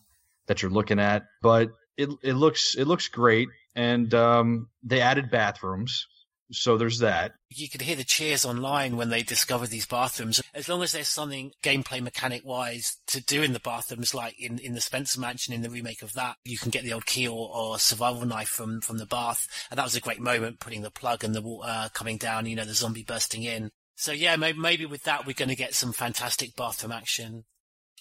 that 0.46 0.62
you're 0.62 0.70
looking 0.70 0.98
at. 0.98 1.26
But 1.42 1.72
it 1.96 2.08
it 2.22 2.32
looks 2.32 2.74
it 2.74 2.86
looks 2.86 3.08
great, 3.08 3.48
and 3.76 4.12
um, 4.14 4.68
they 4.82 5.00
added 5.00 5.30
bathrooms. 5.30 6.06
So 6.52 6.76
there's 6.76 6.98
that. 6.98 7.32
You 7.48 7.68
could 7.68 7.82
hear 7.82 7.96
the 7.96 8.04
cheers 8.04 8.44
online 8.44 8.96
when 8.96 9.08
they 9.08 9.22
discovered 9.22 9.68
these 9.68 9.86
bathrooms. 9.86 10.42
As 10.52 10.68
long 10.68 10.82
as 10.82 10.92
there's 10.92 11.08
something 11.08 11.52
gameplay 11.62 12.02
mechanic 12.02 12.42
wise 12.44 12.98
to 13.08 13.22
do 13.22 13.42
in 13.42 13.52
the 13.52 13.60
bathrooms, 13.60 14.14
like 14.14 14.38
in, 14.38 14.58
in 14.58 14.74
the 14.74 14.80
Spencer 14.80 15.20
Mansion 15.20 15.54
in 15.54 15.62
the 15.62 15.70
remake 15.70 16.02
of 16.02 16.12
that, 16.12 16.36
you 16.44 16.58
can 16.58 16.70
get 16.70 16.84
the 16.84 16.92
old 16.92 17.06
key 17.06 17.26
or, 17.26 17.50
or 17.54 17.78
survival 17.78 18.26
knife 18.26 18.48
from, 18.48 18.80
from 18.80 18.98
the 18.98 19.06
bath. 19.06 19.46
And 19.70 19.78
that 19.78 19.84
was 19.84 19.96
a 19.96 20.00
great 20.00 20.20
moment, 20.20 20.60
putting 20.60 20.82
the 20.82 20.90
plug 20.90 21.24
and 21.24 21.34
the 21.34 21.42
water 21.42 21.68
uh, 21.68 21.88
coming 21.94 22.18
down, 22.18 22.46
you 22.46 22.56
know, 22.56 22.64
the 22.64 22.74
zombie 22.74 23.04
bursting 23.04 23.42
in. 23.42 23.70
So 23.96 24.12
yeah, 24.12 24.36
maybe, 24.36 24.58
maybe 24.58 24.86
with 24.86 25.04
that, 25.04 25.26
we're 25.26 25.32
going 25.34 25.48
to 25.48 25.56
get 25.56 25.74
some 25.74 25.92
fantastic 25.92 26.56
bathroom 26.56 26.92
action. 26.92 27.44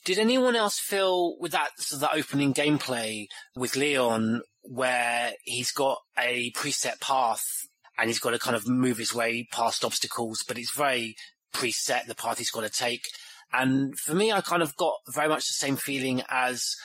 Did 0.06 0.20
anyone 0.20 0.56
else 0.56 0.80
feel 0.80 1.38
with 1.39 1.54
that 1.54 1.70
so 1.78 1.98
that 1.98 2.12
opening 2.14 2.54
gameplay 2.54 3.28
with 3.56 3.78
Leon 3.78 4.41
where 4.64 5.32
he's 5.44 5.72
got 5.72 6.00
a 6.18 6.52
preset 6.52 7.00
path 7.00 7.68
and 7.98 8.10
he's 8.10 8.20
got 8.20 8.32
to 8.32 8.39
kind 8.39 8.56
of 8.56 8.68
move 8.68 8.98
his 8.98 9.14
way 9.14 9.48
past 9.52 9.84
obstacles, 9.84 10.44
but 10.48 10.58
it's 10.58 10.76
very 10.76 11.16
preset 11.54 12.06
the 12.06 12.16
path 12.16 12.39
he's 12.39 12.52
got 12.52 12.62
to 12.62 12.70
take. 12.70 13.06
And 13.52 13.98
for 14.00 14.16
me, 14.16 14.32
I 14.32 14.41
kind 14.41 14.64
of 14.64 14.76
got 14.76 14.96
very 15.14 15.30
much 15.30 15.48
the 15.48 15.54
same 15.54 15.76
feeling 15.76 16.24
as 16.30 16.76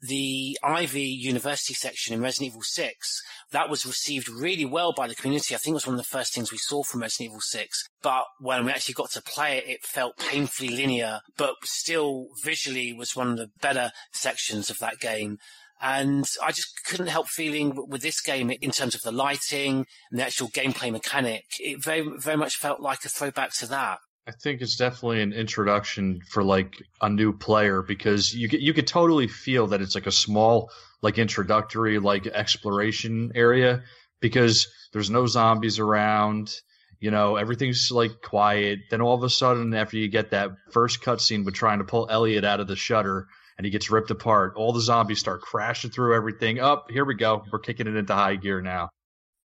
the 0.00 0.56
Ivy 0.62 1.02
University 1.02 1.74
section 1.74 2.14
in 2.14 2.20
Resident 2.20 2.52
Evil 2.52 2.62
6, 2.62 3.22
that 3.50 3.68
was 3.68 3.84
received 3.84 4.28
really 4.28 4.64
well 4.64 4.92
by 4.92 5.08
the 5.08 5.14
community. 5.14 5.54
I 5.54 5.58
think 5.58 5.72
it 5.72 5.74
was 5.74 5.86
one 5.86 5.94
of 5.94 6.00
the 6.00 6.04
first 6.04 6.32
things 6.34 6.52
we 6.52 6.58
saw 6.58 6.82
from 6.82 7.00
Resident 7.00 7.30
Evil 7.30 7.40
6. 7.40 7.84
But 8.02 8.24
when 8.40 8.64
we 8.64 8.70
actually 8.70 8.94
got 8.94 9.10
to 9.12 9.22
play 9.22 9.58
it, 9.58 9.68
it 9.68 9.84
felt 9.84 10.16
painfully 10.18 10.68
linear, 10.68 11.20
but 11.36 11.54
still 11.64 12.26
visually 12.44 12.92
was 12.92 13.16
one 13.16 13.32
of 13.32 13.38
the 13.38 13.48
better 13.60 13.90
sections 14.12 14.70
of 14.70 14.78
that 14.78 15.00
game. 15.00 15.38
And 15.80 16.28
I 16.42 16.50
just 16.50 16.84
couldn't 16.84 17.06
help 17.06 17.28
feeling 17.28 17.86
with 17.88 18.02
this 18.02 18.20
game 18.20 18.50
in 18.50 18.70
terms 18.70 18.94
of 18.94 19.02
the 19.02 19.12
lighting 19.12 19.86
and 20.10 20.18
the 20.18 20.24
actual 20.24 20.48
gameplay 20.48 20.90
mechanic, 20.90 21.44
it 21.60 21.82
very, 21.82 22.04
very 22.18 22.36
much 22.36 22.56
felt 22.56 22.80
like 22.80 23.04
a 23.04 23.08
throwback 23.08 23.52
to 23.58 23.66
that. 23.66 23.98
I 24.28 24.32
think 24.32 24.60
it's 24.60 24.76
definitely 24.76 25.22
an 25.22 25.32
introduction 25.32 26.20
for 26.28 26.44
like 26.44 26.74
a 27.00 27.08
new 27.08 27.32
player 27.32 27.80
because 27.80 28.34
you 28.34 28.46
you 28.52 28.74
could 28.74 28.86
totally 28.86 29.26
feel 29.26 29.68
that 29.68 29.80
it's 29.80 29.94
like 29.94 30.06
a 30.06 30.12
small 30.12 30.70
like 31.00 31.16
introductory 31.16 31.98
like 31.98 32.26
exploration 32.26 33.32
area 33.34 33.82
because 34.20 34.66
there's 34.92 35.08
no 35.08 35.24
zombies 35.24 35.78
around, 35.78 36.52
you 37.00 37.10
know, 37.10 37.36
everything's 37.36 37.90
like 37.90 38.20
quiet. 38.22 38.80
Then 38.90 39.00
all 39.00 39.14
of 39.14 39.22
a 39.22 39.30
sudden 39.30 39.72
after 39.72 39.96
you 39.96 40.08
get 40.08 40.32
that 40.32 40.50
first 40.72 41.00
cutscene 41.00 41.46
with 41.46 41.54
trying 41.54 41.78
to 41.78 41.84
pull 41.84 42.06
Elliot 42.10 42.44
out 42.44 42.60
of 42.60 42.66
the 42.66 42.76
shutter 42.76 43.28
and 43.58 43.64
he 43.64 43.70
gets 43.70 43.90
ripped 43.90 44.10
apart, 44.10 44.54
all 44.56 44.72
the 44.72 44.80
zombies 44.80 45.18
start 45.18 45.42
crashing 45.42 45.90
through 45.90 46.14
everything. 46.14 46.60
Up, 46.60 46.86
oh, 46.88 46.92
here 46.92 47.04
we 47.04 47.14
go. 47.14 47.42
We're 47.52 47.58
kicking 47.58 47.88
it 47.88 47.96
into 47.96 48.14
high 48.14 48.36
gear 48.36 48.62
now. 48.62 48.88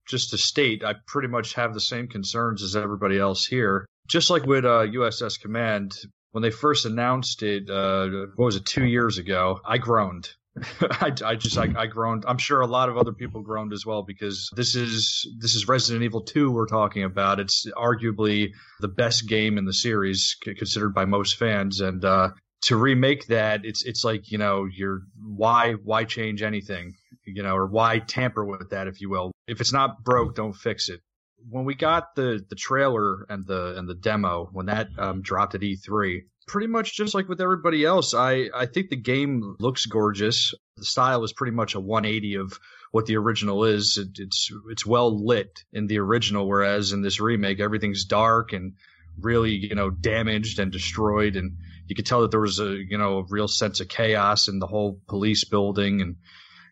Just 0.10 0.32
to 0.32 0.38
state, 0.38 0.84
I 0.84 0.96
pretty 1.08 1.30
much 1.30 1.54
have 1.54 1.74
the 1.74 1.80
same 1.80 2.10
concerns 2.10 2.62
as 2.62 2.76
everybody 2.76 3.18
else 3.18 3.46
here 3.46 3.86
Just 4.10 4.30
like 4.30 4.46
with 4.46 4.66
uh, 4.66 4.86
USS 4.86 5.40
Command, 5.40 5.96
when 6.32 6.42
they 6.42 6.52
first 6.52 6.86
announced 6.86 7.42
it, 7.42 7.70
uh, 7.70 8.10
what 8.36 8.46
was 8.46 8.56
it, 8.58 8.66
two 8.66 8.86
years 8.86 9.18
ago, 9.18 9.62
I 9.66 9.78
groaned. 9.78 10.30
I, 10.82 11.12
I 11.24 11.36
just 11.36 11.58
I, 11.58 11.70
I 11.76 11.88
groaned. 11.88 12.26
I'm 12.28 12.38
sure 12.38 12.62
a 12.62 12.68
lot 12.68 12.90
of 12.90 12.98
other 12.98 13.14
people 13.14 13.42
groaned 13.42 13.74
as 13.74 13.86
well 13.86 14.04
because 14.04 14.50
this 14.56 14.76
is 14.76 15.28
this 15.40 15.56
is 15.56 15.68
Resident 15.68 16.04
Evil 16.04 16.22
2 16.22 16.52
we're 16.52 16.68
talking 16.68 17.04
about. 17.04 17.40
It's 17.40 17.66
arguably 17.76 18.52
the 18.80 18.88
best 18.88 19.28
game 19.28 19.58
in 19.58 19.66
the 19.66 19.74
series 19.74 20.36
considered 20.42 20.94
by 20.94 21.06
most 21.06 21.38
fans, 21.38 21.80
and 21.80 22.04
uh, 22.06 22.32
to 22.66 22.78
remake 22.78 23.28
that, 23.28 23.66
it's 23.66 23.84
it's 23.84 24.04
like 24.04 24.32
you 24.32 24.38
know 24.38 24.66
you're 24.66 25.02
why 25.22 25.74
why 25.74 26.04
change 26.06 26.42
anything, 26.42 26.96
you 27.26 27.44
know, 27.44 27.56
or 27.56 27.68
why 27.68 28.00
tamper 28.00 28.46
with 28.46 28.70
that 28.72 28.88
if 28.88 29.02
you 29.02 29.10
will. 29.10 29.32
If 29.48 29.62
it's 29.62 29.74
not 29.74 30.04
broke, 30.04 30.36
don't 30.36 30.54
fix 30.54 30.90
it. 30.90 31.02
When 31.50 31.66
we 31.66 31.76
got 31.76 32.16
the 32.16 32.44
the 32.50 32.56
trailer 32.56 33.26
and 33.30 33.46
the 33.46 33.76
and 33.78 33.88
the 33.88 33.96
demo 33.96 34.50
when 34.52 34.68
that 34.68 34.88
um, 34.98 35.22
dropped 35.22 35.56
at 35.56 35.62
E3, 35.62 36.22
pretty 36.48 36.68
much 36.68 36.96
just 36.96 37.14
like 37.14 37.28
with 37.28 37.42
everybody 37.42 37.86
else. 37.86 38.14
I, 38.14 38.50
I 38.54 38.66
think 38.66 38.90
the 38.90 38.96
game 38.96 39.56
looks 39.60 39.86
gorgeous. 39.86 40.54
The 40.78 40.86
style 40.86 41.24
is 41.24 41.34
pretty 41.34 41.56
much 41.56 41.76
a 41.76 41.80
180 41.80 42.36
of 42.36 42.60
what 42.92 43.06
the 43.06 43.18
original 43.18 43.66
is. 43.66 43.98
It, 43.98 44.20
it's 44.20 44.52
it's 44.70 44.86
well 44.86 45.26
lit 45.26 45.64
in 45.72 45.88
the 45.88 46.00
original, 46.00 46.48
whereas 46.48 46.92
in 46.92 47.02
this 47.02 47.20
remake 47.20 47.60
everything's 47.60 48.06
dark 48.06 48.54
and 48.54 48.74
really 49.20 49.52
you 49.52 49.76
know 49.76 49.90
damaged 49.90 50.60
and 50.60 50.72
destroyed, 50.72 51.36
and 51.36 51.58
you 51.94 51.96
could 51.96 52.08
tell 52.08 52.22
that 52.22 52.32
there 52.32 52.40
was 52.40 52.60
a 52.60 52.76
you 52.90 52.98
know 52.98 53.20
a 53.20 53.26
real 53.30 53.48
sense 53.48 53.80
of 53.80 53.88
chaos 53.88 54.48
in 54.48 54.58
the 54.58 54.66
whole 54.68 55.00
police 55.08 55.44
building. 55.44 56.02
And 56.02 56.16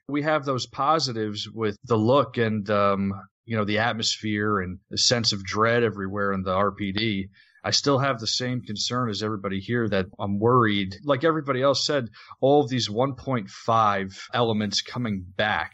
we 0.08 0.24
have 0.24 0.46
those 0.46 0.66
positives 0.66 1.48
with 1.48 1.78
the 1.84 1.96
look 1.96 2.38
and 2.38 2.68
um, 2.70 3.14
you 3.46 3.56
know 3.56 3.66
the 3.66 3.78
atmosphere 3.78 4.60
and 4.60 4.80
the 4.90 4.98
sense 4.98 5.32
of 5.32 5.44
dread 5.44 5.84
everywhere 5.84 6.34
in 6.34 6.42
the 6.42 6.54
RPD 6.54 7.30
I 7.64 7.72
still 7.72 8.00
have 8.00 8.20
the 8.20 8.28
same 8.28 8.62
concern 8.62 9.10
as 9.10 9.22
everybody 9.22 9.60
here 9.60 9.88
that 9.90 10.08
I'm 10.20 10.40
worried. 10.40 10.96
Like 11.04 11.24
everybody 11.24 11.62
else 11.62 11.86
said, 11.86 12.10
all 12.40 12.64
of 12.64 12.70
these 12.70 12.90
1.5 12.90 14.20
elements 14.34 14.82
coming 14.82 15.26
back. 15.36 15.74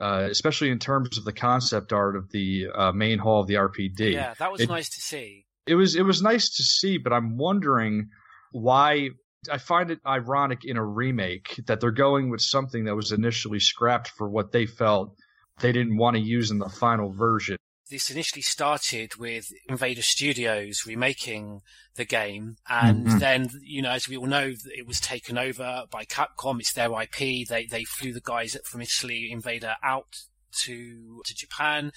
Uh, 0.00 0.28
especially 0.30 0.70
in 0.70 0.78
terms 0.78 1.18
of 1.18 1.24
the 1.24 1.32
concept 1.32 1.92
art 1.92 2.14
of 2.14 2.30
the 2.30 2.68
uh, 2.72 2.92
main 2.92 3.18
hall 3.18 3.40
of 3.40 3.48
the 3.48 3.54
RPD. 3.54 4.12
Yeah, 4.12 4.32
that 4.38 4.52
was 4.52 4.60
it, 4.60 4.68
nice 4.68 4.88
to 4.90 5.00
see. 5.00 5.44
It 5.66 5.74
was 5.74 5.96
it 5.96 6.02
was 6.02 6.22
nice 6.22 6.48
to 6.50 6.62
see, 6.62 6.98
but 6.98 7.12
I'm 7.12 7.36
wondering 7.36 8.08
why. 8.52 9.10
I 9.48 9.58
find 9.58 9.92
it 9.92 10.00
ironic 10.04 10.64
in 10.64 10.76
a 10.76 10.84
remake 10.84 11.60
that 11.66 11.80
they're 11.80 11.92
going 11.92 12.28
with 12.28 12.40
something 12.40 12.84
that 12.86 12.96
was 12.96 13.12
initially 13.12 13.60
scrapped 13.60 14.08
for 14.08 14.28
what 14.28 14.50
they 14.50 14.66
felt 14.66 15.14
they 15.60 15.70
didn't 15.70 15.96
want 15.96 16.16
to 16.16 16.22
use 16.22 16.50
in 16.50 16.58
the 16.58 16.68
final 16.68 17.12
version 17.12 17.56
this 17.90 18.10
initially 18.10 18.42
started 18.42 19.16
with 19.16 19.50
Invader 19.68 20.02
Studios 20.02 20.84
remaking 20.86 21.62
the 21.94 22.04
game, 22.04 22.56
and 22.68 23.06
Mm-hmm. 23.06 23.18
then 23.18 23.50
you 23.62 23.82
know, 23.82 23.90
as 23.90 24.08
we 24.08 24.16
all 24.16 24.26
know, 24.26 24.52
it 24.76 24.86
was 24.86 25.00
taken 25.00 25.38
over 25.38 25.84
by 25.90 26.04
Capcom. 26.04 26.60
It's 26.60 26.72
their 26.72 26.90
IP. 27.00 27.48
They 27.48 27.66
they 27.70 27.84
flew 27.84 28.12
the 28.12 28.20
guys 28.20 28.56
from 28.64 28.82
Italy 28.82 29.30
Invader 29.30 29.76
out 29.82 30.16
to 30.64 31.22
to 31.24 31.34
Japan. 31.34 31.92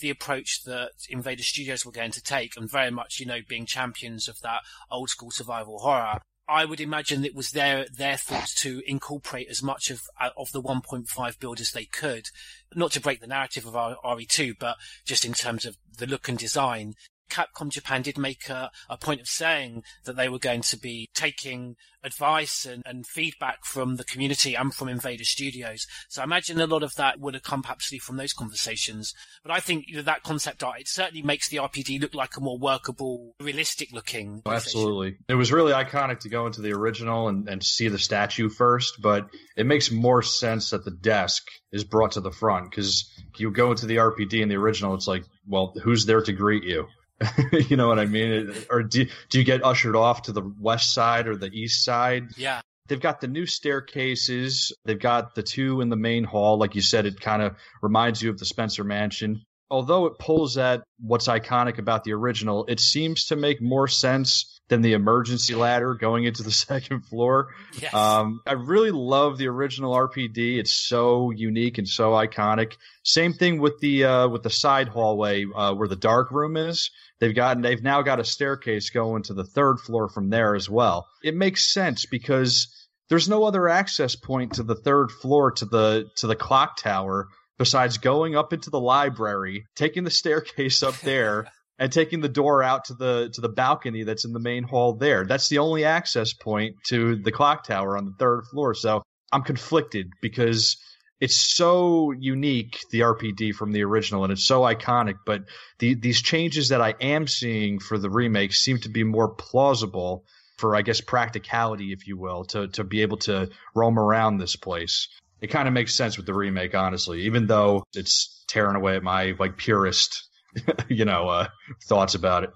The 0.00 0.10
approach 0.10 0.64
that 0.64 0.90
Invader 1.08 1.42
Studios 1.42 1.84
were 1.84 1.92
going 1.92 2.10
to 2.12 2.22
take, 2.22 2.56
and 2.56 2.70
very 2.70 2.90
much 2.90 3.20
you 3.20 3.26
know 3.26 3.40
being 3.46 3.66
champions 3.66 4.28
of 4.28 4.40
that 4.40 4.62
old 4.90 5.10
school 5.10 5.30
survival 5.30 5.78
horror. 5.80 6.20
I 6.46 6.66
would 6.66 6.80
imagine 6.80 7.24
it 7.24 7.34
was 7.34 7.52
their 7.52 7.86
their 7.88 8.18
thought 8.18 8.48
to 8.56 8.82
incorporate 8.86 9.48
as 9.48 9.62
much 9.62 9.90
of 9.90 10.02
uh, 10.20 10.30
of 10.36 10.52
the 10.52 10.62
1.5 10.62 11.38
build 11.38 11.60
as 11.60 11.72
they 11.72 11.86
could, 11.86 12.26
not 12.74 12.92
to 12.92 13.00
break 13.00 13.20
the 13.20 13.26
narrative 13.26 13.66
of 13.66 13.74
R- 13.74 13.96
RE2, 14.04 14.58
but 14.58 14.76
just 15.06 15.24
in 15.24 15.32
terms 15.32 15.64
of 15.64 15.78
the 15.96 16.06
look 16.06 16.28
and 16.28 16.38
design. 16.38 16.94
Capcom 17.30 17.70
Japan 17.70 18.02
did 18.02 18.18
make 18.18 18.48
a, 18.48 18.70
a 18.88 18.96
point 18.96 19.20
of 19.20 19.28
saying 19.28 19.82
that 20.04 20.16
they 20.16 20.28
were 20.28 20.38
going 20.38 20.62
to 20.62 20.78
be 20.78 21.08
taking 21.14 21.76
advice 22.04 22.66
and, 22.66 22.82
and 22.86 23.06
feedback 23.06 23.64
from 23.64 23.96
the 23.96 24.04
community 24.04 24.54
and 24.54 24.74
from 24.74 24.88
Invader 24.88 25.24
Studios. 25.24 25.86
So 26.08 26.20
I 26.20 26.24
imagine 26.24 26.60
a 26.60 26.66
lot 26.66 26.82
of 26.82 26.94
that 26.96 27.18
would 27.18 27.34
have 27.34 27.42
come 27.42 27.62
perhaps 27.62 27.94
from 28.02 28.16
those 28.16 28.32
conversations. 28.32 29.14
But 29.42 29.52
I 29.52 29.60
think 29.60 29.86
you 29.88 29.96
know, 29.96 30.02
that 30.02 30.22
concept 30.22 30.62
art, 30.62 30.80
it 30.80 30.88
certainly 30.88 31.22
makes 31.22 31.48
the 31.48 31.58
RPD 31.58 32.00
look 32.00 32.14
like 32.14 32.36
a 32.36 32.40
more 32.40 32.58
workable, 32.58 33.34
realistic 33.40 33.92
looking. 33.92 34.42
Oh, 34.46 34.52
absolutely. 34.52 35.16
It 35.28 35.34
was 35.34 35.52
really 35.52 35.72
iconic 35.72 36.20
to 36.20 36.28
go 36.28 36.46
into 36.46 36.60
the 36.60 36.72
original 36.72 37.28
and, 37.28 37.48
and 37.48 37.62
see 37.62 37.88
the 37.88 37.98
statue 37.98 38.48
first, 38.48 39.00
but 39.00 39.28
it 39.56 39.66
makes 39.66 39.90
more 39.90 40.22
sense 40.22 40.70
that 40.70 40.84
the 40.84 40.90
desk 40.90 41.42
is 41.72 41.84
brought 41.84 42.12
to 42.12 42.20
the 42.20 42.30
front 42.30 42.70
because 42.70 43.10
you 43.36 43.50
go 43.50 43.70
into 43.70 43.86
the 43.86 43.96
RPD 43.96 44.40
in 44.40 44.48
the 44.48 44.56
original, 44.56 44.94
it's 44.94 45.08
like, 45.08 45.24
well, 45.46 45.74
who's 45.82 46.06
there 46.06 46.22
to 46.22 46.32
greet 46.32 46.64
you? 46.64 46.86
you 47.68 47.76
know 47.76 47.88
what 47.88 47.98
I 47.98 48.06
mean? 48.06 48.52
Or 48.70 48.82
do, 48.82 49.06
do 49.28 49.38
you 49.38 49.44
get 49.44 49.64
ushered 49.64 49.96
off 49.96 50.22
to 50.22 50.32
the 50.32 50.42
west 50.58 50.92
side 50.92 51.26
or 51.28 51.36
the 51.36 51.50
east 51.52 51.84
side? 51.84 52.28
Yeah. 52.36 52.60
They've 52.86 53.00
got 53.00 53.20
the 53.20 53.28
new 53.28 53.46
staircases. 53.46 54.72
They've 54.84 54.98
got 54.98 55.34
the 55.34 55.42
two 55.42 55.80
in 55.80 55.88
the 55.88 55.96
main 55.96 56.24
hall. 56.24 56.58
Like 56.58 56.74
you 56.74 56.82
said, 56.82 57.06
it 57.06 57.18
kind 57.20 57.42
of 57.42 57.56
reminds 57.80 58.20
you 58.22 58.30
of 58.30 58.38
the 58.38 58.44
Spencer 58.44 58.84
Mansion. 58.84 59.42
Although 59.70 60.06
it 60.06 60.18
pulls 60.18 60.58
at 60.58 60.82
what's 61.00 61.26
iconic 61.26 61.78
about 61.78 62.04
the 62.04 62.12
original, 62.12 62.66
it 62.66 62.80
seems 62.80 63.26
to 63.26 63.36
make 63.36 63.62
more 63.62 63.88
sense 63.88 64.60
than 64.68 64.82
the 64.82 64.92
emergency 64.92 65.54
ladder 65.54 65.94
going 65.94 66.24
into 66.24 66.42
the 66.42 66.52
second 66.52 67.02
floor. 67.06 67.48
Yes. 67.80 67.92
Um, 67.92 68.40
I 68.46 68.52
really 68.52 68.90
love 68.90 69.38
the 69.38 69.48
original 69.48 69.94
RPD. 69.94 70.58
It's 70.58 70.74
so 70.74 71.30
unique 71.30 71.78
and 71.78 71.88
so 71.88 72.12
iconic. 72.12 72.74
Same 73.02 73.32
thing 73.32 73.60
with 73.60 73.78
the 73.80 74.04
uh, 74.04 74.28
with 74.28 74.42
the 74.42 74.50
side 74.50 74.88
hallway 74.88 75.44
uh, 75.54 75.74
where 75.74 75.88
the 75.88 75.96
dark 75.96 76.30
room 76.30 76.56
is. 76.56 76.90
They've 77.20 77.34
gotten 77.34 77.62
they've 77.62 77.82
now 77.82 78.02
got 78.02 78.20
a 78.20 78.24
staircase 78.24 78.90
going 78.90 79.22
to 79.24 79.34
the 79.34 79.44
third 79.44 79.80
floor 79.80 80.08
from 80.08 80.30
there 80.30 80.54
as 80.54 80.68
well. 80.68 81.06
It 81.22 81.34
makes 81.34 81.72
sense 81.72 82.06
because 82.06 82.68
there's 83.08 83.28
no 83.28 83.44
other 83.44 83.68
access 83.68 84.16
point 84.16 84.54
to 84.54 84.62
the 84.62 84.74
third 84.74 85.10
floor 85.10 85.52
to 85.52 85.64
the 85.64 86.10
to 86.16 86.26
the 86.26 86.36
clock 86.36 86.76
tower 86.76 87.28
besides 87.58 87.98
going 87.98 88.36
up 88.36 88.52
into 88.52 88.70
the 88.70 88.80
library, 88.80 89.66
taking 89.76 90.04
the 90.04 90.10
staircase 90.10 90.82
up 90.82 90.98
there. 91.00 91.46
And 91.76 91.90
taking 91.90 92.20
the 92.20 92.28
door 92.28 92.62
out 92.62 92.84
to 92.84 92.94
the 92.94 93.30
to 93.34 93.40
the 93.40 93.48
balcony 93.48 94.04
that's 94.04 94.24
in 94.24 94.32
the 94.32 94.38
main 94.38 94.62
hall 94.62 94.94
there. 94.94 95.26
That's 95.26 95.48
the 95.48 95.58
only 95.58 95.84
access 95.84 96.32
point 96.32 96.76
to 96.86 97.16
the 97.16 97.32
clock 97.32 97.66
tower 97.66 97.96
on 97.98 98.04
the 98.04 98.14
third 98.16 98.44
floor. 98.44 98.74
So 98.74 99.02
I'm 99.32 99.42
conflicted 99.42 100.12
because 100.22 100.76
it's 101.20 101.36
so 101.36 102.12
unique 102.12 102.78
the 102.90 103.00
RPD 103.00 103.54
from 103.54 103.72
the 103.72 103.82
original 103.82 104.24
and 104.24 104.32
it's 104.32 104.44
so 104.44 104.60
iconic. 104.60 105.16
But 105.24 105.44
the, 105.78 105.94
these 105.94 106.20
changes 106.22 106.68
that 106.68 106.80
I 106.80 106.94
am 107.00 107.26
seeing 107.26 107.78
for 107.78 107.98
the 107.98 108.10
remake 108.10 108.52
seem 108.52 108.78
to 108.80 108.88
be 108.88 109.04
more 109.04 109.28
plausible 109.28 110.24
for 110.58 110.76
I 110.76 110.82
guess 110.82 111.00
practicality, 111.00 111.92
if 111.92 112.06
you 112.06 112.16
will, 112.16 112.44
to 112.46 112.68
to 112.68 112.84
be 112.84 113.02
able 113.02 113.16
to 113.18 113.50
roam 113.74 113.98
around 113.98 114.38
this 114.38 114.56
place. 114.56 115.08
It 115.40 115.48
kind 115.48 115.68
of 115.68 115.74
makes 115.74 115.94
sense 115.94 116.16
with 116.16 116.26
the 116.26 116.34
remake, 116.34 116.74
honestly, 116.74 117.22
even 117.22 117.46
though 117.46 117.84
it's 117.94 118.44
tearing 118.48 118.76
away 118.76 118.96
at 118.96 119.02
my 119.02 119.34
like 119.38 119.56
purist, 119.56 120.28
you 120.88 121.04
know, 121.04 121.28
uh, 121.28 121.48
thoughts 121.86 122.14
about 122.14 122.44
it. 122.44 122.50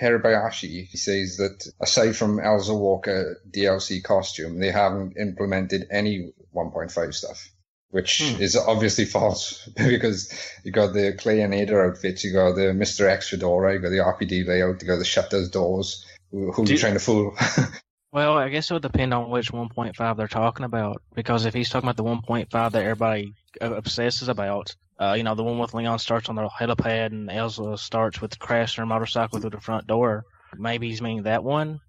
Hirabayashi, 0.00 0.88
says 0.90 1.36
that 1.36 1.70
aside 1.80 2.16
from 2.16 2.38
Elza 2.38 2.78
Walker 2.78 3.40
DLC 3.50 4.02
costume, 4.02 4.58
they 4.58 4.70
haven't 4.70 5.16
implemented 5.16 5.86
any 5.90 6.32
1.5 6.54 7.14
stuff, 7.14 7.48
which 7.90 8.20
Hmm. 8.22 8.42
is 8.42 8.56
obviously 8.56 9.04
false 9.04 9.68
because 9.76 10.32
you 10.64 10.72
got 10.72 10.92
the 10.94 11.12
Clay 11.12 11.40
and 11.42 11.54
Ada 11.54 11.78
outfits, 11.78 12.24
you 12.24 12.32
got 12.32 12.54
the 12.54 12.72
Mr. 12.72 13.08
X 13.08 13.28
Fedora, 13.30 13.74
you 13.74 13.78
got 13.78 13.90
the 13.90 13.98
RPD 13.98 14.46
layout, 14.46 14.82
you 14.82 14.88
got 14.88 14.98
the 14.98 15.04
shutters, 15.04 15.48
doors. 15.50 16.04
Who, 16.30 16.52
who 16.52 16.64
are 16.64 16.66
you 16.66 16.78
trying 16.78 16.94
to 16.94 17.00
fool? 17.00 17.36
Well, 18.10 18.38
I 18.38 18.48
guess 18.48 18.70
it 18.70 18.74
would 18.74 18.82
depend 18.82 19.12
on 19.12 19.28
which 19.28 19.52
1.5 19.52 20.16
they're 20.16 20.28
talking 20.28 20.64
about. 20.64 21.02
Because 21.14 21.44
if 21.44 21.52
he's 21.52 21.68
talking 21.68 21.88
about 21.88 21.96
the 21.96 22.04
1.5 22.04 22.50
that 22.50 22.82
everybody 22.82 23.34
obsesses 23.60 24.28
about, 24.28 24.74
uh, 24.98 25.14
you 25.16 25.22
know, 25.22 25.34
the 25.34 25.44
one 25.44 25.58
with 25.58 25.74
Leon 25.74 25.98
starts 25.98 26.28
on 26.28 26.34
the 26.34 26.48
helipad 26.48 27.06
and 27.06 27.28
Elza 27.28 27.78
starts 27.78 28.20
with 28.20 28.38
crashing 28.38 28.82
her 28.82 28.86
motorcycle 28.86 29.40
through 29.40 29.50
the 29.50 29.60
front 29.60 29.86
door, 29.86 30.24
maybe 30.56 30.88
he's 30.88 31.02
meaning 31.02 31.24
that 31.24 31.44
one. 31.44 31.80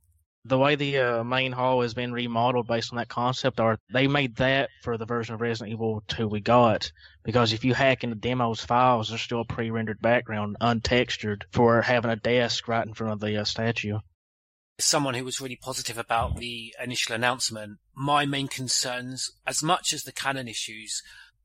The 0.46 0.58
way 0.58 0.76
the 0.76 0.98
uh, 0.98 1.24
main 1.24 1.52
hall 1.52 1.82
has 1.82 1.94
been 1.94 2.14
remodeled 2.14 2.68
based 2.68 2.94
on 2.94 2.98
that 2.98 3.10
concept 3.10 3.60
art, 3.60 3.80
they 3.92 4.08
made 4.08 4.38
that 4.38 4.70
for 4.84 4.98
the 4.98 5.06
version 5.06 5.36
of 5.36 5.42
Resident 5.42 5.74
Evil 5.74 6.04
2 6.08 6.28
we 6.28 6.40
got. 6.40 6.92
Because 7.24 7.52
if 7.52 7.66
you 7.66 7.74
hack 7.74 8.04
into 8.04 8.16
demos 8.16 8.64
files, 8.64 9.10
there's 9.10 9.22
still 9.22 9.42
a 9.42 9.46
pre-rendered 9.46 10.02
background, 10.02 10.58
untextured, 10.62 11.44
for 11.52 11.82
having 11.82 12.12
a 12.12 12.16
desk 12.16 12.68
right 12.68 12.88
in 12.88 12.94
front 12.94 13.14
of 13.14 13.20
the 13.20 13.38
uh, 13.38 13.44
statue. 13.44 14.00
Someone 14.80 15.14
who 15.14 15.26
was 15.26 15.42
really 15.42 15.56
positive 15.56 15.98
about 15.98 16.38
the 16.38 16.74
initial 16.82 17.16
announcement, 17.16 17.80
my 17.96 18.26
main 18.26 18.48
concerns, 18.48 19.32
as 19.46 19.62
much 19.62 19.94
as 19.94 20.04
the 20.04 20.12
canon 20.12 20.48
issues, 20.48 21.04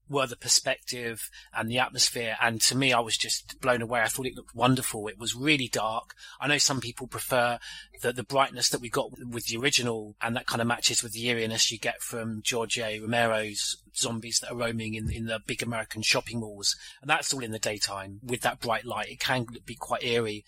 were 0.08 0.26
the 0.26 0.36
perspective 0.36 1.30
and 1.56 1.70
the 1.70 1.78
atmosphere. 1.78 2.36
And 2.40 2.60
to 2.62 2.76
me, 2.76 2.92
I 2.92 3.00
was 3.00 3.16
just 3.16 3.60
blown 3.60 3.82
away. 3.82 4.00
I 4.00 4.08
thought 4.08 4.26
it 4.26 4.36
looked 4.36 4.54
wonderful. 4.54 5.08
It 5.08 5.18
was 5.18 5.34
really 5.34 5.68
dark. 5.68 6.14
I 6.40 6.46
know 6.46 6.58
some 6.58 6.80
people 6.80 7.06
prefer 7.06 7.58
the, 8.02 8.12
the 8.12 8.22
brightness 8.22 8.68
that 8.68 8.80
we 8.80 8.90
got 8.90 9.10
with 9.18 9.46
the 9.46 9.56
original, 9.56 10.14
and 10.20 10.36
that 10.36 10.46
kind 10.46 10.60
of 10.60 10.68
matches 10.68 11.02
with 11.02 11.12
the 11.12 11.26
eeriness 11.26 11.72
you 11.72 11.78
get 11.78 12.02
from 12.02 12.42
George 12.42 12.78
A. 12.78 13.00
Romero's 13.00 13.78
zombies 13.96 14.40
that 14.40 14.52
are 14.52 14.56
roaming 14.56 14.94
in, 14.94 15.10
in 15.10 15.26
the 15.26 15.40
big 15.46 15.62
American 15.62 16.02
shopping 16.02 16.40
malls. 16.40 16.76
And 17.00 17.08
that's 17.08 17.32
all 17.32 17.42
in 17.42 17.52
the 17.52 17.58
daytime 17.58 18.20
with 18.22 18.42
that 18.42 18.60
bright 18.60 18.84
light. 18.84 19.08
It 19.08 19.20
can 19.20 19.46
be 19.64 19.74
quite 19.74 20.04
eerie 20.04 20.44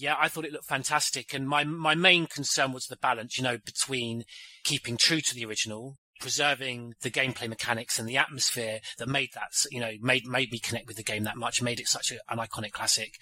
Yeah, 0.00 0.16
I 0.18 0.28
thought 0.28 0.46
it 0.46 0.52
looked 0.52 0.64
fantastic. 0.64 1.34
And 1.34 1.46
my, 1.46 1.62
my 1.64 1.94
main 1.94 2.26
concern 2.26 2.72
was 2.72 2.86
the 2.86 2.96
balance, 2.96 3.36
you 3.36 3.44
know, 3.44 3.58
between 3.58 4.24
keeping 4.64 4.96
true 4.96 5.20
to 5.20 5.34
the 5.34 5.44
original, 5.44 5.96
preserving 6.20 6.94
the 7.02 7.10
gameplay 7.10 7.48
mechanics 7.48 7.98
and 7.98 8.08
the 8.08 8.16
atmosphere 8.16 8.80
that 8.98 9.08
made 9.08 9.28
that, 9.34 9.52
you 9.70 9.78
know, 9.78 9.92
made, 10.00 10.26
made 10.26 10.50
me 10.50 10.58
connect 10.58 10.88
with 10.88 10.96
the 10.96 11.02
game 11.02 11.24
that 11.24 11.36
much, 11.36 11.60
made 11.60 11.80
it 11.80 11.86
such 11.86 12.10
a, 12.12 12.32
an 12.32 12.38
iconic 12.38 12.72
classic, 12.72 13.12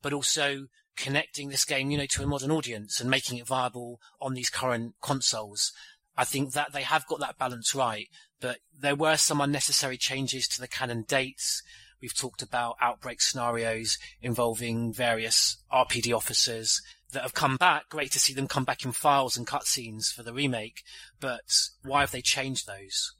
but 0.00 0.12
also 0.12 0.66
connecting 0.96 1.48
this 1.48 1.64
game, 1.64 1.90
you 1.90 1.98
know, 1.98 2.06
to 2.06 2.22
a 2.22 2.26
modern 2.26 2.52
audience 2.52 3.00
and 3.00 3.10
making 3.10 3.38
it 3.38 3.46
viable 3.46 3.98
on 4.20 4.34
these 4.34 4.50
current 4.50 4.94
consoles. 5.02 5.72
I 6.16 6.24
think 6.24 6.52
that 6.52 6.72
they 6.72 6.82
have 6.82 7.06
got 7.06 7.18
that 7.20 7.38
balance 7.38 7.74
right, 7.74 8.06
but 8.40 8.58
there 8.76 8.96
were 8.96 9.16
some 9.16 9.40
unnecessary 9.40 9.96
changes 9.96 10.46
to 10.48 10.60
the 10.60 10.68
canon 10.68 11.04
dates. 11.06 11.62
We've 12.00 12.16
talked 12.16 12.42
about 12.42 12.76
outbreak 12.80 13.20
scenarios 13.20 13.98
involving 14.22 14.92
various 14.92 15.56
RPD 15.72 16.14
officers 16.16 16.80
that 17.12 17.22
have 17.22 17.34
come 17.34 17.56
back. 17.56 17.88
Great 17.88 18.12
to 18.12 18.20
see 18.20 18.34
them 18.34 18.48
come 18.48 18.64
back 18.64 18.84
in 18.84 18.92
files 18.92 19.36
and 19.36 19.46
cutscenes 19.46 20.12
for 20.12 20.22
the 20.22 20.32
remake, 20.32 20.82
but 21.20 21.40
why 21.82 22.00
have 22.00 22.10
they 22.10 22.20
changed 22.22 22.66
those? 22.66 23.14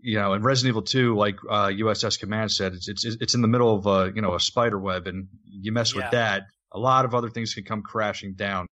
You 0.00 0.18
know, 0.18 0.34
in 0.34 0.42
Resident 0.42 0.72
Evil 0.72 0.82
2, 0.82 1.16
like 1.16 1.36
uh, 1.48 1.66
USS 1.68 2.20
Command 2.20 2.52
said, 2.52 2.72
it's 2.74 2.88
it's 2.88 3.04
it's 3.04 3.34
in 3.34 3.42
the 3.42 3.48
middle 3.48 3.74
of 3.74 3.86
a 3.86 4.12
you 4.14 4.22
know 4.22 4.34
a 4.34 4.40
spider 4.40 4.78
web, 4.78 5.06
and 5.06 5.28
you 5.44 5.72
mess 5.72 5.92
Yeah. 5.94 6.02
with 6.02 6.10
that, 6.12 6.42
a 6.72 6.78
lot 6.78 7.04
of 7.04 7.14
other 7.14 7.30
things 7.30 7.54
can 7.54 7.64
come 7.64 7.82
crashing 7.82 8.34
down. 8.34 8.66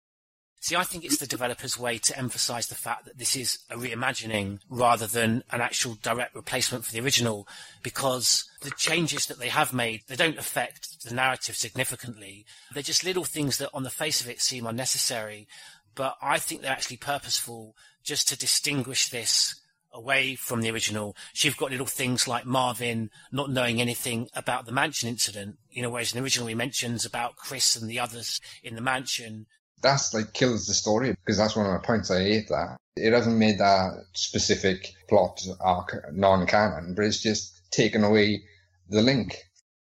See, 0.65 0.77
I 0.77 0.83
think 0.83 1.05
it's 1.05 1.19
the 1.19 1.27
developer's 1.27 1.79
way 1.79 1.99
to 1.99 2.17
emphasize 2.17 2.69
the 2.69 2.75
fact 2.75 3.05
that 3.05 3.19
this 3.19 3.37
is 3.37 3.59
a 3.69 3.77
reimagining 3.77 4.61
rather 4.71 5.07
than 5.07 5.45
an 5.51 5.61
actual 5.61 5.99
direct 6.01 6.35
replacement 6.35 6.87
for 6.87 6.93
the 6.93 7.03
original, 7.03 7.47
because 7.83 8.49
the 8.63 8.71
changes 8.71 9.27
that 9.27 9.39
they 9.39 9.51
have 9.51 9.75
made, 9.75 10.05
they 10.09 10.17
don't 10.17 10.39
affect 10.39 11.05
the 11.05 11.15
narrative 11.15 11.55
significantly. 11.55 12.47
They're 12.73 12.83
just 12.83 13.05
little 13.05 13.25
things 13.25 13.59
that 13.59 13.69
on 13.75 13.83
the 13.83 13.91
face 13.91 14.23
of 14.23 14.31
it 14.31 14.41
seem 14.41 14.67
unnecessary, 14.67 15.49
but 15.95 16.17
I 16.23 16.39
think 16.39 16.63
they're 16.63 16.73
actually 16.73 16.97
purposeful 16.97 17.77
just 18.03 18.27
to 18.29 18.39
distinguish 18.39 19.11
this 19.11 19.61
away 19.93 20.35
from 20.35 20.63
the 20.63 20.71
original. 20.71 21.15
So 21.35 21.47
you've 21.47 21.59
got 21.59 21.73
little 21.73 21.85
things 21.85 22.27
like 22.27 22.47
Marvin 22.47 23.11
not 23.31 23.51
knowing 23.51 23.83
anything 23.83 24.31
about 24.35 24.65
the 24.65 24.73
mansion 24.73 25.11
incident, 25.11 25.59
you 25.71 25.83
know, 25.83 25.91
whereas 25.91 26.15
in 26.15 26.17
the 26.17 26.25
original 26.25 26.49
he 26.49 26.55
mentions 26.55 27.05
about 27.05 27.37
Chris 27.37 27.77
and 27.77 27.91
the 27.91 28.01
others 28.01 28.41
in 28.63 28.77
the 28.77 28.81
mansion. 28.81 29.45
That's 29.85 30.13
like 30.15 30.33
kills 30.33 30.67
the 30.67 30.75
story 30.75 31.15
because 31.25 31.37
that's 31.37 31.55
one 31.55 31.67
of 31.67 31.73
my 31.73 31.79
points. 31.79 32.11
I 32.11 32.23
hate 32.23 32.49
that. 32.49 32.79
It 32.97 33.13
hasn't 33.13 33.37
made 33.37 33.59
that 33.59 34.05
specific 34.15 34.95
plot 35.09 35.47
arc 35.61 35.95
non-canon, 36.13 36.95
but 36.95 37.05
it's 37.05 37.23
just 37.23 37.61
taken 37.71 38.03
away 38.03 38.43
the 38.89 39.03
link. 39.03 39.37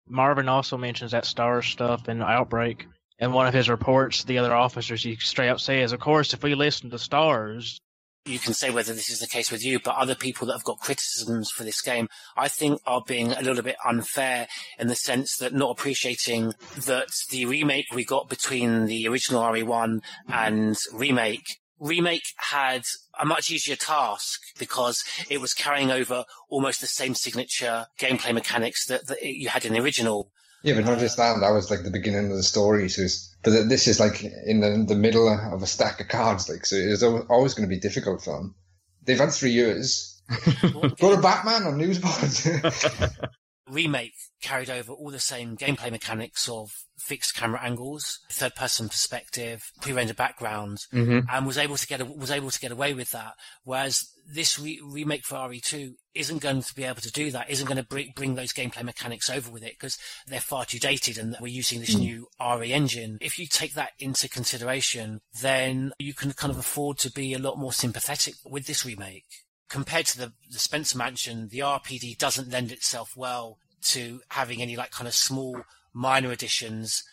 Marvin 0.07 0.49
also 0.49 0.75
mentions 0.75 1.11
that 1.11 1.25
Stars 1.25 1.67
stuff 1.67 2.09
in 2.09 2.21
Outbreak. 2.21 2.87
In 3.19 3.31
one 3.31 3.45
of 3.45 3.53
his 3.53 3.69
reports, 3.69 4.23
the 4.23 4.39
other 4.39 4.55
officers, 4.55 5.03
he 5.03 5.15
straight 5.17 5.49
up 5.49 5.59
says, 5.59 5.91
of 5.91 5.99
course, 5.99 6.33
if 6.33 6.41
we 6.41 6.55
listen 6.55 6.89
to 6.89 6.97
Stars, 6.97 7.79
you 8.25 8.39
can 8.39 8.53
say 8.53 8.69
whether 8.69 8.93
this 8.93 9.09
is 9.09 9.19
the 9.19 9.27
case 9.27 9.51
with 9.51 9.65
you, 9.65 9.79
but 9.79 9.95
other 9.95 10.15
people 10.15 10.47
that 10.47 10.53
have 10.53 10.63
got 10.63 10.79
criticisms 10.79 11.49
for 11.49 11.63
this 11.63 11.81
game, 11.81 12.07
I 12.37 12.47
think 12.47 12.79
are 12.85 13.01
being 13.05 13.31
a 13.31 13.41
little 13.41 13.63
bit 13.63 13.77
unfair 13.85 14.47
in 14.77 14.87
the 14.87 14.95
sense 14.95 15.37
that 15.37 15.53
not 15.53 15.71
appreciating 15.71 16.53
that 16.85 17.09
the 17.29 17.45
remake 17.45 17.87
we 17.93 18.05
got 18.05 18.29
between 18.29 18.85
the 18.85 19.07
original 19.07 19.41
RE1 19.41 20.01
and 20.27 20.77
remake, 20.93 21.57
remake 21.79 22.23
had 22.37 22.83
a 23.19 23.25
much 23.25 23.49
easier 23.49 23.75
task 23.75 24.39
because 24.59 25.03
it 25.29 25.41
was 25.41 25.53
carrying 25.53 25.91
over 25.91 26.25
almost 26.49 26.79
the 26.79 26.87
same 26.87 27.15
signature 27.15 27.87
gameplay 27.99 28.33
mechanics 28.33 28.85
that, 28.85 29.07
that 29.07 29.17
you 29.23 29.49
had 29.49 29.65
in 29.65 29.73
the 29.73 29.79
original. 29.79 30.31
Yeah, 30.63 30.75
but 30.75 30.85
not 30.85 30.99
just 30.99 31.17
that. 31.17 31.39
That 31.39 31.51
was 31.51 31.71
like 31.71 31.83
the 31.83 31.89
beginning 31.89 32.29
of 32.29 32.37
the 32.37 32.43
story. 32.43 32.87
So, 32.87 33.01
it's, 33.01 33.30
but 33.43 33.69
this 33.69 33.87
is 33.87 33.99
like 33.99 34.23
in 34.23 34.59
the, 34.59 34.85
the 34.87 34.95
middle 34.95 35.27
of 35.27 35.63
a 35.63 35.67
stack 35.67 35.99
of 35.99 36.07
cards. 36.07 36.47
Like, 36.49 36.65
so 36.65 36.75
it's 36.75 37.03
always 37.03 37.53
going 37.53 37.67
to 37.67 37.75
be 37.75 37.79
difficult 37.79 38.23
for 38.23 38.37
them. 38.37 38.55
They've 39.03 39.19
had 39.19 39.31
three 39.31 39.51
years. 39.51 40.21
Go 40.99 41.15
to 41.15 41.21
Batman 41.21 41.63
on 41.63 41.77
newsboards. 41.77 42.47
remake 43.67 44.13
carried 44.41 44.69
over 44.69 44.91
all 44.91 45.11
the 45.11 45.19
same 45.19 45.55
gameplay 45.55 45.91
mechanics 45.91 46.49
of 46.49 46.71
fixed 46.97 47.35
camera 47.35 47.61
angles, 47.63 48.19
third 48.31 48.53
person 48.55 48.87
perspective, 48.89 49.71
pre-rendered 49.81 50.15
background, 50.15 50.79
Mhm. 50.93 51.25
and 51.31 51.45
was 51.47 51.57
able 51.57 51.77
to 51.77 51.87
get 51.87 52.01
a, 52.01 52.05
was 52.05 52.31
able 52.31 52.51
to 52.51 52.59
get 52.59 52.71
away 52.71 52.93
with 52.93 53.09
that. 53.11 53.33
Whereas 53.63 54.09
this 54.25 54.59
re- 54.59 54.79
remake 54.83 55.25
for 55.25 55.35
RE2 55.35 55.95
isn't 56.13 56.39
going 56.39 56.61
to 56.61 56.73
be 56.75 56.83
able 56.83 57.01
to 57.01 57.11
do 57.11 57.31
that. 57.31 57.49
Isn't 57.49 57.65
going 57.67 57.77
to 57.77 57.83
bring, 57.83 58.11
bring 58.15 58.35
those 58.35 58.53
gameplay 58.53 58.83
mechanics 58.83 59.29
over 59.29 59.49
with 59.49 59.63
it 59.63 59.73
because 59.79 59.97
they're 60.27 60.39
far 60.41 60.65
too 60.65 60.79
dated, 60.79 61.17
and 61.17 61.35
we're 61.39 61.47
using 61.47 61.79
this 61.79 61.95
Mm. 61.95 61.99
new 61.99 62.27
RE 62.39 62.73
engine. 62.73 63.17
If 63.21 63.39
you 63.39 63.47
take 63.47 63.73
that 63.73 63.93
into 63.99 64.27
consideration, 64.29 65.21
then 65.39 65.93
you 65.97 66.13
can 66.13 66.33
kind 66.33 66.51
of 66.51 66.57
afford 66.57 66.99
to 66.99 67.11
be 67.11 67.33
a 67.33 67.39
lot 67.39 67.57
more 67.57 67.73
sympathetic 67.73 68.35
with 68.45 68.67
this 68.67 68.85
remake 68.85 69.25
compared 69.71 70.05
to 70.05 70.17
the, 70.17 70.33
the 70.51 70.59
Spencer 70.59 70.97
Mansion, 70.97 71.47
the 71.47 71.59
RPD 71.59 72.17
doesn't 72.17 72.51
lend 72.51 72.73
itself 72.73 73.15
well 73.15 73.57
to 73.83 74.19
having 74.29 74.61
any 74.61 74.75
like 74.75 74.91
kind 74.91 75.07
of 75.07 75.15
small 75.15 75.61
minor 75.93 76.29
additions 76.29 77.03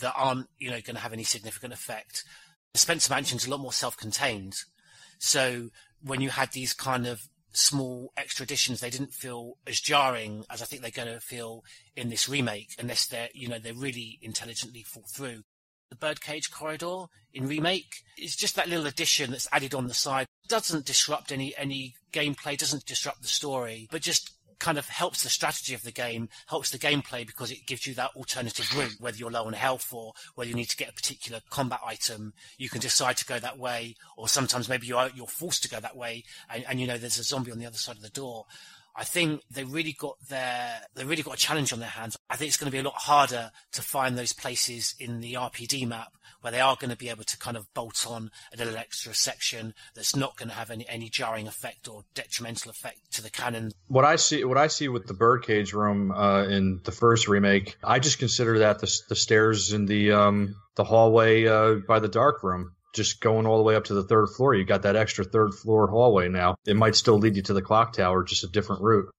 that 0.00 0.12
aren't, 0.14 0.48
you 0.58 0.68
know, 0.68 0.82
going 0.82 0.96
to 0.96 1.00
have 1.00 1.14
any 1.14 1.24
significant 1.24 1.72
effect. 1.72 2.22
The 2.74 2.78
Spencer 2.78 3.12
Mansion's 3.12 3.46
a 3.46 3.50
lot 3.50 3.60
more 3.60 3.72
self-contained. 3.72 4.54
So 5.18 5.70
when 6.02 6.20
you 6.20 6.28
had 6.28 6.52
these 6.52 6.74
kind 6.74 7.06
of 7.06 7.22
small 7.52 8.12
extra 8.18 8.44
additions, 8.44 8.80
they 8.80 8.90
didn't 8.90 9.14
feel 9.14 9.54
as 9.66 9.80
jarring 9.80 10.44
as 10.50 10.60
I 10.60 10.66
think 10.66 10.82
they're 10.82 10.90
going 10.90 11.12
to 11.12 11.20
feel 11.20 11.64
in 11.96 12.10
this 12.10 12.28
remake, 12.28 12.74
unless 12.78 13.06
they're, 13.06 13.30
you 13.32 13.48
know, 13.48 13.58
they're 13.58 13.72
really 13.72 14.18
intelligently 14.20 14.82
fall 14.82 15.06
through. 15.08 15.42
The 15.88 15.96
birdcage 15.96 16.50
corridor 16.50 17.04
in 17.32 17.48
remake 17.48 18.02
is 18.18 18.36
just 18.36 18.56
that 18.56 18.68
little 18.68 18.86
addition 18.86 19.30
that's 19.30 19.48
added 19.52 19.74
on 19.74 19.86
the 19.86 19.94
side. 19.94 20.26
Doesn't 20.48 20.84
disrupt 20.84 21.32
any 21.32 21.56
any 21.56 21.94
gameplay, 22.12 22.56
doesn't 22.56 22.86
disrupt 22.86 23.22
the 23.22 23.28
story, 23.28 23.88
but 23.90 24.02
just 24.02 24.30
kind 24.58 24.78
of 24.78 24.88
helps 24.88 25.22
the 25.22 25.28
strategy 25.28 25.74
of 25.74 25.82
the 25.82 25.90
game, 25.90 26.28
helps 26.46 26.70
the 26.70 26.78
gameplay 26.78 27.26
because 27.26 27.50
it 27.50 27.66
gives 27.66 27.86
you 27.86 27.94
that 27.94 28.10
alternative 28.16 28.74
route, 28.76 28.96
whether 28.98 29.16
you're 29.16 29.30
low 29.30 29.44
on 29.44 29.52
health 29.52 29.92
or 29.92 30.12
whether 30.34 30.48
you 30.48 30.56
need 30.56 30.68
to 30.68 30.76
get 30.76 30.88
a 30.88 30.92
particular 30.92 31.40
combat 31.50 31.80
item, 31.84 32.32
you 32.56 32.68
can 32.68 32.80
decide 32.80 33.16
to 33.16 33.26
go 33.26 33.38
that 33.38 33.58
way, 33.58 33.96
or 34.16 34.28
sometimes 34.28 34.68
maybe 34.68 34.86
you're 34.86 35.10
you're 35.14 35.26
forced 35.26 35.62
to 35.62 35.68
go 35.68 35.80
that 35.80 35.96
way, 35.96 36.24
and, 36.48 36.64
and 36.68 36.80
you 36.80 36.86
know 36.86 36.98
there's 36.98 37.18
a 37.18 37.22
zombie 37.22 37.52
on 37.52 37.58
the 37.58 37.66
other 37.66 37.76
side 37.76 37.96
of 37.96 38.02
the 38.02 38.08
door. 38.10 38.46
I 38.96 39.04
think 39.04 39.42
they 39.50 39.64
really 39.64 39.92
got 39.92 40.16
their 40.28 40.80
they 40.94 41.04
really 41.04 41.22
got 41.22 41.34
a 41.34 41.38
challenge 41.38 41.72
on 41.72 41.80
their 41.80 41.88
hands. 41.88 42.16
I 42.30 42.36
think 42.36 42.48
it's 42.48 42.56
going 42.56 42.70
to 42.70 42.72
be 42.72 42.78
a 42.78 42.82
lot 42.82 42.94
harder 42.94 43.50
to 43.72 43.82
find 43.82 44.16
those 44.16 44.32
places 44.32 44.94
in 44.98 45.20
the 45.20 45.34
RPD 45.34 45.86
map 45.88 46.12
where 46.44 46.52
they 46.52 46.60
are 46.60 46.76
going 46.78 46.90
to 46.90 46.96
be 46.96 47.08
able 47.08 47.24
to 47.24 47.38
kind 47.38 47.56
of 47.56 47.72
bolt 47.72 48.06
on 48.06 48.30
a 48.52 48.58
little 48.58 48.76
extra 48.76 49.14
section 49.14 49.72
that's 49.94 50.14
not 50.14 50.36
going 50.36 50.50
to 50.50 50.54
have 50.54 50.70
any, 50.70 50.86
any 50.88 51.08
jarring 51.08 51.48
effect 51.48 51.88
or 51.88 52.04
detrimental 52.14 52.70
effect 52.70 52.98
to 53.10 53.22
the 53.22 53.30
canon. 53.30 53.72
What 53.88 54.04
I 54.04 54.16
see, 54.16 54.44
what 54.44 54.58
I 54.58 54.66
see 54.66 54.88
with 54.88 55.06
the 55.06 55.14
birdcage 55.14 55.72
room 55.72 56.12
uh, 56.12 56.44
in 56.44 56.80
the 56.84 56.92
first 56.92 57.28
remake, 57.28 57.76
I 57.82 57.98
just 57.98 58.18
consider 58.18 58.58
that 58.58 58.80
the, 58.80 59.00
the 59.08 59.16
stairs 59.16 59.72
in 59.72 59.86
the 59.86 60.12
um, 60.12 60.56
the 60.76 60.84
hallway 60.84 61.46
uh, 61.46 61.76
by 61.88 61.98
the 61.98 62.08
dark 62.08 62.42
room, 62.42 62.72
just 62.94 63.20
going 63.20 63.46
all 63.46 63.58
the 63.58 63.64
way 63.64 63.76
up 63.76 63.84
to 63.84 63.94
the 63.94 64.04
third 64.04 64.28
floor. 64.28 64.54
You 64.54 64.64
got 64.64 64.82
that 64.82 64.96
extra 64.96 65.24
third 65.24 65.54
floor 65.54 65.88
hallway 65.88 66.28
now. 66.28 66.56
It 66.66 66.76
might 66.76 66.94
still 66.94 67.18
lead 67.18 67.36
you 67.36 67.42
to 67.42 67.54
the 67.54 67.62
clock 67.62 67.92
tower, 67.92 68.24
just 68.24 68.44
a 68.44 68.48
different 68.48 68.82
route. 68.82 69.10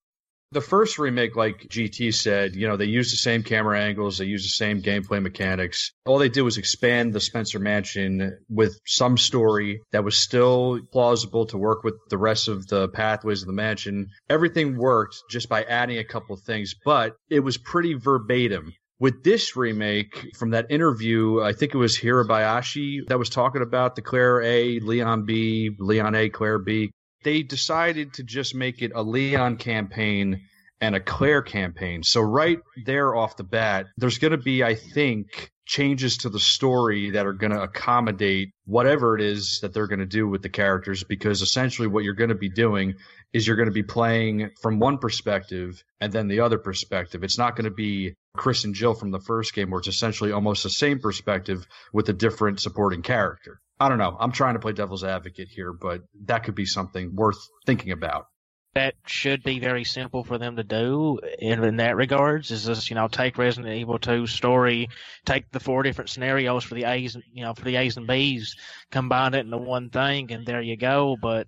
The 0.51 0.61
first 0.61 0.99
remake, 0.99 1.35
like 1.35 1.67
GT 1.67 2.13
said, 2.13 2.55
you 2.55 2.67
know, 2.67 2.77
they 2.77 2.85
used 2.85 3.11
the 3.11 3.17
same 3.17 3.43
camera 3.43 3.81
angles, 3.81 4.19
they 4.19 4.25
used 4.25 4.45
the 4.45 4.49
same 4.49 4.81
gameplay 4.81 5.21
mechanics. 5.21 5.91
All 6.05 6.19
they 6.19 6.29
did 6.29 6.43
was 6.43 6.57
expand 6.57 7.11
the 7.11 7.19
Spencer 7.19 7.59
Mansion 7.59 8.37
with 8.47 8.79
some 8.85 9.17
story 9.17 9.81
that 9.91 10.05
was 10.05 10.17
still 10.17 10.79
plausible 10.93 11.47
to 11.47 11.57
work 11.57 11.83
with 11.83 11.95
the 12.09 12.17
rest 12.17 12.47
of 12.47 12.67
the 12.67 12.87
pathways 12.87 13.41
of 13.41 13.47
the 13.47 13.53
mansion. 13.53 14.07
Everything 14.29 14.77
worked 14.77 15.17
just 15.29 15.49
by 15.49 15.63
adding 15.63 15.97
a 15.97 16.05
couple 16.05 16.35
of 16.35 16.43
things, 16.43 16.75
but 16.85 17.15
it 17.29 17.41
was 17.41 17.57
pretty 17.57 17.95
verbatim. 17.95 18.71
With 18.99 19.23
this 19.23 19.55
remake, 19.55 20.31
from 20.37 20.51
that 20.51 20.71
interview, 20.71 21.41
I 21.41 21.53
think 21.53 21.73
it 21.73 21.77
was 21.77 21.97
Hirabayashi 21.97 23.07
that 23.07 23.19
was 23.19 23.29
talking 23.29 23.61
about 23.61 23.95
the 23.95 24.01
Claire 24.01 24.41
A, 24.41 24.79
Leon 24.79 25.25
B, 25.25 25.75
Leon 25.77 26.15
A, 26.15 26.29
Claire 26.29 26.59
B 26.59 26.91
they 27.25 27.41
decided 27.41 28.13
to 28.13 28.23
just 28.23 28.55
make 28.55 28.81
it 28.81 28.91
a 28.95 29.01
Leon 29.01 29.57
campaign 29.57 30.41
and 30.79 30.95
a 30.95 30.99
Claire 30.99 31.41
campaign. 31.41 32.03
So 32.03 32.21
right 32.21 32.59
there 32.85 33.15
off 33.15 33.35
the 33.35 33.43
bat, 33.43 33.87
there's 33.97 34.19
going 34.19 34.31
to 34.31 34.37
be, 34.37 34.63
I 34.63 34.75
think, 34.75 35.51
changes 35.65 36.17
to 36.17 36.29
the 36.29 36.39
story 36.39 37.11
that 37.11 37.25
are 37.25 37.33
going 37.33 37.51
to 37.51 37.61
accommodate 37.61 38.49
whatever 38.65 39.15
it 39.15 39.23
is 39.23 39.59
that 39.61 39.73
they're 39.73 39.87
going 39.87 39.99
to 39.99 40.05
do 40.05 40.27
with 40.27 40.43
the 40.43 40.49
characters 40.49 41.03
because 41.03 41.41
essentially 41.41 41.87
what 41.87 42.03
you're 42.03 42.13
going 42.13 42.29
to 42.29 42.35
be 42.35 42.49
doing 42.49 42.93
is 43.33 43.45
you're 43.45 43.55
going 43.55 43.67
to 43.67 43.73
be 43.73 43.83
playing 43.83 44.51
from 44.61 44.79
one 44.79 44.97
perspective 44.97 45.83
and 45.99 46.11
then 46.13 46.27
the 46.27 46.39
other 46.41 46.57
perspective. 46.57 47.23
It's 47.23 47.37
not 47.37 47.55
going 47.55 47.65
to 47.65 47.71
be 47.71 48.15
Chris 48.35 48.63
and 48.63 48.73
Jill 48.75 48.93
from 48.93 49.11
the 49.11 49.19
first 49.19 49.53
game 49.53 49.69
where 49.69 49.79
it's 49.79 49.87
essentially 49.87 50.31
almost 50.31 50.63
the 50.63 50.69
same 50.69 50.99
perspective 50.99 51.65
with 51.93 52.07
a 52.09 52.13
different 52.13 52.59
supporting 52.59 53.01
character. 53.01 53.59
I 53.79 53.89
don't 53.89 53.97
know. 53.97 54.15
I'm 54.19 54.31
trying 54.31 54.53
to 54.53 54.59
play 54.59 54.71
devil's 54.71 55.03
advocate 55.03 55.49
here, 55.49 55.73
but 55.73 56.01
that 56.25 56.43
could 56.43 56.55
be 56.55 56.65
something 56.65 57.13
worth 57.15 57.39
thinking 57.65 57.91
about. 57.91 58.27
that 58.75 58.93
should 59.05 59.41
be 59.43 59.59
very 59.59 59.85
simple 59.85 60.23
for 60.25 60.37
them 60.37 60.57
to 60.57 60.63
do 60.63 61.17
in, 61.39 61.63
in 61.63 61.77
that 61.77 61.95
regards 61.95 62.51
is 62.51 62.65
just 62.65 62.89
you 62.89 62.95
know 62.95 63.07
take 63.07 63.37
Resident 63.37 63.73
Evil 63.73 63.97
2 63.97 64.27
story 64.27 64.89
take 65.25 65.49
the 65.51 65.61
four 65.61 65.81
different 65.81 66.09
scenarios 66.09 66.63
for 66.65 66.75
the 66.75 66.83
A's 66.83 67.15
you 67.31 67.43
know 67.43 67.53
for 67.53 67.63
the 67.63 67.77
A's 67.77 67.95
and 67.95 68.05
B's 68.05 68.55
combine 68.91 69.33
it 69.33 69.45
into 69.45 69.57
one 69.57 69.89
thing 69.89 70.31
and 70.33 70.45
there 70.45 70.61
you 70.61 70.75
go 70.75 71.15
but 71.21 71.47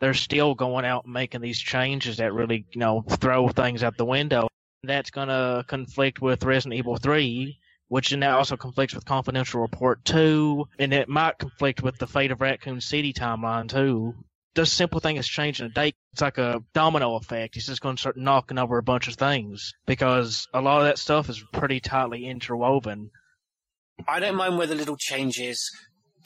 they're 0.00 0.14
still 0.14 0.54
going 0.54 0.84
out 0.84 1.04
and 1.04 1.12
making 1.12 1.40
these 1.40 1.58
changes 1.58 2.18
that 2.18 2.32
really 2.32 2.66
you 2.72 2.80
know 2.80 3.02
throw 3.02 3.48
things 3.48 3.82
out 3.82 3.96
the 3.96 4.04
window 4.04 4.48
that's 4.82 5.10
going 5.10 5.28
to 5.28 5.64
conflict 5.66 6.20
with 6.20 6.44
Resident 6.44 6.78
Evil 6.78 6.96
3 6.96 7.58
which 7.88 8.12
now 8.12 8.38
also 8.38 8.56
conflicts 8.56 8.94
with 8.94 9.04
Confidential 9.04 9.60
Report 9.60 10.04
2 10.04 10.66
and 10.78 10.92
it 10.92 11.08
might 11.08 11.38
conflict 11.38 11.82
with 11.82 11.96
the 11.98 12.06
Fate 12.06 12.32
of 12.32 12.40
Raccoon 12.40 12.80
City 12.80 13.12
timeline 13.12 13.68
too 13.68 14.14
this 14.56 14.72
simple 14.72 15.00
thing 15.00 15.16
is 15.16 15.28
changing 15.28 15.66
a 15.66 15.68
date. 15.68 15.94
It's 16.12 16.22
like 16.22 16.38
a 16.38 16.62
domino 16.72 17.14
effect. 17.16 17.56
It's 17.56 17.66
just 17.66 17.82
going 17.82 17.96
to 17.96 18.00
start 18.00 18.16
knocking 18.16 18.58
over 18.58 18.78
a 18.78 18.82
bunch 18.82 19.06
of 19.06 19.14
things 19.14 19.74
because 19.86 20.48
a 20.52 20.60
lot 20.60 20.78
of 20.78 20.84
that 20.84 20.98
stuff 20.98 21.28
is 21.28 21.44
pretty 21.52 21.78
tightly 21.78 22.26
interwoven. 22.26 23.10
I 24.08 24.18
don't 24.18 24.34
mind 24.34 24.58
where 24.58 24.66
the 24.66 24.74
little 24.74 24.96
changes 24.96 25.70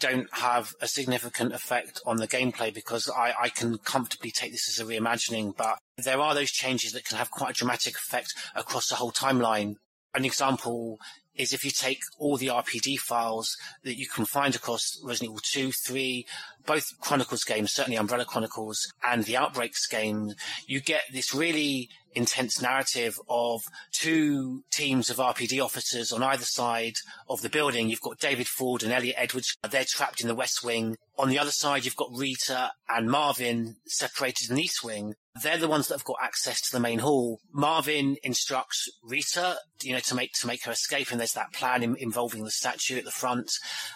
don't 0.01 0.29
have 0.33 0.75
a 0.81 0.89
significant 0.89 1.53
effect 1.53 2.01
on 2.05 2.17
the 2.17 2.27
gameplay 2.27 2.75
because 2.75 3.09
I, 3.09 3.35
I 3.41 3.49
can 3.51 3.79
comfortably 3.79 4.31
take 4.31 4.51
this 4.51 4.69
as 4.69 4.85
a 4.85 4.91
reimagining, 4.91 5.57
but 5.57 5.79
there 5.97 6.21
are 6.21 6.35
those 6.35 6.51
changes 6.51 6.93
that 6.93 7.05
can 7.05 7.19
have 7.19 7.31
quite 7.31 7.51
a 7.51 7.55
dramatic 7.55 7.95
effect 7.95 8.35
across 8.57 8.89
the 8.89 8.97
whole 8.97 9.13
timeline. 9.13 9.77
An 10.15 10.25
example 10.25 10.99
is 11.37 11.53
if 11.53 11.65
you 11.65 11.71
take 11.71 12.01
all 12.19 12.37
the 12.37 12.49
RPD 12.49 12.99
files 12.99 13.57
that 13.85 13.97
you 13.97 14.07
can 14.09 14.25
find 14.25 14.55
across 14.55 15.01
Resident 15.05 15.31
Evil 15.31 15.41
2, 15.43 15.73
3, 15.73 16.27
both 16.67 16.85
Chronicles 17.01 17.45
games, 17.45 17.73
certainly 17.73 17.97
Umbrella 17.97 18.25
Chronicles 18.25 18.93
and 19.05 19.25
the 19.25 19.37
Outbreaks 19.37 19.87
game, 19.87 20.33
you 20.67 20.81
get 20.81 21.03
this 21.13 21.35
really 21.35 21.89
intense 22.15 22.61
narrative 22.61 23.19
of 23.29 23.63
two 23.93 24.63
teams 24.71 25.11
of 25.11 25.17
RPD 25.17 25.63
officers 25.63 26.13
on 26.13 26.23
either 26.23 26.45
side 26.45 26.95
of 27.29 27.43
the 27.43 27.49
building. 27.49 27.89
You've 27.89 28.01
got 28.01 28.19
David 28.19 28.47
Ford 28.47 28.83
and 28.83 28.93
Elliot 28.93 29.17
Edwards. 29.19 29.57
They're 29.69 29.85
trapped 29.87 30.21
in 30.21 30.29
the 30.29 30.35
West 30.35 30.65
Wing. 30.65 30.97
On 31.19 31.29
the 31.29 31.39
other 31.39 31.51
side, 31.51 31.85
you've 31.85 31.97
got 31.97 32.09
Rita 32.15 32.71
and 32.89 33.11
Marvin 33.11 33.77
separated 33.87 34.49
in 34.51 34.57
the 34.57 34.63
East 34.63 34.83
Wing. 34.83 35.15
They're 35.43 35.59
the 35.59 35.69
ones 35.69 35.89
that 35.89 35.95
have 35.95 36.05
got 36.05 36.17
access 36.21 36.61
to 36.63 36.73
the 36.73 36.81
main 36.81 36.99
hall. 36.99 37.41
Marvin 37.53 38.17
instructs 38.25 38.89
Rita, 39.03 39.59
you 39.83 39.93
know, 39.93 40.01
to 40.01 40.15
make 40.15 40.33
to 40.41 40.47
make 40.47 40.65
her 40.65 40.73
escape, 40.73 41.11
and 41.11 41.21
there's 41.21 41.35
that 41.35 41.53
plan 41.53 41.83
in, 41.83 41.95
involving 41.97 42.45
the 42.45 42.51
statue 42.51 42.99
at 42.99 43.05
the 43.05 43.11
front. 43.13 43.53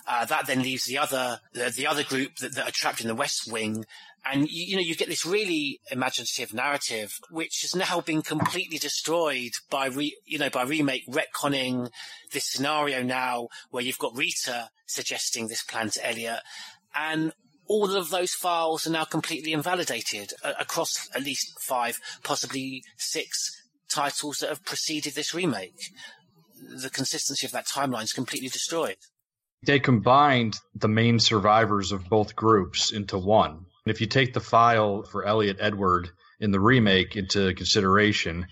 Uh, 0.07 0.25
that 0.27 0.47
then 0.47 0.63
leaves 0.63 0.85
the 0.85 0.99
other 0.99 1.41
the, 1.53 1.73
the 1.77 1.87
other 1.87 2.05
group 2.05 2.37
that, 2.37 2.55
that, 2.55 2.69
are 2.69 2.73
trapped 2.73 3.01
in 3.01 3.09
the 3.09 3.15
West 3.17 3.51
Wing, 3.51 3.85
and 4.25 4.49
you, 4.49 4.65
you, 4.65 4.77
know 4.77 4.83
you 4.83 4.95
get 4.95 5.09
this 5.09 5.27
really 5.27 5.81
imaginative 5.91 6.55
narrative, 6.55 7.19
which 7.31 7.61
has 7.63 7.75
now 7.75 8.01
been 8.01 8.23
completely 8.23 8.79
destroyed 8.79 9.53
by 9.71 9.87
re, 9.87 10.17
you 10.25 10.39
know 10.39 10.51
by 10.51 10.63
remake 10.63 11.07
retconning 11.09 11.91
this 12.33 12.51
scenario 12.51 13.03
now 13.03 13.49
where 13.71 13.83
you've 13.83 13.99
got 13.99 14.17
Rita 14.17 14.71
suggesting 14.87 15.49
this 15.49 15.63
plan 15.63 15.91
to 15.91 16.07
Elliot, 16.07 16.41
and 16.95 17.33
all 17.67 17.95
of 17.97 18.11
those 18.11 18.33
files 18.33 18.87
are 18.87 18.91
now 18.91 19.05
completely 19.05 19.53
invalidated 19.53 20.33
uh, 20.43 20.53
across 20.59 21.09
at 21.15 21.23
least 21.23 21.59
five, 21.61 21.99
possibly 22.23 22.83
six 22.97 23.63
titles 23.91 24.39
that 24.39 24.49
have 24.49 24.65
preceded 24.65 25.15
this 25.15 25.35
remake. 25.35 25.91
The 26.77 26.91
consistency 26.91 27.47
of 27.47 27.53
that 27.53 27.67
timeline 27.67 28.05
is 28.05 28.13
completely 28.13 28.49
destroyed. 28.49 28.97
They 29.67 29.81
combined 29.81 30.59
the 30.75 30.89
main 30.89 31.19
survivors 31.19 31.93
of 31.93 32.09
both 32.09 32.37
groups 32.37 32.93
into 32.93 33.17
one. 33.17 33.67
If 33.87 34.01
you 34.01 34.07
take 34.07 34.33
the 34.33 34.41
file 34.41 35.03
for 35.03 35.27
Elliot 35.27 35.59
Edward 35.61 36.09
in 36.41 36.53
the 36.53 36.61
remake 36.61 37.17
into 37.17 37.53
consideration, 37.53 38.47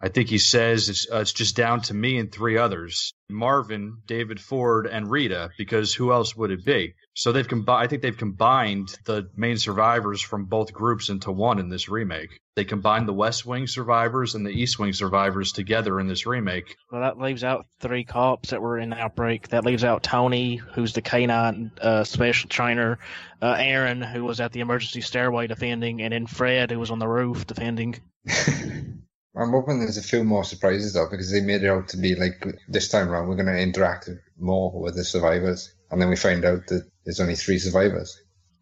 I 0.00 0.08
think 0.08 0.28
he 0.28 0.38
says 0.38 0.88
it's, 0.88 1.10
uh, 1.10 1.18
it's 1.18 1.32
just 1.32 1.56
down 1.56 1.80
to 1.82 1.94
me 1.94 2.18
and 2.18 2.30
three 2.30 2.56
others 2.56 3.12
Marvin, 3.30 3.98
David 4.06 4.40
Ford, 4.40 4.86
and 4.86 5.10
Rita, 5.10 5.50
because 5.58 5.92
who 5.92 6.12
else 6.12 6.34
would 6.36 6.50
it 6.50 6.64
be? 6.64 6.94
So 7.14 7.32
they've 7.32 7.46
combined. 7.46 7.84
I 7.84 7.86
think 7.88 8.02
they've 8.02 8.16
combined 8.16 8.96
the 9.04 9.28
main 9.36 9.58
survivors 9.58 10.22
from 10.22 10.46
both 10.46 10.72
groups 10.72 11.08
into 11.08 11.32
one 11.32 11.58
in 11.58 11.68
this 11.68 11.88
remake. 11.88 12.40
They 12.54 12.64
combined 12.64 13.06
the 13.06 13.12
West 13.12 13.44
Wing 13.44 13.66
survivors 13.66 14.34
and 14.34 14.46
the 14.46 14.50
East 14.50 14.78
Wing 14.78 14.92
survivors 14.92 15.52
together 15.52 16.00
in 16.00 16.06
this 16.06 16.26
remake. 16.26 16.76
Well, 16.90 17.02
that 17.02 17.18
leaves 17.18 17.44
out 17.44 17.66
three 17.80 18.04
cops 18.04 18.50
that 18.50 18.62
were 18.62 18.78
in 18.78 18.90
the 18.90 18.98
outbreak. 18.98 19.48
That 19.48 19.66
leaves 19.66 19.84
out 19.84 20.02
Tony, 20.02 20.56
who's 20.56 20.92
the 20.92 21.02
canine 21.02 21.70
uh, 21.80 22.04
special 22.04 22.48
trainer, 22.48 22.98
uh, 23.42 23.56
Aaron, 23.58 24.00
who 24.00 24.24
was 24.24 24.40
at 24.40 24.52
the 24.52 24.60
emergency 24.60 25.00
stairway 25.00 25.48
defending, 25.48 26.00
and 26.02 26.12
then 26.12 26.26
Fred, 26.26 26.70
who 26.70 26.78
was 26.78 26.90
on 26.90 26.98
the 26.98 27.08
roof 27.08 27.46
defending. 27.46 28.00
I'm 29.36 29.50
hoping 29.50 29.80
there's 29.80 29.98
a 29.98 30.02
few 30.02 30.24
more 30.24 30.44
surprises 30.44 30.94
though, 30.94 31.08
because 31.08 31.30
they 31.30 31.40
made 31.40 31.62
it 31.62 31.68
out 31.68 31.88
to 31.88 31.96
be 31.96 32.14
like 32.14 32.44
this 32.68 32.88
time 32.88 33.08
around 33.08 33.28
we're 33.28 33.36
going 33.36 33.46
to 33.46 33.60
interact 33.60 34.08
more 34.38 34.72
with 34.72 34.96
the 34.96 35.04
survivors, 35.04 35.72
and 35.90 36.00
then 36.00 36.08
we 36.08 36.16
find 36.16 36.44
out 36.44 36.66
that 36.68 36.88
there's 37.04 37.20
only 37.20 37.36
three 37.36 37.58
survivors. 37.58 38.20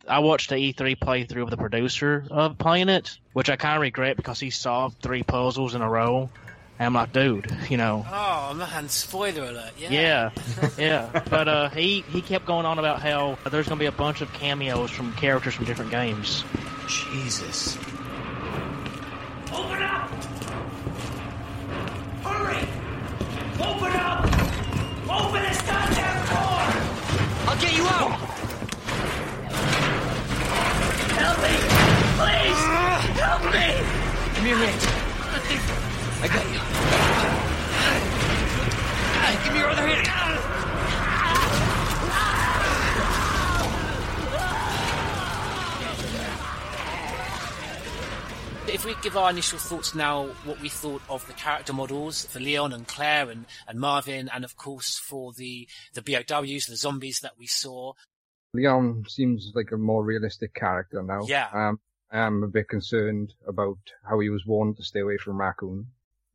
I 0.08 0.20
watched 0.20 0.50
the 0.50 0.56
E3 0.56 0.98
playthrough 0.98 1.42
of 1.42 1.50
the 1.50 1.56
producer 1.56 2.26
of 2.30 2.58
playing 2.58 2.88
it, 2.88 3.18
which 3.32 3.50
I 3.50 3.56
kind 3.56 3.76
of 3.76 3.82
regret 3.82 4.16
because 4.16 4.38
he 4.38 4.50
solved 4.50 5.02
three 5.02 5.22
puzzles 5.22 5.74
in 5.74 5.82
a 5.82 5.90
row. 5.90 6.30
And 6.78 6.86
I'm 6.86 6.94
like, 6.94 7.12
dude, 7.12 7.50
you 7.70 7.76
know. 7.76 8.04
Oh 8.08 8.54
man, 8.54 8.88
spoiler 8.90 9.44
alert! 9.44 9.72
Yeah, 9.78 9.90
yeah, 9.90 10.30
yeah. 10.78 11.22
But 11.30 11.48
uh, 11.48 11.68
he 11.70 12.02
he 12.02 12.20
kept 12.20 12.44
going 12.44 12.66
on 12.66 12.78
about 12.78 13.00
how 13.00 13.38
there's 13.50 13.66
gonna 13.66 13.78
be 13.78 13.86
a 13.86 13.92
bunch 13.92 14.20
of 14.20 14.30
cameos 14.34 14.90
from 14.90 15.12
characters 15.14 15.54
from 15.54 15.64
different 15.64 15.90
games. 15.90 16.44
Jesus. 16.86 17.78
Open 19.52 19.82
up! 19.82 20.10
Open 23.58 23.92
up! 23.96 24.24
Open 25.08 25.42
this 25.42 25.62
goddamn 25.62 26.26
door! 26.28 26.60
I'll 27.48 27.58
get 27.58 27.74
you 27.74 27.86
out! 27.86 28.12
Help 31.16 31.38
me! 31.40 31.54
Please! 32.18 32.62
Help 33.18 33.42
me! 33.44 33.66
Come 34.34 34.44
here, 34.44 34.58
Nate. 34.58 34.86
I 36.22 36.28
got 36.28 36.44
you. 36.52 36.60
Give 39.44 39.52
me 39.52 39.58
your 39.60 39.70
other 39.70 39.86
hand. 39.86 40.55
If 48.76 48.84
we 48.84 48.94
give 49.00 49.16
our 49.16 49.30
initial 49.30 49.58
thoughts 49.58 49.94
now, 49.94 50.26
what 50.44 50.60
we 50.60 50.68
thought 50.68 51.00
of 51.08 51.26
the 51.26 51.32
character 51.32 51.72
models 51.72 52.26
for 52.26 52.40
Leon 52.40 52.74
and 52.74 52.86
Claire 52.86 53.30
and, 53.30 53.46
and 53.66 53.80
Marvin, 53.80 54.28
and 54.28 54.44
of 54.44 54.58
course 54.58 54.98
for 54.98 55.32
the, 55.32 55.66
the 55.94 56.02
BOWs, 56.02 56.66
the 56.66 56.76
zombies 56.76 57.20
that 57.20 57.38
we 57.38 57.46
saw. 57.46 57.94
Leon 58.52 59.06
seems 59.08 59.50
like 59.54 59.72
a 59.72 59.78
more 59.78 60.04
realistic 60.04 60.52
character 60.52 61.02
now. 61.02 61.22
Yeah. 61.26 61.48
Um, 61.54 61.80
I'm 62.12 62.42
a 62.42 62.48
bit 62.48 62.68
concerned 62.68 63.32
about 63.48 63.78
how 64.06 64.18
he 64.20 64.28
was 64.28 64.44
warned 64.44 64.76
to 64.76 64.84
stay 64.84 65.00
away 65.00 65.16
from 65.16 65.40
Raccoon. 65.40 65.86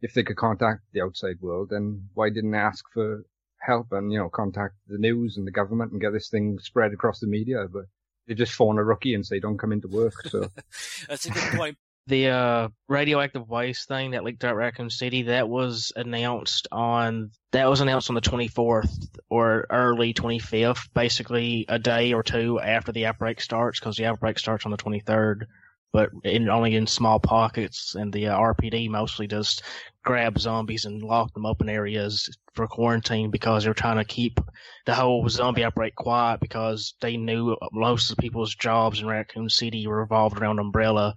If 0.01 0.15
they 0.15 0.23
could 0.23 0.38
contact 0.38 0.81
the 0.93 1.01
outside 1.01 1.39
world, 1.41 1.68
then 1.69 2.09
why 2.15 2.30
didn't 2.30 2.49
they 2.49 2.57
ask 2.57 2.84
for 2.91 3.23
help 3.59 3.91
and, 3.91 4.11
you 4.11 4.18
know, 4.18 4.30
contact 4.30 4.73
the 4.88 4.97
news 4.97 5.38
and 5.38 5.45
the 5.45 5.51
government 5.51 5.91
and 5.91 6.01
get 6.01 6.11
this 6.11 6.30
thing 6.30 6.57
spread 6.57 6.91
across 6.91 7.19
the 7.19 7.27
media? 7.27 7.68
But 7.72 7.85
they 8.27 8.34
just 8.34 8.53
phone 8.53 8.80
a 8.80 8.84
rookie 8.84 9.13
and 9.13 9.23
say, 9.23 9.39
don't 9.39 9.59
come 9.59 9.72
into 9.72 9.89
work. 9.89 10.23
So 10.23 10.49
That's 11.07 11.27
a 11.27 11.30
good 11.30 11.53
point. 11.53 11.77
The 12.07 12.30
uh, 12.30 12.68
radioactive 12.88 13.48
waste 13.48 13.88
thing 13.88 14.11
that 14.11 14.23
leaked 14.23 14.44
out 14.44 14.56
Raccoon 14.56 14.90
City 14.90 15.23
that 15.23 15.48
was 15.48 15.94
announced 15.95 16.68
on 16.72 17.32
that 17.52 17.69
was 17.69 17.82
announced 17.82 18.10
on 18.10 18.15
the 18.15 18.22
24th 18.22 19.07
or 19.30 19.68
early 19.69 20.14
25th, 20.14 20.90
basically 20.94 21.65
a 21.69 21.78
day 21.78 22.14
or 22.14 22.23
two 22.23 22.60
after 22.60 22.91
the 22.91 23.06
outbreak 23.06 23.40
starts, 23.40 23.80
because 23.80 23.98
the 23.98 24.06
outbreak 24.06 24.40
starts 24.40 24.65
on 24.65 24.72
the 24.72 24.78
23rd, 24.78 25.45
but 25.94 26.10
in, 26.23 26.49
only 26.49 26.76
in 26.76 26.88
small 26.88 27.19
pockets, 27.19 27.94
and 27.94 28.11
the 28.11 28.28
uh, 28.28 28.38
RPD 28.38 28.90
mostly 28.90 29.28
just 29.28 29.61
grab 30.03 30.40
zombies 30.40 30.86
and 30.86 31.03
lock 31.03 31.34
them 31.34 31.45
up 31.45 31.61
in 31.61 31.69
areas 31.69 32.36
for 32.56 32.68
quarantine 32.68 33.30
because 33.30 33.64
they're 33.64 33.73
trying 33.73 33.98
to 33.98 34.06
keep 34.06 34.40
the 34.86 34.95
whole 34.95 35.30
zombie 35.30 35.64
outbreak 35.64 35.94
quiet 35.95 36.40
because 36.40 36.95
they 37.02 37.15
knew 37.15 37.56
most 37.72 38.10
of 38.10 38.15
the 38.15 38.22
people's 38.22 38.56
jobs 38.56 39.02
in 39.02 39.07
Raccoon 39.07 39.49
City 39.49 39.86
revolved 39.86 40.40
around 40.40 40.60
Umbrella 40.60 41.14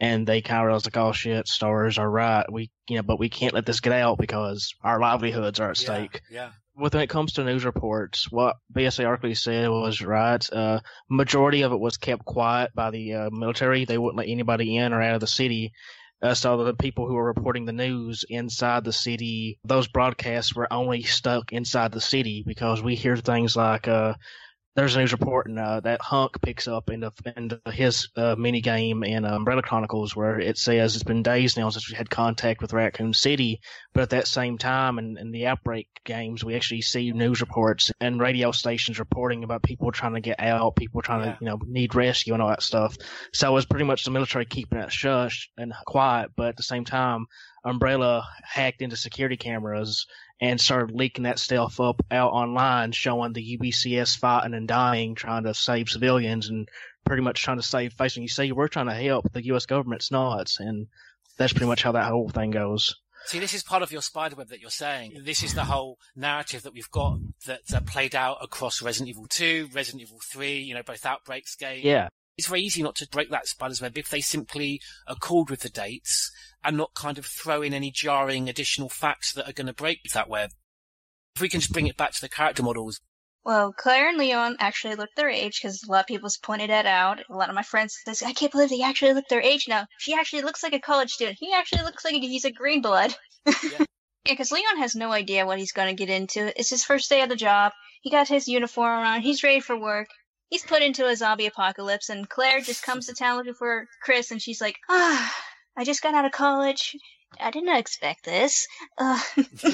and 0.00 0.26
they 0.26 0.40
kind 0.40 0.60
of 0.60 0.66
realized 0.66 0.86
like, 0.86 0.96
oh 0.96 1.12
shit, 1.12 1.48
stars 1.48 1.98
are 1.98 2.10
right. 2.10 2.50
We, 2.50 2.70
you 2.88 2.96
know, 2.96 3.02
but 3.02 3.18
we 3.18 3.28
can't 3.28 3.54
let 3.54 3.66
this 3.66 3.80
get 3.80 3.92
out 3.92 4.18
because 4.18 4.74
our 4.82 5.00
livelihoods 5.00 5.60
are 5.60 5.70
at 5.70 5.76
stake. 5.76 6.22
Yeah. 6.30 6.50
When 6.74 6.94
it 6.94 7.10
comes 7.10 7.32
to 7.32 7.44
news 7.44 7.64
reports, 7.64 8.30
what 8.30 8.56
BSA 8.72 9.04
Arklay 9.04 9.36
said 9.36 9.68
was 9.68 10.00
right. 10.00 10.52
Uh, 10.52 10.78
majority 11.10 11.62
of 11.62 11.72
it 11.72 11.80
was 11.80 11.96
kept 11.96 12.24
quiet 12.24 12.70
by 12.72 12.90
the 12.90 13.14
uh, 13.14 13.30
military. 13.30 13.84
They 13.84 13.98
wouldn't 13.98 14.18
let 14.18 14.28
anybody 14.28 14.76
in 14.76 14.92
or 14.92 15.02
out 15.02 15.16
of 15.16 15.20
the 15.20 15.26
city. 15.26 15.72
Uh, 16.22 16.34
so 16.34 16.62
the 16.64 16.74
people 16.74 17.08
who 17.08 17.14
were 17.14 17.24
reporting 17.24 17.64
the 17.64 17.72
news 17.72 18.24
inside 18.28 18.84
the 18.84 18.92
city, 18.92 19.58
those 19.64 19.88
broadcasts 19.88 20.54
were 20.54 20.72
only 20.72 21.02
stuck 21.02 21.52
inside 21.52 21.90
the 21.90 22.00
city 22.00 22.44
because 22.46 22.80
we 22.80 22.94
hear 22.94 23.16
things 23.16 23.56
like, 23.56 23.88
uh, 23.88 24.14
there's 24.78 24.94
a 24.94 25.00
news 25.00 25.10
report 25.10 25.48
and 25.48 25.58
uh, 25.58 25.80
that 25.80 26.00
Hunk 26.00 26.40
picks 26.40 26.68
up 26.68 26.88
into 26.88 27.10
into 27.36 27.60
his 27.66 28.10
uh, 28.16 28.36
mini 28.38 28.60
game 28.60 29.02
in 29.02 29.24
Umbrella 29.24 29.60
Chronicles 29.60 30.14
where 30.14 30.38
it 30.38 30.56
says 30.56 30.94
it's 30.94 31.02
been 31.02 31.24
days 31.24 31.56
now 31.56 31.68
since 31.68 31.90
we 31.90 31.96
had 31.96 32.08
contact 32.08 32.62
with 32.62 32.72
Raccoon 32.72 33.12
City, 33.12 33.60
but 33.92 34.04
at 34.04 34.10
that 34.10 34.28
same 34.28 34.56
time 34.56 35.00
in, 35.00 35.18
in 35.18 35.32
the 35.32 35.48
outbreak 35.48 35.88
games 36.04 36.44
we 36.44 36.54
actually 36.54 36.82
see 36.82 37.10
news 37.10 37.40
reports 37.40 37.90
and 38.00 38.20
radio 38.20 38.52
stations 38.52 39.00
reporting 39.00 39.42
about 39.42 39.64
people 39.64 39.90
trying 39.90 40.14
to 40.14 40.20
get 40.20 40.38
out, 40.38 40.76
people 40.76 41.02
trying 41.02 41.24
Yeah. 41.24 41.32
to 41.32 41.38
you 41.40 41.46
know 41.46 41.58
need 41.66 41.96
rescue 41.96 42.34
and 42.34 42.40
all 42.40 42.50
that 42.50 42.62
stuff. 42.62 42.96
So 43.32 43.50
it 43.50 43.54
was 43.54 43.66
pretty 43.66 43.84
much 43.84 44.04
the 44.04 44.12
military 44.12 44.44
keeping 44.44 44.78
it 44.78 44.92
shush 44.92 45.50
and 45.58 45.72
quiet, 45.86 46.30
but 46.36 46.50
at 46.50 46.56
the 46.56 46.62
same 46.62 46.84
time 46.84 47.26
Umbrella 47.64 48.26
hacked 48.42 48.82
into 48.82 48.96
security 48.96 49.36
cameras 49.36 50.06
and 50.40 50.60
started 50.60 50.94
leaking 50.94 51.24
that 51.24 51.38
stuff 51.38 51.80
up 51.80 52.00
out 52.10 52.32
online, 52.32 52.92
showing 52.92 53.32
the 53.32 53.58
UBCS 53.58 54.16
fighting 54.16 54.54
and 54.54 54.68
dying, 54.68 55.14
trying 55.14 55.44
to 55.44 55.54
save 55.54 55.88
civilians 55.88 56.48
and 56.48 56.68
pretty 57.04 57.22
much 57.22 57.42
trying 57.42 57.56
to 57.56 57.62
save 57.62 57.92
face. 57.94 58.16
And 58.16 58.22
you 58.22 58.28
see, 58.28 58.52
we're 58.52 58.68
trying 58.68 58.86
to 58.86 58.94
help, 58.94 59.32
the 59.32 59.44
U.S. 59.46 59.66
government's 59.66 60.10
not, 60.10 60.54
and 60.58 60.86
that's 61.36 61.52
pretty 61.52 61.66
much 61.66 61.82
how 61.82 61.92
that 61.92 62.10
whole 62.10 62.28
thing 62.28 62.50
goes. 62.50 62.94
See, 63.26 63.40
this 63.40 63.52
is 63.52 63.62
part 63.62 63.82
of 63.82 63.92
your 63.92 64.00
spiderweb 64.00 64.48
that 64.48 64.60
you're 64.60 64.70
saying. 64.70 65.20
This 65.24 65.42
is 65.42 65.54
the 65.54 65.64
whole 65.64 65.98
narrative 66.16 66.62
that 66.62 66.72
we've 66.72 66.90
got 66.90 67.18
that, 67.46 67.66
that 67.68 67.84
played 67.84 68.14
out 68.14 68.38
across 68.40 68.80
Resident 68.80 69.10
Evil 69.10 69.26
2, 69.28 69.68
Resident 69.74 70.02
Evil 70.02 70.20
3, 70.32 70.58
you 70.60 70.74
know, 70.74 70.82
both 70.82 71.04
Outbreaks 71.04 71.56
games. 71.56 71.84
Yeah. 71.84 72.08
It's 72.38 72.46
very 72.46 72.62
easy 72.62 72.82
not 72.82 72.94
to 72.96 73.08
break 73.08 73.30
that 73.30 73.48
spider's 73.48 73.82
web 73.82 73.98
if 73.98 74.08
they 74.08 74.20
simply 74.20 74.80
accord 75.06 75.50
with 75.50 75.60
the 75.60 75.68
dates 75.68 76.30
and 76.64 76.76
not 76.76 76.94
kind 76.94 77.18
of 77.18 77.26
throw 77.26 77.62
in 77.62 77.72
any 77.74 77.90
jarring 77.90 78.48
additional 78.48 78.88
facts 78.88 79.32
that 79.32 79.48
are 79.48 79.52
going 79.52 79.66
to 79.66 79.72
break 79.72 80.00
that 80.14 80.28
web. 80.28 80.50
If 81.36 81.42
we 81.42 81.48
can 81.48 81.60
just 81.60 81.72
bring 81.72 81.86
it 81.86 81.96
back 81.96 82.12
to 82.12 82.20
the 82.20 82.28
character 82.28 82.62
models, 82.62 83.00
Well, 83.44 83.72
Claire 83.72 84.08
and 84.08 84.18
Leon 84.18 84.56
actually 84.58 84.96
looked 84.96 85.16
their 85.16 85.30
age 85.30 85.60
because 85.62 85.82
a 85.82 85.90
lot 85.90 86.00
of 86.00 86.06
people's 86.06 86.36
pointed 86.36 86.70
that 86.70 86.84
out. 86.86 87.20
A 87.30 87.34
lot 87.34 87.48
of 87.48 87.54
my 87.54 87.62
friends 87.62 87.96
says, 88.04 88.22
I 88.22 88.32
can't 88.32 88.52
believe 88.52 88.70
they 88.70 88.82
actually 88.82 89.14
look 89.14 89.28
their 89.28 89.40
age 89.40 89.66
now. 89.68 89.86
She 89.98 90.14
actually 90.14 90.42
looks 90.42 90.62
like 90.62 90.72
a 90.74 90.80
college 90.80 91.12
student. 91.12 91.38
He 91.40 91.52
actually 91.54 91.82
looks 91.82 92.04
like 92.04 92.14
he's 92.14 92.44
a 92.44 92.50
green 92.50 92.82
blood. 92.82 93.14
Yeah, 93.46 93.84
because 94.24 94.50
Leon 94.50 94.78
has 94.78 94.94
no 94.96 95.12
idea 95.12 95.46
what 95.46 95.58
he's 95.58 95.72
going 95.72 95.88
to 95.88 96.06
get 96.06 96.12
into. 96.12 96.52
It's 96.58 96.70
his 96.70 96.84
first 96.84 97.08
day 97.08 97.22
of 97.22 97.28
the 97.28 97.36
job. 97.36 97.72
He 98.02 98.10
got 98.10 98.28
his 98.28 98.48
uniform 98.48 99.00
on. 99.06 99.22
He's 99.22 99.42
ready 99.42 99.60
for 99.60 99.78
work. 99.78 100.08
He's 100.50 100.64
put 100.64 100.82
into 100.82 101.06
a 101.06 101.14
zombie 101.14 101.46
apocalypse, 101.46 102.08
and 102.08 102.28
Claire 102.28 102.60
just 102.60 102.82
comes 102.82 103.06
to 103.06 103.14
town 103.14 103.36
looking 103.36 103.54
for 103.54 103.86
Chris, 104.02 104.30
and 104.30 104.40
she's 104.42 104.60
like, 104.60 104.76
ah, 104.88 105.34
I 105.78 105.84
just 105.84 106.02
got 106.02 106.12
out 106.12 106.24
of 106.24 106.32
college. 106.32 106.96
I 107.40 107.52
didn't 107.52 107.76
expect 107.76 108.24
this. 108.24 108.66
Uh, 108.98 109.20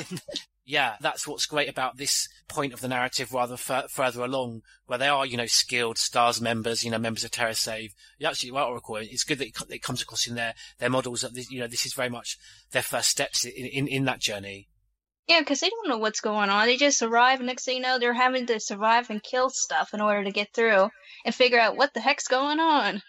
yeah, 0.66 0.96
that's 1.00 1.26
what's 1.26 1.46
great 1.46 1.70
about 1.70 1.96
this 1.96 2.28
point 2.46 2.74
of 2.74 2.82
the 2.82 2.88
narrative 2.88 3.32
rather 3.32 3.54
f- 3.54 3.90
further 3.90 4.22
along, 4.22 4.60
where 4.84 4.98
they 4.98 5.08
are, 5.08 5.24
you 5.24 5.38
know, 5.38 5.46
skilled 5.46 5.96
stars 5.96 6.42
members, 6.42 6.84
you 6.84 6.90
know, 6.90 6.98
members 6.98 7.24
of 7.24 7.30
Terra 7.30 7.54
Save. 7.54 7.94
You're 8.18 8.28
actually 8.28 8.50
right, 8.50 8.66
Oracle. 8.66 8.96
It's 8.96 9.24
good 9.24 9.38
that 9.38 9.46
it, 9.46 9.54
co- 9.54 9.64
it 9.70 9.82
comes 9.82 10.02
across 10.02 10.26
in 10.26 10.34
their, 10.34 10.52
their 10.78 10.90
models 10.90 11.22
that, 11.22 11.32
this, 11.32 11.50
you 11.50 11.58
know, 11.58 11.68
this 11.68 11.86
is 11.86 11.94
very 11.94 12.10
much 12.10 12.36
their 12.72 12.82
first 12.82 13.08
steps 13.08 13.46
in, 13.46 13.52
in, 13.52 13.88
in 13.88 14.04
that 14.04 14.20
journey. 14.20 14.68
Yeah, 15.26 15.40
because 15.40 15.60
they 15.60 15.70
don't 15.70 15.88
know 15.88 15.96
what's 15.96 16.20
going 16.20 16.50
on. 16.50 16.66
They 16.66 16.76
just 16.76 17.00
arrive, 17.00 17.38
and 17.40 17.46
next 17.46 17.64
thing 17.64 17.76
you 17.76 17.82
know, 17.82 17.98
they're 17.98 18.12
having 18.12 18.44
to 18.48 18.60
survive 18.60 19.08
and 19.08 19.22
kill 19.22 19.48
stuff 19.48 19.94
in 19.94 20.02
order 20.02 20.24
to 20.24 20.30
get 20.30 20.52
through 20.52 20.90
and 21.24 21.34
figure 21.34 21.58
out 21.58 21.78
what 21.78 21.94
the 21.94 22.00
heck's 22.00 22.28
going 22.28 22.60
on. 22.60 23.00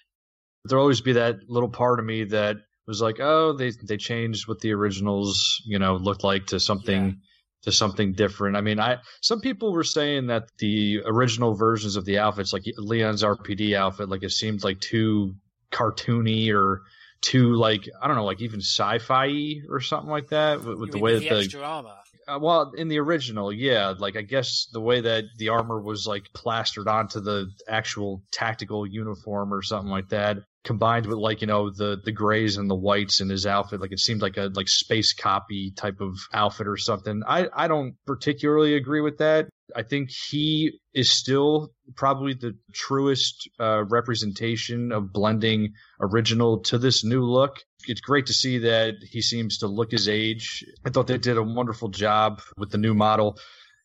There'll 0.64 0.84
always 0.84 1.02
be 1.02 1.14
that 1.14 1.50
little 1.50 1.68
part 1.68 2.00
of 2.00 2.06
me 2.06 2.24
that 2.24 2.56
was 2.88 3.02
like, 3.02 3.20
oh, 3.20 3.54
they 3.54 3.72
they 3.84 3.98
changed 3.98 4.48
what 4.48 4.60
the 4.60 4.74
originals, 4.74 5.62
you 5.66 5.80
know, 5.80 5.96
looked 5.96 6.24
like 6.24 6.48
to 6.48 6.60
something 6.60 7.20
to 7.64 7.72
something 7.72 8.14
different. 8.14 8.56
I 8.56 8.62
mean, 8.62 8.80
I 8.80 8.98
some 9.22 9.42
people 9.42 9.74
were 9.74 9.84
saying 9.84 10.28
that 10.28 10.50
the 10.60 11.02
original 11.06 11.56
versions 11.56 11.96
of 11.96 12.06
the 12.06 12.20
outfits, 12.20 12.54
like 12.54 12.64
Leon's 12.78 13.24
RPD 13.24 13.76
outfit, 13.76 14.10
like 14.10 14.24
it 14.24 14.32
seemed 14.32 14.64
like 14.64 14.80
too 14.80 15.36
cartoony 15.72 16.54
or 16.54 16.84
too 17.22 17.56
like 17.56 17.90
I 18.02 18.08
don't 18.08 18.16
know, 18.16 18.26
like 18.26 18.42
even 18.42 18.62
sci-fi 18.62 19.62
or 19.70 19.82
something 19.82 20.10
like 20.10 20.30
that 20.30 20.64
with, 20.64 20.78
with 20.80 20.92
the 20.92 21.00
way 21.00 21.16
with 21.16 21.30
that 21.30 21.42
the 21.52 21.58
the 21.58 21.64
armor. 21.64 21.90
uh, 22.28 22.40
well, 22.40 22.72
in 22.78 22.88
the 22.88 23.00
original, 23.00 23.52
yeah, 23.52 23.96
like 23.98 24.16
I 24.16 24.22
guess 24.22 24.68
the 24.72 24.82
way 24.82 25.02
that 25.02 25.26
the 25.38 25.50
armor 25.50 25.82
was 25.82 26.06
like 26.06 26.26
plastered 26.34 26.88
onto 26.88 27.20
the 27.20 27.48
actual 27.68 28.22
tactical 28.32 28.86
uniform 28.86 29.52
or 29.52 29.64
something 29.64 29.92
like 29.92 30.10
that, 30.10 30.38
combined 30.66 31.06
with 31.06 31.18
like 31.18 31.42
you 31.42 31.48
know 31.48 31.70
the 31.70 32.02
the 32.04 32.12
grays 32.12 32.58
and 32.58 32.70
the 32.70 32.76
whites 32.76 33.22
in 33.22 33.30
his 33.30 33.46
outfit, 33.46 33.80
like 33.80 33.94
it 33.94 34.00
seemed 34.00 34.22
like 34.22 34.36
a 34.38 34.52
like 34.54 34.68
space 34.68 35.14
copy 35.14 35.72
type 35.72 36.02
of 36.02 36.18
outfit 36.34 36.68
or 36.68 36.76
something. 36.76 37.22
I 37.26 37.48
I 37.54 37.68
don't 37.68 37.96
particularly 38.06 38.76
agree 38.76 39.02
with 39.02 39.20
that. 39.20 39.48
I 39.76 39.84
think 39.84 40.10
he 40.12 40.80
is 40.94 41.12
still 41.12 41.72
probably 41.96 42.34
the 42.34 42.56
truest 42.74 43.50
uh, 43.60 43.84
representation 43.86 44.92
of 44.92 45.12
blending 45.12 45.74
original 46.00 46.60
to 46.64 46.78
this 46.78 47.04
new 47.04 47.24
look. 47.24 47.64
It's 47.88 48.02
great 48.02 48.28
to 48.28 48.34
see 48.34 48.60
that 48.60 48.96
he 49.10 49.22
seems 49.22 49.60
to 49.60 49.68
look 49.68 49.92
his 49.92 50.08
age. 50.08 50.64
I 50.86 50.90
thought 50.90 51.08
they 51.08 51.18
did 51.18 51.38
a 51.38 51.44
wonderful 51.44 51.90
job 51.90 52.42
with 52.58 52.72
the 52.72 52.78
new 52.78 52.94
model. 52.94 53.40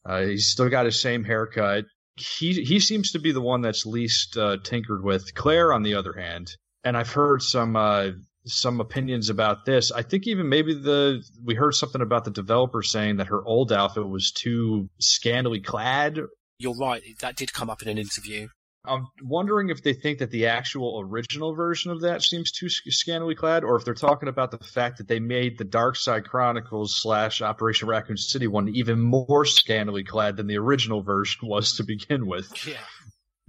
Uh, 0.04 0.22
he's 0.22 0.48
still 0.48 0.68
got 0.68 0.86
his 0.86 1.00
same 1.00 1.24
haircut. 1.24 1.84
He 2.16 2.52
he 2.64 2.80
seems 2.80 3.12
to 3.12 3.18
be 3.18 3.32
the 3.32 3.40
one 3.40 3.62
that's 3.62 3.86
least 3.86 4.36
uh, 4.36 4.58
tinkered 4.62 5.02
with. 5.02 5.34
Claire, 5.34 5.72
on 5.72 5.82
the 5.82 5.94
other 5.94 6.12
hand, 6.12 6.50
and 6.84 6.96
I've 6.96 7.12
heard 7.12 7.42
some 7.42 7.76
uh, 7.76 8.10
some 8.46 8.80
opinions 8.80 9.30
about 9.30 9.64
this. 9.64 9.92
I 9.92 10.02
think 10.02 10.26
even 10.26 10.48
maybe 10.48 10.74
the 10.74 11.22
we 11.44 11.54
heard 11.54 11.74
something 11.74 12.00
about 12.00 12.24
the 12.24 12.30
developer 12.30 12.82
saying 12.82 13.16
that 13.16 13.28
her 13.28 13.44
old 13.44 13.72
outfit 13.72 14.08
was 14.08 14.32
too 14.32 14.88
scantily 14.98 15.60
clad. 15.60 16.18
You're 16.58 16.76
right. 16.76 17.02
That 17.20 17.36
did 17.36 17.52
come 17.52 17.70
up 17.70 17.82
in 17.82 17.88
an 17.88 17.98
interview. 17.98 18.48
I'm 18.84 19.08
wondering 19.22 19.68
if 19.68 19.82
they 19.82 19.92
think 19.92 20.20
that 20.20 20.30
the 20.30 20.46
actual 20.46 21.00
original 21.04 21.54
version 21.54 21.90
of 21.90 22.00
that 22.00 22.22
seems 22.22 22.50
too 22.50 22.70
sc- 22.70 22.84
scantily 22.88 23.34
clad, 23.34 23.62
or 23.62 23.76
if 23.76 23.84
they're 23.84 23.92
talking 23.92 24.28
about 24.28 24.50
the 24.50 24.58
fact 24.58 24.98
that 24.98 25.08
they 25.08 25.20
made 25.20 25.58
the 25.58 25.64
Dark 25.64 25.96
Side 25.96 26.24
Chronicles 26.24 26.96
slash 26.96 27.42
Operation 27.42 27.88
Raccoon 27.88 28.16
City 28.16 28.46
one 28.46 28.70
even 28.70 28.98
more 28.98 29.44
scantily 29.44 30.02
clad 30.02 30.38
than 30.38 30.46
the 30.46 30.56
original 30.56 31.02
version 31.02 31.40
was 31.42 31.76
to 31.76 31.84
begin 31.84 32.26
with. 32.26 32.66
Yeah. 32.66 32.78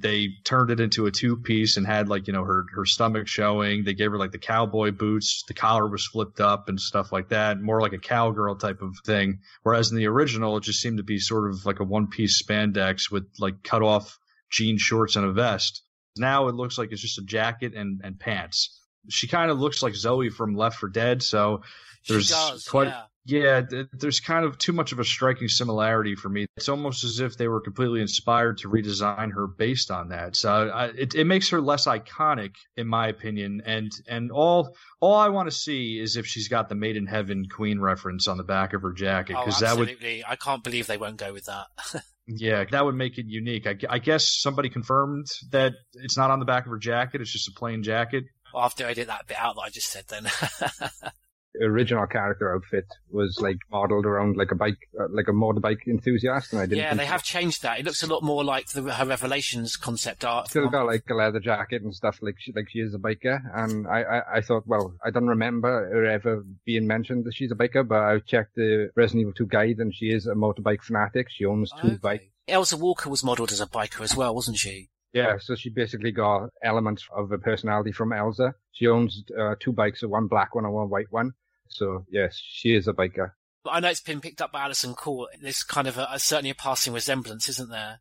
They 0.02 0.30
turned 0.44 0.72
it 0.72 0.80
into 0.80 1.06
a 1.06 1.12
two 1.12 1.38
piece 1.38 1.78
and 1.78 1.86
had 1.86 2.10
like, 2.10 2.28
you 2.28 2.34
know, 2.34 2.44
her, 2.44 2.66
her 2.74 2.86
stomach 2.86 3.28
showing. 3.28 3.84
They 3.84 3.94
gave 3.94 4.12
her 4.12 4.18
like 4.18 4.32
the 4.32 4.38
cowboy 4.38 4.92
boots. 4.92 5.44
The 5.48 5.54
collar 5.54 5.88
was 5.88 6.06
flipped 6.08 6.40
up 6.40 6.70
and 6.70 6.80
stuff 6.80 7.12
like 7.12 7.30
that. 7.30 7.62
More 7.62 7.82
like 7.82 7.94
a 7.94 8.00
cowgirl 8.00 8.56
type 8.56 8.82
of 8.82 8.96
thing. 9.06 9.40
Whereas 9.64 9.92
in 9.92 9.98
the 9.98 10.08
original, 10.08 10.58
it 10.58 10.64
just 10.64 10.82
seemed 10.82 10.98
to 10.98 11.04
be 11.04 11.20
sort 11.20 11.50
of 11.50 11.66
like 11.66 11.80
a 11.80 11.84
one 11.84 12.08
piece 12.08 12.42
spandex 12.42 13.12
with 13.12 13.28
like 13.40 13.64
cut 13.64 13.82
off 13.82 14.20
jean 14.50 14.78
shorts 14.78 15.16
and 15.16 15.26
a 15.26 15.32
vest. 15.32 15.84
Now 16.18 16.48
it 16.48 16.56
looks 16.56 16.78
like 16.78 16.92
it's 16.92 17.02
just 17.02 17.20
a 17.20 17.24
jacket 17.24 17.74
and, 17.74 18.02
and 18.04 18.20
pants. 18.20 18.80
She 19.10 19.28
kind 19.28 19.50
of 19.50 19.60
looks 19.60 19.82
like 19.82 19.96
Zoe 19.96 20.30
from 20.30 20.56
Left 20.56 20.78
4 20.78 20.90
Dead. 20.90 21.24
So 21.24 21.62
there's 22.08 22.30
does, 22.30 22.68
quite, 22.68 22.88
yeah. 22.88 23.04
Yeah, 23.26 23.62
th- 23.62 23.88
there's 23.94 24.20
kind 24.20 24.46
of 24.46 24.58
too 24.58 24.74
much 24.74 24.92
of 24.92 25.00
a 25.00 25.04
striking 25.04 25.48
similarity 25.48 26.16
for 26.16 26.28
me. 26.28 26.48
It's 26.58 26.70
almost 26.70 27.04
as 27.04 27.20
if 27.20 27.38
they 27.38 27.48
were 27.48 27.62
completely 27.62 28.02
inspired 28.02 28.58
to 28.60 28.70
redesign 28.70 29.34
her 29.34 29.46
based 29.46 29.92
on 29.92 30.10
that. 30.10 30.36
So 30.36 30.52
I, 30.52 30.86
it 30.88 31.14
it 31.14 31.26
makes 31.26 31.50
her 31.50 31.62
less 31.62 31.86
iconic, 31.86 32.56
in 32.76 32.88
my 32.88 33.08
opinion. 33.08 33.62
And 33.66 33.92
and 34.08 34.32
all 34.32 34.76
all 35.00 35.16
I 35.16 35.30
want 35.30 35.50
to 35.50 35.56
see 35.56 36.00
is 36.00 36.18
if 36.18 36.26
she's 36.26 36.48
got 36.48 36.68
the 36.68 36.76
Made 36.76 36.98
in 36.98 37.06
Heaven 37.06 37.46
Queen 37.48 37.80
reference 37.80 38.28
on 38.28 38.38
the 38.38 38.44
back 38.44 38.74
of 38.74 38.82
her 38.82 38.94
jacket, 38.94 39.36
Oh, 39.38 39.46
because 39.46 39.60
that 39.60 39.78
would. 39.78 39.96
I 40.28 40.36
can't 40.36 40.64
believe 40.64 40.88
they 40.88 40.98
won't 40.98 41.18
go 41.18 41.32
with 41.32 41.46
that. 41.46 41.68
yeah, 42.28 42.64
that 42.72 42.84
would 42.84 42.96
make 42.96 43.20
it 43.20 43.28
unique. 43.28 43.68
I, 43.68 43.76
I 43.88 44.00
guess 44.00 44.28
somebody 44.28 44.70
confirmed 44.70 45.28
that 45.52 45.74
it's 45.94 46.18
not 46.18 46.32
on 46.32 46.40
the 46.40 46.46
back 46.46 46.66
of 46.66 46.72
her 46.72 46.80
jacket; 46.80 47.22
it's 47.22 47.32
just 47.32 47.50
a 47.50 47.54
plain 47.56 47.84
jacket. 47.84 48.24
Well, 48.52 48.64
after 48.64 48.88
I 48.88 48.96
did 48.96 49.10
that 49.10 49.28
bit 49.28 49.38
out 49.38 49.56
that 49.56 49.62
I 49.62 49.70
just 49.70 49.92
said 49.92 50.06
then. 50.10 50.26
original 51.60 52.08
character 52.08 52.54
outfit 52.54 52.86
was 53.10 53.40
like 53.42 53.58
modeled 53.72 54.06
around 54.06 54.38
like 54.38 54.52
a 54.52 54.56
bike, 54.56 54.78
uh, 55.00 55.08
like 55.10 55.28
a 55.28 55.32
motorbike 55.32 55.88
enthusiast, 55.88 56.54
and 56.54 56.62
I 56.62 56.66
didn't. 56.66 56.78
yeah, 56.80 56.94
they 56.94 57.06
have 57.06 57.24
changed 57.24 57.64
that. 57.64 57.80
It 57.80 57.86
looks 57.86 58.04
a 58.04 58.08
lot 58.08 58.24
more 58.24 58.44
like 58.44 58.68
the, 58.70 58.82
her 58.94 59.06
Revelations 59.06 59.76
concept 59.76 60.24
art. 60.24 60.48
Still 60.50 60.70
got 60.70 60.86
like 60.86 61.04
a 61.10 61.14
leather 61.14 61.40
jacket 61.40 61.82
and 61.82 61.94
stuff, 61.94 62.20
like 62.22 62.36
she, 62.40 62.54
like 62.54 62.70
she 62.70 62.80
is 62.80 62.94
a 62.94 63.00
biker. 63.00 63.42
And 63.54 63.88
I, 63.88 64.02
I, 64.02 64.38
I 64.38 64.42
thought, 64.42 64.64
well, 64.66 64.94
I 65.04 65.10
don't 65.10 65.28
remember 65.28 65.90
her 65.90 66.06
ever 66.06 66.46
being 66.66 66.88
mentioned 66.88 67.26
that 67.26 67.34
she's 67.34 67.52
a 67.52 67.56
biker, 67.56 67.88
but 67.88 68.00
I 68.00 68.20
checked 68.20 68.56
the 68.56 68.90
Resident 68.96 69.22
Evil 69.22 69.34
2 69.34 69.48
guide, 69.48 69.78
and 69.80 69.94
she 69.94 70.08
is 70.08 70.28
a 70.28 70.34
motorbike 70.34 70.82
fanatic. 70.82 71.28
She 71.30 71.46
owns 71.46 71.72
two 71.82 71.98
bikes. 71.98 72.26
Elza 72.48 72.80
Walker 72.80 73.10
was 73.10 73.24
modelled 73.24 73.52
as 73.52 73.62
a 73.62 73.68
biker 73.68 74.02
as 74.02 74.16
well, 74.16 74.34
wasn't 74.36 74.58
she? 74.58 74.90
Yeah, 75.14 75.38
so 75.40 75.56
she 75.56 75.70
basically 75.70 76.12
got 76.12 76.50
elements 76.64 77.06
of 77.14 77.30
her 77.30 77.38
personality 77.38 77.92
from 77.92 78.12
Elza. 78.12 78.54
She 78.72 78.88
owns 78.88 79.24
uh, 79.38 79.56
two 79.60 79.74
bikes, 79.74 80.04
a 80.04 80.08
one 80.08 80.28
black 80.28 80.56
one 80.56 80.64
and 80.64 80.74
one 80.74 80.90
white 80.90 81.12
one. 81.12 81.34
So 81.68 82.06
yes, 82.10 82.42
she 82.42 82.74
is 82.74 82.88
a 82.88 82.94
biker. 82.94 83.32
But 83.64 83.72
I 83.72 83.80
know 83.80 83.90
it's 83.90 84.02
been 84.02 84.22
picked 84.22 84.42
up 84.42 84.52
by 84.52 84.66
Alyson 84.66 84.96
Court. 84.96 85.32
There's 85.42 85.64
kind 85.64 85.88
of 85.88 85.98
a, 85.98 86.08
a 86.12 86.20
certainly 86.20 86.50
a 86.50 86.56
passing 86.56 86.94
resemblance, 86.94 87.50
isn't 87.50 87.70
there? 87.70 88.00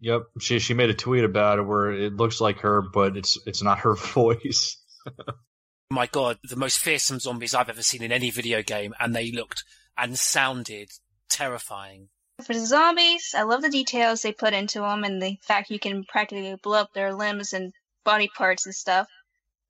Yep, 0.00 0.22
she 0.40 0.58
she 0.58 0.74
made 0.74 0.90
a 0.90 0.94
tweet 0.94 1.24
about 1.24 1.58
it 1.58 1.62
where 1.62 1.92
it 1.92 2.14
looks 2.14 2.40
like 2.40 2.60
her, 2.60 2.82
but 2.82 3.16
it's 3.16 3.38
it's 3.46 3.62
not 3.62 3.80
her 3.80 3.94
voice. 4.14 4.76
My 5.90 6.06
God, 6.06 6.38
the 6.42 6.56
most 6.56 6.78
fearsome 6.78 7.20
zombies 7.20 7.54
I've 7.54 7.68
ever 7.68 7.82
seen 7.82 8.02
in 8.02 8.12
any 8.12 8.30
video 8.30 8.62
game, 8.62 8.94
and 8.98 9.14
they 9.14 9.30
looked 9.30 9.64
and 9.96 10.18
sounded 10.18 10.90
terrifying. 11.28 12.08
For 12.40 12.54
the 12.54 12.66
zombies, 12.66 13.34
I 13.36 13.42
love 13.42 13.62
the 13.62 13.68
details 13.68 14.22
they 14.22 14.32
put 14.32 14.52
into 14.52 14.80
them 14.80 15.04
and 15.04 15.20
the 15.20 15.38
fact 15.42 15.70
you 15.70 15.78
can 15.78 16.04
practically 16.04 16.56
blow 16.56 16.80
up 16.80 16.92
their 16.92 17.14
limbs 17.14 17.52
and 17.52 17.72
body 18.04 18.28
parts 18.28 18.66
and 18.66 18.74
stuff. 18.74 19.06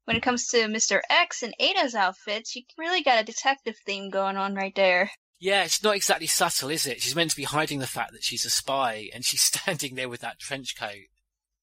When 0.05 0.17
it 0.17 0.23
comes 0.23 0.49
to 0.49 0.59
Mr. 0.67 1.01
X 1.11 1.43
and 1.43 1.55
Ada's 1.61 1.95
outfits, 1.95 2.57
you 2.57 2.63
really 2.79 3.03
got 3.03 3.21
a 3.21 3.25
detective 3.25 3.77
theme 3.85 4.11
going 4.11 4.37
on 4.37 4.55
right 4.55 4.75
there. 4.75 5.11
Yeah, 5.39 5.65
it's 5.65 5.83
not 5.83 5.97
exactly 5.97 6.29
subtle, 6.29 6.71
is 6.71 6.87
it? 6.87 7.03
She's 7.03 7.17
meant 7.17 7.31
to 7.31 7.37
be 7.37 7.45
hiding 7.45 7.81
the 7.81 7.87
fact 7.87 8.13
that 8.13 8.23
she's 8.23 8.45
a 8.45 8.51
spy, 8.51 9.11
and 9.13 9.25
she's 9.25 9.43
standing 9.43 9.97
there 9.97 10.09
with 10.09 10.21
that 10.21 10.39
trench 10.39 10.77
coat. 10.79 11.09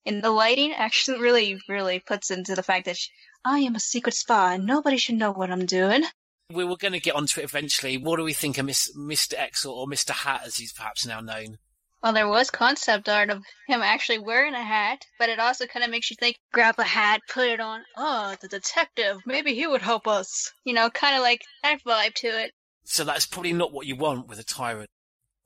And 0.06 0.22
the 0.22 0.32
lighting 0.32 0.74
actually 0.74 1.20
really, 1.20 1.62
really 1.68 2.00
puts 2.00 2.30
into 2.30 2.56
the 2.56 2.64
fact 2.64 2.86
that 2.86 2.98
she, 2.98 3.10
I 3.46 3.60
am 3.60 3.76
a 3.76 3.80
secret 3.80 4.16
spy. 4.16 4.56
And 4.56 4.66
nobody 4.66 4.98
should 4.98 5.16
know 5.16 5.32
what 5.32 5.52
I'm 5.52 5.66
doing. 5.66 6.04
We 6.52 6.64
were 6.64 6.78
going 6.78 6.94
to 6.94 7.00
get 7.00 7.16
onto 7.16 7.42
it 7.42 7.44
eventually. 7.44 7.98
What 7.98 8.18
do 8.18 8.24
we 8.24 8.34
think 8.34 8.58
of 8.58 8.66
Miss, 8.66 8.92
Mr. 8.98 9.36
X 9.38 9.66
or, 9.66 9.82
or 9.82 9.88
Mr. 9.88 10.12
Hat, 10.12 10.42
as 10.46 10.58
he's 10.58 10.74
perhaps 10.74 11.06
now 11.06 11.20
known? 11.20 11.60
Well, 12.02 12.14
there 12.14 12.28
was 12.28 12.50
concept 12.50 13.10
art 13.10 13.30
of 13.30 13.44
him 13.68 13.82
actually 13.82 14.20
wearing 14.20 14.54
a 14.54 14.64
hat, 14.64 15.06
but 15.20 15.30
it 15.30 15.40
also 15.40 15.66
kind 15.68 15.84
of 15.84 15.92
makes 15.92 16.10
you 16.10 16.16
think 16.18 16.38
grab 16.54 16.76
a 16.80 16.84
hat, 16.84 17.22
put 17.30 17.48
it 17.50 17.60
on. 17.60 17.82
Oh, 17.98 18.36
the 18.42 18.48
detective. 18.48 19.18
Maybe 19.26 19.54
he 19.54 19.68
would 19.68 19.82
help 19.82 20.08
us. 20.08 20.52
You 20.64 20.74
know, 20.74 20.90
kind 20.90 21.16
of 21.16 21.22
like 21.22 21.42
that 21.62 21.84
vibe 21.84 22.14
to 22.16 22.28
it. 22.28 22.52
So 22.86 23.04
that's 23.04 23.26
probably 23.26 23.54
not 23.54 23.74
what 23.74 23.86
you 23.86 23.96
want 23.96 24.28
with 24.28 24.40
a 24.40 24.44
tyrant. 24.44 24.90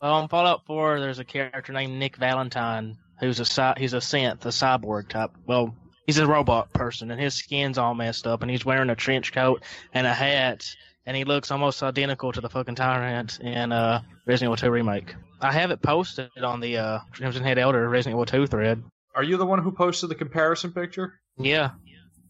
Well, 0.01 0.13
on 0.13 0.29
Fallout 0.29 0.65
4, 0.65 0.99
there's 0.99 1.19
a 1.19 1.25
character 1.25 1.73
named 1.73 1.97
Nick 1.97 2.17
Valentine 2.17 2.97
who's 3.19 3.39
a 3.39 3.45
cy- 3.45 3.75
he's 3.77 3.93
a 3.93 3.97
synth, 3.97 4.45
a 4.45 4.49
cyborg 4.49 5.09
type. 5.09 5.31
Well, 5.45 5.75
he's 6.05 6.17
a 6.19 6.27
robot 6.27 6.71
person, 6.73 7.09
and 7.11 7.19
his 7.19 7.33
skin's 7.33 7.77
all 7.77 7.95
messed 7.95 8.27
up, 8.27 8.41
and 8.41 8.51
he's 8.51 8.65
wearing 8.65 8.89
a 8.89 8.95
trench 8.95 9.33
coat 9.33 9.63
and 9.93 10.05
a 10.05 10.13
hat, 10.13 10.65
and 11.05 11.17
he 11.17 11.23
looks 11.23 11.51
almost 11.51 11.83
identical 11.83 12.31
to 12.31 12.41
the 12.41 12.49
fucking 12.49 12.75
tyrant 12.75 13.39
in 13.39 13.71
uh, 13.71 14.01
Resident 14.25 14.49
Evil 14.49 14.67
2 14.67 14.71
remake. 14.71 15.15
I 15.41 15.51
have 15.51 15.71
it 15.71 15.81
posted 15.81 16.29
on 16.41 16.59
the 16.59 16.77
uh, 16.77 16.99
Crimson 17.13 17.43
Head 17.43 17.57
Elder 17.57 17.87
Resident 17.87 18.15
Evil 18.15 18.25
2 18.25 18.47
thread. 18.47 18.83
Are 19.15 19.23
you 19.23 19.37
the 19.37 19.45
one 19.45 19.61
who 19.61 19.71
posted 19.71 20.09
the 20.09 20.15
comparison 20.15 20.71
picture? 20.71 21.19
Yeah. 21.37 21.71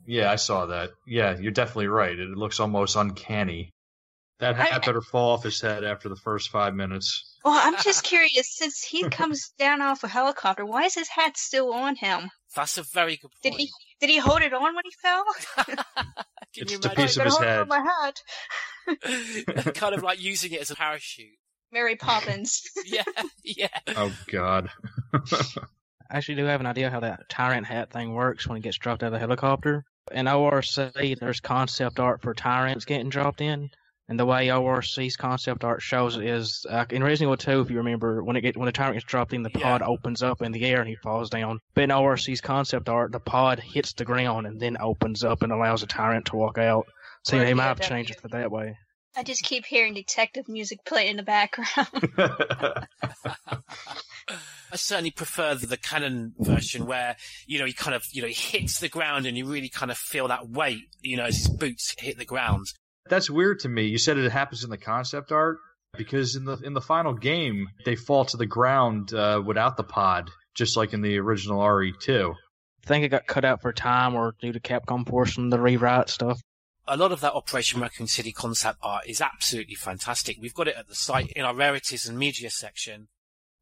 Yeah, 0.06 0.32
I 0.32 0.36
saw 0.36 0.66
that. 0.68 0.92
Yeah, 1.08 1.38
you're 1.40 1.52
definitely 1.52 1.88
right. 1.88 2.18
It 2.18 2.30
looks 2.30 2.60
almost 2.60 2.96
uncanny. 2.96 3.72
That 4.40 4.58
hat 4.58 4.86
better 4.86 5.02
fall 5.02 5.32
off 5.32 5.44
his 5.44 5.62
head 5.62 5.86
after 5.86 6.10
the 6.10 6.18
first 6.18 6.50
five 6.50 6.74
minutes. 6.76 7.38
Well, 7.46 7.58
I'm 7.58 7.82
just 7.82 8.04
curious. 8.04 8.54
Since 8.58 8.82
he 8.82 9.08
comes 9.08 9.54
down 9.58 9.82
off 9.82 10.04
a 10.04 10.08
helicopter, 10.10 10.66
why 10.66 10.84
is 10.84 10.96
his 10.96 11.08
hat 11.08 11.38
still 11.38 11.72
on 11.74 11.96
him? 11.96 12.30
That's 12.54 12.78
a 12.78 12.84
very 12.84 13.16
good 13.16 13.32
point. 13.32 13.42
Did 13.44 13.54
he 13.54 13.70
did 14.02 14.10
he 14.10 14.18
hold 14.18 14.42
it 14.42 14.54
on 14.54 14.76
when 14.76 14.84
he 14.84 14.92
fell? 15.02 15.24
Can 16.54 16.64
It's 16.64 16.72
you 16.74 16.78
the 16.80 16.88
imagine? 16.90 17.04
piece 17.06 17.18
of 17.18 17.24
his 17.26 17.38
head. 17.38 17.68
my 17.68 17.80
hat. 17.80 18.22
kind 19.76 19.96
of 19.96 20.04
like 20.04 20.22
using 20.22 20.52
it 20.52 20.62
as 20.62 20.72
a 20.72 20.76
parachute. 20.76 21.38
Mary 21.72 21.96
Poppins. 21.96 22.64
yeah, 22.86 23.04
yeah. 23.44 23.68
Oh 23.96 24.14
God. 24.32 24.70
I 25.14 26.18
actually 26.18 26.36
do 26.36 26.46
have 26.46 26.60
an 26.60 26.68
idea 26.68 26.90
how 26.92 27.00
that 27.00 27.28
tyrant 27.30 27.66
hat 27.66 27.92
thing 27.92 28.14
works 28.14 28.48
when 28.48 28.58
it 28.58 28.62
gets 28.64 28.78
dropped 28.78 29.04
out 29.04 29.08
of 29.08 29.14
the 29.14 29.20
helicopter. 29.20 29.84
In 30.12 30.28
ORC, 30.28 30.66
there's 31.20 31.40
concept 31.40 32.00
art 32.00 32.22
for 32.22 32.34
tyrants 32.34 32.86
getting 32.86 33.10
dropped 33.10 33.42
in. 33.42 33.70
And 34.10 34.20
the 34.20 34.26
way 34.26 34.52
ORC's 34.52 35.16
concept 35.16 35.64
art 35.64 35.82
shows 35.82 36.18
it 36.18 36.26
is 36.26 36.66
uh, 36.70 36.86
in 36.90 37.04
Resident 37.04 37.28
Evil 37.30 37.38
2, 37.38 37.62
if 37.62 37.72
you 37.72 37.78
remember, 37.78 38.22
when 38.22 38.36
it 38.36 38.42
get 38.42 38.58
when 38.58 38.66
the 38.66 38.74
tyrant 38.74 38.96
gets 38.96 39.06
dropped 39.06 39.34
in, 39.34 39.44
the 39.44 39.50
pod 39.50 39.82
opens 39.82 40.22
up 40.22 40.42
in 40.42 40.52
the 40.52 40.66
air 40.66 40.82
and 40.82 40.90
he 40.90 40.96
falls 40.96 41.30
down. 41.30 41.60
But 41.74 41.86
in 41.86 41.92
ORC's 41.92 42.42
concept 42.42 42.90
art, 42.90 43.14
the 43.14 43.22
pod 43.22 43.60
hits 43.60 43.94
the 43.94 44.04
ground 44.04 44.46
and 44.46 44.60
then 44.60 44.78
opens 44.78 45.24
up 45.24 45.42
and 45.42 45.54
allows 45.54 45.82
the 45.82 45.88
tyrant 45.88 46.26
to 46.28 46.36
walk 46.36 46.58
out. 46.58 46.86
So 47.24 47.38
Or 47.38 47.46
they 47.46 47.54
might 47.54 47.66
have 47.66 47.80
changed 47.80 48.12
it 48.12 48.32
that 48.32 48.52
way. 48.52 48.78
I 49.16 49.24
just 49.24 49.44
keep 49.44 49.66
hearing 49.66 49.94
detective 49.94 50.50
music 50.50 50.84
playing 50.86 51.12
in 51.12 51.18
the 51.18 51.24
background. 51.24 51.88
I 54.74 54.76
certainly 54.76 55.12
prefer 55.12 55.54
the, 55.54 55.68
the 55.68 55.78
canon 55.78 56.34
version 56.40 56.88
where, 56.88 57.16
you 57.46 57.60
know, 57.60 57.66
he 57.66 57.74
kind 57.74 57.96
of, 57.96 58.04
you 58.12 58.24
know, 58.24 58.28
he 58.28 58.34
hits 58.34 58.80
the 58.80 58.90
ground 58.90 59.28
and 59.28 59.38
you 59.38 59.46
really 59.46 59.70
kind 59.70 59.92
of 59.92 59.98
feel 59.98 60.28
that 60.30 60.50
weight, 60.50 60.88
you 61.00 61.16
know, 61.16 61.26
as 61.26 61.38
his 61.38 61.48
boots 61.48 61.94
hit 62.00 62.18
the 62.18 62.26
ground. 62.26 62.66
That's 63.10 63.30
weird 63.30 63.60
to 63.62 63.70
me. 63.70 63.88
You 63.88 63.98
said 63.98 64.18
it 64.18 64.32
happens 64.32 64.64
in 64.64 64.70
the 64.70 64.78
concept 64.78 65.32
art 65.32 65.58
because 65.98 66.36
in 66.36 66.46
the 66.46 66.58
in 66.64 66.74
the 66.74 66.82
final 66.82 67.14
game 67.14 67.68
they 67.86 67.96
fall 67.96 68.26
to 68.26 68.38
the 68.38 68.46
ground 68.46 69.14
uh, 69.14 69.42
without 69.46 69.78
the 69.78 69.84
pod, 69.84 70.30
just 70.56 70.78
like 70.78 70.94
in 70.94 71.02
the 71.02 71.20
original 71.20 71.60
RE2. 71.60 72.34
I 72.84 72.88
think 72.88 73.06
it 73.06 73.10
got 73.10 73.28
cut 73.28 73.46
out 73.46 73.62
for 73.62 73.72
time 73.72 74.16
or 74.16 74.36
due 74.42 74.52
to 74.52 74.60
Capcom 74.60 75.08
forcing 75.08 75.50
the 75.50 75.60
rewrite 75.60 76.10
stuff. 76.10 76.42
A 76.86 76.98
lot 76.98 77.14
of 77.14 77.22
that 77.22 77.34
Operation 77.34 77.80
Raccoon 77.80 78.08
City 78.08 78.34
concept 78.34 78.80
art 78.82 79.08
is 79.08 79.22
absolutely 79.22 79.76
fantastic. 79.76 80.38
We've 80.42 80.54
got 80.54 80.68
it 80.68 80.76
at 80.76 80.90
the 80.90 80.96
site 80.96 81.32
in 81.32 81.46
our 81.46 81.56
rarities 81.56 82.08
and 82.08 82.20
media 82.20 82.50
section. 82.50 83.08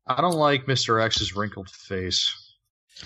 I 0.08 0.20
don't 0.22 0.34
like 0.34 0.66
Mr. 0.66 1.04
X's 1.04 1.36
wrinkled 1.36 1.70
face. 1.70 2.34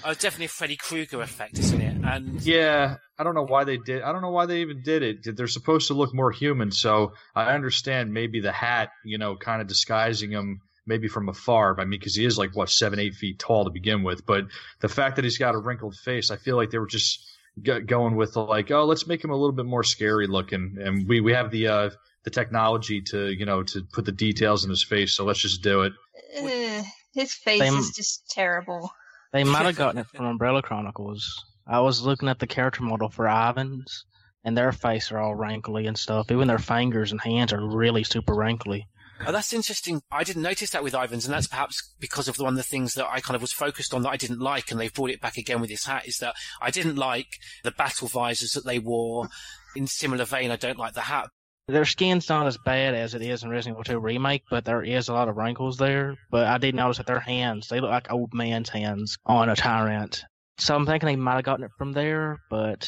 Oh, 0.03 0.11
it's 0.11 0.21
definitely 0.21 0.45
a 0.45 0.49
Freddy 0.49 0.75
Krueger 0.75 1.21
effect, 1.21 1.57
isn't 1.57 1.81
it? 1.81 1.95
And 2.03 2.41
Yeah, 2.41 2.97
I 3.17 3.23
don't 3.23 3.33
know 3.35 3.45
why 3.45 3.63
they 3.63 3.77
did. 3.77 4.01
I 4.03 4.11
don't 4.11 4.21
know 4.21 4.29
why 4.31 4.45
they 4.45 4.61
even 4.61 4.81
did 4.83 5.01
it. 5.03 5.35
They're 5.37 5.47
supposed 5.47 5.87
to 5.87 5.93
look 5.93 6.13
more 6.13 6.31
human, 6.31 6.71
so 6.71 7.13
I 7.35 7.53
understand 7.53 8.13
maybe 8.13 8.39
the 8.41 8.51
hat, 8.51 8.89
you 9.03 9.17
know, 9.17 9.35
kind 9.35 9.61
of 9.61 9.67
disguising 9.67 10.31
him 10.31 10.61
maybe 10.85 11.07
from 11.07 11.29
afar. 11.29 11.79
I 11.79 11.85
mean, 11.85 11.99
because 11.99 12.15
he 12.15 12.25
is 12.25 12.37
like 12.37 12.55
what 12.55 12.69
seven, 12.69 12.99
eight 12.99 13.15
feet 13.15 13.39
tall 13.39 13.63
to 13.65 13.71
begin 13.71 14.03
with. 14.03 14.25
But 14.25 14.45
the 14.81 14.89
fact 14.89 15.15
that 15.15 15.25
he's 15.25 15.37
got 15.37 15.55
a 15.55 15.57
wrinkled 15.57 15.95
face, 15.95 16.29
I 16.29 16.37
feel 16.37 16.55
like 16.55 16.69
they 16.69 16.77
were 16.77 16.85
just 16.87 17.25
go- 17.63 17.81
going 17.81 18.15
with 18.15 18.35
like, 18.35 18.69
oh, 18.71 18.85
let's 18.85 19.07
make 19.07 19.23
him 19.23 19.31
a 19.31 19.35
little 19.35 19.55
bit 19.55 19.65
more 19.65 19.83
scary 19.83 20.27
looking, 20.27 20.77
and 20.79 21.07
we 21.07 21.21
we 21.21 21.33
have 21.33 21.49
the 21.51 21.67
uh 21.67 21.89
the 22.23 22.29
technology 22.31 23.01
to 23.01 23.29
you 23.31 23.45
know 23.45 23.63
to 23.63 23.81
put 23.93 24.05
the 24.05 24.11
details 24.11 24.63
in 24.63 24.69
his 24.69 24.83
face, 24.83 25.13
so 25.13 25.25
let's 25.25 25.39
just 25.39 25.63
do 25.63 25.81
it. 25.81 25.93
Ugh, 26.37 26.85
his 27.13 27.33
face 27.33 27.61
They- 27.61 27.67
is 27.69 27.91
just 27.95 28.29
terrible. 28.29 28.91
They 29.35 29.43
might 29.43 29.65
have 29.65 29.75
gotten 29.75 29.99
it 29.99 30.07
from 30.07 30.25
Umbrella 30.25 30.61
Chronicles. 30.61 31.43
I 31.67 31.81
was 31.81 32.01
looking 32.01 32.29
at 32.29 32.39
the 32.39 32.47
character 32.47 32.83
model 32.83 33.09
for 33.09 33.27
Ivan's, 33.27 34.05
and 34.45 34.57
their 34.57 34.71
face 34.71 35.11
are 35.11 35.19
all 35.19 35.35
wrinkly 35.35 35.87
and 35.87 35.97
stuff. 35.97 36.31
Even 36.31 36.47
their 36.47 36.57
fingers 36.57 37.11
and 37.11 37.19
hands 37.19 37.51
are 37.51 37.61
really 37.61 38.05
super 38.05 38.33
wrinkly. 38.33 38.87
Oh, 39.27 39.33
that's 39.33 39.51
interesting. 39.51 40.01
I 40.09 40.23
didn't 40.23 40.41
notice 40.41 40.69
that 40.69 40.83
with 40.83 40.95
Ivan's, 40.95 41.25
and 41.25 41.33
that's 41.33 41.47
perhaps 41.47 41.93
because 41.99 42.29
of 42.29 42.37
the 42.37 42.45
one 42.45 42.53
of 42.53 42.57
the 42.57 42.63
things 42.63 42.93
that 42.93 43.09
I 43.11 43.19
kind 43.19 43.35
of 43.35 43.41
was 43.41 43.51
focused 43.51 43.93
on 43.93 44.03
that 44.03 44.09
I 44.11 44.17
didn't 44.17 44.39
like, 44.39 44.71
and 44.71 44.79
they've 44.79 44.93
brought 44.93 45.09
it 45.09 45.19
back 45.19 45.35
again 45.35 45.59
with 45.59 45.69
this 45.69 45.85
hat. 45.85 46.07
Is 46.07 46.19
that 46.19 46.35
I 46.61 46.71
didn't 46.71 46.95
like 46.95 47.27
the 47.65 47.71
battle 47.71 48.07
visors 48.07 48.51
that 48.51 48.65
they 48.65 48.79
wore. 48.79 49.27
In 49.75 49.87
similar 49.87 50.23
vein, 50.23 50.51
I 50.51 50.55
don't 50.55 50.79
like 50.79 50.93
the 50.93 51.01
hat. 51.01 51.27
Their 51.67 51.85
skin's 51.85 52.29
not 52.29 52.45
as 52.45 52.57
bad 52.63 52.93
as 52.93 53.15
it 53.15 53.23
is 53.23 53.43
in 53.43 53.49
Resident 53.49 53.75
Evil 53.75 53.83
2 53.83 53.99
Remake, 53.99 54.43
but 54.51 54.65
there 54.65 54.83
is 54.83 55.09
a 55.09 55.13
lot 55.13 55.29
of 55.29 55.35
wrinkles 55.35 55.77
there. 55.77 56.15
But 56.29 56.45
I 56.45 56.59
did 56.59 56.75
notice 56.75 56.97
that 56.97 57.07
their 57.07 57.19
hands, 57.19 57.69
they 57.69 57.79
look 57.79 57.89
like 57.89 58.11
old 58.11 58.33
man's 58.35 58.69
hands 58.69 59.17
on 59.25 59.49
a 59.49 59.55
tyrant. 59.55 60.23
So 60.59 60.75
I'm 60.75 60.85
thinking 60.85 61.07
they 61.07 61.15
might 61.15 61.35
have 61.35 61.43
gotten 61.43 61.65
it 61.65 61.71
from 61.77 61.91
there, 61.93 62.37
but 62.51 62.87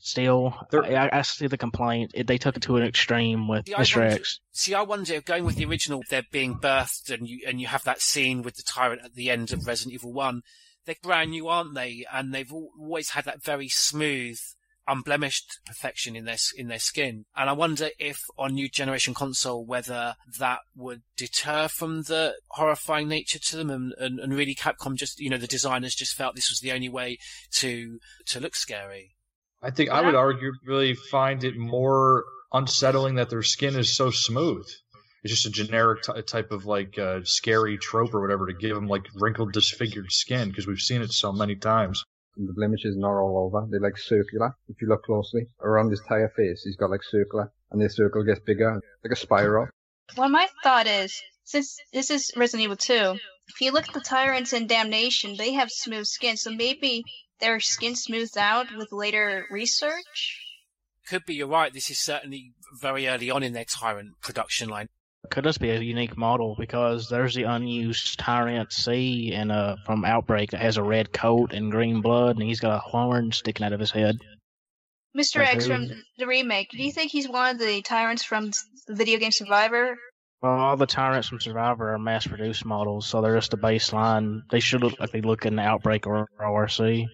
still, 0.00 0.54
I, 0.72 1.10
I 1.12 1.22
see 1.22 1.48
the 1.48 1.58
complaint. 1.58 2.12
It, 2.14 2.28
they 2.28 2.38
took 2.38 2.56
it 2.56 2.62
to 2.62 2.76
an 2.76 2.84
extreme 2.84 3.48
with 3.48 3.66
See, 3.66 3.74
I 3.74 3.80
Mr. 3.80 3.96
wonder- 3.96 4.14
X. 4.14 4.40
See, 4.52 4.74
I 4.74 4.82
wonder 4.82 5.14
if 5.14 5.24
going 5.24 5.44
with 5.44 5.56
the 5.56 5.64
original, 5.66 6.02
they're 6.08 6.22
being 6.30 6.54
birthed, 6.54 7.10
and 7.12 7.28
you 7.28 7.40
and 7.46 7.60
you 7.60 7.66
have 7.66 7.82
that 7.84 8.00
scene 8.00 8.42
with 8.42 8.54
the 8.54 8.62
tyrant 8.62 9.02
at 9.04 9.14
the 9.14 9.30
end 9.30 9.52
of 9.52 9.66
Resident 9.66 9.94
Evil 9.94 10.12
One. 10.12 10.42
They're 10.86 10.94
brand 11.02 11.32
new, 11.32 11.48
aren't 11.48 11.74
they? 11.74 12.06
And 12.12 12.32
they've 12.32 12.52
always 12.52 13.10
had 13.10 13.24
that 13.24 13.42
very 13.42 13.68
smooth, 13.68 14.38
unblemished 14.88 15.60
perfection 15.66 16.16
in 16.16 16.24
their 16.24 16.36
in 16.56 16.68
their 16.68 16.78
skin. 16.78 17.24
And 17.36 17.50
I 17.50 17.52
wonder 17.52 17.90
if 17.98 18.18
on 18.38 18.54
new 18.54 18.68
generation 18.68 19.14
console 19.14 19.64
whether 19.64 20.14
that 20.38 20.60
would 20.74 21.02
deter 21.16 21.68
from 21.68 22.02
the 22.02 22.34
horrifying 22.50 23.08
nature 23.08 23.38
to 23.38 23.56
them, 23.56 23.70
and, 23.70 23.92
and, 23.98 24.20
and 24.20 24.34
really 24.34 24.54
Capcom 24.54 24.94
just 24.96 25.20
you 25.20 25.30
know 25.30 25.38
the 25.38 25.46
designers 25.46 25.94
just 25.94 26.14
felt 26.14 26.34
this 26.34 26.50
was 26.50 26.60
the 26.60 26.72
only 26.72 26.88
way 26.88 27.18
to 27.52 27.98
to 28.26 28.40
look 28.40 28.54
scary. 28.54 29.14
I 29.62 29.70
think 29.70 29.90
I 29.90 30.02
would 30.02 30.14
arguably 30.14 30.96
find 30.96 31.42
it 31.42 31.56
more 31.56 32.24
unsettling 32.52 33.16
that 33.16 33.30
their 33.30 33.42
skin 33.42 33.76
is 33.76 33.94
so 33.94 34.10
smooth. 34.10 34.66
It's 35.24 35.32
just 35.32 35.46
a 35.46 35.50
generic 35.50 36.02
t- 36.02 36.22
type 36.22 36.52
of 36.52 36.66
like 36.66 36.98
uh, 36.98 37.20
scary 37.24 37.78
trope 37.78 38.14
or 38.14 38.20
whatever 38.20 38.46
to 38.46 38.52
give 38.52 38.76
them 38.76 38.86
like 38.86 39.06
wrinkled, 39.14 39.52
disfigured 39.52 40.12
skin 40.12 40.48
because 40.48 40.66
we've 40.66 40.78
seen 40.78 41.02
it 41.02 41.12
so 41.12 41.32
many 41.32 41.56
times. 41.56 42.04
And 42.36 42.48
the 42.48 42.52
blemishes 42.52 42.96
are 42.96 43.00
not 43.00 43.18
all 43.18 43.46
over. 43.46 43.66
They're 43.70 43.80
like 43.80 43.96
circular. 43.96 44.54
If 44.68 44.80
you 44.80 44.88
look 44.88 45.04
closely 45.04 45.46
around 45.62 45.90
his 45.90 46.00
entire 46.00 46.32
face, 46.36 46.62
he's 46.64 46.76
got 46.76 46.90
like 46.90 47.02
circular, 47.02 47.52
and 47.70 47.80
the 47.80 47.88
circle 47.88 48.24
gets 48.24 48.40
bigger, 48.40 48.80
like 49.02 49.12
a 49.12 49.16
spiral. 49.16 49.68
Well, 50.16 50.28
my 50.28 50.46
thought 50.62 50.86
is, 50.86 51.20
since 51.44 51.78
this 51.92 52.10
is 52.10 52.30
Resident 52.36 52.64
Evil 52.64 52.76
2, 52.76 53.18
if 53.48 53.60
you 53.60 53.72
look 53.72 53.88
at 53.88 53.94
the 53.94 54.00
tyrants 54.00 54.52
in 54.52 54.66
Damnation, 54.66 55.36
they 55.36 55.52
have 55.54 55.70
smooth 55.70 56.06
skin, 56.06 56.36
so 56.36 56.50
maybe 56.50 57.04
their 57.40 57.60
skin 57.60 57.94
smoothed 57.94 58.38
out 58.38 58.66
with 58.76 58.92
later 58.92 59.46
research? 59.50 60.42
Could 61.08 61.24
be 61.24 61.34
you're 61.34 61.46
right. 61.46 61.72
This 61.72 61.90
is 61.90 62.00
certainly 62.00 62.52
very 62.80 63.06
early 63.06 63.30
on 63.30 63.42
in 63.42 63.52
their 63.52 63.64
tyrant 63.64 64.20
production 64.20 64.68
line. 64.68 64.88
Could 65.30 65.44
this 65.44 65.58
be 65.58 65.70
a 65.70 65.80
unique 65.80 66.16
model 66.16 66.54
because 66.58 67.08
there's 67.08 67.34
the 67.34 67.44
unused 67.44 68.18
Tyrant 68.18 68.72
C 68.72 69.32
and 69.34 69.52
uh 69.52 69.76
from 69.84 70.04
Outbreak 70.04 70.50
that 70.50 70.60
has 70.60 70.76
a 70.76 70.82
red 70.82 71.12
coat 71.12 71.52
and 71.52 71.70
green 71.70 72.00
blood, 72.00 72.36
and 72.36 72.46
he's 72.46 72.60
got 72.60 72.76
a 72.76 72.78
horn 72.78 73.32
sticking 73.32 73.66
out 73.66 73.72
of 73.72 73.80
his 73.80 73.90
head. 73.90 74.18
Mr. 75.16 75.38
That's 75.38 75.54
X 75.54 75.66
from 75.66 75.90
the 76.18 76.26
remake, 76.26 76.70
do 76.70 76.82
you 76.82 76.92
think 76.92 77.10
he's 77.10 77.28
one 77.28 77.54
of 77.54 77.58
the 77.58 77.80
tyrants 77.82 78.22
from 78.22 78.50
the 78.86 78.94
video 78.94 79.18
game 79.18 79.30
Survivor? 79.32 79.96
All 80.42 80.76
the 80.76 80.86
tyrants 80.86 81.28
from 81.28 81.40
Survivor 81.40 81.94
are 81.94 81.98
mass 81.98 82.26
produced 82.26 82.64
models, 82.64 83.06
so 83.06 83.20
they're 83.22 83.34
just 83.34 83.54
a 83.54 83.56
baseline. 83.56 84.42
They 84.50 84.60
should 84.60 84.82
look 84.82 85.00
like 85.00 85.10
they 85.10 85.22
look 85.22 85.46
in 85.46 85.58
Outbreak 85.58 86.06
or 86.06 86.28
ORC. 86.38 87.06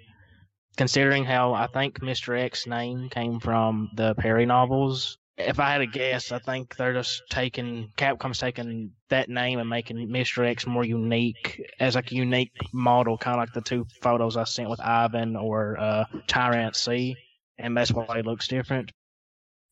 Considering 0.76 1.24
how 1.24 1.55
I 1.55 1.68
think 1.68 2.01
Mr. 2.01 2.39
X's 2.39 2.66
name 2.66 3.09
came 3.10 3.39
from 3.39 3.90
the 3.94 4.14
Perry 4.16 4.47
novels, 4.47 5.18
if 5.47 5.60
I 5.60 5.70
had 5.70 5.78
to 5.78 5.86
guess, 5.86 6.32
I 6.32 6.39
think 6.39 6.77
they're 6.77 6.93
just 6.93 7.23
taking 7.31 7.93
Capcom's 7.97 8.39
taking 8.39 8.93
that 9.09 9.28
name 9.28 9.59
and 9.59 9.69
making 9.69 9.97
Mr. 10.09 10.47
X 10.47 10.66
more 10.66 10.85
unique 10.85 11.62
as 11.78 11.94
like 11.94 12.10
a 12.12 12.14
unique 12.14 12.52
model, 12.73 13.19
kind 13.19 13.35
of 13.35 13.40
like 13.40 13.52
the 13.52 13.60
two 13.60 13.86
photos 14.01 14.36
I 14.36 14.44
sent 14.44 14.70
with 14.70 14.81
Ivan 14.81 15.36
or 15.36 15.78
uh, 15.78 16.05
Tyrant 16.27 16.77
C, 16.77 17.16
and 17.59 17.77
that's 17.77 17.93
why 17.93 18.19
it 18.19 18.27
looks 18.27 18.48
different. 18.48 18.93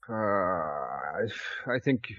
Uh, 0.09 0.13
I, 0.13 1.27
I 1.67 1.79
think 1.79 2.13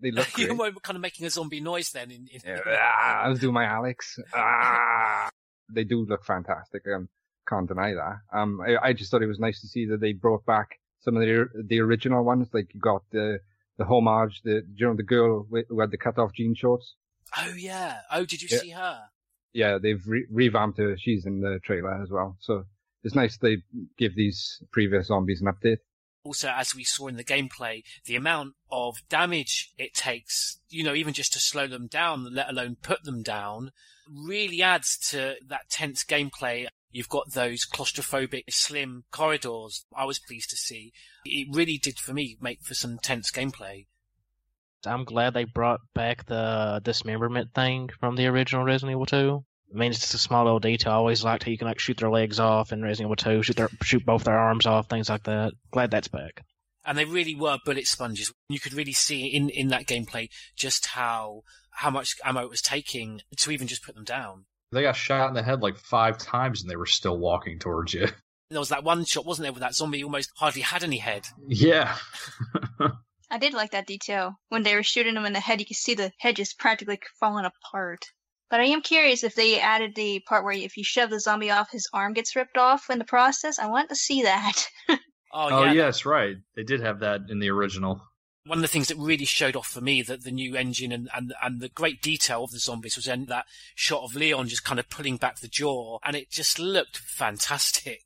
they 0.00 0.10
look. 0.10 0.26
you 0.38 0.54
were 0.54 0.72
kind 0.82 0.96
of 0.96 1.02
making 1.02 1.26
a 1.26 1.30
zombie 1.30 1.60
noise 1.60 1.90
then. 1.90 2.10
In, 2.10 2.28
in... 2.32 2.60
Ah, 2.66 3.20
I'll 3.24 3.36
do 3.36 3.52
my 3.52 3.64
Alex. 3.64 4.18
Ah, 4.34 5.28
they 5.72 5.84
do 5.84 6.04
look 6.08 6.24
fantastic. 6.24 6.82
Um, 6.94 7.08
can't 7.48 7.68
deny 7.68 7.94
that. 7.94 8.18
Um, 8.32 8.60
I, 8.60 8.88
I 8.88 8.92
just 8.92 9.10
thought 9.10 9.22
it 9.22 9.28
was 9.28 9.38
nice 9.38 9.60
to 9.60 9.68
see 9.68 9.86
that 9.86 10.00
they 10.00 10.12
brought 10.12 10.44
back 10.44 10.78
some 11.06 11.16
of 11.16 11.22
the 11.22 11.48
the 11.66 11.80
original 11.80 12.22
ones. 12.22 12.48
Like 12.52 12.74
you 12.74 12.80
got 12.80 13.02
the 13.10 13.38
the 13.78 13.84
homage, 13.86 14.42
the 14.44 14.62
you 14.74 14.86
know 14.86 14.94
the 14.94 15.02
girl 15.02 15.46
who 15.50 15.80
had 15.80 15.90
the 15.90 15.96
cut 15.96 16.18
off 16.18 16.34
jean 16.34 16.54
shorts. 16.54 16.94
Oh 17.36 17.54
yeah. 17.56 18.00
Oh, 18.12 18.26
did 18.26 18.42
you 18.42 18.48
Yeah. 18.50 18.58
see 18.58 18.70
her? 18.70 19.00
Yeah, 19.54 19.78
they've 19.80 20.06
re- 20.06 20.26
revamped 20.30 20.78
her. 20.78 20.98
She's 20.98 21.24
in 21.24 21.40
the 21.40 21.58
trailer 21.64 22.02
as 22.02 22.10
well. 22.10 22.36
So 22.40 22.64
it's 23.02 23.14
nice 23.14 23.38
they 23.38 23.62
give 23.96 24.14
these 24.14 24.62
previous 24.70 25.06
zombies 25.06 25.40
an 25.40 25.46
update. 25.46 25.78
Also, 26.24 26.48
as 26.48 26.74
we 26.74 26.82
saw 26.84 27.06
in 27.06 27.16
the 27.16 27.24
gameplay, 27.24 27.82
the 28.04 28.16
amount 28.16 28.54
of 28.70 28.96
damage 29.08 29.72
it 29.78 29.94
takes, 29.94 30.58
you 30.68 30.82
know, 30.82 30.92
even 30.92 31.14
just 31.14 31.32
to 31.34 31.38
slow 31.38 31.66
them 31.68 31.86
down, 31.86 32.34
let 32.34 32.50
alone 32.50 32.76
put 32.82 33.04
them 33.04 33.22
down, 33.22 33.70
really 34.12 34.60
adds 34.60 34.98
to 35.10 35.36
that 35.48 35.70
tense 35.70 36.04
gameplay. 36.04 36.66
You've 36.90 37.08
got 37.08 37.32
those 37.32 37.66
claustrophobic, 37.66 38.44
slim 38.50 39.04
corridors. 39.10 39.84
I 39.94 40.04
was 40.04 40.18
pleased 40.18 40.50
to 40.50 40.56
see. 40.56 40.92
It 41.24 41.48
really 41.54 41.78
did, 41.78 41.98
for 41.98 42.14
me, 42.14 42.36
make 42.40 42.62
for 42.62 42.74
some 42.74 42.98
tense 42.98 43.30
gameplay. 43.30 43.86
I'm 44.86 45.04
glad 45.04 45.34
they 45.34 45.44
brought 45.44 45.80
back 45.94 46.26
the 46.26 46.80
dismemberment 46.84 47.52
thing 47.54 47.90
from 47.98 48.16
the 48.16 48.26
original 48.26 48.64
Resident 48.64 48.92
Evil 48.92 49.06
2. 49.06 49.44
I 49.74 49.78
mean, 49.78 49.90
it's 49.90 50.00
just 50.00 50.14
a 50.14 50.18
small 50.18 50.44
little 50.44 50.60
detail. 50.60 50.92
I 50.92 50.96
always 50.96 51.24
liked 51.24 51.42
how 51.42 51.50
you 51.50 51.58
can 51.58 51.66
like 51.66 51.80
shoot 51.80 51.96
their 51.98 52.10
legs 52.10 52.38
off 52.38 52.72
in 52.72 52.82
Resident 52.82 53.08
Evil 53.08 53.16
2, 53.16 53.42
shoot 53.42 53.56
their 53.56 53.68
shoot 53.82 54.06
both 54.06 54.24
their 54.24 54.38
arms 54.38 54.64
off, 54.64 54.88
things 54.88 55.08
like 55.08 55.24
that. 55.24 55.54
Glad 55.72 55.90
that's 55.90 56.08
back. 56.08 56.44
and 56.84 56.96
they 56.96 57.04
really 57.04 57.34
were 57.34 57.58
bullet 57.64 57.86
sponges. 57.88 58.32
You 58.48 58.60
could 58.60 58.74
really 58.74 58.92
see 58.92 59.26
in, 59.26 59.50
in 59.50 59.68
that 59.68 59.86
gameplay 59.86 60.28
just 60.56 60.86
how 60.86 61.42
how 61.70 61.90
much 61.90 62.14
ammo 62.24 62.42
it 62.42 62.48
was 62.50 62.62
taking 62.62 63.22
to 63.38 63.50
even 63.50 63.66
just 63.66 63.82
put 63.84 63.96
them 63.96 64.04
down. 64.04 64.44
They 64.76 64.82
got 64.82 64.94
shot 64.94 65.28
in 65.28 65.34
the 65.34 65.42
head 65.42 65.62
like 65.62 65.78
five 65.78 66.18
times 66.18 66.60
and 66.60 66.70
they 66.70 66.76
were 66.76 66.84
still 66.84 67.16
walking 67.18 67.58
towards 67.58 67.94
you. 67.94 68.08
There 68.48 68.60
was 68.60 68.68
that 68.68 68.84
one 68.84 69.04
shot, 69.04 69.26
wasn't 69.26 69.42
there, 69.44 69.52
where 69.52 69.58
that 69.58 69.74
zombie 69.74 70.04
almost 70.04 70.30
hardly 70.36 70.60
had 70.60 70.84
any 70.84 70.98
head. 70.98 71.26
Yeah. 71.48 71.96
I 73.30 73.38
did 73.38 73.54
like 73.54 73.72
that 73.72 73.88
detail. 73.88 74.34
When 74.50 74.62
they 74.62 74.76
were 74.76 74.84
shooting 74.84 75.16
him 75.16 75.24
in 75.24 75.32
the 75.32 75.40
head, 75.40 75.58
you 75.58 75.66
could 75.66 75.74
see 75.76 75.94
the 75.94 76.12
head 76.20 76.36
just 76.36 76.56
practically 76.56 77.00
falling 77.18 77.44
apart. 77.44 78.04
But 78.48 78.60
I 78.60 78.66
am 78.66 78.82
curious 78.82 79.24
if 79.24 79.34
they 79.34 79.58
added 79.58 79.96
the 79.96 80.20
part 80.28 80.44
where 80.44 80.52
if 80.52 80.76
you 80.76 80.84
shove 80.84 81.10
the 81.10 81.18
zombie 81.18 81.50
off, 81.50 81.72
his 81.72 81.88
arm 81.92 82.12
gets 82.12 82.36
ripped 82.36 82.56
off 82.56 82.88
in 82.88 83.00
the 83.00 83.04
process. 83.04 83.58
I 83.58 83.66
want 83.66 83.88
to 83.88 83.96
see 83.96 84.22
that. 84.22 84.68
Oh, 85.32 85.48
Oh, 85.50 85.64
yes, 85.64 86.06
right. 86.06 86.36
They 86.54 86.62
did 86.62 86.80
have 86.82 87.00
that 87.00 87.22
in 87.28 87.40
the 87.40 87.50
original. 87.50 88.00
One 88.46 88.58
of 88.58 88.62
the 88.62 88.68
things 88.68 88.88
that 88.88 88.96
really 88.96 89.24
showed 89.24 89.56
off 89.56 89.66
for 89.66 89.80
me 89.80 90.02
that 90.02 90.22
the 90.22 90.30
new 90.30 90.56
engine 90.56 90.92
and, 90.92 91.08
and, 91.14 91.34
and 91.42 91.60
the 91.60 91.68
great 91.68 92.00
detail 92.00 92.44
of 92.44 92.52
the 92.52 92.58
zombies 92.58 92.96
was 92.96 93.08
in 93.08 93.26
that 93.26 93.46
shot 93.74 94.04
of 94.04 94.14
Leon 94.14 94.48
just 94.48 94.64
kind 94.64 94.78
of 94.78 94.88
pulling 94.88 95.16
back 95.16 95.40
the 95.40 95.48
jaw, 95.48 95.98
and 96.04 96.14
it 96.14 96.30
just 96.30 96.58
looked 96.58 96.98
fantastic. 96.98 98.04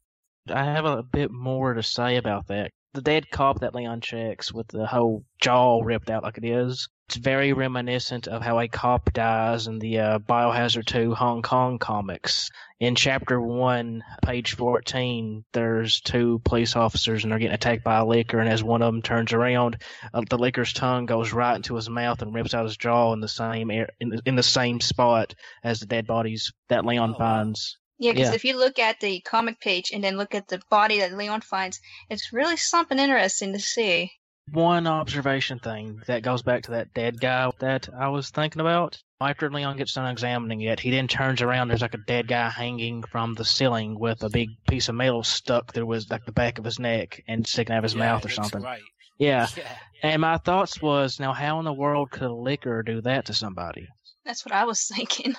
I 0.48 0.64
have 0.64 0.86
a 0.86 1.02
bit 1.02 1.30
more 1.30 1.74
to 1.74 1.82
say 1.82 2.16
about 2.16 2.48
that. 2.48 2.70
The 2.94 3.02
dead 3.02 3.30
cop 3.30 3.60
that 3.60 3.74
Leon 3.74 4.00
checks 4.00 4.52
with 4.52 4.68
the 4.68 4.86
whole 4.86 5.24
jaw 5.40 5.80
ripped 5.82 6.10
out 6.10 6.24
like 6.24 6.38
it 6.38 6.44
is, 6.44 6.88
it's 7.10 7.16
very 7.16 7.52
reminiscent 7.52 8.28
of 8.28 8.40
how 8.40 8.60
a 8.60 8.68
cop 8.68 9.12
dies 9.12 9.66
in 9.66 9.80
the 9.80 9.98
uh, 9.98 10.18
Biohazard 10.20 10.86
2 10.86 11.14
Hong 11.14 11.42
Kong 11.42 11.78
comics. 11.80 12.50
In 12.80 12.94
chapter 12.94 13.38
1, 13.38 14.02
page 14.22 14.54
14, 14.56 15.44
there's 15.52 16.00
two 16.00 16.40
police 16.46 16.76
officers 16.76 17.22
and 17.22 17.30
they're 17.30 17.38
getting 17.38 17.54
attacked 17.54 17.84
by 17.84 17.98
a 17.98 18.06
licker, 18.06 18.38
and 18.38 18.48
as 18.48 18.64
one 18.64 18.80
of 18.80 18.90
them 18.90 19.02
turns 19.02 19.34
around, 19.34 19.82
uh, 20.14 20.22
the 20.30 20.38
licker's 20.38 20.72
tongue 20.72 21.04
goes 21.04 21.30
right 21.34 21.56
into 21.56 21.74
his 21.74 21.90
mouth 21.90 22.22
and 22.22 22.32
rips 22.34 22.54
out 22.54 22.64
his 22.64 22.78
jaw 22.78 23.12
in 23.12 23.20
the 23.20 23.28
same 23.28 23.70
air, 23.70 23.90
in, 24.00 24.08
the, 24.08 24.22
in 24.24 24.34
the 24.34 24.42
same 24.42 24.80
spot 24.80 25.34
as 25.62 25.80
the 25.80 25.86
dead 25.86 26.06
bodies 26.06 26.54
that 26.70 26.86
Leon 26.86 27.16
finds. 27.16 27.76
yeah, 27.98 28.12
because 28.12 28.28
Yeah. 28.30 28.34
if 28.34 28.46
you 28.46 28.56
look 28.58 28.78
at 28.78 28.98
the 29.00 29.20
comic 29.20 29.60
page 29.60 29.90
and 29.92 30.02
then 30.02 30.16
look 30.16 30.34
at 30.34 30.48
the 30.48 30.62
body 30.70 31.00
that 31.00 31.12
Leon 31.12 31.42
finds, 31.42 31.80
it's 32.08 32.32
really 32.32 32.56
something 32.56 32.98
interesting 32.98 33.52
to 33.52 33.58
see. 33.60 34.10
one 34.52 34.86
observation 34.86 35.58
thing 35.58 36.00
that 36.06 36.22
goes 36.22 36.40
back 36.40 36.62
to 36.62 36.70
that 36.70 36.94
dead 36.94 37.20
guy 37.20 37.50
that 37.60 37.90
I 37.94 38.08
was 38.08 38.30
thinking 38.30 38.60
about. 38.60 39.02
After 39.22 39.50
Leon 39.50 39.76
gets 39.76 39.92
done 39.94 40.10
examining 40.10 40.62
it, 40.62 40.80
he 40.80 40.90
then 40.90 41.06
turns 41.06 41.42
around. 41.42 41.68
There's 41.68 41.82
like 41.82 41.92
a 41.94 41.98
dead 41.98 42.26
guy 42.26 42.48
hanging 42.48 43.02
from 43.02 43.34
the 43.34 43.44
ceiling 43.44 43.98
with 43.98 44.22
a 44.22 44.30
big 44.30 44.48
piece 44.66 44.88
of 44.88 44.94
metal 44.94 45.22
stuck 45.22 45.74
through 45.74 45.90
his 45.90 46.10
like 46.10 46.24
the 46.24 46.32
back 46.32 46.58
of 46.58 46.64
his 46.64 46.78
neck 46.78 47.22
and 47.28 47.46
sticking 47.46 47.74
out 47.74 47.78
of 47.78 47.84
his 47.84 47.92
Yeah, 47.94 47.98
mouth 47.98 48.24
or 48.24 48.30
something. 48.30 48.62
great. 48.62 48.80
Yeah. 49.18 49.46
Yeah. 49.56 49.76
And 50.02 50.22
my 50.22 50.38
thoughts 50.38 50.80
was, 50.80 51.20
now 51.20 51.34
how 51.34 51.58
in 51.58 51.66
the 51.66 51.72
world 51.74 52.10
could 52.10 52.22
a 52.22 52.32
licker 52.32 52.82
do 52.82 53.02
that 53.02 53.26
to 53.26 53.34
somebody? 53.34 53.86
That's 54.24 54.46
what 54.46 54.54
I 54.54 54.64
was 54.64 54.86
thinking. 54.94 55.36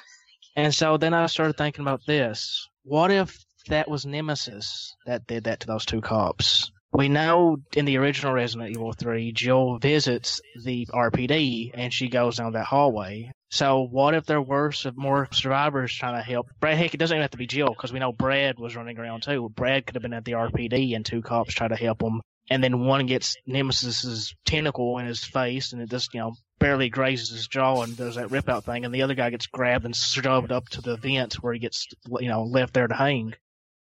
And 0.56 0.76
so 0.76 0.98
then 0.98 1.16
I 1.16 1.26
started 1.26 1.58
thinking 1.58 1.82
about 1.82 2.02
this. 2.06 2.68
What 2.84 3.10
if 3.10 3.36
that 3.70 3.90
was 3.90 4.06
Nemesis 4.06 4.96
that 5.08 5.26
did 5.26 5.46
that 5.46 5.62
to 5.62 5.68
those 5.68 5.86
two 5.86 6.02
cops? 6.02 6.72
We 6.94 7.10
know 7.10 7.58
in 7.76 7.86
the 7.86 7.98
original 7.98 8.34
Resident 8.34 8.70
Evil 8.70 8.94
3, 8.94 9.32
Jill 9.32 9.80
visits 9.80 10.40
the 10.64 10.86
RPD 10.94 11.72
and 11.74 11.92
she 11.92 12.10
goes 12.10 12.38
down 12.38 12.52
that 12.52 12.66
hallway. 12.66 13.32
So 13.52 13.82
what 13.82 14.14
if 14.14 14.26
there 14.26 14.42
were 14.42 14.72
some 14.72 14.94
more 14.96 15.28
survivors 15.34 15.94
trying 15.94 16.16
to 16.16 16.24
help? 16.24 16.50
Brad, 16.62 16.78
heck, 16.78 16.94
it 16.94 16.98
doesn't 16.98 17.14
even 17.14 17.22
have 17.22 17.32
to 17.32 17.38
be 17.38 17.48
Jill 17.48 17.68
because 17.68 17.92
we 17.92 18.00
know 18.00 18.14
Brad 18.14 18.58
was 18.58 18.78
running 18.78 18.98
around 18.98 19.24
too. 19.24 19.50
Brad 19.50 19.86
could 19.86 19.96
have 19.96 20.02
been 20.02 20.14
at 20.14 20.24
the 20.24 20.32
RPD 20.34 20.96
and 20.96 21.06
two 21.06 21.22
cops 21.22 21.54
try 21.54 21.68
to 21.68 21.76
help 21.76 22.02
him. 22.02 22.22
And 22.50 22.64
then 22.64 22.86
one 22.86 23.06
gets 23.08 23.36
Nemesis's 23.46 24.34
tentacle 24.46 24.98
in 25.00 25.06
his 25.06 25.24
face 25.24 25.74
and 25.74 25.82
it 25.82 25.90
just, 25.90 26.14
you 26.14 26.22
know, 26.22 26.34
barely 26.60 26.90
grazes 26.90 27.30
his 27.30 27.48
jaw 27.48 27.82
and 27.82 27.98
does 27.98 28.16
that 28.16 28.32
rip 28.32 28.48
out 28.48 28.64
thing. 28.64 28.86
And 28.86 28.94
the 28.94 29.02
other 29.02 29.16
guy 29.16 29.30
gets 29.30 29.48
grabbed 29.48 29.84
and 29.84 29.96
shoved 29.96 30.54
up 30.54 30.70
to 30.70 30.82
the 30.82 30.96
vent 30.96 31.36
where 31.36 31.54
he 31.54 31.60
gets, 31.60 31.88
you 32.20 32.30
know, 32.30 32.44
left 32.44 32.74
there 32.74 32.88
to 32.88 32.96
hang. 32.96 33.34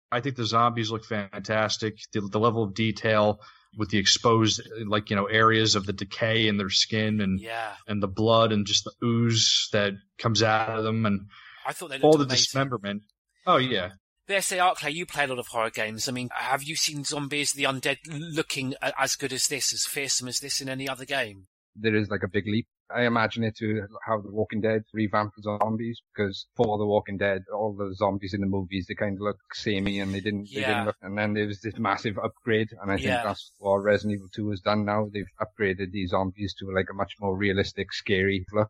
I 0.09 0.21
think 0.21 0.37
the 0.37 0.45
zombies 0.45 0.89
look 0.89 1.03
fantastic. 1.03 1.97
The, 2.13 2.21
the 2.21 2.39
level 2.39 2.63
of 2.63 2.73
detail 2.73 3.41
with 3.77 3.89
the 3.89 3.97
exposed, 3.97 4.61
like 4.87 5.09
you 5.09 5.15
know, 5.15 5.25
areas 5.25 5.75
of 5.75 5.85
the 5.85 5.93
decay 5.93 6.47
in 6.47 6.57
their 6.57 6.69
skin 6.69 7.21
and 7.21 7.39
Yeah. 7.39 7.73
and 7.87 8.01
the 8.01 8.07
blood 8.07 8.51
and 8.51 8.65
just 8.65 8.83
the 8.83 8.93
ooze 9.05 9.69
that 9.71 9.93
comes 10.17 10.41
out 10.43 10.77
of 10.77 10.83
them 10.83 11.05
and 11.05 11.27
I 11.65 11.73
thought 11.73 11.89
they 11.89 11.95
looked 11.95 12.05
all 12.05 12.11
the 12.17 12.23
amazing. 12.25 12.35
dismemberment. 12.37 13.03
Oh 13.45 13.57
yeah, 13.57 13.91
But 14.27 14.43
say, 14.43 14.57
Arklay, 14.57 14.93
you 14.93 15.05
play 15.05 15.23
a 15.23 15.27
lot 15.27 15.39
of 15.39 15.47
horror 15.47 15.69
games. 15.69 16.07
I 16.09 16.11
mean, 16.11 16.29
have 16.33 16.61
you 16.63 16.75
seen 16.75 17.03
zombies, 17.03 17.51
the 17.53 17.63
undead, 17.63 17.97
looking 18.07 18.73
as 18.81 19.15
good 19.15 19.33
as 19.33 19.47
this, 19.47 19.73
as 19.73 19.85
fearsome 19.85 20.27
as 20.27 20.39
this 20.39 20.61
in 20.61 20.69
any 20.69 20.87
other 20.89 21.05
game? 21.05 21.47
There 21.75 21.95
is 21.95 22.09
like 22.09 22.23
a 22.23 22.27
big 22.27 22.45
leap. 22.47 22.67
I 22.93 23.03
imagine 23.05 23.43
it 23.43 23.55
to 23.57 23.87
how 24.05 24.19
The 24.19 24.31
Walking 24.31 24.61
Dead 24.61 24.83
revamped 24.93 25.35
the 25.37 25.43
zombies 25.43 26.01
because 26.13 26.47
for 26.55 26.77
The 26.77 26.85
Walking 26.85 27.17
Dead, 27.17 27.43
all 27.53 27.73
the 27.73 27.93
zombies 27.95 28.33
in 28.33 28.41
the 28.41 28.47
movies 28.47 28.85
they 28.87 28.95
kind 28.95 29.15
of 29.15 29.21
look 29.21 29.37
samey 29.53 29.99
and 29.99 30.13
they 30.13 30.21
didn't 30.21 30.49
they 30.53 30.61
Yeah. 30.61 30.67
didn't 30.67 30.85
look. 30.85 30.95
And 31.01 31.17
then 31.17 31.33
there 31.33 31.45
was 31.47 31.61
this 31.61 31.77
massive 31.77 32.17
upgrade, 32.17 32.69
and 32.81 32.91
I 32.91 32.95
think 32.95 33.07
Yeah. 33.07 33.23
that's 33.23 33.51
what 33.59 33.77
Resident 33.83 34.15
Evil 34.17 34.29
2 34.33 34.49
has 34.51 34.61
done 34.61 34.85
now. 34.85 35.07
They've 35.13 35.25
upgraded 35.39 35.91
these 35.91 36.09
zombies 36.09 36.53
to 36.59 36.71
like 36.73 36.87
a 36.89 36.93
much 36.95 37.13
more 37.19 37.37
realistic, 37.37 37.93
scary 37.93 38.45
look. 38.51 38.69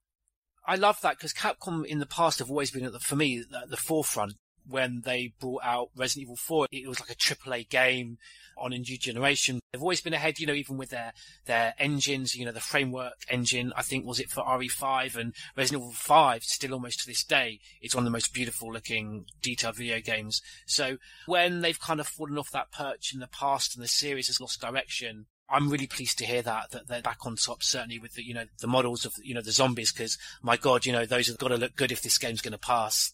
I 0.67 0.75
love 0.75 0.99
that 1.01 1.17
because 1.17 1.33
Capcom 1.33 1.85
in 1.85 1.99
the 1.99 2.05
past 2.05 2.39
have 2.39 2.49
always 2.49 2.71
been 2.71 2.85
at 2.85 2.91
the, 2.91 2.99
for 2.99 3.15
me, 3.15 3.39
at 3.39 3.69
the 3.69 3.77
forefront. 3.77 4.33
When 4.69 5.01
they 5.01 5.33
brought 5.39 5.63
out 5.63 5.89
Resident 5.95 6.23
Evil 6.23 6.35
4, 6.35 6.67
it 6.71 6.87
was 6.87 6.99
like 6.99 7.09
a 7.09 7.15
AAA 7.15 7.69
game 7.69 8.17
on 8.57 8.73
a 8.73 8.77
new 8.77 8.97
generation. 8.97 9.59
They've 9.71 9.81
always 9.81 10.01
been 10.01 10.13
ahead, 10.13 10.39
you 10.39 10.47
know, 10.47 10.53
even 10.53 10.77
with 10.77 10.89
their, 10.89 11.13
their 11.45 11.73
engines, 11.79 12.35
you 12.35 12.45
know, 12.45 12.51
the 12.51 12.59
framework 12.59 13.13
engine, 13.29 13.73
I 13.75 13.81
think 13.81 14.05
was 14.05 14.19
it 14.19 14.29
for 14.29 14.43
RE5 14.43 15.15
and 15.15 15.33
Resident 15.55 15.83
Evil 15.83 15.93
5, 15.93 16.43
still 16.43 16.73
almost 16.73 16.99
to 16.99 17.07
this 17.07 17.23
day, 17.23 17.59
it's 17.81 17.95
one 17.95 18.03
of 18.03 18.05
the 18.05 18.15
most 18.15 18.33
beautiful 18.33 18.71
looking 18.71 19.25
detailed 19.41 19.77
video 19.77 19.99
games. 20.01 20.41
So 20.65 20.97
when 21.25 21.61
they've 21.61 21.79
kind 21.79 21.99
of 21.99 22.07
fallen 22.07 22.37
off 22.37 22.51
that 22.51 22.71
perch 22.71 23.13
in 23.13 23.19
the 23.19 23.27
past 23.27 23.75
and 23.75 23.83
the 23.83 23.87
series 23.87 24.27
has 24.27 24.41
lost 24.41 24.61
direction, 24.61 25.25
I'm 25.51 25.69
really 25.69 25.87
pleased 25.87 26.19
to 26.19 26.25
hear 26.25 26.41
that 26.43 26.71
that 26.71 26.87
they're 26.87 27.01
back 27.01 27.25
on 27.25 27.35
top. 27.35 27.63
Certainly 27.63 27.99
with 27.99 28.13
the 28.13 28.23
you 28.23 28.33
know 28.33 28.45
the 28.61 28.67
models 28.67 29.05
of 29.05 29.13
you 29.23 29.33
know 29.33 29.41
the 29.41 29.51
zombies 29.51 29.91
because 29.91 30.17
my 30.43 30.57
god 30.57 30.85
you 30.85 30.93
know 30.93 31.05
those 31.05 31.27
have 31.27 31.37
got 31.37 31.47
to 31.47 31.57
look 31.57 31.75
good 31.75 31.91
if 31.91 32.01
this 32.01 32.17
game's 32.17 32.41
going 32.41 32.51
to 32.51 32.59
pass. 32.59 33.13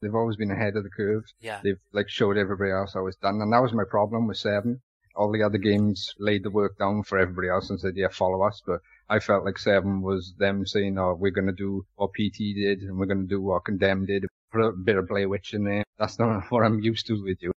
They've 0.00 0.14
always 0.14 0.36
been 0.36 0.50
ahead 0.50 0.76
of 0.76 0.84
the 0.84 0.90
curve. 0.90 1.24
Yeah. 1.40 1.60
They've 1.62 1.80
like 1.92 2.08
showed 2.08 2.36
everybody 2.36 2.70
else 2.72 2.94
how 2.94 3.06
it's 3.06 3.16
done, 3.18 3.40
and 3.40 3.52
that 3.52 3.62
was 3.62 3.72
my 3.72 3.84
problem 3.88 4.26
with 4.26 4.36
seven. 4.38 4.80
all 5.18 5.32
the 5.32 5.42
other 5.42 5.58
games 5.58 6.14
laid 6.18 6.44
the 6.44 6.50
work 6.50 6.78
down 6.78 7.02
for 7.02 7.18
everybody 7.18 7.48
else 7.48 7.70
and 7.70 7.80
said, 7.80 7.96
yeah, 7.96 8.08
follow 8.08 8.42
us. 8.46 8.62
But 8.64 8.80
I 9.08 9.18
felt 9.18 9.44
like 9.44 9.58
seven 9.58 10.00
was 10.00 10.34
them 10.38 10.64
saying, 10.64 10.96
oh, 10.98 11.16
we're 11.18 11.32
going 11.32 11.48
to 11.48 11.52
do 11.52 11.84
what 11.96 12.10
PT 12.14 12.38
did 12.54 12.82
and 12.82 12.96
we're 12.98 13.06
going 13.06 13.22
to 13.22 13.34
do 13.34 13.40
what 13.42 13.64
Condemned 13.64 14.06
did. 14.06 14.26
Put 14.52 14.62
a 14.64 14.72
bit 14.72 14.96
of 14.96 15.08
Blair 15.08 15.28
Witch 15.28 15.54
in 15.54 15.64
there. 15.64 15.84
That's 15.98 16.18
not 16.18 16.44
what 16.50 16.64
I'm 16.64 16.80
used 16.80 17.06
to 17.08 17.20
with 17.22 17.38
you. 17.42 17.52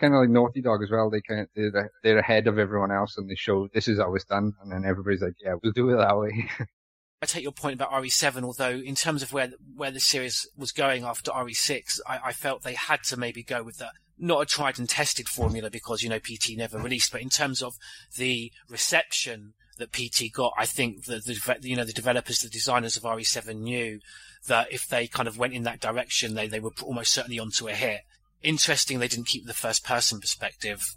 Kind 0.00 0.14
of 0.14 0.20
like 0.20 0.30
Naughty 0.30 0.62
Dog 0.62 0.82
as 0.82 0.90
well. 0.90 1.10
They 1.10 1.20
kind 1.20 1.42
of, 1.42 1.48
they're, 1.54 1.90
they're 2.02 2.18
ahead 2.18 2.46
of 2.46 2.58
everyone 2.58 2.90
else 2.90 3.18
and 3.18 3.28
they 3.28 3.36
show 3.36 3.68
this 3.74 3.88
is 3.88 3.98
how 3.98 4.14
it's 4.14 4.24
done. 4.24 4.52
And 4.62 4.72
then 4.72 4.84
everybody's 4.88 5.22
like, 5.22 5.34
yeah, 5.44 5.54
we'll 5.62 5.72
do 5.72 5.90
it 5.90 5.96
that 5.98 6.16
way. 6.18 6.48
I 7.22 7.26
take 7.26 7.44
your 7.44 7.52
point 7.52 7.74
about 7.74 7.92
RE7, 7.92 8.42
although 8.42 8.72
in 8.72 8.96
terms 8.96 9.22
of 9.22 9.32
where 9.32 9.52
where 9.76 9.92
the 9.92 10.00
series 10.00 10.44
was 10.56 10.72
going 10.72 11.04
after 11.04 11.30
RE6, 11.30 12.00
I, 12.04 12.18
I 12.24 12.32
felt 12.32 12.64
they 12.64 12.74
had 12.74 13.04
to 13.04 13.16
maybe 13.16 13.44
go 13.44 13.62
with 13.62 13.78
the 13.78 13.92
not 14.18 14.42
a 14.42 14.44
tried 14.44 14.80
and 14.80 14.88
tested 14.88 15.28
formula 15.28 15.70
because 15.70 16.02
you 16.02 16.08
know 16.08 16.18
PT 16.18 16.56
never 16.56 16.78
released, 16.78 17.12
but 17.12 17.22
in 17.22 17.30
terms 17.30 17.62
of 17.62 17.74
the 18.16 18.50
reception 18.68 19.54
that 19.78 19.92
PT 19.92 20.32
got, 20.32 20.52
I 20.58 20.66
think 20.66 21.04
the, 21.04 21.18
the 21.18 21.58
you 21.62 21.76
know 21.76 21.84
the 21.84 21.92
developers, 21.92 22.40
the 22.40 22.48
designers 22.48 22.96
of 22.96 23.04
RE7 23.04 23.54
knew 23.54 24.00
that 24.48 24.72
if 24.72 24.88
they 24.88 25.06
kind 25.06 25.28
of 25.28 25.38
went 25.38 25.54
in 25.54 25.62
that 25.62 25.80
direction, 25.80 26.34
they 26.34 26.48
they 26.48 26.60
were 26.60 26.72
almost 26.82 27.12
certainly 27.12 27.38
onto 27.38 27.68
a 27.68 27.72
hit. 27.72 28.00
Interesting, 28.42 28.98
they 28.98 29.06
didn't 29.06 29.28
keep 29.28 29.46
the 29.46 29.54
first 29.54 29.84
person 29.84 30.18
perspective 30.18 30.96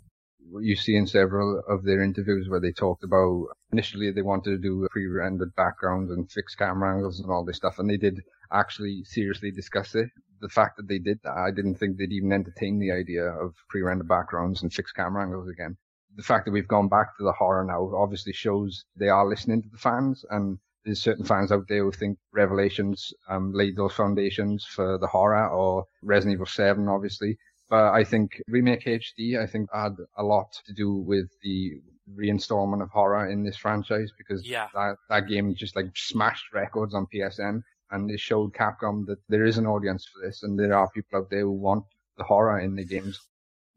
you 0.61 0.75
see 0.75 0.95
in 0.95 1.07
several 1.07 1.61
of 1.67 1.83
their 1.83 2.01
interviews 2.01 2.47
where 2.49 2.59
they 2.59 2.71
talked 2.71 3.03
about 3.03 3.47
initially 3.71 4.11
they 4.11 4.21
wanted 4.21 4.51
to 4.51 4.57
do 4.57 4.87
pre-rendered 4.91 5.55
backgrounds 5.55 6.11
and 6.11 6.31
fixed 6.31 6.57
camera 6.57 6.95
angles 6.95 7.19
and 7.19 7.31
all 7.31 7.43
this 7.43 7.57
stuff, 7.57 7.79
and 7.79 7.89
they 7.89 7.97
did 7.97 8.21
actually 8.51 9.03
seriously 9.03 9.51
discuss 9.51 9.95
it. 9.95 10.09
The 10.41 10.49
fact 10.49 10.77
that 10.77 10.87
they 10.87 10.99
did 10.99 11.19
that, 11.23 11.35
I 11.37 11.51
didn't 11.51 11.75
think 11.75 11.97
they'd 11.97 12.11
even 12.11 12.31
entertain 12.31 12.79
the 12.79 12.91
idea 12.91 13.25
of 13.25 13.55
pre-rendered 13.69 14.07
backgrounds 14.07 14.61
and 14.61 14.73
fixed 14.73 14.95
camera 14.95 15.23
angles 15.23 15.49
again. 15.49 15.77
The 16.15 16.23
fact 16.23 16.45
that 16.45 16.51
we've 16.51 16.67
gone 16.67 16.87
back 16.87 17.17
to 17.17 17.23
the 17.23 17.33
horror 17.33 17.65
now 17.65 17.91
obviously 17.95 18.33
shows 18.33 18.85
they 18.95 19.09
are 19.09 19.27
listening 19.27 19.63
to 19.63 19.69
the 19.69 19.77
fans, 19.77 20.23
and 20.29 20.59
there's 20.85 21.01
certain 21.01 21.25
fans 21.25 21.51
out 21.51 21.67
there 21.67 21.83
who 21.83 21.91
think 21.91 22.19
Revelations 22.31 23.13
um, 23.27 23.51
laid 23.53 23.75
those 23.75 23.93
foundations 23.93 24.65
for 24.65 24.97
the 24.97 25.07
horror, 25.07 25.49
or 25.49 25.85
Resident 26.03 26.35
Evil 26.35 26.45
7, 26.45 26.87
obviously. 26.87 27.37
But 27.69 27.93
I 27.93 28.03
think 28.03 28.41
Remake 28.47 28.85
HD, 28.85 29.41
I 29.41 29.47
think 29.47 29.69
had 29.73 29.95
a 30.17 30.23
lot 30.23 30.53
to 30.65 30.73
do 30.73 30.93
with 30.93 31.29
the 31.41 31.81
reinstallment 32.15 32.83
of 32.83 32.89
horror 32.89 33.29
in 33.29 33.43
this 33.43 33.57
franchise 33.57 34.11
because 34.17 34.47
yeah. 34.47 34.67
that, 34.75 34.97
that 35.09 35.27
game 35.27 35.55
just 35.55 35.75
like 35.75 35.87
smashed 35.95 36.53
records 36.53 36.93
on 36.93 37.07
PSN 37.07 37.63
and 37.91 38.11
it 38.11 38.19
showed 38.19 38.53
Capcom 38.53 39.05
that 39.07 39.17
there 39.27 39.45
is 39.45 39.57
an 39.57 39.65
audience 39.65 40.05
for 40.05 40.25
this 40.25 40.43
and 40.43 40.59
there 40.59 40.73
are 40.73 40.89
people 40.91 41.19
out 41.19 41.29
there 41.29 41.41
who 41.41 41.51
want 41.51 41.83
the 42.17 42.23
horror 42.23 42.59
in 42.59 42.75
the 42.75 42.85
games 42.85 43.19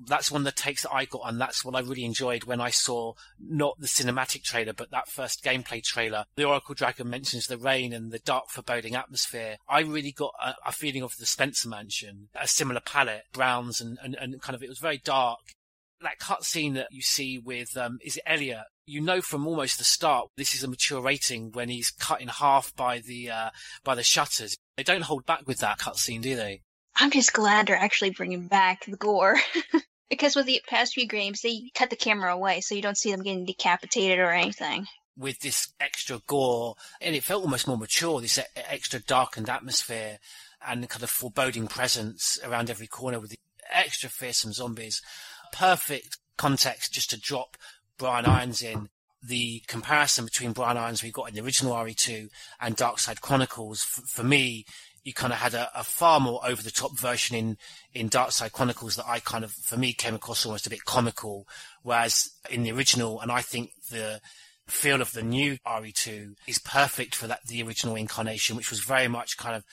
that's 0.00 0.30
one 0.30 0.42
of 0.42 0.44
the 0.44 0.52
takes 0.52 0.82
that 0.82 0.92
I 0.92 1.04
got, 1.04 1.22
and 1.24 1.40
that's 1.40 1.64
what 1.64 1.74
I 1.74 1.80
really 1.80 2.04
enjoyed 2.04 2.44
when 2.44 2.60
I 2.60 2.70
saw 2.70 3.14
not 3.40 3.78
the 3.80 3.86
cinematic 3.86 4.42
trailer, 4.44 4.72
but 4.72 4.90
that 4.90 5.08
first 5.08 5.44
gameplay 5.44 5.82
trailer. 5.82 6.24
The 6.36 6.44
Oracle 6.44 6.74
Dragon 6.74 7.10
mentions 7.10 7.46
the 7.46 7.58
rain 7.58 7.92
and 7.92 8.12
the 8.12 8.20
dark, 8.20 8.48
foreboding 8.50 8.94
atmosphere. 8.94 9.56
I 9.68 9.80
really 9.80 10.12
got 10.12 10.34
a, 10.42 10.54
a 10.66 10.72
feeling 10.72 11.02
of 11.02 11.16
the 11.18 11.26
Spencer 11.26 11.68
Mansion, 11.68 12.28
a 12.34 12.46
similar 12.46 12.80
palette, 12.80 13.24
browns 13.32 13.80
and, 13.80 13.98
and, 14.02 14.14
and 14.14 14.40
kind 14.40 14.54
of, 14.54 14.62
it 14.62 14.68
was 14.68 14.78
very 14.78 14.98
dark. 14.98 15.40
That 16.00 16.20
cutscene 16.20 16.74
that 16.74 16.88
you 16.92 17.02
see 17.02 17.38
with, 17.38 17.76
um, 17.76 17.98
is 18.04 18.16
it 18.16 18.22
Elliot? 18.24 18.64
You 18.86 19.00
know 19.00 19.20
from 19.20 19.46
almost 19.46 19.78
the 19.78 19.84
start, 19.84 20.28
this 20.36 20.54
is 20.54 20.62
a 20.62 20.68
mature 20.68 21.00
rating 21.00 21.50
when 21.52 21.68
he's 21.68 21.90
cut 21.90 22.20
in 22.20 22.28
half 22.28 22.74
by 22.76 23.00
the, 23.00 23.30
uh, 23.30 23.50
by 23.82 23.96
the 23.96 24.04
shutters. 24.04 24.56
They 24.76 24.84
don't 24.84 25.02
hold 25.02 25.26
back 25.26 25.46
with 25.46 25.58
that 25.58 25.80
cutscene, 25.80 26.22
do 26.22 26.36
they? 26.36 26.62
I'm 26.98 27.10
just 27.10 27.32
glad 27.32 27.66
they're 27.66 27.76
actually 27.76 28.10
bringing 28.10 28.48
back 28.48 28.84
the 28.84 28.96
gore. 28.96 29.36
because 30.10 30.34
with 30.34 30.46
the 30.46 30.60
past 30.68 30.94
few 30.94 31.06
games, 31.06 31.40
they 31.40 31.70
cut 31.74 31.90
the 31.90 31.96
camera 31.96 32.32
away 32.34 32.60
so 32.60 32.74
you 32.74 32.82
don't 32.82 32.98
see 32.98 33.10
them 33.12 33.22
getting 33.22 33.44
decapitated 33.44 34.18
or 34.18 34.30
anything. 34.30 34.86
With 35.16 35.40
this 35.40 35.68
extra 35.80 36.20
gore, 36.26 36.74
and 37.00 37.14
it 37.14 37.24
felt 37.24 37.44
almost 37.44 37.66
more 37.66 37.78
mature, 37.78 38.20
this 38.20 38.38
extra 38.56 39.00
darkened 39.00 39.48
atmosphere 39.48 40.18
and 40.66 40.82
the 40.82 40.86
kind 40.86 41.02
of 41.02 41.10
foreboding 41.10 41.68
presence 41.68 42.38
around 42.44 42.70
every 42.70 42.86
corner 42.86 43.20
with 43.20 43.30
the 43.30 43.38
extra 43.70 44.08
fearsome 44.08 44.52
zombies. 44.52 45.02
Perfect 45.52 46.18
context 46.36 46.92
just 46.92 47.10
to 47.10 47.20
drop 47.20 47.56
Brian 47.98 48.26
Irons 48.26 48.62
in. 48.62 48.88
The 49.20 49.64
comparison 49.66 50.24
between 50.24 50.52
Brian 50.52 50.76
Irons 50.76 51.02
we 51.02 51.10
got 51.10 51.28
in 51.28 51.34
the 51.34 51.42
original 51.42 51.74
RE2 51.74 52.28
and 52.60 52.76
Dark 52.76 53.00
Side 53.00 53.20
Chronicles, 53.20 53.82
f- 53.82 54.04
for 54.06 54.22
me, 54.22 54.64
you 55.08 55.14
kind 55.14 55.32
of 55.32 55.38
had 55.38 55.54
a, 55.54 55.70
a 55.74 55.82
far 55.82 56.20
more 56.20 56.40
over 56.46 56.62
the 56.62 56.70
top 56.70 56.96
version 56.96 57.34
in 57.34 57.56
in 57.94 58.08
Dark 58.08 58.30
Side 58.30 58.52
Chronicles 58.52 58.96
that 58.96 59.08
I 59.08 59.18
kind 59.20 59.42
of 59.42 59.52
for 59.52 59.76
me 59.76 59.92
came 59.94 60.14
across 60.14 60.44
almost 60.44 60.66
a 60.66 60.70
bit 60.70 60.84
comical, 60.84 61.48
whereas 61.82 62.30
in 62.50 62.62
the 62.62 62.72
original, 62.72 63.20
and 63.20 63.32
I 63.32 63.40
think 63.40 63.70
the 63.90 64.20
feel 64.66 65.00
of 65.00 65.12
the 65.12 65.22
new 65.22 65.56
RE2 65.66 66.34
is 66.46 66.58
perfect 66.58 67.14
for 67.14 67.26
that 67.26 67.40
the 67.46 67.62
original 67.62 67.96
incarnation, 67.96 68.54
which 68.54 68.70
was 68.70 68.80
very 68.80 69.08
much 69.08 69.38
kind 69.38 69.56
of 69.56 69.64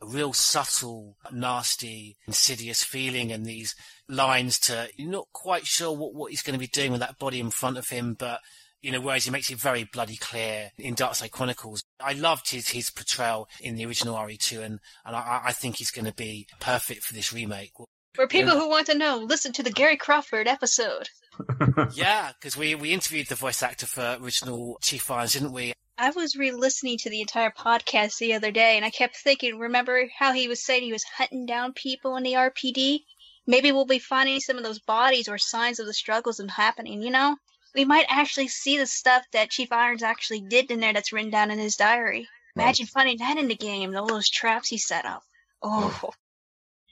a 0.00 0.06
real 0.06 0.32
subtle, 0.32 1.16
nasty, 1.32 2.16
insidious 2.26 2.84
feeling, 2.84 3.32
and 3.32 3.44
these 3.44 3.74
lines 4.08 4.60
to 4.60 4.88
you're 4.96 5.10
not 5.10 5.26
quite 5.32 5.66
sure 5.66 5.92
what 5.92 6.14
what 6.14 6.30
he's 6.30 6.42
going 6.42 6.54
to 6.54 6.64
be 6.64 6.68
doing 6.68 6.92
with 6.92 7.00
that 7.00 7.18
body 7.18 7.40
in 7.40 7.50
front 7.50 7.78
of 7.78 7.88
him, 7.88 8.14
but 8.16 8.38
you 8.84 8.92
know, 8.92 9.00
whereas 9.00 9.24
he 9.24 9.30
makes 9.30 9.50
it 9.50 9.56
very 9.56 9.84
bloody 9.84 10.16
clear 10.16 10.70
in 10.76 10.94
Darkside 10.94 11.30
Chronicles. 11.30 11.82
I 11.98 12.12
loved 12.12 12.50
his, 12.50 12.68
his 12.68 12.90
portrayal 12.90 13.48
in 13.58 13.76
the 13.76 13.86
original 13.86 14.14
RE2, 14.14 14.58
and, 14.58 14.78
and 15.06 15.16
I, 15.16 15.40
I 15.46 15.52
think 15.52 15.76
he's 15.76 15.90
going 15.90 16.04
to 16.04 16.12
be 16.12 16.46
perfect 16.60 17.02
for 17.02 17.14
this 17.14 17.32
remake. 17.32 17.72
For 18.12 18.28
people 18.28 18.52
yeah. 18.52 18.60
who 18.60 18.68
want 18.68 18.88
to 18.88 18.98
know, 18.98 19.16
listen 19.16 19.52
to 19.54 19.62
the 19.62 19.70
Gary 19.70 19.96
Krawford 19.96 20.46
episode. 20.46 21.08
yeah, 21.94 22.32
because 22.38 22.58
we, 22.58 22.74
we 22.74 22.92
interviewed 22.92 23.28
the 23.28 23.36
voice 23.36 23.62
actor 23.62 23.86
for 23.86 24.18
original 24.20 24.78
Chief 24.82 25.10
Irons, 25.10 25.32
didn't 25.32 25.52
we? 25.52 25.72
I 25.96 26.10
was 26.10 26.36
re-listening 26.36 26.98
to 26.98 27.10
the 27.10 27.22
entire 27.22 27.50
podcast 27.50 28.18
the 28.18 28.34
other 28.34 28.50
day, 28.50 28.76
and 28.76 28.84
I 28.84 28.90
kept 28.90 29.16
thinking, 29.16 29.58
remember 29.58 30.04
how 30.18 30.34
he 30.34 30.46
was 30.46 30.62
saying 30.62 30.82
he 30.82 30.92
was 30.92 31.04
hunting 31.04 31.46
down 31.46 31.72
people 31.72 32.16
in 32.16 32.22
the 32.22 32.34
RPD? 32.34 32.98
Maybe 33.46 33.72
we'll 33.72 33.86
be 33.86 33.98
finding 33.98 34.40
some 34.40 34.58
of 34.58 34.64
those 34.64 34.78
bodies 34.78 35.26
or 35.26 35.38
signs 35.38 35.80
of 35.80 35.86
the 35.86 35.94
struggles 35.94 36.38
and 36.38 36.50
happening, 36.50 37.00
you 37.00 37.10
know? 37.10 37.36
We 37.74 37.84
might 37.84 38.06
actually 38.08 38.48
see 38.48 38.78
the 38.78 38.86
stuff 38.86 39.24
that 39.32 39.50
Chief 39.50 39.72
Irons 39.72 40.02
actually 40.02 40.40
did 40.40 40.70
in 40.70 40.80
there 40.80 40.92
that's 40.92 41.12
written 41.12 41.30
down 41.30 41.50
in 41.50 41.58
his 41.58 41.76
diary. 41.76 42.28
Imagine 42.56 42.84
right. 42.84 42.90
finding 42.90 43.18
that 43.18 43.36
in 43.36 43.48
the 43.48 43.56
game, 43.56 43.96
all 43.96 44.06
those 44.06 44.28
traps 44.28 44.68
he 44.68 44.78
set 44.78 45.04
up. 45.04 45.22
Oh. 45.60 46.12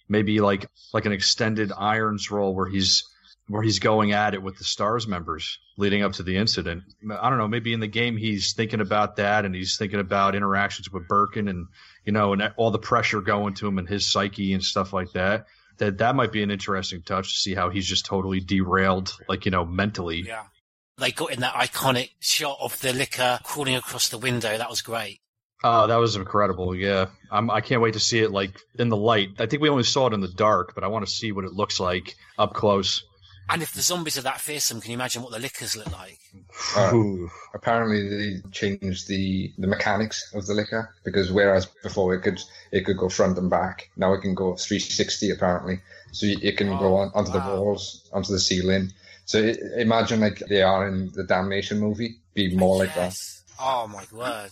Maybe 0.09 0.41
like 0.41 0.67
like 0.93 1.07
an 1.07 1.13
extended 1.13 1.73
Irons 1.77 2.31
role 2.31 2.55
where 2.55 2.69
he's 2.69 3.05
where 3.49 3.63
he's 3.63 3.79
going 3.79 4.13
at 4.13 4.35
it 4.35 4.43
with 4.43 4.57
the 4.57 4.65
Stars 4.65 5.07
members 5.07 5.59
leading 5.77 6.03
up 6.03 6.13
to 6.15 6.23
the 6.23 6.37
incident. 6.37 6.83
I 7.09 7.29
don't 7.29 7.39
know, 7.39 7.49
maybe 7.49 7.73
in 7.73 7.81
the 7.81 7.87
game 7.87 8.17
he's 8.17 8.53
thinking 8.55 8.81
about 8.81 9.17
that 9.17 9.45
and 9.45 9.55
he's 9.55 9.77
thinking 9.77 10.01
about 10.01 10.35
interactions 10.35 10.91
with 10.91 11.07
Birkin 11.07 11.49
and 11.49 11.69
you 12.05 12.13
know, 12.13 12.33
and 12.33 12.53
all 12.57 12.71
the 12.73 12.79
pressure 12.79 13.21
going 13.21 13.55
to 13.55 13.69
him 13.69 13.79
and 13.79 13.89
his 13.89 14.07
psyche 14.07 14.53
and 14.53 14.65
stuff 14.65 14.93
like 14.93 15.13
that. 15.13 15.47
That 15.79 15.99
that 15.99 16.17
might 16.17 16.33
be 16.33 16.43
an 16.43 16.51
interesting 16.51 17.03
touch 17.03 17.33
to 17.33 17.39
see 17.39 17.55
how 17.55 17.71
he's 17.71 17.87
just 17.87 18.05
totally 18.05 18.41
derailed, 18.41 19.17
like, 19.29 19.47
you 19.47 19.51
know, 19.51 19.65
mentally. 19.65 20.25
Yeah 20.27 20.45
they 20.99 21.13
got 21.13 21.33
in 21.33 21.41
that 21.41 21.55
iconic 21.55 22.11
shot 22.21 22.59
of 22.61 22.79
the 22.81 22.93
licker 22.93 23.41
crawling 23.43 23.77
across 23.77 24.09
the 24.09 24.19
window. 24.19 24.57
That 24.57 24.71
was 24.71 24.83
great. 24.83 25.21
Oh, 25.65 25.87
that 25.87 25.97
was 25.97 26.17
incredible. 26.17 26.75
Yeah. 26.75 27.07
I'm, 27.31 27.51
I 27.51 27.61
can't 27.61 27.81
wait 27.81 27.95
to 27.95 28.01
see 28.01 28.19
it 28.19 28.33
like 28.33 28.59
in 28.79 28.89
the 28.89 28.97
light. 28.97 29.31
I 29.39 29.47
think 29.47 29.63
we 29.63 29.69
only 29.69 29.85
saw 29.85 30.09
it 30.09 30.13
in 30.13 30.21
the 30.21 30.29
dark, 30.29 30.75
but 30.75 30.85
I 30.85 30.89
want 30.89 31.07
to 31.07 31.13
see 31.13 31.33
what 31.33 31.45
it 31.45 31.53
looks 31.53 31.79
like 31.79 32.17
up 32.39 32.55
close. 32.55 33.05
And 33.49 33.63
if 33.63 33.73
the 33.73 33.83
zombies 33.83 34.17
are 34.19 34.23
that 34.23 34.41
fearsome, 34.41 34.81
can 34.81 34.93
you 34.93 34.97
imagine 34.97 35.23
what 35.23 35.33
the 35.33 35.39
lickers 35.39 35.77
look 35.77 35.93
like? 35.93 36.19
Uh, 36.77 37.29
apparently, 37.55 38.09
they 38.09 38.51
changed 38.51 39.09
the, 39.09 39.53
the 39.59 39.67
mechanics 39.67 40.33
of 40.35 40.47
the 40.47 40.55
licker 40.55 40.95
because 41.05 41.31
whereas 41.31 41.67
before 41.83 42.15
it 42.15 42.21
could 42.21 42.41
it 42.71 42.85
could 42.85 42.97
go 42.97 43.09
front 43.09 43.37
and 43.37 43.51
back, 43.51 43.91
now 43.97 44.13
it 44.13 44.21
can 44.21 44.35
go 44.35 44.55
360 44.55 45.31
apparently. 45.31 45.81
So 46.13 46.27
it 46.27 46.57
can 46.57 46.71
oh, 46.71 46.79
go 46.79 46.97
on, 46.97 47.11
onto 47.15 47.33
wow. 47.33 47.55
the 47.55 47.61
walls, 47.61 48.09
onto 48.13 48.33
the 48.33 48.41
ceiling. 48.41 48.93
So 49.33 49.39
imagine 49.79 50.21
like 50.21 50.41
they 50.41 50.61
are 50.61 50.87
in 50.87 51.11
the 51.15 51.25
Damnation 51.25 51.81
movie, 51.81 52.17
be 52.35 52.55
more 52.55 52.85
yes. 52.85 52.87
like 52.87 52.95
that. 52.95 53.17
Oh 53.59 53.89
my 53.89 54.05
word! 54.13 54.51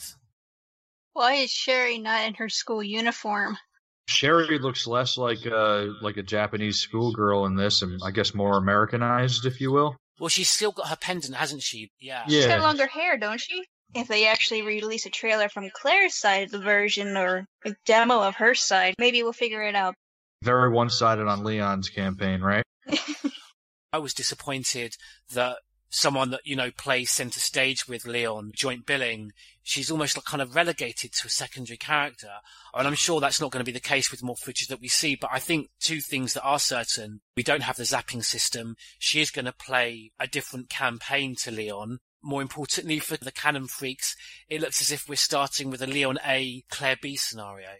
Why 1.12 1.34
is 1.34 1.50
Sherry 1.50 1.98
not 1.98 2.26
in 2.26 2.32
her 2.36 2.48
school 2.48 2.82
uniform? 2.82 3.58
Sherry 4.08 4.58
looks 4.58 4.86
less 4.86 5.18
like 5.18 5.44
a 5.44 5.92
like 6.00 6.16
a 6.16 6.22
Japanese 6.22 6.78
schoolgirl 6.78 7.44
in 7.44 7.56
this, 7.56 7.82
and 7.82 8.00
I 8.02 8.10
guess 8.10 8.34
more 8.34 8.56
Americanized, 8.56 9.44
if 9.44 9.60
you 9.60 9.70
will. 9.70 9.96
Well, 10.18 10.30
she's 10.30 10.48
still 10.48 10.72
got 10.72 10.88
her 10.88 10.96
pendant, 10.96 11.34
hasn't 11.34 11.60
she? 11.60 11.90
Yeah. 12.00 12.24
yeah. 12.26 12.40
She's 12.40 12.46
got 12.46 12.60
longer 12.62 12.86
hair, 12.86 13.18
don't 13.18 13.38
she? 13.38 13.62
If 13.94 14.08
they 14.08 14.28
actually 14.28 14.62
release 14.62 15.04
a 15.04 15.10
trailer 15.10 15.50
from 15.50 15.68
Claire's 15.74 16.18
side 16.18 16.44
of 16.44 16.52
the 16.52 16.58
version 16.58 17.18
or 17.18 17.44
a 17.66 17.74
demo 17.84 18.22
of 18.22 18.36
her 18.36 18.54
side, 18.54 18.94
maybe 18.98 19.22
we'll 19.22 19.34
figure 19.34 19.62
it 19.62 19.74
out. 19.74 19.94
Very 20.42 20.70
one 20.70 20.88
sided 20.88 21.26
on 21.26 21.44
Leon's 21.44 21.90
campaign, 21.90 22.40
right? 22.40 22.64
I 23.92 23.98
was 23.98 24.14
disappointed 24.14 24.96
that 25.32 25.58
someone 25.90 26.30
that, 26.30 26.40
you 26.44 26.54
know, 26.54 26.70
plays 26.70 27.10
center 27.10 27.40
stage 27.40 27.88
with 27.88 28.06
Leon, 28.06 28.52
joint 28.54 28.86
billing, 28.86 29.32
she's 29.62 29.90
almost 29.90 30.16
like 30.16 30.24
kind 30.24 30.40
of 30.40 30.54
relegated 30.54 31.12
to 31.12 31.26
a 31.26 31.30
secondary 31.30 31.76
character. 31.76 32.30
And 32.74 32.86
I'm 32.86 32.94
sure 32.94 33.20
that's 33.20 33.40
not 33.40 33.50
going 33.50 33.64
to 33.64 33.68
be 33.68 33.76
the 33.76 33.80
case 33.80 34.10
with 34.10 34.22
more 34.22 34.36
footage 34.36 34.68
that 34.68 34.80
we 34.80 34.88
see, 34.88 35.16
but 35.16 35.30
I 35.32 35.40
think 35.40 35.68
two 35.80 36.00
things 36.00 36.34
that 36.34 36.44
are 36.44 36.60
certain. 36.60 37.20
We 37.36 37.42
don't 37.42 37.64
have 37.64 37.76
the 37.76 37.82
zapping 37.82 38.24
system. 38.24 38.76
She 38.98 39.20
is 39.20 39.30
going 39.30 39.46
to 39.46 39.52
play 39.52 40.12
a 40.18 40.28
different 40.28 40.70
campaign 40.70 41.34
to 41.42 41.50
Leon. 41.50 41.98
More 42.22 42.42
importantly 42.42 42.98
for 43.00 43.16
the 43.16 43.32
canon 43.32 43.66
freaks, 43.66 44.14
it 44.48 44.60
looks 44.60 44.80
as 44.80 44.92
if 44.92 45.08
we're 45.08 45.16
starting 45.16 45.70
with 45.70 45.82
a 45.82 45.86
Leon 45.86 46.18
A, 46.24 46.62
Claire 46.70 46.98
B 47.00 47.16
scenario. 47.16 47.70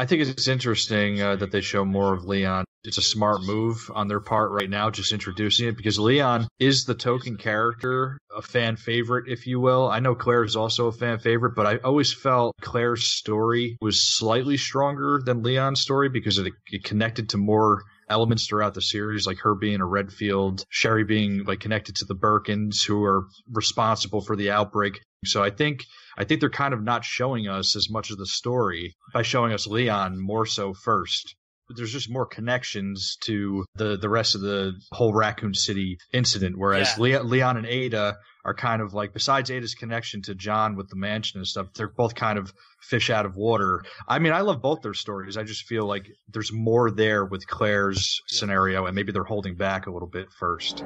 I 0.00 0.06
think 0.06 0.22
it's 0.22 0.48
interesting 0.48 1.20
uh, 1.20 1.36
that 1.36 1.50
they 1.50 1.60
show 1.60 1.84
more 1.84 2.14
of 2.14 2.24
Leon. 2.24 2.64
It's 2.84 2.96
a 2.96 3.02
smart 3.02 3.42
move 3.42 3.90
on 3.94 4.08
their 4.08 4.18
part 4.18 4.50
right 4.50 4.70
now, 4.70 4.88
just 4.88 5.12
introducing 5.12 5.68
it 5.68 5.76
because 5.76 5.98
Leon 5.98 6.48
is 6.58 6.86
the 6.86 6.94
token 6.94 7.36
character, 7.36 8.16
a 8.34 8.40
fan 8.40 8.76
favorite, 8.76 9.28
if 9.28 9.46
you 9.46 9.60
will. 9.60 9.90
I 9.90 10.00
know 10.00 10.14
Claire 10.14 10.44
is 10.44 10.56
also 10.56 10.86
a 10.86 10.92
fan 10.92 11.18
favorite, 11.18 11.54
but 11.54 11.66
I 11.66 11.76
always 11.84 12.14
felt 12.14 12.56
Claire's 12.62 13.08
story 13.08 13.76
was 13.82 14.02
slightly 14.02 14.56
stronger 14.56 15.20
than 15.22 15.42
Leon's 15.42 15.82
story 15.82 16.08
because 16.08 16.38
it, 16.38 16.50
it 16.72 16.82
connected 16.82 17.28
to 17.28 17.36
more 17.36 17.82
elements 18.08 18.46
throughout 18.46 18.72
the 18.72 18.80
series, 18.80 19.26
like 19.26 19.40
her 19.40 19.54
being 19.54 19.82
a 19.82 19.86
Redfield, 19.86 20.64
Sherry 20.70 21.04
being 21.04 21.44
like 21.44 21.60
connected 21.60 21.96
to 21.96 22.06
the 22.06 22.16
Birkins, 22.16 22.86
who 22.86 23.04
are 23.04 23.26
responsible 23.52 24.22
for 24.22 24.34
the 24.34 24.50
outbreak. 24.50 25.02
So 25.24 25.42
I 25.42 25.50
think 25.50 25.84
I 26.16 26.24
think 26.24 26.40
they're 26.40 26.50
kind 26.50 26.72
of 26.74 26.82
not 26.82 27.04
showing 27.04 27.46
us 27.48 27.76
as 27.76 27.90
much 27.90 28.10
of 28.10 28.16
the 28.18 28.26
story 28.26 28.94
by 29.12 29.22
showing 29.22 29.52
us 29.52 29.66
Leon 29.66 30.18
more 30.18 30.46
so 30.46 30.72
first. 30.72 31.34
But 31.68 31.76
there's 31.76 31.92
just 31.92 32.10
more 32.10 32.26
connections 32.26 33.16
to 33.24 33.64
the 33.74 33.96
the 33.98 34.08
rest 34.08 34.34
of 34.34 34.40
the 34.40 34.72
whole 34.92 35.12
Raccoon 35.12 35.54
City 35.54 35.98
incident, 36.12 36.56
whereas 36.58 36.94
Yeah. 36.98 37.18
Le- 37.18 37.22
Leon 37.24 37.58
and 37.58 37.66
Ada 37.66 38.16
are 38.46 38.54
kind 38.54 38.80
of 38.80 38.94
like 38.94 39.12
besides 39.12 39.50
Ada's 39.50 39.74
connection 39.74 40.22
to 40.22 40.34
John 40.34 40.74
with 40.74 40.88
the 40.88 40.96
mansion 40.96 41.38
and 41.38 41.46
stuff, 41.46 41.66
they're 41.74 41.92
both 41.94 42.14
kind 42.14 42.38
of 42.38 42.52
fish 42.80 43.10
out 43.10 43.26
of 43.26 43.36
water. 43.36 43.84
I 44.08 44.18
mean, 44.20 44.32
I 44.32 44.40
love 44.40 44.62
both 44.62 44.80
their 44.80 44.94
stories. 44.94 45.36
I 45.36 45.42
just 45.42 45.66
feel 45.66 45.86
like 45.86 46.06
there's 46.32 46.50
more 46.50 46.90
there 46.90 47.26
with 47.26 47.46
Claire's 47.46 48.18
scenario, 48.26 48.86
and 48.86 48.94
maybe 48.96 49.12
they're 49.12 49.22
holding 49.24 49.54
back 49.54 49.86
a 49.86 49.92
little 49.92 50.08
bit 50.08 50.28
first. 50.38 50.82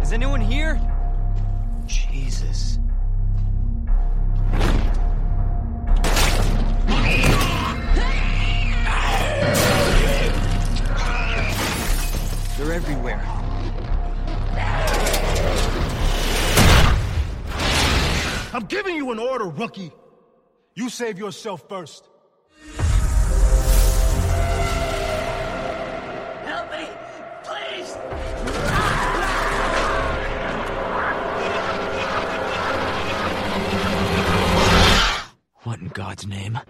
Is 0.00 0.12
anyone 0.12 0.40
here? 0.40 0.80
Jesus. 1.86 2.78
They're 12.56 12.72
everywhere. 12.72 13.20
I'm 18.54 18.66
giving 18.66 18.96
you 18.96 19.10
an 19.10 19.18
order, 19.18 19.46
rookie. 19.46 19.92
You 20.74 20.88
save 20.88 21.18
yourself 21.18 21.68
first. 21.68 22.08
What 35.64 35.80
in 35.80 35.88
God's 35.88 36.26
name? 36.26 36.60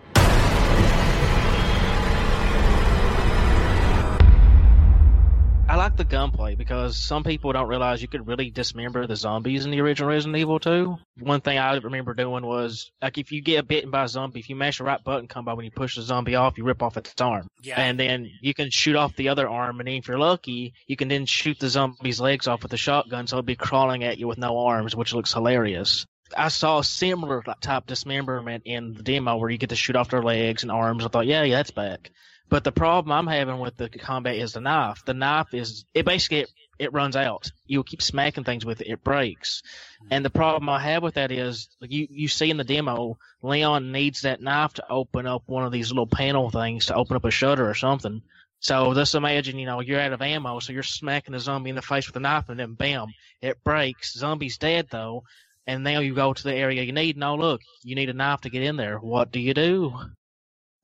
I 5.66 5.76
like 5.76 5.96
the 5.96 6.04
gunplay 6.04 6.54
because 6.54 6.96
some 6.96 7.24
people 7.24 7.50
don't 7.52 7.66
realize 7.66 8.00
you 8.00 8.06
could 8.06 8.28
really 8.28 8.50
dismember 8.50 9.08
the 9.08 9.16
zombies 9.16 9.64
in 9.64 9.72
the 9.72 9.80
original 9.80 10.10
Resident 10.10 10.36
Evil 10.36 10.60
2. 10.60 10.96
One 11.18 11.40
thing 11.40 11.58
I 11.58 11.74
remember 11.76 12.14
doing 12.14 12.46
was, 12.46 12.92
like, 13.02 13.18
if 13.18 13.32
you 13.32 13.42
get 13.42 13.66
bitten 13.66 13.90
by 13.90 14.04
a 14.04 14.08
zombie, 14.08 14.38
if 14.38 14.48
you 14.48 14.54
mash 14.54 14.78
the 14.78 14.84
right 14.84 15.02
button 15.02 15.26
combo 15.26 15.56
when 15.56 15.64
you 15.64 15.72
push 15.72 15.96
the 15.96 16.02
zombie 16.02 16.36
off, 16.36 16.56
you 16.56 16.62
rip 16.62 16.80
off 16.80 16.96
its 16.96 17.20
arm. 17.20 17.48
Yeah. 17.62 17.80
And 17.80 17.98
then 17.98 18.30
you 18.40 18.54
can 18.54 18.70
shoot 18.70 18.94
off 18.94 19.16
the 19.16 19.30
other 19.30 19.48
arm, 19.48 19.80
and 19.80 19.88
then 19.88 19.96
if 19.96 20.06
you're 20.06 20.18
lucky, 20.18 20.74
you 20.86 20.96
can 20.96 21.08
then 21.08 21.26
shoot 21.26 21.58
the 21.58 21.68
zombie's 21.68 22.20
legs 22.20 22.46
off 22.46 22.62
with 22.62 22.72
a 22.72 22.76
shotgun, 22.76 23.26
so 23.26 23.38
it'll 23.38 23.42
be 23.44 23.56
crawling 23.56 24.04
at 24.04 24.18
you 24.18 24.28
with 24.28 24.38
no 24.38 24.58
arms, 24.58 24.94
which 24.94 25.14
looks 25.14 25.32
hilarious. 25.32 26.06
I 26.36 26.48
saw 26.48 26.78
a 26.78 26.84
similar 26.84 27.42
type 27.60 27.86
dismemberment 27.86 28.62
in 28.66 28.94
the 28.94 29.02
demo 29.02 29.36
where 29.36 29.50
you 29.50 29.58
get 29.58 29.70
to 29.70 29.76
shoot 29.76 29.96
off 29.96 30.10
their 30.10 30.22
legs 30.22 30.62
and 30.62 30.72
arms. 30.72 31.04
I 31.04 31.08
thought, 31.08 31.26
yeah, 31.26 31.42
yeah, 31.42 31.56
that's 31.56 31.70
back. 31.70 32.10
But 32.48 32.62
the 32.62 32.72
problem 32.72 33.12
I'm 33.12 33.26
having 33.26 33.58
with 33.58 33.76
the 33.76 33.88
combat 33.88 34.36
is 34.36 34.52
the 34.52 34.60
knife. 34.60 35.04
The 35.04 35.14
knife 35.14 35.54
is 35.54 35.86
it 35.94 36.04
basically 36.04 36.40
it, 36.40 36.50
it 36.78 36.92
runs 36.92 37.16
out. 37.16 37.50
You'll 37.66 37.84
keep 37.84 38.02
smacking 38.02 38.44
things 38.44 38.66
with 38.66 38.80
it, 38.80 38.88
it 38.88 39.02
breaks. 39.02 39.62
And 40.10 40.24
the 40.24 40.30
problem 40.30 40.68
I 40.68 40.78
have 40.80 41.02
with 41.02 41.14
that 41.14 41.32
is 41.32 41.68
you 41.80 42.06
you 42.10 42.28
see 42.28 42.50
in 42.50 42.58
the 42.58 42.64
demo, 42.64 43.18
Leon 43.42 43.92
needs 43.92 44.20
that 44.22 44.42
knife 44.42 44.74
to 44.74 44.90
open 44.90 45.26
up 45.26 45.42
one 45.46 45.64
of 45.64 45.72
these 45.72 45.90
little 45.90 46.06
panel 46.06 46.50
things 46.50 46.86
to 46.86 46.94
open 46.94 47.16
up 47.16 47.24
a 47.24 47.30
shutter 47.30 47.68
or 47.68 47.74
something. 47.74 48.22
So 48.60 48.94
just 48.94 49.14
imagine, 49.14 49.58
you 49.58 49.66
know, 49.66 49.80
you're 49.80 50.00
out 50.00 50.12
of 50.12 50.22
ammo, 50.22 50.58
so 50.58 50.72
you're 50.72 50.82
smacking 50.82 51.34
a 51.34 51.40
zombie 51.40 51.70
in 51.70 51.76
the 51.76 51.82
face 51.82 52.06
with 52.06 52.16
a 52.16 52.20
knife, 52.20 52.48
and 52.48 52.58
then 52.58 52.74
bam, 52.74 53.08
it 53.42 53.62
breaks. 53.62 54.14
Zombie's 54.14 54.58
dead 54.58 54.88
though, 54.90 55.24
and 55.66 55.84
now 55.84 56.00
you 56.00 56.14
go 56.14 56.32
to 56.32 56.42
the 56.42 56.54
area 56.54 56.82
you 56.82 56.92
need. 56.92 57.16
No, 57.16 57.34
look, 57.34 57.60
you 57.82 57.94
need 57.94 58.10
a 58.10 58.14
knife 58.14 58.42
to 58.42 58.50
get 58.50 58.62
in 58.62 58.76
there. 58.76 58.98
What 58.98 59.32
do 59.32 59.40
you 59.40 59.54
do? 59.54 59.92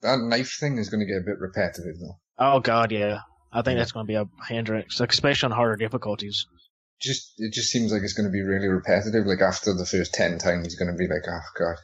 That 0.02 0.18
knife 0.20 0.56
thing 0.58 0.78
is 0.78 0.88
going 0.88 1.00
to 1.00 1.06
get 1.06 1.18
a 1.22 1.24
bit 1.24 1.38
repetitive, 1.38 1.98
though. 2.00 2.16
Oh 2.38 2.60
God, 2.60 2.90
yeah. 2.90 3.20
I 3.52 3.62
think 3.62 3.74
Yeah. 3.74 3.80
that's 3.80 3.92
going 3.92 4.06
to 4.06 4.10
be 4.10 4.14
a 4.14 4.24
hindrance, 4.48 5.00
especially 5.00 5.46
on 5.46 5.52
harder 5.52 5.76
difficulties. 5.76 6.46
Just 7.00 7.32
it 7.38 7.52
just 7.52 7.70
seems 7.70 7.92
like 7.92 8.02
it's 8.02 8.12
going 8.14 8.28
to 8.28 8.32
be 8.32 8.42
really 8.42 8.68
repetitive. 8.68 9.26
Like 9.26 9.40
after 9.40 9.74
the 9.74 9.86
first 9.86 10.14
ten 10.14 10.38
times, 10.38 10.68
you're 10.74 10.86
going 10.86 10.96
to 10.96 10.98
be 10.98 11.12
like, 11.12 11.24
oh 11.28 11.40
god, 11.58 11.76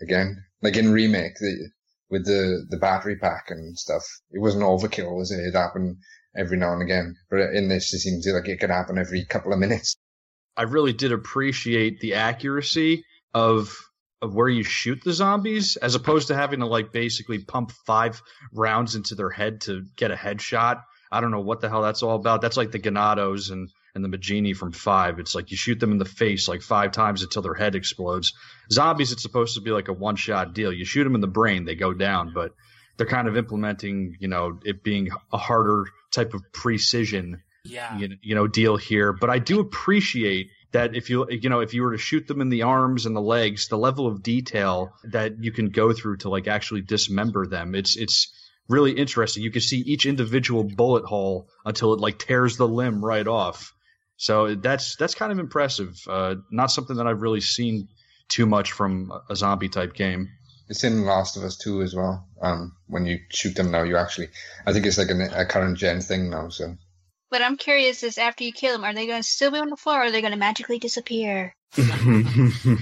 again. 0.00 0.44
Like 0.60 0.76
in 0.76 0.90
remake, 0.92 1.34
the, 1.38 1.70
with 2.10 2.24
the 2.26 2.66
the 2.68 2.78
battery 2.78 3.16
pack 3.16 3.46
and 3.50 3.78
stuff, 3.78 4.02
it 4.30 4.40
wasn't 4.40 4.64
overkill, 4.64 5.16
was 5.16 5.30
it? 5.30 5.40
It 5.40 5.54
happened 5.54 5.98
every 6.36 6.56
now 6.56 6.72
and 6.72 6.82
again. 6.82 7.14
But 7.30 7.40
in 7.54 7.68
this, 7.68 7.92
it 7.94 8.00
seems 8.00 8.26
like 8.26 8.48
it 8.48 8.58
could 8.58 8.70
happen 8.70 8.98
every 8.98 9.24
couple 9.24 9.52
of 9.52 9.58
minutes. 9.58 9.96
I 10.58 10.62
really 10.64 10.92
did 10.92 11.12
appreciate 11.12 12.00
the 12.00 12.14
accuracy 12.14 13.04
of 13.32 13.76
of 14.20 14.34
where 14.34 14.48
you 14.48 14.64
shoot 14.64 15.00
the 15.04 15.12
zombies, 15.12 15.76
as 15.76 15.94
opposed 15.94 16.26
to 16.26 16.34
having 16.34 16.58
to 16.58 16.66
like 16.66 16.90
basically 16.90 17.38
pump 17.38 17.70
five 17.86 18.20
rounds 18.52 18.96
into 18.96 19.14
their 19.14 19.30
head 19.30 19.60
to 19.62 19.84
get 19.94 20.10
a 20.10 20.16
headshot. 20.16 20.82
I 21.12 21.20
don't 21.20 21.30
know 21.30 21.40
what 21.40 21.60
the 21.60 21.68
hell 21.68 21.82
that's 21.82 22.02
all 22.02 22.16
about. 22.16 22.42
That's 22.42 22.56
like 22.56 22.72
the 22.72 22.80
Ganados 22.80 23.52
and 23.52 23.70
and 23.94 24.04
the 24.04 24.08
Majini 24.08 24.56
from 24.56 24.72
Five. 24.72 25.20
It's 25.20 25.36
like 25.36 25.52
you 25.52 25.56
shoot 25.56 25.78
them 25.78 25.92
in 25.92 25.98
the 25.98 26.04
face 26.04 26.48
like 26.48 26.62
five 26.62 26.90
times 26.90 27.22
until 27.22 27.42
their 27.42 27.54
head 27.54 27.76
explodes. 27.76 28.32
Zombies, 28.72 29.12
it's 29.12 29.22
supposed 29.22 29.54
to 29.54 29.60
be 29.60 29.70
like 29.70 29.88
a 29.88 29.92
one 29.92 30.16
shot 30.16 30.54
deal. 30.54 30.72
You 30.72 30.84
shoot 30.84 31.04
them 31.04 31.14
in 31.14 31.20
the 31.20 31.28
brain, 31.28 31.64
they 31.64 31.76
go 31.76 31.94
down, 31.94 32.32
but 32.34 32.52
they're 32.96 33.06
kind 33.06 33.28
of 33.28 33.36
implementing, 33.36 34.16
you 34.18 34.26
know, 34.26 34.58
it 34.64 34.82
being 34.82 35.10
a 35.32 35.38
harder 35.38 35.86
type 36.10 36.34
of 36.34 36.42
precision 36.52 37.42
Yeah. 37.68 37.98
you 37.98 38.08
know, 38.08 38.16
you 38.22 38.34
know 38.34 38.46
deal 38.46 38.76
here 38.76 39.12
but 39.12 39.30
i 39.30 39.38
do 39.38 39.60
appreciate 39.60 40.50
that 40.72 40.94
if 40.94 41.08
you 41.10 41.26
you 41.30 41.48
know 41.48 41.60
if 41.60 41.72
you 41.74 41.82
were 41.82 41.92
to 41.92 41.98
shoot 41.98 42.26
them 42.26 42.40
in 42.40 42.48
the 42.48 42.62
arms 42.62 43.06
and 43.06 43.14
the 43.16 43.20
legs 43.20 43.68
the 43.68 43.78
level 43.78 44.06
of 44.06 44.22
detail 44.22 44.92
that 45.04 45.42
you 45.42 45.52
can 45.52 45.70
go 45.70 45.92
through 45.92 46.16
to 46.18 46.28
like 46.28 46.46
actually 46.48 46.80
dismember 46.82 47.46
them 47.46 47.74
it's 47.74 47.96
it's 47.96 48.32
really 48.68 48.92
interesting 48.92 49.42
you 49.42 49.50
can 49.50 49.62
see 49.62 49.78
each 49.78 50.04
individual 50.06 50.62
bullet 50.64 51.04
hole 51.04 51.48
until 51.64 51.94
it 51.94 52.00
like 52.00 52.18
tears 52.18 52.56
the 52.56 52.68
limb 52.68 53.04
right 53.04 53.26
off 53.26 53.72
so 54.16 54.54
that's 54.54 54.96
that's 54.96 55.14
kind 55.14 55.32
of 55.32 55.38
impressive 55.38 55.96
uh 56.08 56.34
not 56.50 56.70
something 56.70 56.96
that 56.96 57.06
i've 57.06 57.22
really 57.22 57.40
seen 57.40 57.88
too 58.28 58.44
much 58.44 58.72
from 58.72 59.10
a 59.30 59.34
zombie 59.36 59.70
type 59.70 59.94
game 59.94 60.28
It's 60.68 60.84
in 60.84 61.06
Last 61.06 61.38
of 61.38 61.44
Us 61.44 61.56
2 61.56 61.80
as 61.80 61.94
well. 61.94 62.26
Um, 62.42 62.76
when 62.88 63.06
you 63.06 63.20
shoot 63.30 63.54
them 63.56 63.70
now, 63.70 63.84
you 63.84 63.96
actually, 63.96 64.28
I 64.66 64.74
think 64.74 64.84
it's 64.84 64.98
like 64.98 65.08
an, 65.08 65.22
a 65.32 65.46
current 65.46 65.78
gen 65.78 66.02
thing 66.02 66.28
now. 66.28 66.50
So 66.50 66.76
But 67.30 67.42
I'm 67.42 67.56
curious: 67.56 68.02
is 68.02 68.18
after 68.18 68.44
you 68.44 68.52
kill 68.52 68.72
them, 68.72 68.84
are 68.84 68.94
they 68.94 69.06
going 69.06 69.22
to 69.22 69.28
still 69.28 69.50
be 69.50 69.58
on 69.58 69.70
the 69.70 69.76
floor, 69.76 70.00
or 70.00 70.04
are 70.04 70.10
they 70.10 70.20
going 70.20 70.32
to 70.32 70.38
magically 70.38 70.78
disappear? 70.78 71.54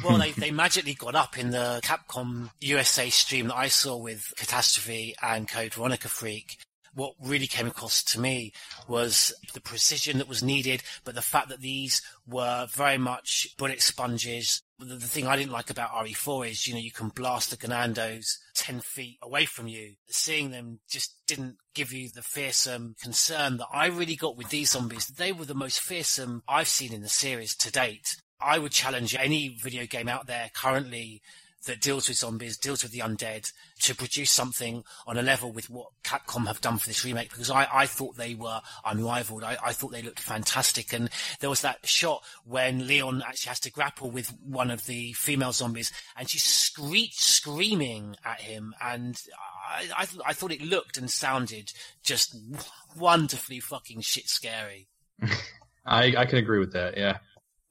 well, 0.05 0.19
they, 0.19 0.31
they 0.37 0.51
magically 0.51 0.95
got 0.95 1.15
up 1.15 1.37
in 1.37 1.51
the 1.51 1.81
Capcom 1.83 2.51
USA 2.61 3.11
stream 3.11 3.49
that 3.49 3.57
I 3.57 3.69
saw 3.69 3.97
with 3.97 4.33
Catastrophe 4.37 5.15
and 5.21 5.49
Code 5.49 5.75
Veronica 5.75 6.09
Freak. 6.09 6.59
What 6.95 7.15
really 7.21 7.47
came 7.49 7.67
across 7.67 8.03
to 8.05 8.21
me 8.21 8.53
was 8.89 9.35
the 9.53 9.61
precision 9.61 10.19
that 10.19 10.29
was 10.29 10.43
needed, 10.43 10.83
but 11.05 11.15
the 11.15 11.23
fact 11.23 11.49
that 11.49 11.61
these 11.61 12.01
were 12.27 12.67
very 12.71 12.97
much 12.97 13.49
bullet 13.59 13.83
sponges. 13.83 14.63
The, 14.79 14.99
thing 14.99 15.27
I 15.27 15.37
didn't 15.37 15.53
like 15.53 15.71
about 15.71 15.93
RE4 15.93 16.51
is, 16.51 16.67
you 16.67 16.75
know, 16.75 16.81
you 16.81 16.91
can 16.91 17.09
blast 17.09 17.51
the 17.51 17.57
Ganados 17.57 18.39
10 18.55 18.81
feet 18.81 19.19
away 19.23 19.47
from 19.47 19.69
you. 19.69 19.95
Seeing 20.09 20.51
them 20.51 20.81
just 20.89 21.15
didn't 21.27 21.57
give 21.75 21.93
you 21.93 22.11
the 22.11 22.23
fearsome 22.23 22.95
concern 23.03 23.57
that 23.57 23.69
I 23.73 23.87
really 23.87 24.17
got 24.17 24.37
with 24.37 24.51
these 24.51 24.73
zombies. 24.73 25.07
They 25.07 25.33
were 25.33 25.47
the 25.47 25.55
most 25.55 25.81
fearsome 25.81 26.43
I've 26.47 26.69
seen 26.69 26.93
in 26.93 27.01
the 27.01 27.09
series 27.09 27.57
to 27.57 27.73
date. 27.73 28.17
I 28.39 28.59
would 28.59 28.73
challenge 28.73 29.17
any 29.19 29.49
video 29.49 29.87
game 29.87 30.09
out 30.09 30.27
there 30.27 30.51
currently 30.53 31.23
that 31.65 31.81
deals 31.81 32.09
with 32.09 32.19
zombies, 32.19 32.57
deals 32.57 32.83
with 32.83 32.93
the 32.93 33.01
undead, 33.01 33.51
to 33.81 33.95
produce 33.95 34.31
something 34.31 34.85
on 35.07 35.17
a 35.17 35.23
level 35.23 35.51
with 35.51 35.69
what 35.69 35.89
Capcom 36.05 36.47
have 36.47 36.61
done 36.61 36.79
for 36.79 36.87
this 36.87 37.05
remake. 37.05 37.31
Because 37.31 37.51
I, 37.51 37.67
I 37.73 37.87
thought 37.87 38.17
they 38.17 38.35
were 38.35 38.61
unrivaled. 38.85 39.43
I, 39.43 39.57
I 39.65 39.73
thought 39.73 39.93
they 39.93 40.03
looked 40.03 40.21
fantastic. 40.21 40.93
And 40.93 41.11
there 41.41 41.51
was 41.51 41.63
that 41.63 41.87
shot 41.87 42.23
when 42.45 42.87
Leon 42.87 43.23
actually 43.27 43.49
has 43.51 43.61
to 43.61 43.73
grapple 43.73 44.11
with 44.11 44.33
one 44.41 44.71
of 44.71 44.87
the 44.87 45.13
female 45.15 45.53
zombies, 45.53 45.93
and 46.17 46.29
she's 46.29 46.45
screech 46.45 47.17
screaming 47.17 48.17
at 48.25 48.41
him, 48.41 48.75
and 48.83 49.21
I, 49.69 49.89
I, 49.97 50.07
I 50.27 50.33
thought 50.33 50.53
it 50.53 50.63
looked 50.63 50.97
and 50.97 51.11
sounded 51.11 51.73
just 52.03 52.37
wonderfully 52.97 53.61
fucking 53.61 54.01
shit 54.01 54.29
scary. 54.29 54.89
I 55.87 56.15
I 56.17 56.25
can 56.27 56.39
agree 56.39 56.59
with 56.59 56.73
that. 56.73 56.97
Yeah. 56.97 57.19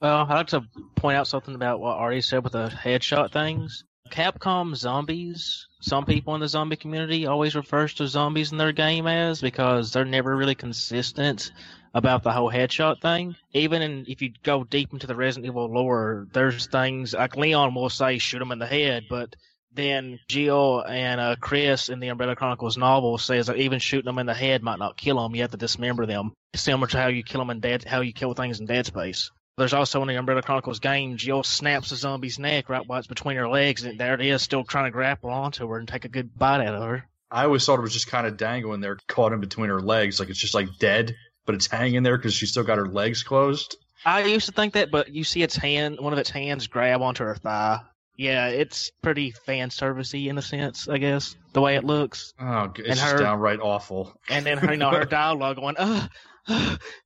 Well, 0.05 0.27
I'd 0.29 0.35
like 0.35 0.47
to 0.49 0.61
point 0.93 1.17
out 1.17 1.25
something 1.25 1.55
about 1.55 1.79
what 1.79 1.97
Artie 1.97 2.21
said 2.21 2.43
with 2.43 2.53
the 2.53 2.67
headshot 2.67 3.31
things. 3.31 3.85
Capcom 4.11 4.75
zombies, 4.75 5.67
some 5.81 6.05
people 6.05 6.35
in 6.35 6.41
the 6.41 6.47
zombie 6.47 6.75
community 6.75 7.25
always 7.25 7.55
refers 7.55 7.95
to 7.95 8.07
zombies 8.07 8.51
in 8.51 8.59
their 8.59 8.71
game 8.71 9.07
as 9.07 9.41
because 9.41 9.91
they're 9.91 10.05
never 10.05 10.35
really 10.35 10.53
consistent 10.53 11.51
about 11.95 12.21
the 12.21 12.31
whole 12.31 12.51
headshot 12.51 13.01
thing. 13.01 13.35
Even 13.53 13.81
in, 13.81 14.05
if 14.07 14.21
you 14.21 14.31
go 14.43 14.63
deep 14.63 14.93
into 14.93 15.07
the 15.07 15.15
Resident 15.15 15.47
Evil 15.47 15.73
lore, 15.73 16.27
there's 16.33 16.67
things 16.67 17.15
like 17.15 17.35
Leon 17.35 17.73
will 17.73 17.89
say 17.89 18.19
shoot 18.19 18.43
him 18.43 18.51
in 18.51 18.59
the 18.59 18.67
head, 18.67 19.05
but 19.09 19.35
then 19.73 20.19
Jill 20.27 20.81
and 20.87 21.19
uh, 21.19 21.35
Chris 21.39 21.89
in 21.89 21.99
the 21.99 22.09
Umbrella 22.09 22.35
Chronicles 22.35 22.77
novel 22.77 23.17
says 23.17 23.47
that 23.47 23.57
even 23.57 23.79
shooting 23.79 24.05
them 24.05 24.19
in 24.19 24.27
the 24.27 24.35
head 24.35 24.61
might 24.61 24.77
not 24.77 24.97
kill 24.97 25.19
them. 25.19 25.33
You 25.33 25.41
have 25.41 25.49
to 25.49 25.57
dismember 25.57 26.05
them, 26.05 26.33
similar 26.53 26.85
to 26.89 27.01
how 27.01 27.07
you 27.07 27.23
kill 27.23 27.41
them 27.41 27.49
in 27.49 27.59
Dead, 27.59 27.83
how 27.83 28.01
you 28.01 28.13
kill 28.13 28.35
things 28.35 28.59
in 28.59 28.67
Dead 28.67 28.85
Space. 28.85 29.31
There's 29.57 29.73
also 29.73 30.01
in 30.01 30.09
the 30.09 30.15
Umbrella 30.15 30.41
Chronicles 30.41 30.79
game, 30.79 31.15
Jill 31.15 31.41
snaps 31.41 31.89
the 31.89 31.95
zombie's 31.95 32.37
neck 32.37 32.67
right 32.67 32.85
while 32.85 32.99
it's 32.99 33.07
between 33.07 33.37
her 33.37 33.47
legs, 33.47 33.85
and 33.85 33.97
there 33.97 34.13
it 34.13 34.19
is, 34.19 34.41
still 34.41 34.65
trying 34.65 34.85
to 34.85 34.91
grapple 34.91 35.29
onto 35.29 35.65
her 35.69 35.77
and 35.77 35.87
take 35.87 36.03
a 36.03 36.09
good 36.09 36.37
bite 36.37 36.59
out 36.65 36.75
of 36.75 36.83
her. 36.83 37.07
I 37.31 37.45
always 37.45 37.65
thought 37.65 37.79
it 37.79 37.83
was 37.83 37.93
just 37.93 38.07
kind 38.07 38.27
of 38.27 38.35
dangling 38.35 38.81
there, 38.81 38.97
caught 39.07 39.31
in 39.31 39.39
between 39.39 39.69
her 39.69 39.81
legs, 39.81 40.19
like 40.19 40.29
it's 40.29 40.39
just 40.39 40.53
like 40.53 40.77
dead, 40.77 41.15
but 41.45 41.55
it's 41.55 41.67
hanging 41.67 42.03
there 42.03 42.17
because 42.17 42.33
she's 42.33 42.51
still 42.51 42.63
got 42.65 42.77
her 42.77 42.87
legs 42.87 43.23
closed. 43.23 43.77
I 44.03 44.23
used 44.25 44.47
to 44.47 44.51
think 44.51 44.73
that, 44.73 44.91
but 44.91 45.13
you 45.13 45.23
see 45.23 45.41
its 45.41 45.55
hand, 45.55 45.99
one 46.01 46.11
of 46.11 46.19
its 46.19 46.29
hands 46.29 46.67
grab 46.67 47.01
onto 47.01 47.23
her 47.23 47.35
thigh. 47.35 47.79
Yeah, 48.17 48.47
it's 48.47 48.91
pretty 49.01 49.31
fan 49.31 49.69
servicey 49.69 50.27
in 50.27 50.37
a 50.37 50.41
sense, 50.41 50.89
I 50.89 50.97
guess, 50.97 51.35
the 51.53 51.61
way 51.61 51.75
it 51.75 51.83
looks. 51.85 52.33
Oh, 52.39 52.71
it's 52.75 52.79
and 52.79 52.97
just 52.97 53.11
her, 53.11 53.17
downright 53.19 53.59
awful. 53.61 54.19
And 54.29 54.45
then 54.45 54.57
her, 54.57 54.71
you 54.71 54.77
know, 54.77 54.91
her 54.91 55.05
dialogue 55.05 55.57
going, 55.57 55.75
uh, 55.77 56.07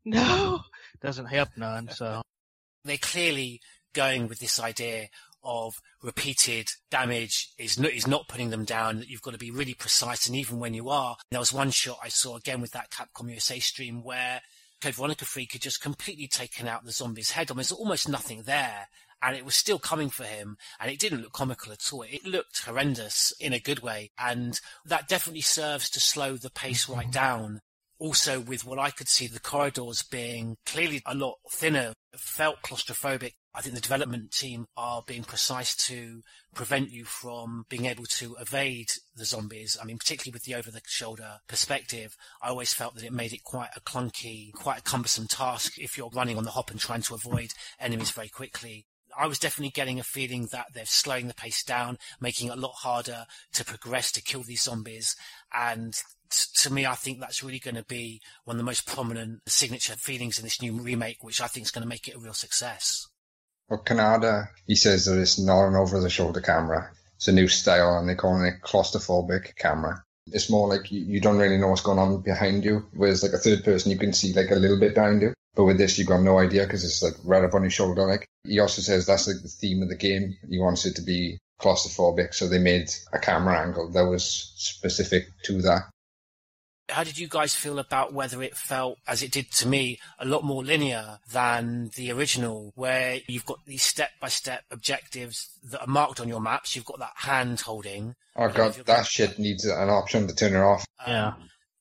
no, 0.05 0.59
doesn't 1.01 1.25
help 1.25 1.49
none. 1.55 1.89
So 1.89 2.21
they're 2.83 2.97
clearly 2.97 3.61
going 3.93 4.23
hmm. 4.23 4.27
with 4.27 4.39
this 4.39 4.59
idea 4.59 5.07
of 5.43 5.75
repeated 6.03 6.67
damage 6.91 7.49
is 7.57 7.79
not, 7.79 7.91
is 7.91 8.07
not 8.07 8.27
putting 8.27 8.49
them 8.49 8.65
down. 8.65 8.99
That 8.99 9.09
you've 9.09 9.21
got 9.21 9.31
to 9.31 9.37
be 9.37 9.51
really 9.51 9.73
precise, 9.73 10.27
and 10.27 10.35
even 10.35 10.59
when 10.59 10.73
you 10.73 10.89
are, 10.89 11.17
there 11.31 11.39
was 11.39 11.53
one 11.53 11.71
shot 11.71 11.99
I 12.03 12.09
saw 12.09 12.35
again 12.35 12.61
with 12.61 12.71
that 12.71 12.91
Capcom 12.91 13.29
USA 13.29 13.59
stream 13.59 14.03
where 14.03 14.41
Code 14.81 14.95
Veronica 14.95 15.25
Freak 15.25 15.53
had 15.53 15.61
just 15.61 15.81
completely 15.81 16.27
taken 16.27 16.67
out 16.67 16.83
the 16.83 16.91
zombie's 16.91 17.31
head. 17.31 17.49
I 17.49 17.53
mean, 17.53 17.57
there's 17.57 17.71
almost 17.71 18.09
nothing 18.09 18.43
there, 18.43 18.87
and 19.21 19.35
it 19.35 19.45
was 19.45 19.55
still 19.55 19.79
coming 19.79 20.09
for 20.09 20.23
him, 20.23 20.57
and 20.79 20.91
it 20.91 20.99
didn't 20.99 21.21
look 21.21 21.33
comical 21.33 21.71
at 21.71 21.93
all. 21.93 22.03
It 22.03 22.25
looked 22.25 22.63
horrendous 22.63 23.33
in 23.39 23.53
a 23.53 23.59
good 23.59 23.79
way, 23.79 24.11
and 24.17 24.59
that 24.85 25.07
definitely 25.07 25.41
serves 25.41 25.89
to 25.91 25.99
slow 25.99 26.35
the 26.35 26.49
pace 26.49 26.87
right 26.89 27.03
mm-hmm. 27.03 27.11
down 27.11 27.61
also 27.99 28.39
with 28.39 28.65
what 28.65 28.79
I 28.79 28.91
could 28.91 29.09
see 29.09 29.27
the 29.27 29.39
corridors 29.39 30.03
being 30.03 30.57
clearly 30.65 31.01
a 31.05 31.13
lot 31.13 31.35
thinner, 31.51 31.93
felt 32.15 32.61
claustrophobic. 32.61 33.33
I 33.53 33.61
think 33.61 33.75
the 33.75 33.81
development 33.81 34.31
team 34.31 34.65
are 34.77 35.03
being 35.05 35.23
precise 35.23 35.75
to 35.87 36.21
prevent 36.53 36.91
you 36.91 37.05
from 37.05 37.65
being 37.69 37.85
able 37.85 38.05
to 38.05 38.35
evade 38.39 38.87
the 39.15 39.25
zombies. 39.25 39.77
I 39.81 39.85
mean, 39.85 39.97
particularly 39.97 40.33
with 40.33 40.43
the 40.43 40.55
over 40.55 40.71
the 40.71 40.81
shoulder 40.87 41.39
perspective, 41.47 42.15
I 42.41 42.49
always 42.49 42.73
felt 42.73 42.95
that 42.95 43.03
it 43.03 43.13
made 43.13 43.33
it 43.33 43.43
quite 43.43 43.69
a 43.75 43.81
clunky, 43.81 44.53
quite 44.53 44.79
a 44.79 44.83
cumbersome 44.83 45.27
task 45.27 45.77
if 45.77 45.97
you're 45.97 46.11
running 46.13 46.37
on 46.37 46.43
the 46.43 46.51
hop 46.51 46.71
and 46.71 46.79
trying 46.79 47.01
to 47.03 47.15
avoid 47.15 47.51
enemies 47.79 48.11
very 48.11 48.29
quickly. 48.29 48.85
I 49.17 49.27
was 49.27 49.39
definitely 49.39 49.71
getting 49.71 49.99
a 49.99 50.03
feeling 50.03 50.47
that 50.51 50.67
they're 50.73 50.85
slowing 50.85 51.27
the 51.27 51.33
pace 51.33 51.63
down, 51.63 51.97
making 52.21 52.49
it 52.49 52.57
a 52.57 52.59
lot 52.59 52.75
harder 52.77 53.25
to 53.53 53.65
progress 53.65 54.11
to 54.13 54.21
kill 54.21 54.43
these 54.43 54.63
zombies. 54.63 55.15
And 55.53 55.95
to 56.29 56.73
me, 56.73 56.85
I 56.85 56.95
think 56.95 57.19
that's 57.19 57.43
really 57.43 57.59
going 57.59 57.75
to 57.75 57.85
be 57.85 58.21
one 58.45 58.55
of 58.55 58.59
the 58.59 58.65
most 58.65 58.85
prominent 58.85 59.41
signature 59.47 59.93
feelings 59.93 60.37
in 60.37 60.43
this 60.43 60.61
new 60.61 60.73
remake, 60.73 61.17
which 61.21 61.41
I 61.41 61.47
think 61.47 61.65
is 61.65 61.71
going 61.71 61.83
to 61.83 61.89
make 61.89 62.07
it 62.07 62.15
a 62.15 62.19
real 62.19 62.33
success. 62.33 63.07
Well, 63.69 63.83
Kaneda, 63.83 64.47
he 64.65 64.75
says 64.75 65.05
that 65.05 65.19
it's 65.19 65.39
not 65.39 65.67
an 65.67 65.75
over-the-shoulder 65.75 66.41
camera. 66.41 66.91
It's 67.15 67.27
a 67.27 67.31
new 67.31 67.47
style, 67.47 67.97
and 67.97 68.07
they 68.07 68.15
call 68.15 68.41
it 68.43 68.61
claustrophobic 68.63 69.55
camera. 69.55 70.03
It's 70.27 70.49
more 70.49 70.67
like 70.67 70.91
you, 70.91 71.01
you 71.01 71.19
don't 71.19 71.37
really 71.37 71.57
know 71.57 71.69
what's 71.69 71.81
going 71.81 71.99
on 71.99 72.21
behind 72.21 72.63
you, 72.63 72.85
whereas 72.93 73.23
like 73.23 73.33
a 73.33 73.37
third 73.37 73.63
person, 73.63 73.91
you 73.91 73.97
can 73.97 74.13
see 74.13 74.33
like 74.33 74.51
a 74.51 74.55
little 74.55 74.79
bit 74.79 74.95
behind 74.95 75.21
you. 75.21 75.33
But 75.55 75.65
with 75.65 75.77
this, 75.77 75.97
you've 75.97 76.07
got 76.07 76.21
no 76.21 76.39
idea 76.39 76.63
because 76.63 76.85
it's 76.85 77.01
like 77.01 77.15
right 77.23 77.43
up 77.43 77.53
on 77.53 77.63
your 77.63 77.71
shoulder. 77.71 78.05
Like 78.05 78.27
he 78.43 78.59
also 78.59 78.81
says 78.81 79.05
that's 79.05 79.27
like 79.27 79.41
the 79.41 79.49
theme 79.49 79.81
of 79.81 79.89
the 79.89 79.95
game. 79.95 80.37
He 80.47 80.59
wants 80.59 80.85
it 80.85 80.95
to 80.95 81.01
be 81.01 81.39
claustrophobic, 81.59 82.33
so 82.33 82.47
they 82.47 82.59
made 82.59 82.89
a 83.11 83.19
camera 83.19 83.59
angle 83.59 83.91
that 83.91 84.05
was 84.05 84.53
specific 84.55 85.27
to 85.43 85.61
that 85.63 85.89
how 86.89 87.03
did 87.03 87.17
you 87.17 87.27
guys 87.27 87.55
feel 87.55 87.79
about 87.79 88.13
whether 88.13 88.41
it 88.41 88.55
felt, 88.55 88.97
as 89.07 89.23
it 89.23 89.31
did 89.31 89.51
to 89.53 89.67
me, 89.67 89.99
a 90.19 90.25
lot 90.25 90.43
more 90.43 90.63
linear 90.63 91.19
than 91.31 91.91
the 91.95 92.11
original, 92.11 92.71
where 92.75 93.19
you've 93.27 93.45
got 93.45 93.65
these 93.65 93.83
step 93.83 94.11
by 94.19 94.27
step 94.27 94.63
objectives 94.71 95.49
that 95.71 95.81
are 95.81 95.87
marked 95.87 96.19
on 96.19 96.27
your 96.27 96.41
maps? 96.41 96.75
You've 96.75 96.85
got 96.85 96.99
that 96.99 97.13
hand 97.15 97.61
holding. 97.61 98.15
Oh, 98.35 98.49
God, 98.49 98.73
that 98.85 99.05
shit 99.05 99.39
needs 99.39 99.65
an 99.65 99.89
option 99.89 100.27
to 100.27 100.35
turn 100.35 100.53
it 100.53 100.59
off. 100.59 100.85
Um, 101.05 101.13
yeah. 101.13 101.33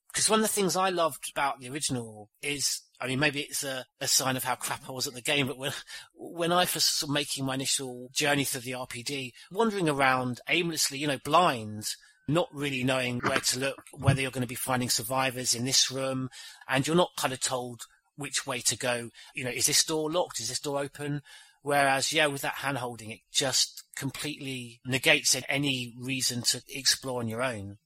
Because 0.07 0.29
one 0.29 0.39
of 0.39 0.43
the 0.43 0.49
things 0.53 0.75
I 0.75 0.89
loved 0.89 1.31
about 1.31 1.59
the 1.59 1.69
original 1.69 2.29
is 2.41 2.81
I 3.01 3.07
mean, 3.07 3.19
maybe 3.19 3.41
it's 3.41 3.63
a, 3.63 3.85
a, 4.01 4.07
sign 4.07 4.35
of 4.35 4.43
how 4.43 4.55
crap 4.55 4.89
I 4.89 4.91
was 4.91 5.07
at 5.07 5.13
the 5.13 5.21
game, 5.21 5.47
but 5.47 5.57
when, 5.57 5.71
when 6.15 6.51
I 6.51 6.67
was 6.73 7.05
making 7.07 7.45
my 7.45 7.53
initial 7.53 8.09
journey 8.11 8.43
through 8.43 8.61
the 8.61 8.71
RPD, 8.73 9.31
wandering 9.51 9.87
around 9.87 10.41
aimlessly, 10.49 10.97
you 10.97 11.07
know, 11.07 11.19
blind, 11.23 11.85
not 12.33 12.47
really 12.53 12.83
knowing 12.83 13.19
where 13.19 13.39
to 13.39 13.59
look, 13.59 13.83
whether 13.91 14.21
you're 14.21 14.31
going 14.31 14.41
to 14.41 14.47
be 14.47 14.55
finding 14.55 14.89
survivors 14.89 15.53
in 15.53 15.65
this 15.65 15.91
room, 15.91 16.29
and 16.67 16.85
you're 16.85 16.95
not 16.95 17.15
kind 17.17 17.33
of 17.33 17.39
told 17.39 17.81
which 18.15 18.45
way 18.45 18.59
to 18.61 18.77
go. 18.77 19.09
You 19.33 19.43
know, 19.43 19.49
is 19.49 19.65
this 19.65 19.83
door 19.83 20.11
locked? 20.11 20.39
Is 20.39 20.49
this 20.49 20.59
door 20.59 20.79
open? 20.79 21.21
Whereas, 21.61 22.13
yeah, 22.13 22.27
with 22.27 22.41
that 22.43 22.55
hand 22.55 22.77
holding, 22.77 23.11
it 23.11 23.19
just 23.31 23.83
completely 23.95 24.79
negates 24.85 25.35
any 25.49 25.93
reason 25.99 26.41
to 26.43 26.61
explore 26.69 27.19
on 27.19 27.27
your 27.27 27.41
own. 27.41 27.77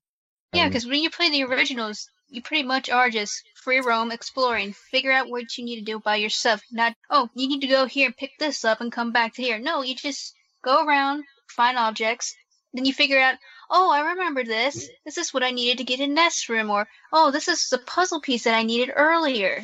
Yeah, 0.53 0.67
because 0.67 0.85
um, 0.85 0.91
when 0.91 1.01
you 1.01 1.09
play 1.09 1.31
the 1.31 1.43
originals, 1.43 2.07
you 2.29 2.41
pretty 2.41 2.63
much 2.63 2.89
are 2.89 3.09
just 3.09 3.43
free 3.55 3.79
roam, 3.79 4.11
exploring, 4.11 4.73
figure 4.73 5.11
out 5.11 5.29
what 5.29 5.57
you 5.57 5.65
need 5.65 5.79
to 5.79 5.85
do 5.85 5.99
by 5.99 6.17
yourself. 6.17 6.61
Not, 6.71 6.95
oh, 7.09 7.29
you 7.35 7.47
need 7.47 7.61
to 7.61 7.67
go 7.67 7.85
here 7.85 8.07
and 8.07 8.17
pick 8.17 8.31
this 8.39 8.63
up 8.63 8.79
and 8.81 8.91
come 8.91 9.11
back 9.11 9.33
to 9.35 9.41
here. 9.41 9.57
No, 9.57 9.81
you 9.81 9.95
just 9.95 10.35
go 10.63 10.85
around, 10.85 11.23
find 11.49 11.77
objects, 11.77 12.35
then 12.73 12.85
you 12.85 12.93
figure 12.93 13.19
out, 13.19 13.35
oh, 13.69 13.91
I 13.91 14.11
remember 14.11 14.43
this. 14.43 14.89
This 15.05 15.17
is 15.17 15.33
what 15.33 15.43
I 15.43 15.51
needed 15.51 15.77
to 15.79 15.83
get 15.83 15.99
in 15.99 16.15
this 16.15 16.49
room, 16.49 16.69
or 16.69 16.87
oh, 17.11 17.31
this 17.31 17.47
is 17.47 17.69
the 17.69 17.77
puzzle 17.77 18.21
piece 18.21 18.43
that 18.43 18.55
I 18.55 18.63
needed 18.63 18.93
earlier. 18.95 19.63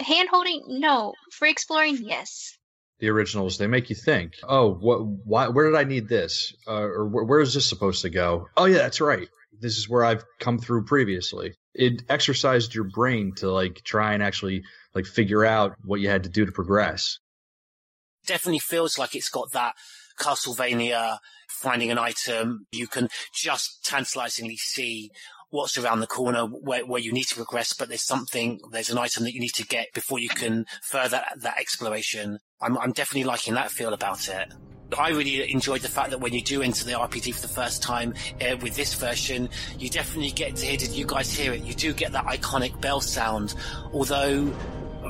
Hand 0.00 0.28
holding, 0.30 0.64
no. 0.66 1.14
Free 1.30 1.50
exploring, 1.50 1.98
yes. 2.00 2.56
The 2.98 3.10
originals, 3.10 3.58
they 3.58 3.66
make 3.66 3.90
you 3.90 3.96
think. 3.96 4.34
Oh, 4.42 4.72
what? 4.72 4.98
Why? 5.04 5.48
Where 5.48 5.70
did 5.70 5.78
I 5.78 5.84
need 5.84 6.08
this? 6.08 6.54
Uh, 6.66 6.82
or 6.82 7.06
where, 7.06 7.24
where 7.24 7.40
is 7.40 7.54
this 7.54 7.68
supposed 7.68 8.02
to 8.02 8.10
go? 8.10 8.48
Oh, 8.56 8.64
yeah, 8.64 8.78
that's 8.78 9.00
right. 9.00 9.28
This 9.60 9.76
is 9.76 9.88
where 9.88 10.04
I've 10.04 10.24
come 10.40 10.58
through 10.58 10.84
previously. 10.84 11.54
It 11.74 12.02
exercised 12.08 12.74
your 12.74 12.84
brain 12.84 13.34
to 13.36 13.50
like 13.50 13.82
try 13.84 14.14
and 14.14 14.22
actually 14.22 14.62
like 14.94 15.06
figure 15.06 15.44
out 15.44 15.74
what 15.84 16.00
you 16.00 16.08
had 16.08 16.24
to 16.24 16.30
do 16.30 16.46
to 16.46 16.52
progress. 16.52 17.18
Definitely 18.26 18.60
feels 18.60 18.98
like 18.98 19.14
it's 19.14 19.28
got 19.28 19.52
that 19.52 19.74
Castlevania 20.18 21.18
finding 21.48 21.90
an 21.90 21.98
item, 21.98 22.66
you 22.72 22.86
can 22.86 23.08
just 23.32 23.84
tantalizingly 23.84 24.56
see 24.56 25.10
what's 25.50 25.78
around 25.78 26.00
the 26.00 26.06
corner 26.06 26.46
where, 26.46 26.84
where 26.84 27.00
you 27.00 27.12
need 27.12 27.24
to 27.24 27.36
progress, 27.36 27.72
but 27.72 27.88
there's 27.88 28.04
something, 28.04 28.60
there's 28.72 28.90
an 28.90 28.98
item 28.98 29.22
that 29.22 29.32
you 29.32 29.40
need 29.40 29.54
to 29.54 29.64
get 29.64 29.92
before 29.94 30.18
you 30.18 30.28
can 30.28 30.66
further 30.82 31.22
that 31.36 31.58
exploration. 31.58 32.38
I'm, 32.60 32.76
I'm 32.78 32.92
definitely 32.92 33.24
liking 33.24 33.54
that 33.54 33.70
feel 33.70 33.92
about 33.92 34.28
it. 34.28 34.52
I 34.98 35.10
really 35.10 35.50
enjoyed 35.50 35.80
the 35.80 35.88
fact 35.88 36.10
that 36.10 36.20
when 36.20 36.32
you 36.32 36.42
do 36.42 36.62
enter 36.62 36.84
the 36.84 36.92
RPD 36.92 37.34
for 37.34 37.42
the 37.42 37.48
first 37.48 37.82
time 37.82 38.14
uh, 38.40 38.56
with 38.60 38.76
this 38.76 38.94
version, 38.94 39.48
you 39.78 39.88
definitely 39.88 40.30
get 40.32 40.56
to 40.56 40.66
hear, 40.66 40.76
did 40.76 40.90
you 40.90 41.06
guys 41.06 41.32
hear 41.32 41.52
it? 41.52 41.62
You 41.62 41.74
do 41.74 41.92
get 41.92 42.12
that 42.12 42.26
iconic 42.26 42.80
bell 42.80 43.00
sound, 43.00 43.54
although 43.92 44.52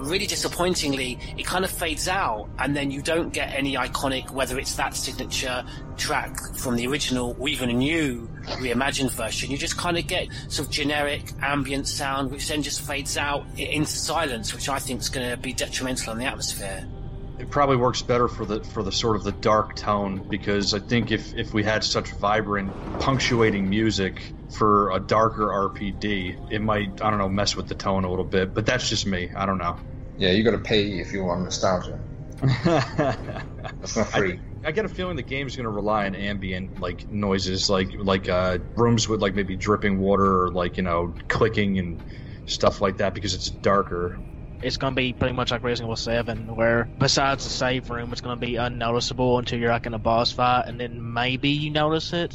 really 0.05 0.27
disappointingly, 0.27 1.19
it 1.37 1.47
kind 1.47 1.65
of 1.65 1.71
fades 1.71 2.09
out, 2.09 2.49
and 2.59 2.77
then 2.77 2.91
you 2.91 3.03
don't 3.03 3.33
get 3.33 3.53
any 3.55 3.75
iconic, 3.75 4.31
whether 4.31 4.59
it's 4.59 4.75
that 4.77 4.95
signature 4.95 5.65
track 5.97 6.39
from 6.55 6.77
the 6.77 6.87
original 6.87 7.37
or 7.39 7.49
even 7.49 7.71
a 7.71 7.73
new 7.73 8.29
reimagined 8.45 9.11
version. 9.11 9.51
You 9.51 9.59
just 9.59 9.77
kind 9.77 9.99
of 9.99 10.07
get 10.07 10.29
sort 10.49 10.69
of 10.69 10.71
generic 10.71 11.23
ambient 11.43 11.89
sound, 11.89 12.31
which 12.31 12.49
then 12.49 12.63
just 12.63 12.81
fades 12.81 13.17
out 13.17 13.45
into 13.57 13.91
silence, 13.91 14.55
which 14.55 14.69
I 14.69 14.79
think 14.79 15.01
is 15.01 15.09
going 15.09 15.31
to 15.31 15.37
be 15.37 15.53
detrimental 15.53 16.13
on 16.13 16.19
the 16.19 16.27
atmosphere. 16.27 16.87
It 17.39 17.51
probably 17.51 17.77
works 17.77 18.01
better 18.01 18.29
for 18.29 18.45
the 18.45 18.63
for 18.63 18.85
the 18.85 18.93
sort 18.93 19.17
of 19.17 19.25
the 19.25 19.33
dark 19.33 19.75
tone 19.75 20.25
because 20.29 20.73
I 20.73 20.79
think 20.79 21.11
if 21.11 21.35
if 21.35 21.53
we 21.53 21.65
had 21.65 21.83
such 21.83 22.13
vibrant 22.13 22.73
punctuating 23.01 23.69
music 23.69 24.23
for 24.57 24.93
a 24.93 25.01
darker 25.01 25.49
RPD, 25.49 26.53
it 26.53 26.61
might 26.61 27.03
I 27.03 27.11
don't 27.11 27.19
know 27.19 27.29
mess 27.29 27.57
with 27.57 27.67
the 27.67 27.75
tone 27.75 28.05
a 28.05 28.09
little 28.09 28.25
bit. 28.25 28.55
But 28.55 28.67
that's 28.67 28.89
just 28.89 29.05
me. 29.05 29.31
I 29.35 29.47
don't 29.47 29.59
know. 29.59 29.77
Yeah, 30.17 30.31
you 30.31 30.45
got 30.45 30.53
to 30.53 30.59
pay 30.59 30.99
if 30.99 31.13
you 31.13 31.25
want 31.25 31.43
nostalgia. 31.43 32.01
That's 32.41 33.97
not 33.97 34.09
free. 34.09 34.41
I, 34.65 34.69
I 34.69 34.73
get 34.73 34.85
a 34.85 34.89
feeling 34.89 35.17
the 35.17 35.23
game's 35.23 35.57
going 35.57 35.65
to 35.65 35.71
rely 35.71 36.07
on 36.07 36.15
ambient 36.15 36.79
like 36.79 37.11
noises, 37.11 37.69
like 37.69 37.91
like 37.99 38.29
uh, 38.29 38.59
rooms 38.77 39.09
with 39.09 39.21
like 39.21 39.35
maybe 39.35 39.57
dripping 39.57 39.99
water 39.99 40.43
or 40.45 40.51
like 40.53 40.77
you 40.77 40.83
know 40.83 41.15
clicking 41.29 41.79
and 41.79 42.01
stuff 42.47 42.81
like 42.81 42.99
that 42.99 43.15
because 43.15 43.35
it's 43.35 43.51
darker. 43.51 44.19
It's 44.63 44.79
going 44.79 44.93
to 44.95 44.97
be 44.97 45.13
pretty 45.13 45.35
much 45.35 45.51
like 45.51 45.63
Resident 45.63 45.89
Evil 45.89 45.97
7, 45.97 46.57
where 46.57 46.91
besides 46.99 47.45
the 47.45 47.51
save 47.51 47.91
room, 47.91 48.11
it's 48.13 48.21
going 48.23 48.41
to 48.41 48.47
be 48.47 48.57
unnoticeable 48.57 49.39
until 49.39 49.59
you're 49.61 49.71
like 49.71 49.87
in 49.87 49.95
a 49.95 49.99
boss 49.99 50.33
fight, 50.33 50.65
and 50.67 50.81
then 50.81 51.13
maybe 51.13 51.51
you 51.51 51.71
notice 51.71 52.13
it. 52.13 52.35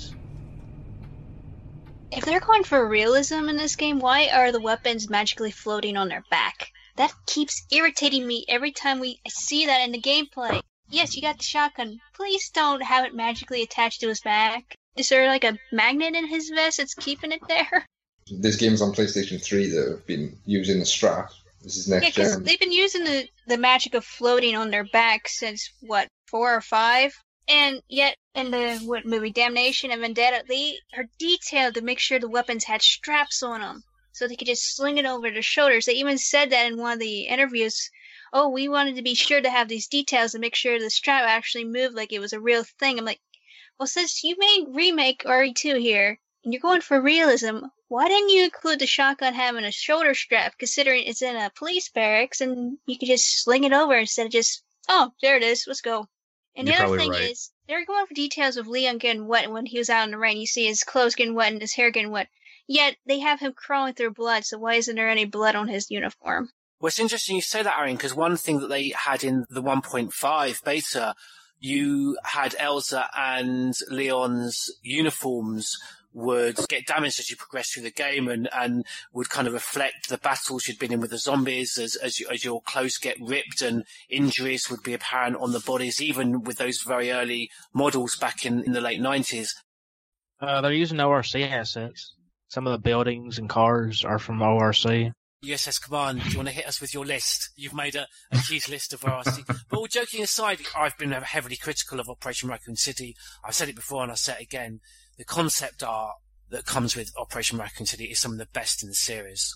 If 2.11 2.23
they're 2.23 2.39
going 2.39 2.63
for 2.65 2.87
realism 2.87 3.49
in 3.49 3.57
this 3.57 3.75
game, 3.75 3.97
why 3.97 4.27
are 4.29 4.51
the 4.51 4.61
weapons 4.61 5.09
magically 5.09 5.49
floating 5.49 5.97
on 5.97 6.07
their 6.07 6.23
back? 6.29 6.71
That 6.99 7.13
keeps 7.25 7.65
irritating 7.71 8.27
me 8.27 8.43
every 8.49 8.73
time 8.73 8.99
we 8.99 9.21
see 9.25 9.65
that 9.67 9.79
in 9.79 9.93
the 9.93 10.01
gameplay. 10.01 10.59
Yes, 10.89 11.15
you 11.15 11.21
got 11.21 11.37
the 11.37 11.45
shotgun. 11.45 12.01
Please 12.13 12.49
don't 12.49 12.81
have 12.81 13.05
it 13.05 13.15
magically 13.15 13.63
attached 13.63 14.01
to 14.01 14.09
his 14.09 14.19
back. 14.19 14.75
Is 14.97 15.07
there 15.07 15.27
like 15.27 15.45
a 15.45 15.57
magnet 15.71 16.13
in 16.13 16.27
his 16.27 16.49
vest 16.49 16.75
that's 16.75 16.93
keeping 16.93 17.31
it 17.31 17.39
there? 17.47 17.85
There's 18.29 18.57
games 18.57 18.81
on 18.81 18.91
PlayStation 18.91 19.41
3 19.41 19.69
that 19.69 19.91
have 19.91 20.05
been 20.07 20.37
using 20.45 20.79
the 20.79 20.85
strap. 20.85 21.31
This 21.61 21.77
is 21.77 21.87
next 21.87 22.17
Yeah, 22.17 22.25
gen. 22.25 22.43
they've 22.43 22.59
been 22.59 22.73
using 22.73 23.05
the, 23.05 23.29
the 23.47 23.57
magic 23.57 23.93
of 23.93 24.03
floating 24.03 24.57
on 24.57 24.69
their 24.69 24.83
back 24.83 25.29
since, 25.29 25.71
what, 25.79 26.09
four 26.27 26.53
or 26.53 26.59
five? 26.59 27.13
And 27.47 27.81
yet, 27.87 28.17
in 28.35 28.51
the 28.51 28.77
what 28.83 29.05
movie 29.05 29.31
Damnation 29.31 29.91
and 29.91 30.01
Vendetta, 30.01 30.43
they 30.49 30.79
are 30.97 31.05
detailed 31.17 31.75
to 31.75 31.81
make 31.81 31.99
sure 31.99 32.19
the 32.19 32.27
weapons 32.27 32.65
had 32.65 32.81
straps 32.81 33.41
on 33.41 33.61
them 33.61 33.83
so 34.19 34.27
they 34.27 34.35
could 34.35 34.47
just 34.47 34.75
sling 34.75 34.97
it 34.97 35.05
over 35.05 35.31
their 35.31 35.41
shoulders. 35.41 35.85
They 35.85 35.93
even 35.93 36.17
said 36.17 36.49
that 36.49 36.67
in 36.67 36.77
one 36.77 36.91
of 36.91 36.99
the 36.99 37.21
interviews. 37.21 37.89
Oh, 38.33 38.49
we 38.49 38.67
wanted 38.67 38.97
to 38.97 39.01
be 39.01 39.15
sure 39.15 39.39
to 39.39 39.49
have 39.49 39.69
these 39.69 39.87
details 39.87 40.33
to 40.33 40.39
make 40.39 40.55
sure 40.55 40.77
the 40.77 40.89
strap 40.89 41.23
actually 41.23 41.63
moved 41.63 41.95
like 41.95 42.11
it 42.11 42.19
was 42.19 42.33
a 42.33 42.39
real 42.39 42.65
thing. 42.79 42.99
I'm 42.99 43.05
like, 43.05 43.21
well, 43.79 43.87
since 43.87 44.21
you 44.25 44.35
made 44.37 44.75
remake 44.75 45.23
RE2 45.23 45.79
here 45.79 46.19
and 46.43 46.53
you're 46.53 46.59
going 46.59 46.81
for 46.81 47.01
realism, 47.01 47.59
why 47.87 48.09
didn't 48.09 48.29
you 48.29 48.43
include 48.43 48.79
the 48.79 48.85
shotgun 48.85 49.33
having 49.33 49.63
a 49.63 49.71
shoulder 49.71 50.13
strap, 50.13 50.57
considering 50.59 51.05
it's 51.05 51.21
in 51.21 51.37
a 51.37 51.49
police 51.55 51.87
barracks 51.87 52.41
and 52.41 52.77
you 52.85 52.99
could 52.99 53.07
just 53.07 53.41
sling 53.41 53.63
it 53.63 53.71
over 53.71 53.95
instead 53.95 54.25
of 54.25 54.33
just, 54.33 54.63
oh, 54.89 55.13
there 55.21 55.37
it 55.37 55.43
is, 55.43 55.63
let's 55.65 55.79
go. 55.79 56.07
And 56.57 56.67
You're 56.67 56.75
the 56.75 56.83
other 56.83 56.97
thing 56.97 57.11
right. 57.11 57.31
is, 57.31 57.51
they're 57.69 57.85
going 57.85 58.05
for 58.05 58.13
details 58.13 58.57
of 58.57 58.67
Leon 58.67 58.97
getting 58.97 59.27
wet 59.27 59.49
when 59.49 59.65
he 59.65 59.77
was 59.77 59.89
out 59.89 60.03
in 60.03 60.11
the 60.11 60.17
rain. 60.17 60.37
You 60.37 60.45
see 60.45 60.65
his 60.65 60.83
clothes 60.83 61.15
getting 61.15 61.35
wet 61.35 61.53
and 61.53 61.61
his 61.61 61.73
hair 61.73 61.89
getting 61.89 62.11
wet. 62.11 62.27
Yet 62.69 62.97
they 63.03 63.17
have 63.17 63.39
him 63.39 63.53
crawling 63.53 63.95
through 63.95 64.13
blood, 64.13 64.45
so 64.45 64.59
why 64.59 64.75
isn't 64.75 64.95
there 64.95 65.09
any 65.09 65.25
blood 65.25 65.55
on 65.55 65.67
his 65.67 65.89
uniform? 65.89 66.49
Well, 66.79 66.89
it's 66.89 66.99
interesting 66.99 67.35
you 67.35 67.41
say 67.41 67.63
that, 67.63 67.79
Aaron, 67.79 67.95
because 67.95 68.13
one 68.13 68.37
thing 68.37 68.59
that 68.59 68.69
they 68.69 68.93
had 68.95 69.23
in 69.23 69.45
the 69.49 69.63
1.5 69.63 70.63
beta, 70.63 71.15
you 71.57 72.15
had 72.23 72.51
Elza 72.51 73.07
and 73.17 73.73
Leon's 73.89 74.69
uniforms 74.83 75.75
would 76.13 76.57
get 76.69 76.85
damaged 76.85 77.19
as 77.19 77.31
you 77.31 77.35
progress 77.35 77.71
through 77.71 77.81
the 77.81 77.91
game 77.91 78.27
and, 78.27 78.47
and 78.53 78.85
would 79.13 79.31
kind 79.31 79.47
of 79.47 79.53
reflect 79.53 80.07
the 80.07 80.19
battles 80.19 80.67
you'd 80.67 80.77
been 80.77 80.93
in 80.93 81.01
with 81.01 81.09
the 81.09 81.17
zombies 81.17 81.75
as, 81.79 81.95
as, 81.95 82.19
you, 82.19 82.27
as 82.29 82.45
your 82.45 82.61
clothes 82.61 82.99
get 82.99 83.17
ripped 83.19 83.63
and 83.63 83.83
injuries 84.11 84.69
would 84.69 84.83
be 84.83 84.93
apparent 84.93 85.37
on 85.37 85.53
the 85.53 85.59
bodies, 85.59 85.99
even 85.99 86.43
with 86.43 86.59
those 86.59 86.83
very 86.83 87.11
early 87.11 87.49
models 87.73 88.15
back 88.15 88.45
in, 88.45 88.63
in 88.63 88.73
the 88.73 88.81
late 88.81 89.01
90s. 89.01 89.49
Uh, 90.39 90.61
they're 90.61 90.71
using 90.71 91.01
ORC 91.01 91.35
assets. 91.35 92.13
Some 92.49 92.67
of 92.67 92.71
the 92.71 92.79
buildings 92.79 93.37
and 93.37 93.47
cars 93.47 94.03
are 94.03 94.19
from 94.19 94.41
ORC. 94.41 95.13
USS 95.43 95.81
Command, 95.81 96.21
do 96.21 96.29
you 96.29 96.37
want 96.37 96.49
to 96.49 96.53
hit 96.53 96.67
us 96.67 96.81
with 96.81 96.93
your 96.93 97.05
list? 97.05 97.51
You've 97.55 97.73
made 97.73 97.95
a, 97.95 98.07
a 98.31 98.37
huge 98.37 98.67
list 98.67 98.91
of 98.91 99.01
RC. 99.01 99.45
but 99.69 99.77
all 99.77 99.87
joking 99.87 100.21
aside, 100.21 100.59
I've 100.75 100.97
been 100.97 101.11
heavily 101.11 101.55
critical 101.55 101.99
of 101.99 102.09
Operation 102.09 102.49
Raccoon 102.49 102.75
City. 102.75 103.15
I've 103.45 103.55
said 103.55 103.69
it 103.69 103.75
before 103.75 104.01
and 104.01 104.11
I'll 104.11 104.17
say 104.17 104.33
it 104.33 104.43
again. 104.43 104.81
The 105.17 105.23
concept 105.23 105.81
art 105.81 106.15
that 106.49 106.65
comes 106.65 106.95
with 106.95 107.11
Operation 107.17 107.57
Raccoon 107.57 107.85
City 107.85 108.05
is 108.05 108.19
some 108.19 108.33
of 108.33 108.37
the 108.37 108.47
best 108.47 108.83
in 108.83 108.89
the 108.89 108.95
series. 108.95 109.55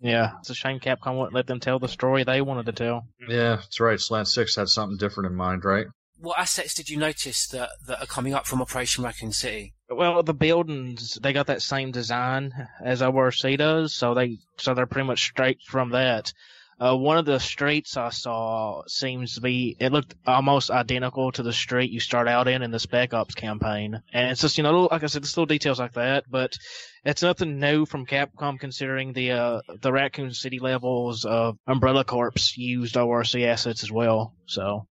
Yeah, 0.00 0.32
it's 0.40 0.50
a 0.50 0.54
shame 0.54 0.80
Capcom 0.80 1.16
wouldn't 1.16 1.34
let 1.34 1.46
them 1.46 1.60
tell 1.60 1.78
the 1.78 1.88
story 1.88 2.24
they 2.24 2.40
wanted 2.40 2.66
to 2.66 2.72
tell. 2.72 3.06
Yeah, 3.28 3.56
that's 3.56 3.80
right. 3.80 3.98
Slant 3.98 4.28
Six 4.28 4.56
had 4.56 4.68
something 4.68 4.98
different 4.98 5.30
in 5.30 5.36
mind, 5.36 5.64
right? 5.64 5.86
What 6.16 6.38
assets 6.38 6.74
did 6.74 6.88
you 6.88 6.98
notice 6.98 7.48
that, 7.48 7.70
that 7.86 8.02
are 8.02 8.06
coming 8.06 8.34
up 8.34 8.46
from 8.46 8.60
Operation 8.60 9.02
Raccoon 9.02 9.32
City? 9.32 9.73
Well, 9.90 10.22
the 10.22 10.34
buildings 10.34 11.18
they 11.20 11.32
got 11.32 11.48
that 11.48 11.62
same 11.62 11.90
design 11.90 12.52
as 12.82 13.02
ORC 13.02 13.58
does, 13.58 13.94
so 13.94 14.14
they 14.14 14.38
so 14.56 14.74
they're 14.74 14.86
pretty 14.86 15.06
much 15.06 15.24
straight 15.24 15.60
from 15.62 15.90
that. 15.90 16.32
Uh, 16.80 16.96
one 16.96 17.18
of 17.18 17.24
the 17.24 17.38
streets 17.38 17.96
I 17.96 18.08
saw 18.08 18.82
seems 18.88 19.34
to 19.34 19.40
be 19.40 19.76
it 19.78 19.92
looked 19.92 20.14
almost 20.26 20.70
identical 20.70 21.30
to 21.32 21.42
the 21.42 21.52
street 21.52 21.92
you 21.92 22.00
start 22.00 22.26
out 22.26 22.48
in 22.48 22.62
in 22.62 22.70
the 22.70 22.80
Spec 22.80 23.14
Ops 23.14 23.34
campaign, 23.34 24.02
and 24.12 24.30
it's 24.30 24.40
just 24.40 24.56
you 24.56 24.64
know 24.64 24.88
like 24.90 25.02
I 25.02 25.06
said, 25.06 25.22
it's 25.22 25.36
little 25.36 25.46
details 25.46 25.78
like 25.78 25.92
that, 25.92 26.24
but 26.28 26.56
it's 27.04 27.22
nothing 27.22 27.60
new 27.60 27.84
from 27.84 28.06
Capcom 28.06 28.58
considering 28.58 29.12
the 29.12 29.32
uh, 29.32 29.60
the 29.82 29.92
Raccoon 29.92 30.32
City 30.32 30.58
levels 30.58 31.24
of 31.24 31.58
Umbrella 31.66 32.04
Corps 32.04 32.32
used 32.56 32.96
ORC 32.96 33.34
assets 33.36 33.82
as 33.82 33.92
well. 33.92 34.34
So 34.46 34.88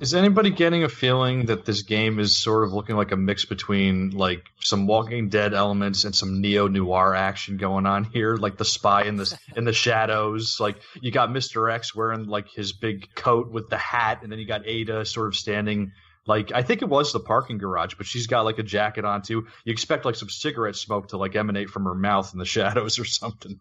Is 0.00 0.12
anybody 0.12 0.50
getting 0.50 0.82
a 0.82 0.88
feeling 0.88 1.46
that 1.46 1.64
this 1.64 1.82
game 1.82 2.18
is 2.18 2.36
sort 2.36 2.64
of 2.64 2.72
looking 2.72 2.96
like 2.96 3.12
a 3.12 3.16
mix 3.16 3.44
between 3.44 4.10
like 4.10 4.42
some 4.60 4.88
Walking 4.88 5.28
Dead 5.28 5.54
elements 5.54 6.02
and 6.04 6.12
some 6.12 6.40
neo 6.40 6.66
noir 6.66 7.14
action 7.14 7.58
going 7.58 7.86
on 7.86 8.02
here, 8.02 8.34
like 8.34 8.56
the 8.56 8.64
spy 8.64 9.04
in 9.04 9.14
the 9.14 9.38
in 9.56 9.64
the 9.64 9.72
shadows? 9.72 10.58
Like 10.58 10.78
you 11.00 11.12
got 11.12 11.30
Mister 11.30 11.70
X 11.70 11.94
wearing 11.94 12.26
like 12.26 12.48
his 12.50 12.72
big 12.72 13.14
coat 13.14 13.52
with 13.52 13.70
the 13.70 13.78
hat, 13.78 14.24
and 14.24 14.32
then 14.32 14.40
you 14.40 14.46
got 14.46 14.66
Ada 14.66 15.04
sort 15.04 15.28
of 15.28 15.36
standing 15.36 15.92
like 16.26 16.50
I 16.52 16.62
think 16.62 16.82
it 16.82 16.88
was 16.88 17.12
the 17.12 17.20
parking 17.20 17.58
garage, 17.58 17.94
but 17.94 18.06
she's 18.06 18.26
got 18.26 18.44
like 18.44 18.58
a 18.58 18.64
jacket 18.64 19.04
on 19.04 19.22
too. 19.22 19.46
You 19.64 19.72
expect 19.72 20.04
like 20.04 20.16
some 20.16 20.28
cigarette 20.28 20.74
smoke 20.74 21.08
to 21.10 21.18
like 21.18 21.36
emanate 21.36 21.70
from 21.70 21.84
her 21.84 21.94
mouth 21.94 22.32
in 22.32 22.40
the 22.40 22.44
shadows 22.44 22.98
or 22.98 23.04
something. 23.04 23.60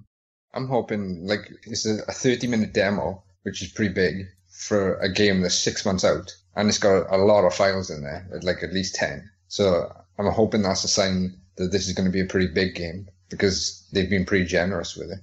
I'm 0.51 0.68
hoping 0.68 1.27
like 1.27 1.51
it's 1.68 1.85
a 1.85 2.11
30 2.11 2.47
minute 2.47 2.73
demo, 2.73 3.23
which 3.43 3.61
is 3.61 3.72
pretty 3.72 3.93
big 3.93 4.26
for 4.68 4.95
a 4.99 5.11
game 5.11 5.41
that's 5.41 5.57
six 5.57 5.85
months 5.85 6.06
out, 6.06 6.35
and 6.56 6.69
it's 6.69 6.77
got 6.77 7.11
a 7.11 7.18
lot 7.18 7.45
of 7.45 7.53
files 7.53 7.90
in 7.90 8.02
there, 8.03 8.27
like 8.41 8.64
at 8.64 8.73
least 8.73 8.95
10. 8.95 9.30
So 9.48 9.91
I'm 10.18 10.31
hoping 10.31 10.61
that's 10.61 10.84
a 10.84 10.88
sign 10.88 11.38
that 11.57 11.72
this 11.72 11.88
is 11.88 11.94
going 11.94 12.07
to 12.07 12.11
be 12.11 12.22
a 12.22 12.26
pretty 12.26 12.48
big 12.48 12.76
game 12.76 13.07
because 13.30 13.88
they've 13.91 14.10
been 14.10 14.26
pretty 14.26 14.45
generous 14.45 14.95
with 14.95 15.11
it. 15.11 15.19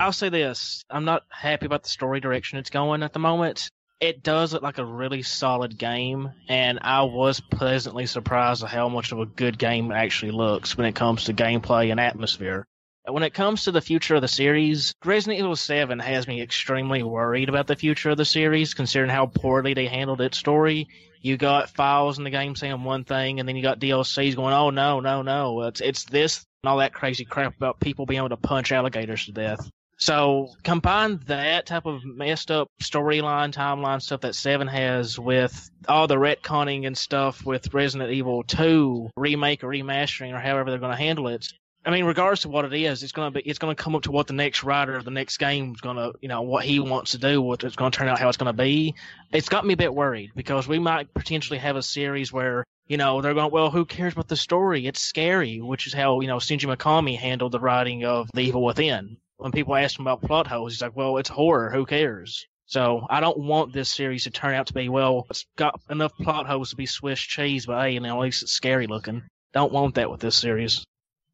I'll 0.00 0.12
say 0.12 0.28
this: 0.28 0.84
I'm 0.90 1.04
not 1.04 1.24
happy 1.28 1.66
about 1.66 1.82
the 1.82 1.88
story 1.88 2.20
direction 2.20 2.58
it's 2.58 2.70
going 2.70 3.02
at 3.02 3.12
the 3.12 3.18
moment. 3.18 3.68
It 4.00 4.22
does 4.22 4.52
look 4.52 4.62
like 4.62 4.78
a 4.78 4.84
really 4.84 5.22
solid 5.22 5.76
game, 5.76 6.30
and 6.48 6.78
I 6.82 7.02
was 7.02 7.40
pleasantly 7.40 8.06
surprised 8.06 8.62
at 8.62 8.70
how 8.70 8.88
much 8.88 9.10
of 9.12 9.18
a 9.18 9.26
good 9.26 9.58
game 9.58 9.90
it 9.90 9.96
actually 9.96 10.30
looks 10.30 10.76
when 10.76 10.86
it 10.86 10.94
comes 10.94 11.24
to 11.24 11.34
gameplay 11.34 11.90
and 11.90 11.98
atmosphere. 11.98 12.66
When 13.10 13.22
it 13.22 13.32
comes 13.32 13.64
to 13.64 13.72
the 13.72 13.80
future 13.80 14.16
of 14.16 14.20
the 14.20 14.28
series, 14.28 14.94
Resident 15.02 15.38
Evil 15.38 15.56
7 15.56 15.98
has 15.98 16.28
me 16.28 16.42
extremely 16.42 17.02
worried 17.02 17.48
about 17.48 17.66
the 17.66 17.76
future 17.76 18.10
of 18.10 18.18
the 18.18 18.24
series, 18.24 18.74
considering 18.74 19.10
how 19.10 19.26
poorly 19.26 19.72
they 19.72 19.86
handled 19.86 20.20
its 20.20 20.36
story. 20.36 20.88
You 21.22 21.38
got 21.38 21.70
files 21.70 22.18
in 22.18 22.24
the 22.24 22.30
game 22.30 22.54
saying 22.54 22.84
one 22.84 23.04
thing, 23.04 23.40
and 23.40 23.48
then 23.48 23.56
you 23.56 23.62
got 23.62 23.80
DLCs 23.80 24.36
going, 24.36 24.52
oh 24.52 24.70
no, 24.70 25.00
no, 25.00 25.22
no, 25.22 25.62
it's, 25.62 25.80
it's 25.80 26.04
this 26.04 26.44
and 26.62 26.70
all 26.70 26.78
that 26.78 26.92
crazy 26.92 27.24
crap 27.24 27.56
about 27.56 27.80
people 27.80 28.04
being 28.04 28.18
able 28.18 28.28
to 28.28 28.36
punch 28.36 28.72
alligators 28.72 29.24
to 29.26 29.32
death. 29.32 29.70
So 29.96 30.50
combine 30.62 31.20
that 31.26 31.66
type 31.66 31.86
of 31.86 32.04
messed 32.04 32.50
up 32.50 32.68
storyline, 32.80 33.52
timeline 33.52 34.00
stuff 34.00 34.20
that 34.20 34.36
Seven 34.36 34.68
has 34.68 35.18
with 35.18 35.70
all 35.88 36.06
the 36.06 36.16
retconning 36.16 36.86
and 36.86 36.96
stuff 36.96 37.44
with 37.44 37.74
Resident 37.74 38.12
Evil 38.12 38.44
2 38.44 39.10
remake 39.16 39.64
or 39.64 39.68
remastering 39.68 40.32
or 40.34 40.40
however 40.40 40.70
they're 40.70 40.78
going 40.78 40.96
to 40.96 41.02
handle 41.02 41.28
it. 41.28 41.48
I 41.84 41.90
mean, 41.90 42.04
regardless 42.04 42.44
of 42.44 42.50
what 42.50 42.64
it 42.64 42.74
is, 42.74 43.02
it's 43.02 43.12
gonna 43.12 43.30
be 43.30 43.40
it's 43.40 43.58
gonna 43.58 43.74
come 43.74 43.94
up 43.94 44.02
to 44.02 44.10
what 44.10 44.26
the 44.26 44.32
next 44.32 44.62
writer 44.64 44.96
of 44.96 45.04
the 45.04 45.10
next 45.10 45.38
game 45.38 45.72
is 45.72 45.80
gonna 45.80 46.12
you 46.20 46.28
know 46.28 46.42
what 46.42 46.64
he 46.64 46.80
wants 46.80 47.12
to 47.12 47.18
do, 47.18 47.40
what 47.40 47.64
it's 47.64 47.76
gonna 47.76 47.90
turn 47.90 48.08
out 48.08 48.18
how 48.18 48.28
it's 48.28 48.36
gonna 48.36 48.52
be. 48.52 48.94
It's 49.32 49.48
got 49.48 49.64
me 49.64 49.74
a 49.74 49.76
bit 49.76 49.94
worried 49.94 50.32
because 50.34 50.68
we 50.68 50.78
might 50.78 51.14
potentially 51.14 51.58
have 51.58 51.76
a 51.76 51.82
series 51.82 52.32
where 52.32 52.64
you 52.88 52.96
know 52.96 53.20
they're 53.20 53.34
going 53.34 53.52
well 53.52 53.70
who 53.70 53.84
cares 53.84 54.12
about 54.12 54.28
the 54.28 54.36
story? 54.36 54.86
It's 54.86 55.00
scary, 55.00 55.60
which 55.60 55.86
is 55.86 55.94
how 55.94 56.20
you 56.20 56.26
know 56.26 56.36
Shinji 56.36 56.74
Mikami 56.74 57.16
handled 57.16 57.52
the 57.52 57.60
writing 57.60 58.04
of 58.04 58.28
The 58.34 58.42
Evil 58.42 58.64
Within. 58.64 59.16
When 59.36 59.52
people 59.52 59.76
ask 59.76 59.98
him 59.98 60.06
about 60.06 60.20
plot 60.22 60.48
holes, 60.48 60.72
he's 60.72 60.82
like, 60.82 60.96
well, 60.96 61.16
it's 61.16 61.28
horror. 61.28 61.70
Who 61.70 61.86
cares? 61.86 62.46
So 62.66 63.06
I 63.08 63.20
don't 63.20 63.38
want 63.38 63.72
this 63.72 63.88
series 63.88 64.24
to 64.24 64.30
turn 64.30 64.54
out 64.54 64.66
to 64.66 64.74
be 64.74 64.88
well. 64.88 65.26
It's 65.30 65.46
got 65.56 65.80
enough 65.88 66.12
plot 66.16 66.46
holes 66.46 66.70
to 66.70 66.76
be 66.76 66.86
Swiss 66.86 67.20
cheese, 67.20 67.64
but 67.64 67.80
hey, 67.80 67.92
you 67.92 68.00
know, 68.00 68.18
at 68.18 68.24
least 68.24 68.42
it's 68.42 68.52
scary 68.52 68.88
looking. 68.88 69.22
Don't 69.54 69.72
want 69.72 69.94
that 69.94 70.10
with 70.10 70.20
this 70.20 70.36
series 70.36 70.84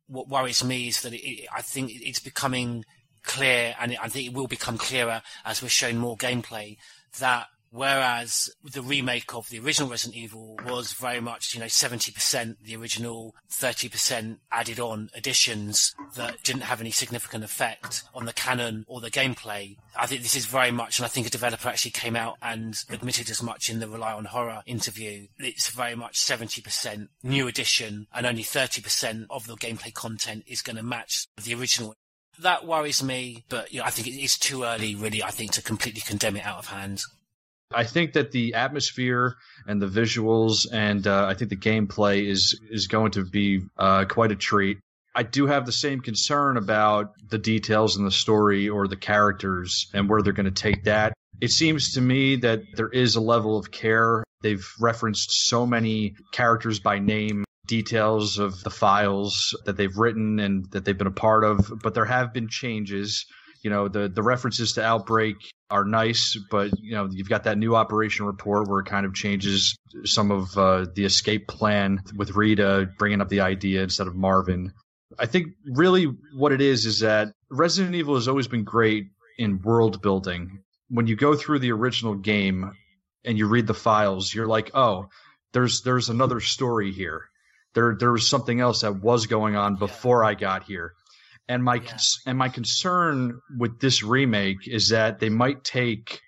what 0.07 0.29
worries 0.29 0.63
me 0.63 0.89
is 0.89 1.03
that 1.03 1.13
it, 1.13 1.47
I 1.55 1.63
think 1.63 1.91
it's 1.95 2.21
becoming 2.21 2.85
clear, 3.23 3.75
and 3.81 3.97
I 4.01 4.09
think 4.09 4.27
it 4.27 4.35
will 4.35 4.47
become 4.47 4.79
clearer 4.79 5.23
as 5.45 5.63
we're 5.63 5.69
shown 5.69 5.97
more 5.97 6.17
gameplay, 6.17 6.77
that 7.19 7.47
Whereas 7.75 8.55
the 8.63 8.83
remake 8.83 9.35
of 9.35 9.49
the 9.49 9.59
original 9.59 9.91
Resident 9.91 10.17
Evil 10.17 10.57
was 10.65 10.93
very 10.93 11.21
much, 11.21 11.55
you 11.55 11.61
know, 11.61 11.67
70% 11.67 12.57
the 12.63 12.77
original, 12.77 13.35
30% 13.51 14.39
added 14.53 14.79
on 14.79 15.11
additions 15.13 15.93
that 16.15 16.41
didn't 16.45 16.63
have 16.63 16.81
any 16.81 16.93
significant 16.93 17.43
effect 17.43 18.05
on 18.15 18.27
the 18.27 18.33
canon 18.33 18.85
or 18.87 19.01
the 19.01 19.11
gameplay. 19.11 19.77
I 19.97 20.07
think 20.07 20.23
this 20.23 20.37
is 20.37 20.47
very 20.47 20.71
much, 20.71 21.01
and 21.01 21.05
I 21.05 21.09
think 21.09 21.27
a 21.27 21.31
developer 21.31 21.69
actually 21.69 21.91
came 21.91 22.15
out 22.15 22.37
and 22.41 22.77
admitted 22.91 23.29
as 23.29 23.43
much 23.43 23.69
in 23.69 23.81
the 23.81 23.89
Rely 23.89 24.13
on 24.13 24.27
Horror 24.27 24.63
interview. 24.67 25.27
It's 25.39 25.69
very 25.69 25.97
much 25.97 26.21
70% 26.21 27.09
new 27.25 27.49
addition 27.49 28.07
and 28.15 28.25
only 28.25 28.45
30% 28.45 29.27
of 29.31 29.49
the 29.49 29.57
gameplay 29.57 29.93
content 29.93 30.45
is 30.47 30.63
going 30.63 30.77
to 30.77 30.85
match 30.85 31.27
the 31.43 31.55
original. 31.55 31.97
That 32.39 32.67
worries 32.67 33.03
me, 33.03 33.45
but 33.49 33.73
you 33.73 33.81
know, 33.81 33.85
I 33.85 33.91
think 33.91 34.07
it 34.07 34.23
is 34.23 34.39
too 34.39 34.63
early, 34.63 34.95
really, 34.95 35.25
I 35.25 35.31
think, 35.31 35.53
to 35.53 35.63
completely 35.63 36.03
condemn 36.03 36.37
it 36.37 36.47
out 36.47 36.59
of 36.59 36.67
hand. 36.67 37.03
I 37.75 37.85
think 37.85 38.13
that 38.15 38.31
the 38.31 38.55
atmosphere 38.55 39.37
and 39.67 39.81
the 39.81 39.87
visuals 39.87 40.67
and 40.73 41.07
uh, 41.07 41.27
I 41.27 41.35
think 41.35 41.51
the 41.51 41.57
gameplay 41.57 42.27
is 42.27 42.59
is 42.71 42.87
going 42.87 43.13
to 43.13 43.25
be 43.25 43.63
uh, 43.77 44.05
quite 44.05 44.33
a 44.33 44.37
treat. 44.37 44.79
I 45.15 45.23
do 45.23 45.47
have 45.47 45.65
the 45.65 45.73
same 45.73 46.01
concern 46.01 46.57
about 46.57 47.13
the 47.29 47.39
details 47.39 47.97
in 47.97 48.05
the 48.05 48.11
story 48.11 48.69
or 48.69 48.89
the 48.89 48.97
characters 48.97 49.89
and 49.95 50.09
where 50.09 50.23
they're 50.23 50.33
going 50.33 50.53
to 50.53 50.63
take 50.63 50.85
that. 50.85 51.13
It 51.41 51.51
seems 51.51 51.93
to 51.95 52.01
me 52.01 52.37
that 52.37 52.63
there 52.75 52.89
is 52.89 53.15
a 53.15 53.21
level 53.21 53.57
of 53.57 53.71
care. 53.71 54.25
They've 54.43 54.67
referenced 54.81 55.47
so 55.47 55.67
many 55.67 56.17
characters 56.33 56.81
by 56.81 56.99
name, 56.99 57.45
details 57.67 58.39
of 58.39 58.63
the 58.65 58.71
files 58.71 59.57
that 59.65 59.77
they've 59.77 59.97
written 59.97 60.41
and 60.41 60.71
that 60.73 60.85
they've 60.85 60.99
been 60.99 61.07
a 61.07 61.13
part 61.13 61.45
of, 61.45 61.73
but 61.83 61.95
there 61.95 62.05
have 62.05 62.33
been 62.33 62.49
changes 62.49 63.27
you 63.65 63.71
know 63.71 63.89
the 63.89 64.09
the 64.09 64.23
references 64.23 64.75
to 64.75 64.85
outbreak 64.85 65.37
are 65.71 65.85
nice 65.85 66.39
but 66.51 66.71
you 66.79 66.95
know 66.95 67.09
you've 67.11 67.29
got 67.29 67.45
that 67.45 67.59
new 67.59 67.75
operation 67.75 68.27
report 68.27 68.69
where 68.69 68.81
it 68.81 68.87
kind 68.87 69.07
of 69.07 69.15
changes 69.15 69.77
some 70.05 70.31
of 70.31 70.57
uh, 70.57 70.87
the 70.95 71.05
escape 71.05 71.49
plan 71.49 71.99
with 72.15 72.37
rita 72.37 72.89
bringing 72.99 73.21
up 73.21 73.29
the 73.29 73.41
idea 73.41 73.83
instead 73.83 74.07
of 74.07 74.15
marvin. 74.15 74.73
I 75.19 75.27
think 75.27 75.49
really 75.65 76.05
what 76.37 76.53
it 76.53 76.61
is 76.61 76.87
is 76.87 77.01
that 77.01 77.33
resident 77.51 77.95
evil 77.95 78.15
has 78.17 78.29
always 78.29 78.49
been 78.49 78.65
great 78.65 79.07
in 79.39 79.63
world 79.63 80.03
building. 80.03 80.63
When 80.89 81.07
you 81.07 81.17
go 81.17 81.35
through 81.35 81.61
the 81.61 81.73
original 81.73 82.15
game 82.15 82.73
and 83.25 83.39
you 83.39 83.47
read 83.47 83.67
the 83.67 83.75
files 83.75 84.33
you're 84.33 84.47
like 84.47 84.71
oh 84.75 85.09
there's 85.53 85.83
there's 85.83 86.11
another 86.11 86.41
story 86.41 86.93
here. 86.93 87.23
There 87.73 87.97
there 87.99 88.13
was 88.13 88.29
something 88.29 88.61
else 88.61 88.83
that 88.83 89.03
was 89.03 89.27
going 89.27 89.57
on 89.57 89.77
before 89.77 90.23
i 90.23 90.35
got 90.35 90.65
here 90.65 90.93
and 91.49 91.63
my 91.63 91.77
yeah. 91.77 91.99
and 92.27 92.39
my 92.39 92.49
concern 92.49 93.41
with 93.59 93.81
this 93.81 94.03
remake 94.03 94.67
is 94.67 94.89
that 94.91 95.19
they 95.19 95.29
might 95.29 95.65
take 95.65 96.21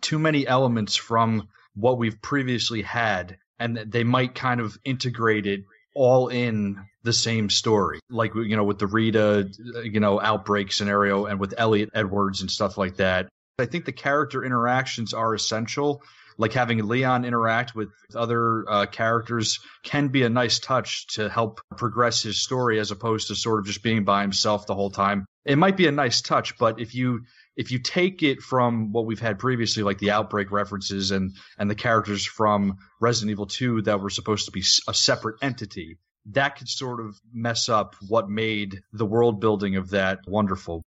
too 0.00 0.18
many 0.18 0.46
elements 0.46 0.96
from 0.96 1.48
what 1.74 1.98
we've 1.98 2.20
previously 2.22 2.82
had 2.82 3.36
and 3.58 3.76
that 3.76 3.90
they 3.90 4.04
might 4.04 4.34
kind 4.34 4.60
of 4.60 4.76
integrate 4.84 5.46
it 5.46 5.60
all 5.94 6.28
in 6.28 6.76
the 7.04 7.12
same 7.12 7.50
story 7.50 8.00
like 8.10 8.34
you 8.34 8.56
know 8.56 8.64
with 8.64 8.78
the 8.78 8.86
Rita 8.86 9.48
you 9.84 10.00
know 10.00 10.20
outbreak 10.20 10.72
scenario 10.72 11.26
and 11.26 11.38
with 11.38 11.54
Elliot 11.58 11.90
Edwards 11.94 12.40
and 12.40 12.50
stuff 12.50 12.78
like 12.78 12.96
that 12.96 13.28
I 13.58 13.66
think 13.66 13.84
the 13.84 13.92
character 13.92 14.44
interactions 14.44 15.12
are 15.12 15.34
essential 15.34 16.02
like 16.38 16.52
having 16.52 16.86
Leon 16.86 17.24
interact 17.24 17.74
with 17.74 17.90
other 18.14 18.64
uh, 18.68 18.86
characters 18.86 19.60
can 19.82 20.08
be 20.08 20.22
a 20.22 20.28
nice 20.28 20.58
touch 20.58 21.06
to 21.14 21.28
help 21.28 21.60
progress 21.76 22.22
his 22.22 22.42
story 22.42 22.78
as 22.78 22.90
opposed 22.90 23.28
to 23.28 23.34
sort 23.34 23.60
of 23.60 23.66
just 23.66 23.82
being 23.82 24.04
by 24.04 24.22
himself 24.22 24.66
the 24.66 24.74
whole 24.74 24.90
time. 24.90 25.26
It 25.44 25.58
might 25.58 25.76
be 25.76 25.86
a 25.86 25.92
nice 25.92 26.20
touch, 26.20 26.56
but 26.58 26.80
if 26.80 26.94
you 26.94 27.22
if 27.56 27.70
you 27.70 27.78
take 27.80 28.22
it 28.22 28.40
from 28.40 28.92
what 28.92 29.04
we've 29.04 29.20
had 29.20 29.38
previously, 29.38 29.82
like 29.82 29.98
the 29.98 30.12
outbreak 30.12 30.50
references 30.50 31.10
and 31.10 31.36
and 31.58 31.68
the 31.68 31.74
characters 31.74 32.24
from 32.24 32.78
Resident 33.00 33.32
Evil 33.32 33.46
2 33.46 33.82
that 33.82 34.00
were 34.00 34.10
supposed 34.10 34.46
to 34.46 34.52
be 34.52 34.62
a 34.88 34.94
separate 34.94 35.36
entity, 35.42 35.98
that 36.26 36.56
could 36.56 36.68
sort 36.68 37.00
of 37.00 37.18
mess 37.32 37.68
up 37.68 37.96
what 38.08 38.30
made 38.30 38.82
the 38.92 39.06
world 39.06 39.40
building 39.40 39.76
of 39.76 39.90
that 39.90 40.20
wonderful. 40.26 40.82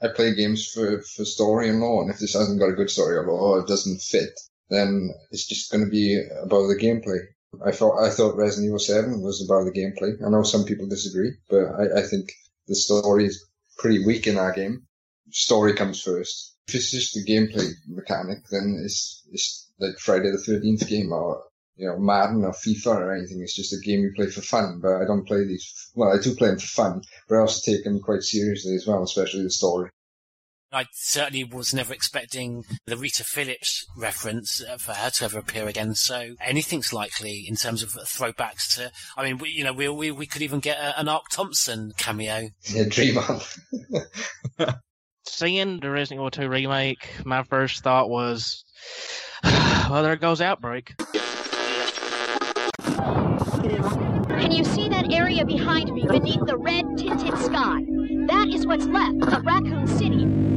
I 0.00 0.08
play 0.08 0.34
games 0.34 0.66
for, 0.66 1.02
for 1.02 1.24
story 1.24 1.68
and 1.68 1.80
lore, 1.80 2.02
and 2.02 2.10
if 2.10 2.18
this 2.18 2.34
hasn't 2.34 2.60
got 2.60 2.70
a 2.70 2.74
good 2.74 2.90
story 2.90 3.16
or 3.16 3.58
it 3.58 3.66
doesn't 3.66 4.00
fit, 4.00 4.30
then 4.70 5.10
it's 5.30 5.46
just 5.46 5.70
going 5.70 5.84
to 5.84 5.90
be 5.90 6.20
about 6.42 6.66
the 6.68 6.78
gameplay. 6.80 7.20
I 7.64 7.72
thought 7.72 8.02
I 8.02 8.10
thought 8.10 8.36
Resident 8.36 8.66
Evil 8.66 8.78
Seven 8.78 9.22
was 9.22 9.42
about 9.42 9.64
the 9.64 9.78
gameplay. 9.78 10.14
I 10.24 10.30
know 10.30 10.42
some 10.42 10.64
people 10.64 10.86
disagree, 10.86 11.32
but 11.48 11.64
I, 11.64 12.00
I 12.00 12.02
think 12.02 12.30
the 12.66 12.74
story 12.74 13.26
is 13.26 13.46
pretty 13.78 14.04
weak 14.04 14.26
in 14.26 14.34
that 14.34 14.56
game. 14.56 14.86
Story 15.30 15.74
comes 15.74 16.02
first. 16.02 16.56
If 16.68 16.74
it's 16.74 16.90
just 16.90 17.14
the 17.14 17.24
gameplay 17.24 17.70
mechanic, 17.86 18.38
then 18.50 18.80
it's 18.84 19.26
it's 19.32 19.70
like 19.80 19.98
Friday 19.98 20.30
the 20.30 20.38
Thirteenth 20.38 20.86
game 20.86 21.12
or 21.12 21.42
you 21.76 21.86
know 21.86 21.98
Madden 21.98 22.44
or 22.44 22.52
FIFA 22.52 22.96
or 22.96 23.16
anything. 23.16 23.40
It's 23.40 23.56
just 23.56 23.72
a 23.72 23.80
game 23.80 24.00
you 24.00 24.12
play 24.14 24.26
for 24.26 24.42
fun. 24.42 24.80
But 24.82 25.00
I 25.00 25.06
don't 25.06 25.26
play 25.26 25.44
these. 25.44 25.90
Well, 25.94 26.12
I 26.12 26.20
do 26.22 26.34
play 26.34 26.48
them 26.48 26.58
for 26.58 26.66
fun, 26.66 27.02
but 27.28 27.36
I 27.36 27.40
also 27.40 27.60
take 27.64 27.84
them 27.84 28.00
quite 28.00 28.22
seriously 28.22 28.74
as 28.74 28.86
well, 28.86 29.02
especially 29.02 29.44
the 29.44 29.50
story. 29.50 29.90
I 30.70 30.86
certainly 30.92 31.44
was 31.44 31.72
never 31.72 31.94
expecting 31.94 32.64
the 32.86 32.96
Rita 32.96 33.24
Phillips 33.24 33.86
reference 33.96 34.62
uh, 34.62 34.76
for 34.76 34.92
her 34.92 35.10
to 35.10 35.24
ever 35.24 35.38
appear 35.38 35.66
again. 35.66 35.94
So 35.94 36.34
anything's 36.40 36.92
likely 36.92 37.46
in 37.48 37.56
terms 37.56 37.82
of 37.82 37.90
throwbacks 37.90 38.74
to. 38.74 38.92
I 39.16 39.24
mean, 39.24 39.38
we, 39.38 39.48
you 39.48 39.64
know, 39.64 39.72
we 39.72 39.88
we, 39.88 40.10
we 40.10 40.26
could 40.26 40.42
even 40.42 40.60
get 40.60 40.78
a, 40.78 40.98
an 41.00 41.08
Ark 41.08 41.24
Thompson 41.30 41.92
cameo. 41.96 42.50
Yeah, 42.64 42.84
dream 42.88 43.16
on. 43.18 43.40
Seeing 45.26 45.80
the 45.80 45.90
Resident 45.90 46.20
Evil 46.20 46.30
2 46.30 46.48
remake, 46.48 47.08
my 47.24 47.42
first 47.44 47.82
thought 47.82 48.08
was, 48.08 48.64
well, 49.44 50.02
there 50.02 50.16
goes 50.16 50.40
Outbreak. 50.40 50.94
Can 54.28 54.52
you 54.52 54.64
see 54.64 54.88
that 54.88 55.12
area 55.12 55.44
behind 55.44 55.92
me 55.92 56.06
beneath 56.08 56.44
the 56.46 56.56
red 56.56 56.96
tinted 56.96 57.36
sky? 57.38 57.82
That 58.26 58.48
is 58.48 58.66
what's 58.66 58.86
left 58.86 59.22
of 59.32 59.44
Raccoon 59.44 59.86
City. 59.86 60.47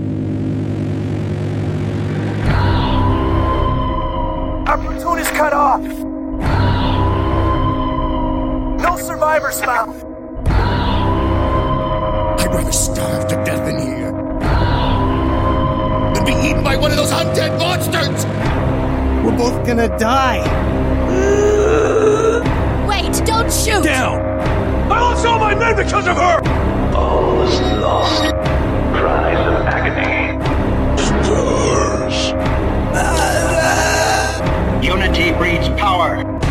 Our 4.71 4.77
platoon 4.77 5.19
is 5.19 5.27
cut 5.31 5.51
off. 5.51 5.81
No 8.81 8.95
survivors 8.95 9.59
found. 9.59 10.01
I'd 12.39 12.47
rather 12.53 12.71
starve 12.71 13.27
to 13.27 13.35
death 13.43 13.67
in 13.67 13.81
here 13.81 14.13
than 16.13 16.23
be 16.23 16.31
eaten 16.47 16.63
by 16.63 16.77
one 16.77 16.89
of 16.89 16.95
those 16.95 17.11
undead 17.11 17.59
monsters. 17.59 18.25
We're 19.25 19.37
both 19.37 19.67
gonna 19.67 19.89
die. 19.99 20.39
Wait, 22.87 23.25
don't 23.25 23.51
shoot! 23.51 23.83
Down! 23.83 24.21
I 24.89 25.01
lost 25.01 25.25
all 25.25 25.37
my 25.37 25.53
men 25.53 25.75
because 25.75 26.07
of 26.07 26.15
her! 26.15 26.39
All 26.95 27.41
is 27.41 27.59
lost. 27.81 28.23
Cries 28.95 29.37
of 29.37 29.65
agony. 29.67 30.39
Stars. 30.95 32.31
Unity 34.91 35.31
breeds 35.31 35.69
power. 35.79 36.50